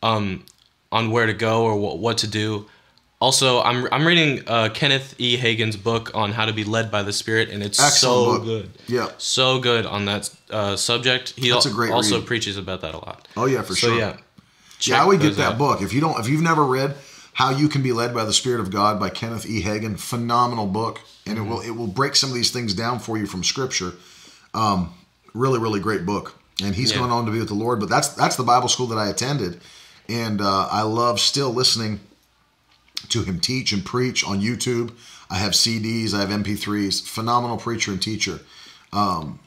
um, 0.03 0.45
on 0.91 1.11
where 1.11 1.25
to 1.25 1.34
go 1.34 1.63
or 1.63 1.75
what 1.77 1.99
what 1.99 2.17
to 2.19 2.27
do, 2.27 2.67
Also, 3.21 3.61
I'm 3.61 3.88
I'm 3.91 4.05
reading 4.05 4.43
uh, 4.47 4.69
Kenneth 4.73 5.15
E. 5.19 5.38
Hagin's 5.38 5.77
book 5.77 6.11
on 6.15 6.32
how 6.34 6.45
to 6.45 6.53
be 6.53 6.63
led 6.63 6.89
by 6.91 7.03
the 7.03 7.13
Spirit, 7.13 7.49
and 7.49 7.61
it's 7.63 7.79
Excellent 7.79 8.25
so 8.25 8.25
book. 8.38 8.43
good. 8.45 8.69
Yeah. 8.88 9.09
so 9.19 9.59
good 9.59 9.86
on 9.86 10.05
that 10.05 10.29
uh, 10.49 10.75
subject. 10.75 11.34
He 11.38 11.49
That's 11.51 11.65
al- 11.65 11.71
a 11.71 11.75
great 11.75 11.91
also 11.91 12.17
read. 12.17 12.27
preaches 12.27 12.57
about 12.57 12.82
that 12.82 12.93
a 12.93 12.97
lot. 12.97 13.27
Oh 13.38 13.45
yeah, 13.45 13.61
for 13.61 13.75
so 13.75 13.88
sure. 13.88 13.97
yeah, 13.99 14.17
Yeah, 14.82 15.01
I 15.01 15.05
would 15.05 15.21
get 15.21 15.36
that 15.38 15.53
out. 15.53 15.57
book. 15.57 15.82
If 15.82 15.93
you 15.93 16.01
don't, 16.01 16.19
if 16.19 16.27
you've 16.27 16.41
never 16.41 16.65
read 16.65 16.95
How 17.34 17.51
You 17.51 17.69
Can 17.69 17.84
Be 17.84 17.93
Led 17.93 18.13
by 18.13 18.25
the 18.25 18.34
Spirit 18.34 18.59
of 18.59 18.69
God 18.71 18.99
by 18.99 19.09
Kenneth 19.09 19.45
E. 19.45 19.61
Hagin, 19.63 19.97
phenomenal 19.99 20.65
book, 20.67 20.99
and 21.27 21.38
it 21.38 21.41
will 21.43 21.61
it 21.61 21.71
will 21.77 21.88
break 22.01 22.15
some 22.17 22.29
of 22.32 22.36
these 22.36 22.51
things 22.51 22.73
down 22.73 22.99
for 22.99 23.17
you 23.19 23.27
from 23.27 23.43
Scripture. 23.43 23.93
Um, 24.53 24.93
really, 25.34 25.59
really 25.59 25.79
great 25.79 26.05
book, 26.05 26.38
and 26.63 26.75
he's 26.75 26.91
Yeah. 26.91 26.99
going 26.99 27.11
on 27.11 27.25
to 27.25 27.32
be 27.32 27.39
with 27.39 27.47
the 27.47 27.53
Lord. 27.55 27.79
But 27.79 27.89
that's 27.89 28.09
that's 28.09 28.36
the 28.36 28.43
Bible 28.43 28.67
school 28.67 28.88
that 28.88 28.97
I 28.97 29.07
attended, 29.07 29.61
and 30.09 30.41
uh, 30.41 30.67
I 30.71 30.82
love 30.84 31.19
still 31.19 31.53
listening 31.53 31.99
to 33.09 33.23
him 33.23 33.39
teach 33.39 33.71
and 33.71 33.84
preach 33.86 34.23
on 34.25 34.41
YouTube. 34.41 34.91
I 35.29 35.36
have 35.36 35.53
CDs, 35.53 36.13
I 36.13 36.19
have 36.19 36.29
MP3s. 36.29 37.01
Phenomenal 37.07 37.57
preacher 37.57 37.91
and 37.91 38.01
teacher, 38.01 38.41
um, 38.93 39.39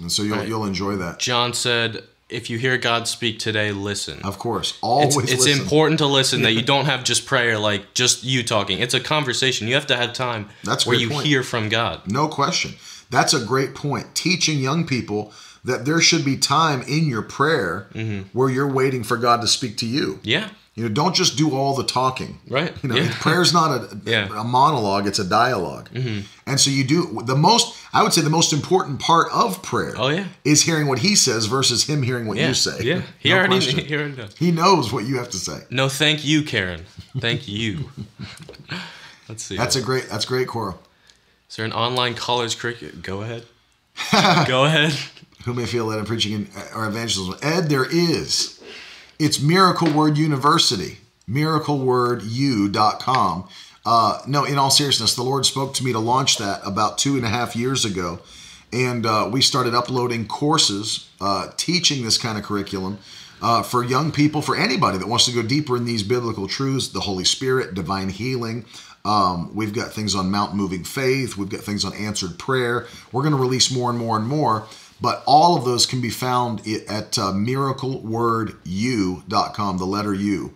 and 0.00 0.10
so 0.10 0.22
you'll 0.22 0.38
Right. 0.38 0.48
you'll 0.48 0.64
enjoy 0.66 0.96
that. 0.96 1.18
John 1.18 1.52
said, 1.52 2.04
"If 2.30 2.48
you 2.48 2.58
hear 2.58 2.78
God 2.78 3.06
speak 3.06 3.38
today, 3.38 3.72
listen." 3.72 4.20
Of 4.24 4.38
course, 4.38 4.70
It's, 4.70 4.78
always 4.80 5.16
it's 5.30 5.44
listen. 5.44 5.60
important 5.60 5.98
to 5.98 6.06
listen 6.06 6.42
that 6.42 6.52
you 6.52 6.62
don't 6.72 6.86
have 6.86 7.04
just 7.04 7.26
prayer 7.26 7.58
like 7.58 7.92
just 7.94 8.24
you 8.24 8.42
talking. 8.42 8.78
It's 8.78 8.94
a 8.94 9.00
conversation. 9.00 9.68
You 9.68 9.74
have 9.74 9.86
to 9.88 9.96
have 9.96 10.14
time 10.14 10.48
That's 10.64 10.86
where 10.86 10.96
you 10.96 11.10
point. 11.10 11.26
hear 11.26 11.42
from 11.42 11.68
God. 11.68 12.00
No 12.10 12.26
question. 12.28 12.74
That's 13.12 13.32
a 13.34 13.44
great 13.44 13.74
point. 13.76 14.14
Teaching 14.16 14.58
young 14.58 14.86
people 14.86 15.32
that 15.64 15.84
there 15.84 16.00
should 16.00 16.24
be 16.24 16.36
time 16.36 16.82
in 16.88 17.06
your 17.06 17.22
prayer 17.22 17.86
where 18.32 18.50
you're 18.50 18.66
waiting 18.72 19.04
for 19.04 19.16
God 19.16 19.40
to 19.42 19.46
speak 19.46 19.76
to 19.78 19.86
you. 19.86 20.18
Yeah. 20.24 20.48
You 20.74 20.84
know, 20.84 20.88
don't 20.88 21.14
just 21.14 21.36
do 21.36 21.54
all 21.54 21.76
the 21.76 21.84
talking. 21.84 22.40
Right. 22.48 22.72
You 22.82 22.88
know, 22.88 22.96
Yeah. 22.96 23.12
prayer's 23.20 23.52
not 23.52 23.70
a, 23.72 24.00
Yeah. 24.04 24.26
Mm-hmm. 24.28 24.38
a 24.38 24.44
monologue, 24.44 25.06
it's 25.06 25.18
a 25.18 25.24
dialog 25.24 25.88
And 26.46 26.58
so 26.58 26.70
you 26.70 26.82
do 26.82 27.20
the 27.26 27.36
most, 27.36 27.76
I 27.92 28.02
would 28.02 28.14
say 28.14 28.22
the 28.22 28.30
most 28.30 28.54
important 28.54 28.98
part 28.98 29.28
of 29.32 29.62
prayer 29.62 29.92
Oh, 29.98 30.08
yeah. 30.08 30.24
is 30.44 30.62
hearing 30.62 30.86
what 30.88 31.00
he 31.00 31.14
says 31.14 31.44
versus 31.44 31.84
him 31.84 32.02
hearing 32.02 32.26
what 32.26 32.38
Yeah. 32.38 32.48
you 32.48 32.54
say. 32.54 32.78
Yeah. 32.82 33.02
He 33.18 33.28
No 33.28 33.36
already 33.36 33.60
he 33.60 33.94
already 33.94 34.16
knows. 34.16 34.34
He 34.38 34.50
knows 34.50 34.92
what 34.94 35.04
you 35.04 35.18
have 35.18 35.28
to 35.30 35.36
say. 35.38 35.58
No, 35.70 35.88
thank 35.90 36.24
you, 36.24 36.42
Karen. 36.42 36.86
Thank 37.20 37.46
you. 37.46 37.90
Let's 39.28 39.42
see. 39.44 39.56
That's 39.58 39.76
a 39.76 39.82
great, 39.82 40.08
that's 40.10 40.24
great, 40.24 40.48
Cora. 40.48 40.74
Is 41.52 41.56
there 41.56 41.66
an 41.66 41.74
online 41.74 42.14
college 42.14 42.56
curriculum? 42.56 43.02
Go 43.02 43.20
ahead. 43.20 43.44
Go 44.48 44.64
ahead. 44.64 44.94
who 45.44 45.52
may 45.52 45.66
feel 45.66 45.86
that 45.88 45.98
I'm 45.98 46.06
preaching 46.06 46.32
in, 46.32 46.48
or 46.74 46.86
evangelism. 46.86 47.34
Ed, 47.42 47.68
there 47.68 47.84
is. 47.84 48.58
It's 49.18 49.38
Miracle 49.38 49.92
Word 49.92 50.16
University, 50.16 50.96
miraclewordU.com. 51.28 53.48
Uh, 53.84 54.22
no, 54.26 54.46
in 54.46 54.56
all 54.56 54.70
seriousness, 54.70 55.14
the 55.14 55.22
Lord 55.22 55.44
spoke 55.44 55.74
to 55.74 55.84
me 55.84 55.92
to 55.92 55.98
launch 55.98 56.38
that 56.38 56.62
about 56.64 56.96
two 56.96 57.16
and 57.16 57.26
a 57.26 57.28
half 57.28 57.54
years 57.54 57.84
ago. 57.84 58.20
And 58.72 59.04
uh, 59.04 59.28
we 59.30 59.42
started 59.42 59.74
uploading 59.74 60.26
courses 60.26 61.10
uh, 61.20 61.50
teaching 61.58 62.02
this 62.02 62.16
kind 62.16 62.38
of 62.38 62.44
curriculum 62.44 62.96
uh, 63.42 63.62
for 63.62 63.84
young 63.84 64.10
people, 64.10 64.40
for 64.40 64.56
anybody 64.56 64.96
that 64.96 65.06
wants 65.06 65.26
to 65.26 65.32
go 65.32 65.42
deeper 65.42 65.76
in 65.76 65.84
these 65.84 66.02
biblical 66.02 66.48
truths, 66.48 66.88
the 66.88 67.00
Holy 67.00 67.24
Spirit, 67.24 67.74
divine 67.74 68.08
healing. 68.08 68.64
Um, 69.04 69.54
we've 69.54 69.74
got 69.74 69.92
things 69.92 70.14
on 70.14 70.30
mount 70.30 70.54
moving 70.54 70.84
faith. 70.84 71.36
We've 71.36 71.48
got 71.48 71.60
things 71.60 71.84
on 71.84 71.92
answered 71.94 72.38
prayer. 72.38 72.86
We're 73.10 73.22
going 73.22 73.34
to 73.34 73.40
release 73.40 73.70
more 73.70 73.90
and 73.90 73.98
more 73.98 74.16
and 74.16 74.26
more. 74.26 74.66
But 75.00 75.22
all 75.26 75.56
of 75.56 75.64
those 75.64 75.86
can 75.86 76.00
be 76.00 76.10
found 76.10 76.60
at 76.88 77.18
uh, 77.18 77.32
miraclewordu.com, 77.32 79.78
the 79.78 79.84
letter 79.84 80.14
U. 80.14 80.54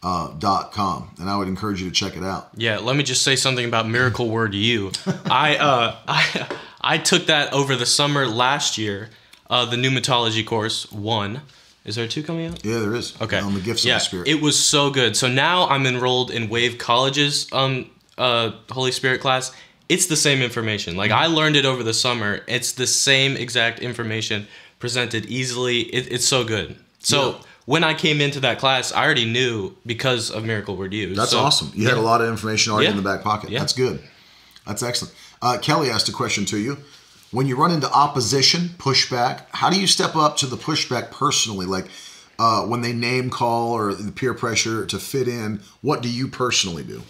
Uh, 0.00 0.32
dot 0.38 0.70
com, 0.70 1.10
and 1.18 1.28
I 1.28 1.36
would 1.36 1.48
encourage 1.48 1.82
you 1.82 1.88
to 1.88 1.92
check 1.92 2.16
it 2.16 2.22
out. 2.22 2.50
Yeah, 2.56 2.78
let 2.78 2.94
me 2.94 3.02
just 3.02 3.22
say 3.22 3.34
something 3.34 3.66
about 3.66 3.88
Miracle 3.88 4.30
Word 4.30 4.54
U. 4.54 4.92
I 5.28 5.56
uh 5.56 5.96
I 6.06 6.46
I 6.80 6.98
took 6.98 7.26
that 7.26 7.52
over 7.52 7.74
the 7.74 7.84
summer 7.84 8.24
last 8.24 8.78
year. 8.78 9.10
Uh, 9.50 9.64
the 9.64 9.74
pneumatology 9.74 10.46
course 10.46 10.92
one. 10.92 11.40
Is 11.88 11.94
there 11.96 12.06
two 12.06 12.22
coming 12.22 12.46
out? 12.46 12.62
Yeah, 12.64 12.80
there 12.80 12.94
is. 12.94 13.14
Okay. 13.20 13.38
On 13.40 13.54
the 13.54 13.60
gifts 13.60 13.82
yeah, 13.84 13.94
of 13.96 14.00
the 14.00 14.04
Spirit. 14.04 14.28
It 14.28 14.42
was 14.42 14.58
so 14.62 14.90
good. 14.90 15.16
So 15.16 15.26
now 15.26 15.66
I'm 15.68 15.86
enrolled 15.86 16.30
in 16.30 16.48
Wave 16.50 16.76
College's 16.76 17.48
um 17.52 17.90
uh 18.18 18.50
Holy 18.70 18.92
Spirit 18.92 19.20
class. 19.22 19.52
It's 19.88 20.04
the 20.06 20.16
same 20.16 20.42
information. 20.42 20.96
Like 20.96 21.10
I 21.10 21.26
learned 21.26 21.56
it 21.56 21.64
over 21.64 21.82
the 21.82 21.94
summer. 21.94 22.40
It's 22.46 22.72
the 22.72 22.86
same 22.86 23.36
exact 23.38 23.80
information 23.80 24.46
presented 24.78 25.24
easily. 25.26 25.80
It, 25.80 26.12
it's 26.12 26.26
so 26.26 26.44
good. 26.44 26.76
So 26.98 27.30
Yeah. 27.30 27.34
when 27.64 27.84
I 27.84 27.94
came 27.94 28.20
into 28.20 28.40
that 28.40 28.58
class, 28.58 28.92
I 28.92 29.02
already 29.04 29.24
knew 29.24 29.74
because 29.86 30.30
of 30.30 30.44
Miracle 30.44 30.76
Word 30.76 30.92
U. 30.92 31.14
That's 31.14 31.30
So- 31.30 31.38
awesome. 31.40 31.72
You 31.74 31.88
had 31.88 31.96
a 31.96 32.02
lot 32.02 32.20
of 32.20 32.28
information 32.28 32.72
already 32.72 32.84
Yeah. 32.84 32.90
in 32.90 32.96
the 32.98 33.02
back 33.02 33.22
pocket. 33.24 33.48
Yeah. 33.50 33.60
That's 33.60 33.72
good. 33.72 34.00
That's 34.66 34.82
excellent. 34.82 35.14
Uh, 35.40 35.56
Kelly 35.56 35.88
asked 35.88 36.08
a 36.10 36.12
question 36.12 36.44
to 36.46 36.58
you. 36.58 36.76
When 37.30 37.46
you 37.46 37.56
run 37.56 37.70
into 37.70 37.90
opposition, 37.92 38.70
pushback, 38.78 39.42
how 39.52 39.68
do 39.70 39.78
you 39.78 39.86
step 39.86 40.16
up 40.16 40.36
to 40.38 40.46
the 40.46 40.56
pushback 40.56 41.10
personally? 41.10 41.66
Like 41.66 41.86
uh, 42.38 42.62
when 42.64 42.80
they 42.80 42.92
name 42.92 43.28
call 43.30 43.72
or 43.72 43.94
the 43.94 44.12
peer 44.12 44.32
pressure 44.34 44.86
to 44.86 44.98
fit 44.98 45.28
in, 45.28 45.60
what 45.82 46.02
do 46.02 46.08
you 46.10 46.28
personally 46.28 46.84
do? 46.84 47.02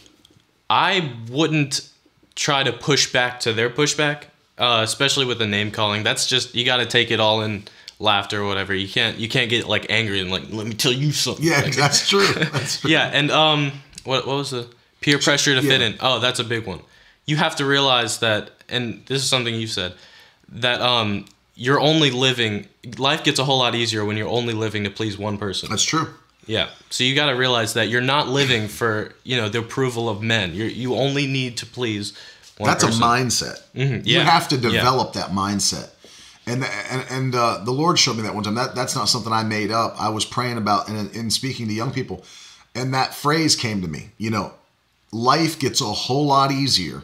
I 0.70 1.12
wouldn't 1.30 1.88
try 2.34 2.62
to 2.62 2.72
push 2.72 3.12
back 3.12 3.40
to 3.40 3.52
their 3.52 3.70
pushback, 3.70 4.24
uh, 4.58 4.80
especially 4.82 5.24
with 5.26 5.38
the 5.38 5.46
name 5.46 5.70
calling. 5.70 6.02
That's 6.02 6.26
just 6.26 6.54
you 6.54 6.64
got 6.64 6.78
to 6.78 6.86
take 6.86 7.10
it 7.10 7.20
all 7.20 7.42
in 7.42 7.64
laughter 7.98 8.42
or 8.42 8.46
whatever. 8.46 8.74
You 8.74 8.88
can't 8.88 9.18
you 9.18 9.28
can't 9.28 9.50
get 9.50 9.66
like 9.68 9.86
angry 9.90 10.20
and 10.20 10.30
like 10.30 10.44
let 10.50 10.66
me 10.66 10.74
tell 10.74 10.92
you 10.92 11.12
something. 11.12 11.44
Yeah, 11.44 11.60
Like, 11.60 11.76
that's 11.76 12.08
true. 12.08 12.26
That's 12.34 12.80
true. 12.80 12.90
yeah, 12.90 13.10
and 13.12 13.30
um, 13.30 13.72
what 14.04 14.26
what 14.26 14.36
was 14.36 14.50
the 14.50 14.68
peer 15.00 15.18
pressure 15.18 15.54
to 15.54 15.62
fit 15.62 15.80
in? 15.80 15.96
Oh, 16.00 16.18
that's 16.18 16.40
a 16.40 16.44
big 16.44 16.66
one. 16.66 16.80
You 17.24 17.36
have 17.36 17.56
to 17.56 17.64
realize 17.64 18.18
that, 18.20 18.50
and 18.68 19.02
this 19.06 19.22
is 19.22 19.28
something 19.28 19.54
you 19.54 19.66
said, 19.66 19.94
that 20.50 20.80
um, 20.80 21.24
you're 21.54 21.80
only 21.80 22.10
living. 22.10 22.66
Life 22.98 23.24
gets 23.24 23.38
a 23.38 23.44
whole 23.44 23.58
lot 23.58 23.74
easier 23.74 24.04
when 24.04 24.16
you're 24.16 24.28
only 24.28 24.54
living 24.54 24.84
to 24.84 24.90
please 24.90 25.18
one 25.18 25.38
person. 25.38 25.68
That's 25.70 25.82
true. 25.84 26.08
Yeah. 26.46 26.70
So 26.90 27.04
you 27.04 27.14
got 27.14 27.26
to 27.26 27.32
realize 27.36 27.74
that 27.74 27.88
you're 27.88 28.00
not 28.00 28.28
living 28.28 28.68
for 28.68 29.12
you 29.24 29.36
know 29.36 29.48
the 29.48 29.58
approval 29.58 30.08
of 30.08 30.22
men. 30.22 30.54
You 30.54 30.64
you 30.64 30.94
only 30.94 31.26
need 31.26 31.56
to 31.58 31.66
please 31.66 32.16
one 32.56 32.68
That's 32.70 32.84
person. 32.84 33.02
a 33.02 33.06
mindset. 33.06 33.60
You 33.74 34.00
Yeah. 34.04 34.24
have 34.24 34.48
to 34.48 34.56
Yeah. 34.56 34.70
develop 34.70 35.12
that 35.12 35.30
mindset. 35.30 35.90
And 36.46 36.64
and, 36.90 37.04
and 37.10 37.34
uh, 37.34 37.60
the 37.64 37.70
Lord 37.72 37.98
showed 37.98 38.16
me 38.16 38.22
that 38.22 38.34
one 38.34 38.44
time. 38.44 38.54
That 38.54 38.74
that's 38.74 38.94
not 38.96 39.08
something 39.10 39.32
I 39.32 39.42
made 39.42 39.70
up. 39.70 39.94
I 40.00 40.08
was 40.08 40.24
praying 40.24 40.56
about 40.56 40.88
and 40.88 41.14
in 41.14 41.30
speaking 41.30 41.68
to 41.68 41.74
young 41.74 41.90
people, 41.92 42.24
and 42.74 42.94
that 42.94 43.14
phrase 43.14 43.54
came 43.54 43.82
to 43.82 43.88
me. 43.88 44.10
You 44.16 44.30
know, 44.30 44.54
life 45.12 45.58
gets 45.58 45.82
a 45.82 45.92
whole 45.92 46.24
lot 46.26 46.50
easier 46.50 47.02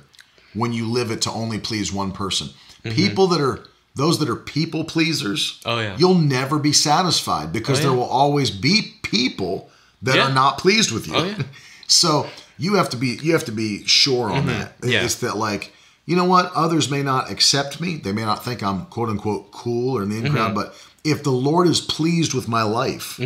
when 0.54 0.72
you 0.72 0.90
live 0.90 1.10
it 1.10 1.22
to 1.22 1.30
only 1.30 1.58
please 1.58 1.92
one 1.92 2.12
person. 2.12 2.48
People 2.84 3.26
that 3.28 3.40
are 3.40 3.60
those 3.96 4.18
that 4.18 4.28
are 4.28 4.36
people 4.36 4.84
pleasers, 4.84 5.60
Mm-hmm. 5.64 5.68
Oh, 5.68 5.80
yeah. 5.80 5.96
you'll 5.98 6.14
never 6.18 6.58
be 6.58 6.72
satisfied 6.72 7.52
because 7.52 7.78
Oh, 7.80 7.82
there 7.82 7.92
will 7.92 8.02
always 8.04 8.50
be 8.50 8.94
people 9.02 9.70
that 10.02 10.16
Yeah. 10.16 10.28
are 10.28 10.32
not 10.34 10.58
pleased 10.58 10.90
with 10.92 11.06
you. 11.08 11.14
Oh, 11.16 11.24
yeah. 11.24 11.42
so 11.86 12.26
you 12.58 12.74
have 12.74 12.88
to 12.90 12.96
be 12.96 13.18
you 13.22 13.32
have 13.32 13.44
to 13.44 13.52
be 13.52 13.84
sure 13.86 14.30
on 14.30 14.46
that. 14.46 14.78
Mm-hmm. 14.80 14.90
Yeah. 14.90 15.04
It's 15.04 15.16
that 15.16 15.36
like 15.36 15.72
you 16.06 16.16
know 16.16 16.24
what 16.26 16.52
others 16.54 16.90
may 16.90 17.02
not 17.02 17.30
accept 17.30 17.80
me. 17.80 17.96
They 17.96 18.12
may 18.12 18.24
not 18.24 18.44
think 18.44 18.62
I'm 18.62 18.86
quote 18.86 19.08
unquote 19.08 19.50
cool 19.52 19.96
or 19.96 20.02
in 20.02 20.08
the 20.10 20.16
in 20.18 20.24
Mm-hmm. 20.24 20.34
crowd, 20.34 20.54
but 20.54 20.74
if 21.04 21.22
the 21.22 21.30
Lord 21.32 21.66
is 21.68 21.80
pleased 21.80 22.34
with 22.34 22.48
my 22.48 22.62
life, 22.62 23.18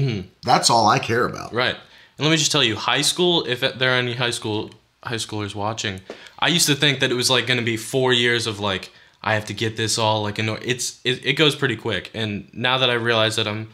that's 0.45 0.69
all 0.71 0.87
I 0.89 0.99
care 0.99 1.25
about. 1.27 1.53
Right. 1.53 1.77
And 2.17 2.27
let 2.27 2.31
me 2.33 2.37
just 2.37 2.51
tell 2.53 2.65
you, 2.65 2.75
high 2.77 3.03
school. 3.03 3.45
If 3.47 3.61
there 3.61 3.91
are 3.93 3.99
any 3.99 4.15
high 4.15 4.31
school 4.33 4.71
high 5.09 5.17
schoolers 5.17 5.55
watching, 5.55 6.01
I 6.39 6.49
used 6.49 6.67
to 6.67 6.75
think 6.75 7.01
that 7.01 7.11
it 7.11 7.15
was 7.15 7.29
like 7.31 7.47
going 7.47 7.59
to 7.59 7.65
be 7.65 7.77
four 7.77 8.13
years 8.13 8.47
of 8.47 8.61
like 8.61 8.91
I 9.23 9.35
have 9.35 9.47
to 9.47 9.55
get 9.55 9.77
this 9.77 9.99
all 9.99 10.23
like 10.23 10.39
or- 10.39 10.59
It's 10.63 11.01
it, 11.05 11.25
it 11.27 11.33
goes 11.35 11.57
pretty 11.57 11.77
quick. 11.77 12.11
And 12.15 12.49
now 12.53 12.79
that 12.79 12.91
I 12.91 12.95
realize 12.95 13.37
that 13.37 13.49
I'm 13.49 13.69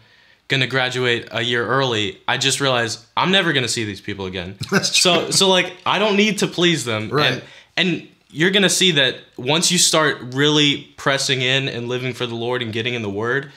gonna 0.48 0.66
graduate 0.66 1.28
a 1.30 1.42
year 1.42 1.66
early, 1.66 2.18
I 2.28 2.38
just 2.38 2.60
realized 2.60 3.00
I'm 3.16 3.30
never 3.30 3.52
gonna 3.52 3.68
see 3.68 3.84
these 3.84 4.00
people 4.00 4.26
again. 4.26 4.56
That's 4.70 4.94
true. 4.96 5.12
So 5.12 5.30
so 5.30 5.48
like 5.48 5.72
I 5.84 5.98
don't 5.98 6.16
need 6.16 6.38
to 6.38 6.46
please 6.46 6.84
them. 6.84 7.10
Right. 7.10 7.32
And 7.34 7.42
and 7.76 8.08
you're 8.30 8.50
gonna 8.50 8.70
see 8.70 8.92
that 8.92 9.16
once 9.36 9.70
you 9.70 9.78
start 9.78 10.18
really 10.34 10.88
pressing 10.96 11.40
in 11.42 11.68
and 11.68 11.88
living 11.88 12.14
for 12.14 12.26
the 12.26 12.34
Lord 12.34 12.62
and 12.62 12.72
getting 12.72 12.94
in 12.94 13.02
the 13.02 13.10
Word, 13.10 13.52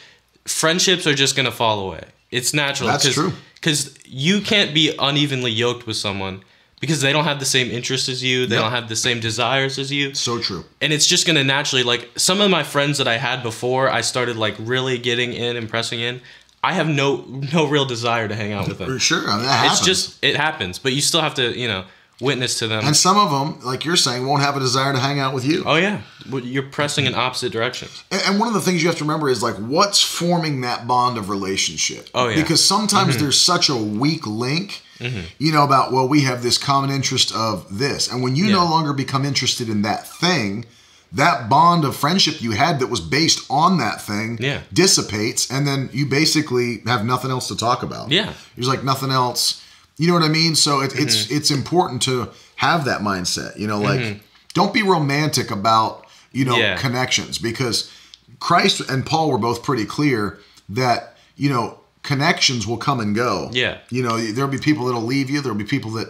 friendships 0.45 1.07
are 1.07 1.15
just 1.15 1.35
gonna 1.35 1.51
fall 1.51 1.79
away. 1.87 2.03
It's 2.31 2.53
natural. 2.53 2.89
That's 2.89 3.13
true. 3.13 3.31
Because 3.55 3.97
you 4.05 4.41
can't 4.41 4.73
be 4.73 4.93
unevenly 4.99 5.51
yoked 5.51 5.87
with 5.87 5.95
someone 5.97 6.43
because 6.79 7.01
they 7.01 7.11
don't 7.11 7.23
have 7.25 7.39
the 7.39 7.45
same 7.45 7.71
interests 7.71 8.07
as 8.09 8.23
you. 8.23 8.45
They 8.45 8.55
Yep. 8.55 8.63
don't 8.63 8.71
have 8.71 8.89
the 8.89 8.95
same 8.95 9.19
desires 9.19 9.77
as 9.79 9.91
you 9.91 10.13
So 10.13 10.39
true. 10.39 10.63
and 10.81 10.93
it's 10.93 11.07
just 11.07 11.25
gonna 11.25 11.43
naturally 11.43 11.83
like 11.83 12.09
some 12.15 12.39
of 12.41 12.49
my 12.51 12.63
friends 12.63 12.97
that 12.99 13.07
I 13.07 13.17
had 13.17 13.41
before 13.43 13.89
I 13.89 14.01
started 14.01 14.35
like 14.37 14.55
really 14.59 14.97
getting 14.97 15.33
in 15.33 15.55
and 15.57 15.69
pressing 15.69 15.99
in. 15.99 16.21
I 16.63 16.73
have 16.73 16.87
no 16.87 17.23
no 17.53 17.65
real 17.67 17.85
desire 17.85 18.27
to 18.27 18.35
hang 18.35 18.51
out 18.53 18.67
with 18.67 18.77
them. 18.79 18.87
For 18.91 18.99
sure. 18.99 19.29
I 19.29 19.35
mean, 19.37 19.45
that 19.45 19.51
happens. 19.51 19.77
It's 19.79 19.85
just 19.87 20.23
it 20.23 20.35
happens, 20.35 20.79
but 20.79 20.93
you 20.93 21.01
still 21.01 21.21
have 21.21 21.33
to 21.35 21.57
you 21.57 21.67
know 21.67 21.85
witness 22.19 22.57
to 22.57 22.67
them. 22.67 22.83
and 22.83 22.97
some 22.97 23.15
of 23.15 23.29
them, 23.29 23.63
like 23.63 23.85
you're 23.85 23.95
saying, 23.95 24.25
won't 24.25 24.41
have 24.41 24.57
a 24.57 24.59
desire 24.59 24.91
to 24.91 24.97
hang 24.99 25.19
out 25.19 25.35
with 25.35 25.45
you. 25.45 25.63
oh 25.67 25.75
yeah, 25.75 26.01
you're 26.43 26.63
pressing 26.63 27.05
in 27.05 27.13
opposite 27.13 27.51
directions. 27.51 28.03
And- 28.09 28.21
And 28.25 28.39
one 28.39 28.47
of 28.47 28.55
the 28.55 28.61
things 28.61 28.81
you 28.81 28.87
have 28.89 28.97
to 28.97 29.03
remember 29.03 29.29
is 29.29 29.43
like 29.43 29.55
what's 29.57 30.01
forming 30.01 30.61
that 30.61 30.87
bond 30.87 31.19
of 31.19 31.29
relationship. 31.29 32.09
Oh, 32.15 32.27
yeah. 32.27 32.35
Because 32.41 32.65
sometimes 32.65 33.13
mm-hmm. 33.13 33.23
there's 33.23 33.39
such 33.39 33.69
a 33.69 33.75
weak 33.75 34.25
link 34.25 34.81
You 34.99 35.51
know, 35.51 35.63
about, 35.63 35.91
well, 35.91 36.07
we 36.07 36.21
have 36.21 36.41
this 36.43 36.57
common 36.57 36.89
interest 36.89 37.33
of 37.35 37.77
this. 37.77 38.11
And 38.11 38.21
when 38.23 38.35
you 38.35 38.49
no 38.51 38.65
longer 38.65 38.93
become 38.93 39.25
interested 39.25 39.69
in 39.69 39.81
that 39.83 40.07
thing, 40.07 40.65
that 41.13 41.47
bond 41.49 41.85
of 41.85 41.95
friendship 41.95 42.41
you 42.41 42.51
had 42.51 42.79
that 42.79 42.87
was 42.87 42.99
based 42.99 43.45
on 43.49 43.77
that 43.77 44.01
thing 44.01 44.37
Yeah. 44.41 44.61
dissipates. 44.73 45.49
And 45.49 45.65
then 45.67 45.89
you 45.93 46.05
basically 46.05 46.81
have 46.85 47.05
nothing 47.05 47.31
else 47.31 47.47
to 47.47 47.55
talk 47.55 47.81
about. 47.83 48.11
Yeah. 48.11 48.33
There's 48.55 48.67
like 48.67 48.83
nothing 48.83 49.11
else. 49.11 49.63
You 49.97 50.07
know 50.07 50.13
what 50.15 50.23
I 50.23 50.27
mean? 50.29 50.55
So 50.55 50.81
it, 50.81 50.93
it's 50.99 51.15
Mm-hmm. 51.25 51.35
it's 51.37 51.49
important 51.51 52.01
to 52.03 52.29
have 52.57 52.85
that 52.85 53.01
mindset. 53.01 53.57
You 53.57 53.67
know, 53.67 53.79
like 53.79 54.21
don't 54.53 54.73
be 54.73 54.83
romantic 54.83 55.49
about 55.49 56.05
you 56.33 56.43
know 56.45 56.57
Yeah. 56.57 56.75
connections 56.77 57.37
because 57.37 57.89
Christ 58.39 58.81
and 58.89 59.05
Paul 59.05 59.31
were 59.31 59.37
both 59.39 59.63
pretty 59.63 59.85
clear 59.85 60.39
that 60.69 61.15
you 61.37 61.49
know 61.49 61.76
connections 62.07 62.65
will 62.65 62.77
come 62.77 62.99
and 62.99 63.15
go. 63.15 63.49
Yeah. 63.53 63.77
You 63.89 64.01
know, 64.03 64.17
there'll 64.17 64.49
be 64.49 64.57
people 64.69 64.85
that'll 64.85 65.01
leave 65.15 65.29
you. 65.29 65.41
There'll 65.41 65.57
be 65.57 65.63
people 65.77 65.91
that. 65.91 66.07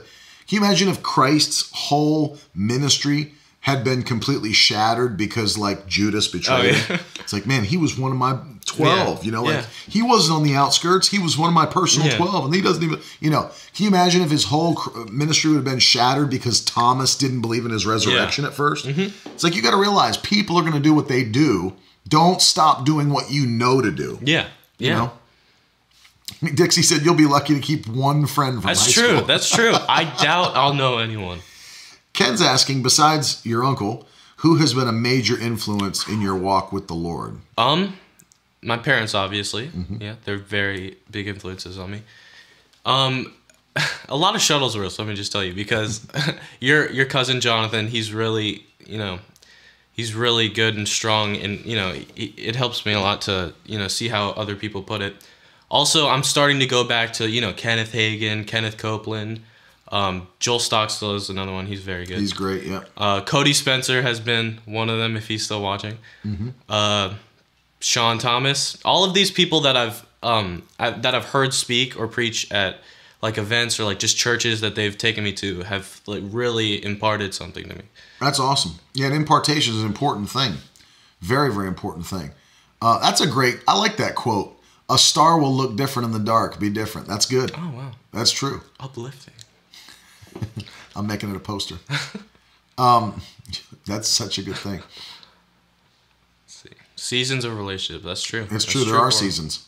Can 0.47 0.55
you 0.55 0.59
imagine 0.63 0.87
if 0.87 1.03
Christ's 1.03 1.69
whole 1.73 2.37
ministry 2.55 3.33
had 3.61 3.83
been 3.83 4.01
completely 4.03 4.53
shattered 4.53 5.17
because 5.17 5.57
like 5.57 5.87
Judas 5.87 6.27
betrayed 6.29 6.75
Oh, 6.75 6.95
him? 6.95 6.99
It's 7.19 7.33
like, 7.33 7.45
man, 7.45 7.65
he 7.65 7.75
was 7.75 7.97
one 7.99 8.11
of 8.13 8.17
my 8.17 8.39
twelve. 8.65 9.17
Yeah. 9.19 9.25
You 9.25 9.31
know, 9.31 9.43
like 9.43 9.55
Yeah. 9.55 9.65
he 9.89 10.01
wasn't 10.01 10.37
on 10.37 10.43
the 10.43 10.55
outskirts. 10.55 11.09
He 11.09 11.19
was 11.19 11.37
one 11.37 11.49
of 11.49 11.53
my 11.53 11.65
personal 11.65 12.07
Yeah. 12.07 12.15
12 12.17 12.45
and 12.45 12.55
he 12.55 12.61
doesn't 12.61 12.83
even 12.83 12.99
you 13.19 13.29
know 13.29 13.49
can 13.73 13.83
you 13.83 13.87
imagine 13.89 14.21
if 14.21 14.31
his 14.31 14.45
whole 14.45 14.79
ministry 15.11 15.49
would 15.51 15.57
have 15.57 15.65
been 15.73 15.79
shattered 15.79 16.29
because 16.29 16.63
thomas 16.63 17.17
didn't 17.17 17.41
believe 17.41 17.65
in 17.65 17.71
his 17.71 17.85
resurrection 17.85 18.45
at 18.45 18.53
1st 18.53 18.81
Mm-hmm. 18.85 19.29
it's 19.33 19.43
like 19.43 19.55
you 19.55 19.61
got 19.61 19.71
to 19.71 19.77
realize 19.87 20.15
people 20.17 20.57
are 20.57 20.61
going 20.67 20.73
to 20.81 20.87
do 20.89 20.93
what 20.93 21.07
they 21.07 21.23
do 21.23 21.73
don't 22.07 22.41
stop 22.41 22.85
doing 22.85 23.09
what 23.09 23.25
you 23.31 23.45
know 23.45 23.81
to 23.81 23.91
do 23.91 24.19
Yeah. 24.21 24.47
Yeah. 24.79 24.87
you 24.89 24.93
know 24.97 25.11
dixie 26.53 26.81
said 26.81 27.03
you'll 27.03 27.15
be 27.15 27.25
lucky 27.25 27.53
to 27.55 27.59
keep 27.61 27.87
one 27.87 28.25
friend 28.27 28.55
from 28.61 28.67
That's 28.67 28.85
high 28.85 28.91
true. 29.01 29.15
school. 29.17 29.25
That's 29.25 29.49
true. 29.49 29.73
I 29.89 30.03
doubt 30.21 30.55
I'll 30.55 30.73
know 30.73 30.97
anyone. 30.99 31.39
ken's 32.13 32.41
asking 32.41 32.83
besides 32.83 33.45
your 33.45 33.63
uncle 33.63 34.07
who 34.37 34.57
has 34.57 34.73
been 34.73 34.87
a 34.87 34.91
major 34.91 35.39
influence 35.39 36.07
in 36.07 36.21
your 36.21 36.35
walk 36.35 36.71
with 36.71 36.87
the 36.87 36.93
lord 36.93 37.39
Um, 37.57 37.97
my 38.61 38.77
parents 38.77 39.13
obviously. 39.15 39.67
Mm-hmm. 39.67 40.01
Yeah, 40.01 40.15
they're 40.25 40.37
very 40.37 40.97
big 41.09 41.27
influences 41.27 41.77
on 41.79 41.91
me. 41.91 42.01
Um, 42.85 43.33
a 44.09 44.15
lot 44.17 44.35
of 44.35 44.41
shuttles 44.41 44.77
wheels. 44.77 44.97
Let 44.99 45.07
me 45.07 45.13
just 45.15 45.31
tell 45.31 45.43
you 45.43 45.53
because 45.53 46.05
your 46.59 46.89
your 46.91 47.05
cousin 47.05 47.39
Jonathan, 47.41 47.87
he's 47.87 48.11
really 48.13 48.63
you 48.85 48.97
know, 48.97 49.19
he's 49.91 50.15
really 50.15 50.47
good 50.49 50.75
and 50.77 50.87
strong, 50.87 51.35
and 51.35 51.63
you 51.65 51.75
know, 51.75 51.89
it, 52.15 52.31
it 52.37 52.55
helps 52.55 52.85
me 52.85 52.93
a 52.93 52.99
lot 53.01 53.21
to 53.23 53.53
you 53.65 53.77
know 53.77 53.87
see 53.87 54.07
how 54.07 54.29
other 54.31 54.55
people 54.55 54.81
put 54.81 55.01
it. 55.01 55.15
Also, 55.69 56.07
I'm 56.07 56.23
starting 56.23 56.59
to 56.59 56.65
go 56.65 56.83
back 56.83 57.13
to 57.13 57.29
you 57.29 57.41
know 57.41 57.53
Kenneth 57.53 57.93
Hagin, 57.93 58.45
Kenneth 58.47 58.77
Copeland. 58.77 59.41
Um, 59.89 60.27
Joel 60.39 60.59
Stockstill 60.59 61.15
is 61.15 61.29
another 61.29 61.51
one. 61.53 61.65
He's 61.65 61.81
very 61.81 62.05
good. 62.05 62.19
he's 62.19 62.33
great 62.33 62.63
yeah 62.63 62.83
Uh, 62.97 63.21
Cody 63.21 63.53
Spencer 63.53 64.01
has 64.01 64.19
been 64.19 64.59
one 64.65 64.89
of 64.89 64.97
them 64.97 65.15
if 65.15 65.27
he's 65.29 65.45
still 65.45 65.61
watching. 65.61 65.97
Uh, 66.67 67.13
Sean 67.79 68.17
Thomas, 68.17 68.77
all 68.83 69.03
of 69.05 69.13
these 69.13 69.31
people 69.31 69.61
that 69.61 69.77
I've 69.77 70.05
um 70.23 70.63
I, 70.79 70.89
that 70.89 71.13
I've 71.15 71.25
heard 71.25 71.53
speak 71.53 71.97
or 71.99 72.07
preach 72.07 72.51
at 72.51 72.77
like 73.21 73.37
events 73.37 73.79
or 73.79 73.83
like 73.85 73.99
just 73.99 74.17
churches 74.17 74.61
that 74.61 74.75
they've 74.75 74.97
taken 74.97 75.23
me 75.23 75.31
to 75.33 75.61
have 75.63 76.01
like 76.05 76.23
really 76.25 76.83
imparted 76.83 77.33
something 77.33 77.67
to 77.69 77.75
me. 77.75 77.83
That's 78.19 78.39
awesome. 78.39 78.73
Yeah, 78.93 79.07
and 79.07 79.15
impartation 79.15 79.73
is 79.75 79.81
an 79.81 79.87
important 79.87 80.29
thing. 80.29 80.55
Very, 81.21 81.51
very 81.53 81.67
important 81.67 82.05
thing. 82.05 82.31
Uh, 82.81 82.99
that's 82.99 83.21
a 83.21 83.27
great, 83.27 83.59
I 83.67 83.77
like 83.77 83.97
that 83.97 84.13
quote. 84.15 84.56
A 84.89 84.97
star 84.97 85.37
will 85.39 85.53
look 85.53 85.75
different 85.75 86.05
in 86.07 86.13
the 86.13 86.19
dark, 86.25 86.59
be 86.59 86.69
different. 86.69 87.07
That's 87.07 87.25
good. 87.25 87.51
Oh 87.57 87.71
wow, 87.75 87.91
That's 88.13 88.31
true. 88.31 88.61
uplifting. 88.79 89.33
I'm 90.95 91.07
making 91.07 91.29
it 91.29 91.35
a 91.35 91.39
poster. 91.39 91.75
um, 92.77 93.21
that's 93.85 94.07
such 94.07 94.37
a 94.37 94.41
good 94.43 94.55
thing. 94.55 94.81
See, 96.47 96.69
seasons 96.95 97.43
of 97.45 97.57
relationship. 97.57 98.03
That's 98.03 98.23
true. 98.23 98.43
It's 98.43 98.51
That's 98.51 98.65
true. 98.65 98.85
There 98.85 98.97
are 98.97 99.11
seasons. 99.11 99.65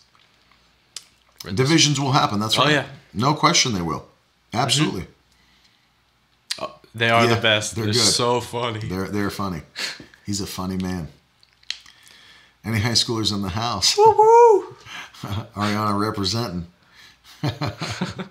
Divisions 1.53 1.99
will 1.99 2.11
happen. 2.13 2.39
That's 2.39 2.57
right. 2.57 2.67
Oh, 2.67 2.71
yeah. 2.71 2.85
No 3.13 3.33
question 3.33 3.73
they 3.73 3.81
will. 3.81 4.05
Absolutely. 4.53 5.05
They 6.95 7.09
are 7.09 7.25
Yeah, 7.25 7.35
the 7.35 7.41
best. 7.41 7.75
they're 7.75 7.85
They're, 7.85 7.93
good. 7.93 8.01
so 8.01 8.41
funny. 8.41 8.79
They're 8.79 9.07
they're 9.07 9.29
funny. 9.29 9.61
He's 10.25 10.41
a 10.41 10.47
funny 10.47 10.77
man. 10.77 11.07
Any 12.65 12.79
high 12.79 12.91
schoolers 12.95 13.31
in 13.33 13.41
the 13.41 13.49
house? 13.49 13.95
Ariana 15.55 15.99
representing. 15.99 16.67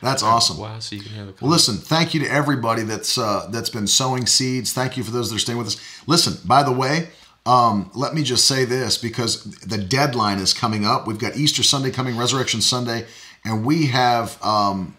That's 0.00 0.22
awesome. 0.22 0.58
Wow, 0.58 0.78
so 0.78 0.94
you 0.94 1.02
can 1.02 1.12
hear 1.12 1.24
the. 1.26 1.34
Well, 1.40 1.50
listen, 1.50 1.76
thank 1.76 2.14
you 2.14 2.20
to 2.20 2.30
everybody 2.30 2.82
that's 2.82 3.18
uh, 3.18 3.48
that's 3.50 3.68
been 3.70 3.88
sowing 3.88 4.26
seeds. 4.26 4.72
Thank 4.72 4.96
you 4.96 5.02
for 5.02 5.10
those 5.10 5.28
that 5.30 5.36
are 5.36 5.40
staying 5.40 5.58
with 5.58 5.66
us. 5.66 6.02
Listen, 6.06 6.34
by 6.46 6.62
the 6.62 6.70
way, 6.70 7.08
um, 7.46 7.90
let 7.94 8.14
me 8.14 8.22
just 8.22 8.46
say 8.46 8.64
this 8.64 8.96
because 8.96 9.42
the 9.42 9.78
deadline 9.78 10.38
is 10.38 10.54
coming 10.54 10.84
up. 10.84 11.06
We've 11.06 11.18
got 11.18 11.36
Easter 11.36 11.62
Sunday 11.62 11.90
coming, 11.90 12.16
Resurrection 12.16 12.60
Sunday, 12.60 13.06
and 13.44 13.64
we 13.64 13.86
have 13.86 14.40
um, 14.44 14.96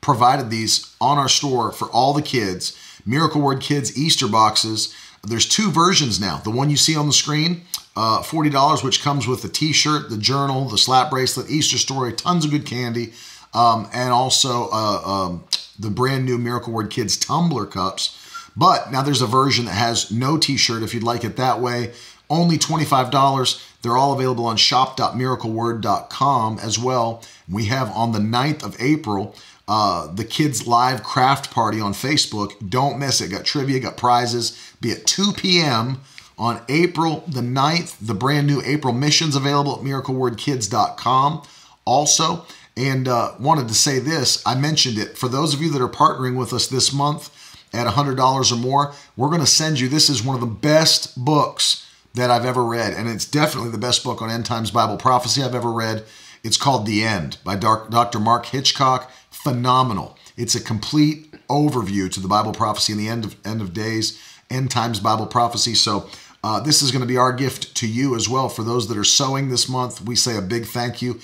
provided 0.00 0.50
these 0.50 0.94
on 1.00 1.18
our 1.18 1.28
store 1.28 1.72
for 1.72 1.88
all 1.90 2.14
the 2.14 2.22
kids. 2.22 2.78
Miracle 3.04 3.42
Word 3.42 3.60
Kids 3.60 3.98
Easter 3.98 4.28
boxes. 4.28 4.94
There's 5.22 5.48
two 5.48 5.70
versions 5.70 6.20
now. 6.20 6.38
The 6.38 6.50
one 6.50 6.70
you 6.70 6.76
see 6.76 6.96
on 6.96 7.06
the 7.06 7.12
screen, 7.12 7.62
uh, 7.96 8.22
forty 8.22 8.50
dollars, 8.50 8.82
which 8.82 9.02
comes 9.02 9.26
with 9.26 9.42
the 9.42 9.48
T-shirt, 9.48 10.10
the 10.10 10.18
journal, 10.18 10.68
the 10.68 10.78
slap 10.78 11.10
bracelet, 11.10 11.50
Easter 11.50 11.78
story, 11.78 12.12
tons 12.12 12.44
of 12.44 12.50
good 12.50 12.66
candy, 12.66 13.12
um, 13.52 13.88
and 13.92 14.12
also 14.12 14.68
uh, 14.72 15.02
um, 15.04 15.44
the 15.78 15.90
brand 15.90 16.24
new 16.24 16.38
Miracle 16.38 16.72
Word 16.72 16.90
Kids 16.90 17.16
tumbler 17.16 17.66
cups. 17.66 18.20
But 18.56 18.92
now 18.92 19.02
there's 19.02 19.22
a 19.22 19.26
version 19.26 19.64
that 19.64 19.72
has 19.72 20.10
no 20.10 20.38
T-shirt 20.38 20.82
if 20.82 20.94
you'd 20.94 21.02
like 21.02 21.24
it 21.24 21.36
that 21.36 21.60
way. 21.60 21.92
Only 22.30 22.56
$25. 22.56 23.82
They're 23.82 23.96
all 23.96 24.12
available 24.12 24.46
on 24.46 24.56
shop.miracleword.com 24.56 26.58
as 26.60 26.78
well. 26.78 27.22
We 27.48 27.64
have 27.66 27.90
on 27.90 28.12
the 28.12 28.20
9th 28.20 28.64
of 28.64 28.80
April 28.80 29.34
uh, 29.66 30.12
the 30.12 30.24
kids 30.24 30.66
live 30.66 31.02
craft 31.02 31.50
party 31.50 31.80
on 31.80 31.92
Facebook. 31.92 32.68
Don't 32.68 32.98
miss 32.98 33.20
it. 33.20 33.30
Got 33.30 33.44
trivia, 33.44 33.80
got 33.80 33.96
prizes. 33.96 34.74
Be 34.80 34.92
at 34.92 35.06
2 35.06 35.32
p.m. 35.32 36.00
on 36.38 36.62
April 36.68 37.24
the 37.26 37.40
9th. 37.40 37.96
The 38.00 38.14
brand 38.14 38.46
new 38.46 38.62
April 38.64 38.92
missions 38.92 39.36
available 39.36 39.76
at 39.76 39.80
miraclewordkids.com. 39.80 41.42
Also, 41.84 42.46
and 42.76 43.06
uh, 43.06 43.32
wanted 43.38 43.68
to 43.68 43.74
say 43.74 43.98
this 43.98 44.42
I 44.46 44.54
mentioned 44.54 44.98
it 44.98 45.16
for 45.16 45.28
those 45.28 45.54
of 45.54 45.60
you 45.60 45.70
that 45.70 45.82
are 45.82 45.88
partnering 45.88 46.36
with 46.36 46.52
us 46.52 46.66
this 46.66 46.92
month 46.92 47.30
at 47.72 47.86
$100 47.86 48.52
or 48.52 48.56
more, 48.56 48.94
we're 49.16 49.28
going 49.28 49.40
to 49.40 49.46
send 49.46 49.80
you. 49.80 49.88
This 49.88 50.08
is 50.08 50.22
one 50.22 50.34
of 50.34 50.40
the 50.40 50.46
best 50.46 51.22
books 51.24 51.90
that 52.14 52.30
I've 52.30 52.44
ever 52.44 52.64
read, 52.64 52.94
and 52.94 53.08
it's 53.08 53.24
definitely 53.24 53.70
the 53.70 53.78
best 53.78 54.04
book 54.04 54.22
on 54.22 54.30
end 54.30 54.46
times 54.46 54.70
Bible 54.70 54.96
prophecy 54.96 55.42
I've 55.42 55.54
ever 55.54 55.72
read. 55.72 56.04
It's 56.44 56.56
called 56.56 56.86
The 56.86 57.02
End 57.02 57.38
by 57.42 57.56
Dr. 57.56 58.20
Mark 58.20 58.46
Hitchcock. 58.46 59.10
Phenomenal. 59.30 60.16
It's 60.36 60.54
a 60.54 60.62
complete 60.62 61.32
overview 61.48 62.10
to 62.12 62.20
the 62.20 62.28
Bible 62.28 62.52
prophecy 62.52 62.92
and 62.92 63.00
the 63.00 63.08
end 63.08 63.24
of 63.24 63.36
end 63.44 63.60
of 63.60 63.72
days, 63.72 64.20
end 64.50 64.70
times 64.70 65.00
Bible 65.00 65.26
prophecy. 65.26 65.74
So 65.74 66.08
uh, 66.44 66.60
this 66.60 66.82
is 66.82 66.90
going 66.90 67.00
to 67.00 67.08
be 67.08 67.16
our 67.16 67.32
gift 67.32 67.74
to 67.74 67.88
you 67.88 68.14
as 68.14 68.28
well. 68.28 68.50
For 68.50 68.62
those 68.62 68.86
that 68.88 68.98
are 68.98 69.02
sowing 69.02 69.48
this 69.48 69.66
month, 69.66 70.02
we 70.02 70.14
say 70.14 70.36
a 70.36 70.42
big 70.42 70.66
thank 70.66 71.00
you. 71.00 71.18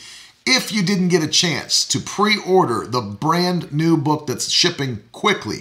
If 0.47 0.73
you 0.73 0.83
didn't 0.83 1.09
get 1.09 1.23
a 1.23 1.29
chance 1.29 1.87
to 1.89 2.01
pre-order 2.01 2.87
the 2.87 3.03
brand 3.03 3.71
new 3.71 3.99
book 3.99 4.27
that's 4.27 4.51
shipping 4.51 5.03
quickly, 5.13 5.59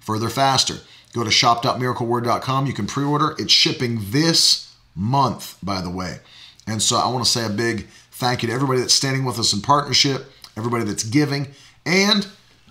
further 0.00 0.30
faster, 0.30 0.76
go 1.12 1.24
to 1.24 1.30
shop.miracleword.com. 1.30 2.64
You 2.64 2.72
can 2.72 2.86
pre-order. 2.86 3.34
It's 3.38 3.52
shipping 3.52 3.98
this 4.02 4.74
month, 4.96 5.58
by 5.62 5.82
the 5.82 5.90
way. 5.90 6.20
And 6.66 6.80
so 6.80 6.96
I 6.96 7.06
want 7.08 7.22
to 7.22 7.30
say 7.30 7.44
a 7.44 7.50
big 7.50 7.88
thank 8.12 8.42
you 8.42 8.48
to 8.48 8.54
everybody 8.54 8.80
that's 8.80 8.94
standing 8.94 9.26
with 9.26 9.38
us 9.38 9.52
in 9.52 9.60
partnership, 9.60 10.24
everybody 10.56 10.84
that's 10.84 11.04
giving, 11.04 11.48
and 11.84 12.26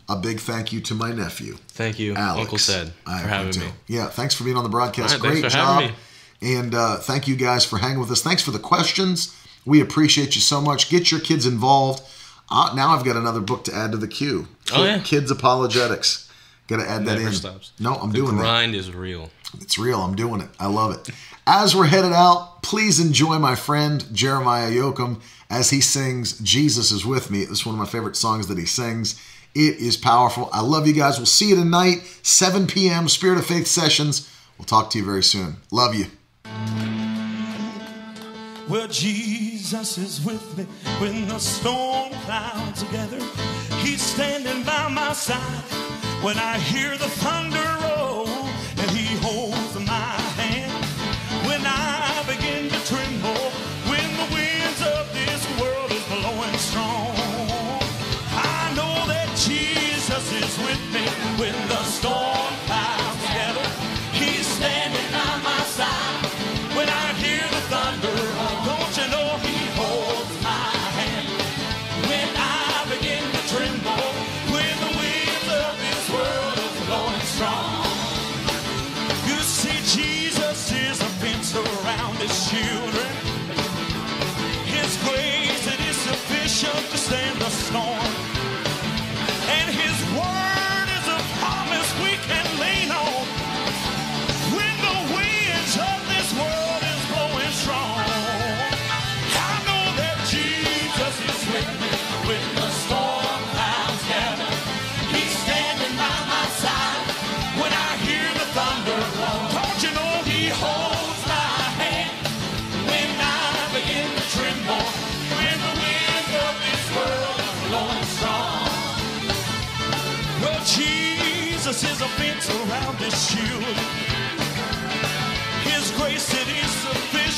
a 0.09 0.15
big 0.15 0.39
thank 0.39 0.73
you 0.73 0.81
to 0.81 0.95
my 0.95 1.11
nephew, 1.11 1.57
Thank 1.67 1.99
you, 1.99 2.15
Alex. 2.15 2.41
Uncle 2.41 2.57
Said, 2.57 2.93
I 3.05 3.21
for 3.21 3.27
having 3.27 3.59
me. 3.59 3.67
Yeah, 3.85 4.07
thanks 4.07 4.33
for 4.33 4.43
being 4.43 4.57
on 4.57 4.63
the 4.63 4.69
broadcast. 4.69 5.13
Right, 5.13 5.21
Great 5.21 5.41
thanks 5.41 5.53
for 5.53 5.59
job. 5.61 5.91
And 6.41 6.73
uh, 6.73 6.97
thank 6.97 7.27
you 7.27 7.35
guys 7.35 7.65
for 7.65 7.77
hanging 7.77 7.99
with 7.99 8.11
us. 8.11 8.21
Thanks 8.21 8.41
for 8.41 8.51
the 8.51 8.59
questions. 8.59 9.35
We 9.65 9.79
appreciate 9.81 10.35
you 10.35 10.41
so 10.41 10.59
much. 10.59 10.89
Get 10.89 11.11
your 11.11 11.19
kids 11.19 11.45
involved. 11.45 12.03
Uh, 12.49 12.73
now 12.75 12.89
I've 12.95 13.05
got 13.05 13.15
another 13.15 13.39
book 13.41 13.63
to 13.65 13.75
add 13.75 13.91
to 13.91 13.97
the 13.97 14.07
queue. 14.07 14.47
Oh, 14.73 14.83
yeah. 14.83 14.99
Kids 14.99 15.29
apologetics. 15.31 16.27
Got 16.67 16.77
to 16.77 16.89
add 16.89 17.05
that 17.05 17.15
Never 17.15 17.27
in. 17.27 17.33
stops. 17.33 17.71
No, 17.79 17.93
I'm 17.95 18.09
the 18.11 18.15
doing 18.17 18.35
that. 18.37 18.41
grind 18.41 18.75
is 18.75 18.91
real. 18.93 19.29
It's 19.59 19.77
real. 19.77 19.99
I'm 20.01 20.15
doing 20.15 20.41
it. 20.41 20.49
I 20.59 20.67
love 20.67 20.93
it. 20.93 21.13
As 21.45 21.75
we're 21.75 21.85
headed 21.85 22.13
out, 22.13 22.63
please 22.63 22.99
enjoy 22.99 23.37
my 23.39 23.55
friend 23.55 24.05
Jeremiah 24.13 24.71
Yoakum 24.71 25.21
as 25.49 25.69
he 25.69 25.81
sings 25.81 26.39
Jesus 26.39 26.91
is 26.91 27.05
With 27.05 27.29
Me. 27.29 27.39
This 27.45 27.59
is 27.59 27.65
one 27.65 27.75
of 27.75 27.79
my 27.79 27.85
favorite 27.85 28.15
songs 28.15 28.47
that 28.47 28.57
he 28.57 28.65
sings. 28.65 29.19
It 29.53 29.77
is 29.79 29.97
powerful. 29.97 30.49
I 30.53 30.61
love 30.61 30.87
you 30.87 30.93
guys. 30.93 31.17
We'll 31.17 31.25
see 31.25 31.49
you 31.49 31.55
tonight, 31.55 32.03
7 32.23 32.67
p.m., 32.67 33.09
Spirit 33.09 33.37
of 33.37 33.45
Faith 33.45 33.67
sessions. 33.67 34.31
We'll 34.57 34.65
talk 34.65 34.89
to 34.91 34.97
you 34.97 35.03
very 35.05 35.23
soon. 35.23 35.57
Love 35.71 35.93
you. 35.93 36.05
Well, 38.69 38.87
Jesus 38.87 39.97
is 39.97 40.23
with 40.23 40.57
me 40.57 40.63
when 40.99 41.27
the 41.27 41.39
storm 41.39 42.11
clouds 42.25 42.83
gather. 42.83 43.19
He's 43.83 44.01
standing 44.01 44.63
by 44.63 44.87
my 44.87 45.11
side 45.11 45.63
when 46.23 46.37
I 46.37 46.57
hear 46.57 46.91
the 46.91 47.09
thunder 47.09 47.57
roll. 47.83 48.27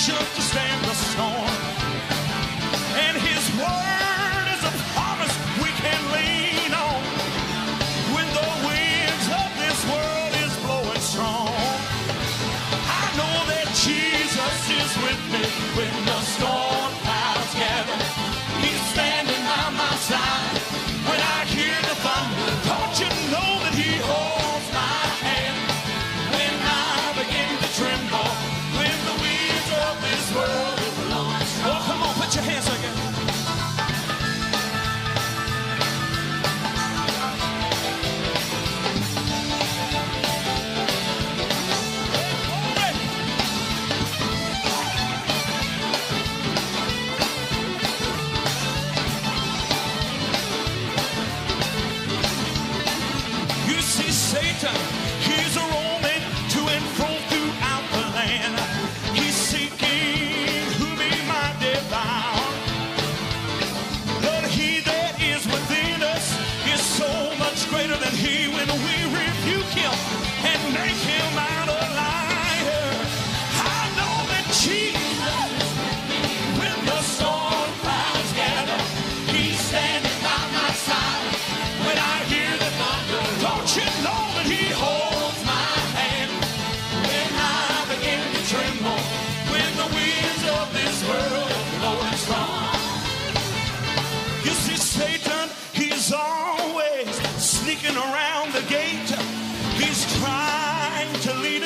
Just 0.05 0.35
to 0.35 0.41
stand. 0.41 0.82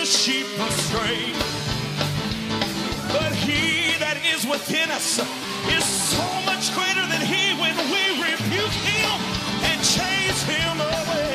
sheep 0.08 0.48
astray. 0.58 1.34
But 3.12 3.36
he 3.36 3.98
that 4.00 4.18
is 4.34 4.48
within 4.48 4.90
us 4.90 5.20
is 5.68 5.84
so 5.84 6.24
much 6.48 6.72
greater 6.74 7.06
than 7.12 7.20
he 7.28 7.52
when 7.60 7.76
we 7.92 8.04
rebuke 8.24 8.78
him 8.88 9.20
and 9.68 9.78
chase 9.84 10.44
him 10.44 10.80
away. 10.80 11.27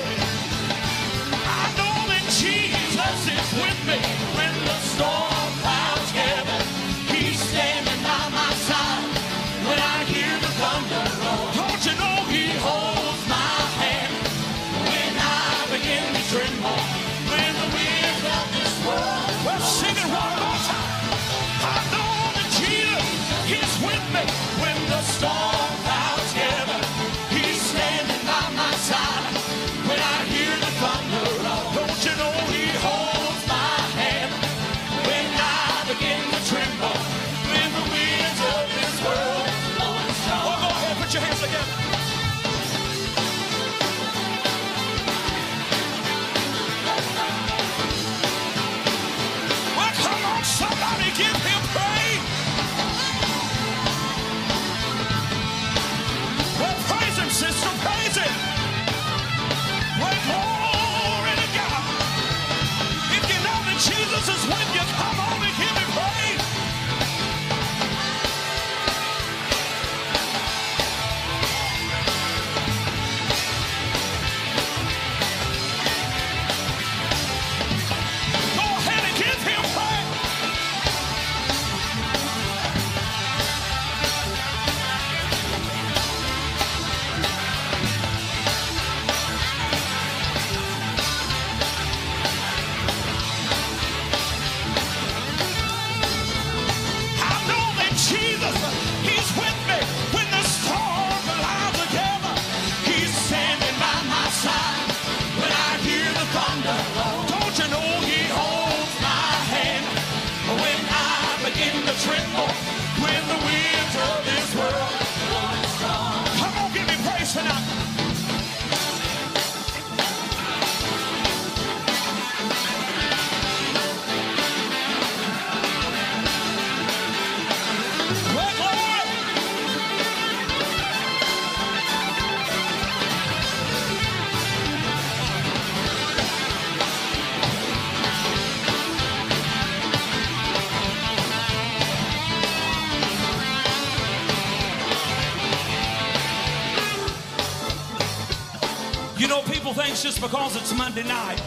Just 150.03 150.21
because 150.21 150.57
it's 150.57 150.77
Monday 150.77 151.05
night, 151.05 151.41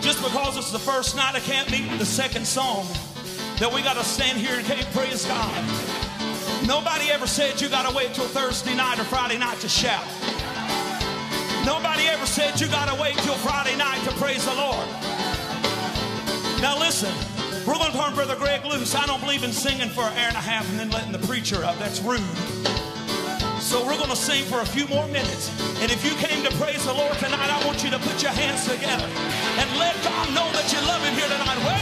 just 0.00 0.20
because 0.24 0.56
it's 0.56 0.72
the 0.72 0.78
first 0.78 1.14
night 1.14 1.36
of 1.36 1.42
camp 1.44 1.70
meeting, 1.70 1.96
the 1.98 2.04
second 2.04 2.44
song, 2.44 2.84
that 3.60 3.70
we 3.72 3.80
got 3.80 3.94
to 3.94 4.02
stand 4.02 4.38
here 4.38 4.56
and 4.58 4.66
can't 4.66 4.90
praise 4.90 5.24
God. 5.24 5.54
Nobody 6.66 7.12
ever 7.12 7.28
said 7.28 7.60
you 7.60 7.68
got 7.68 7.88
to 7.88 7.94
wait 7.94 8.12
till 8.12 8.24
Thursday 8.24 8.74
night 8.74 8.98
or 8.98 9.04
Friday 9.04 9.38
night 9.38 9.60
to 9.60 9.68
shout. 9.68 10.04
Nobody 11.64 12.08
ever 12.08 12.26
said 12.26 12.60
you 12.60 12.66
got 12.66 12.88
to 12.92 13.00
wait 13.00 13.14
till 13.18 13.34
Friday 13.34 13.76
night 13.76 14.02
to 14.02 14.10
praise 14.18 14.44
the 14.44 14.54
Lord. 14.54 14.88
Now 16.60 16.76
listen, 16.76 17.14
we're 17.64 17.78
going 17.78 17.92
to 17.92 17.98
turn 17.98 18.14
Brother 18.16 18.34
Greg 18.34 18.64
loose. 18.64 18.96
I 18.96 19.06
don't 19.06 19.20
believe 19.20 19.44
in 19.44 19.52
singing 19.52 19.90
for 19.90 20.02
an 20.02 20.12
hour 20.18 20.26
and 20.26 20.36
a 20.36 20.40
half 20.40 20.68
and 20.70 20.80
then 20.80 20.90
letting 20.90 21.12
the 21.12 21.24
preacher 21.24 21.62
up. 21.62 21.78
That's 21.78 22.00
rude. 22.02 22.18
So 23.62 23.86
we're 23.86 23.96
going 23.96 24.10
to 24.10 24.16
sing 24.16 24.42
for 24.46 24.60
a 24.60 24.66
few 24.66 24.88
more 24.88 25.06
minutes. 25.06 25.61
And 25.82 25.90
if 25.90 26.06
you 26.06 26.14
came 26.14 26.44
to 26.44 26.50
praise 26.62 26.86
the 26.86 26.94
Lord 26.94 27.18
tonight, 27.18 27.50
I 27.50 27.58
want 27.66 27.82
you 27.82 27.90
to 27.90 27.98
put 27.98 28.22
your 28.22 28.30
hands 28.30 28.70
together 28.70 29.02
and 29.58 29.66
let 29.82 29.98
God 30.06 30.30
know 30.30 30.46
that 30.54 30.70
you 30.70 30.78
love 30.86 31.02
Him 31.02 31.10
here 31.18 31.26
tonight. 31.26 31.58
Well, 31.66 31.81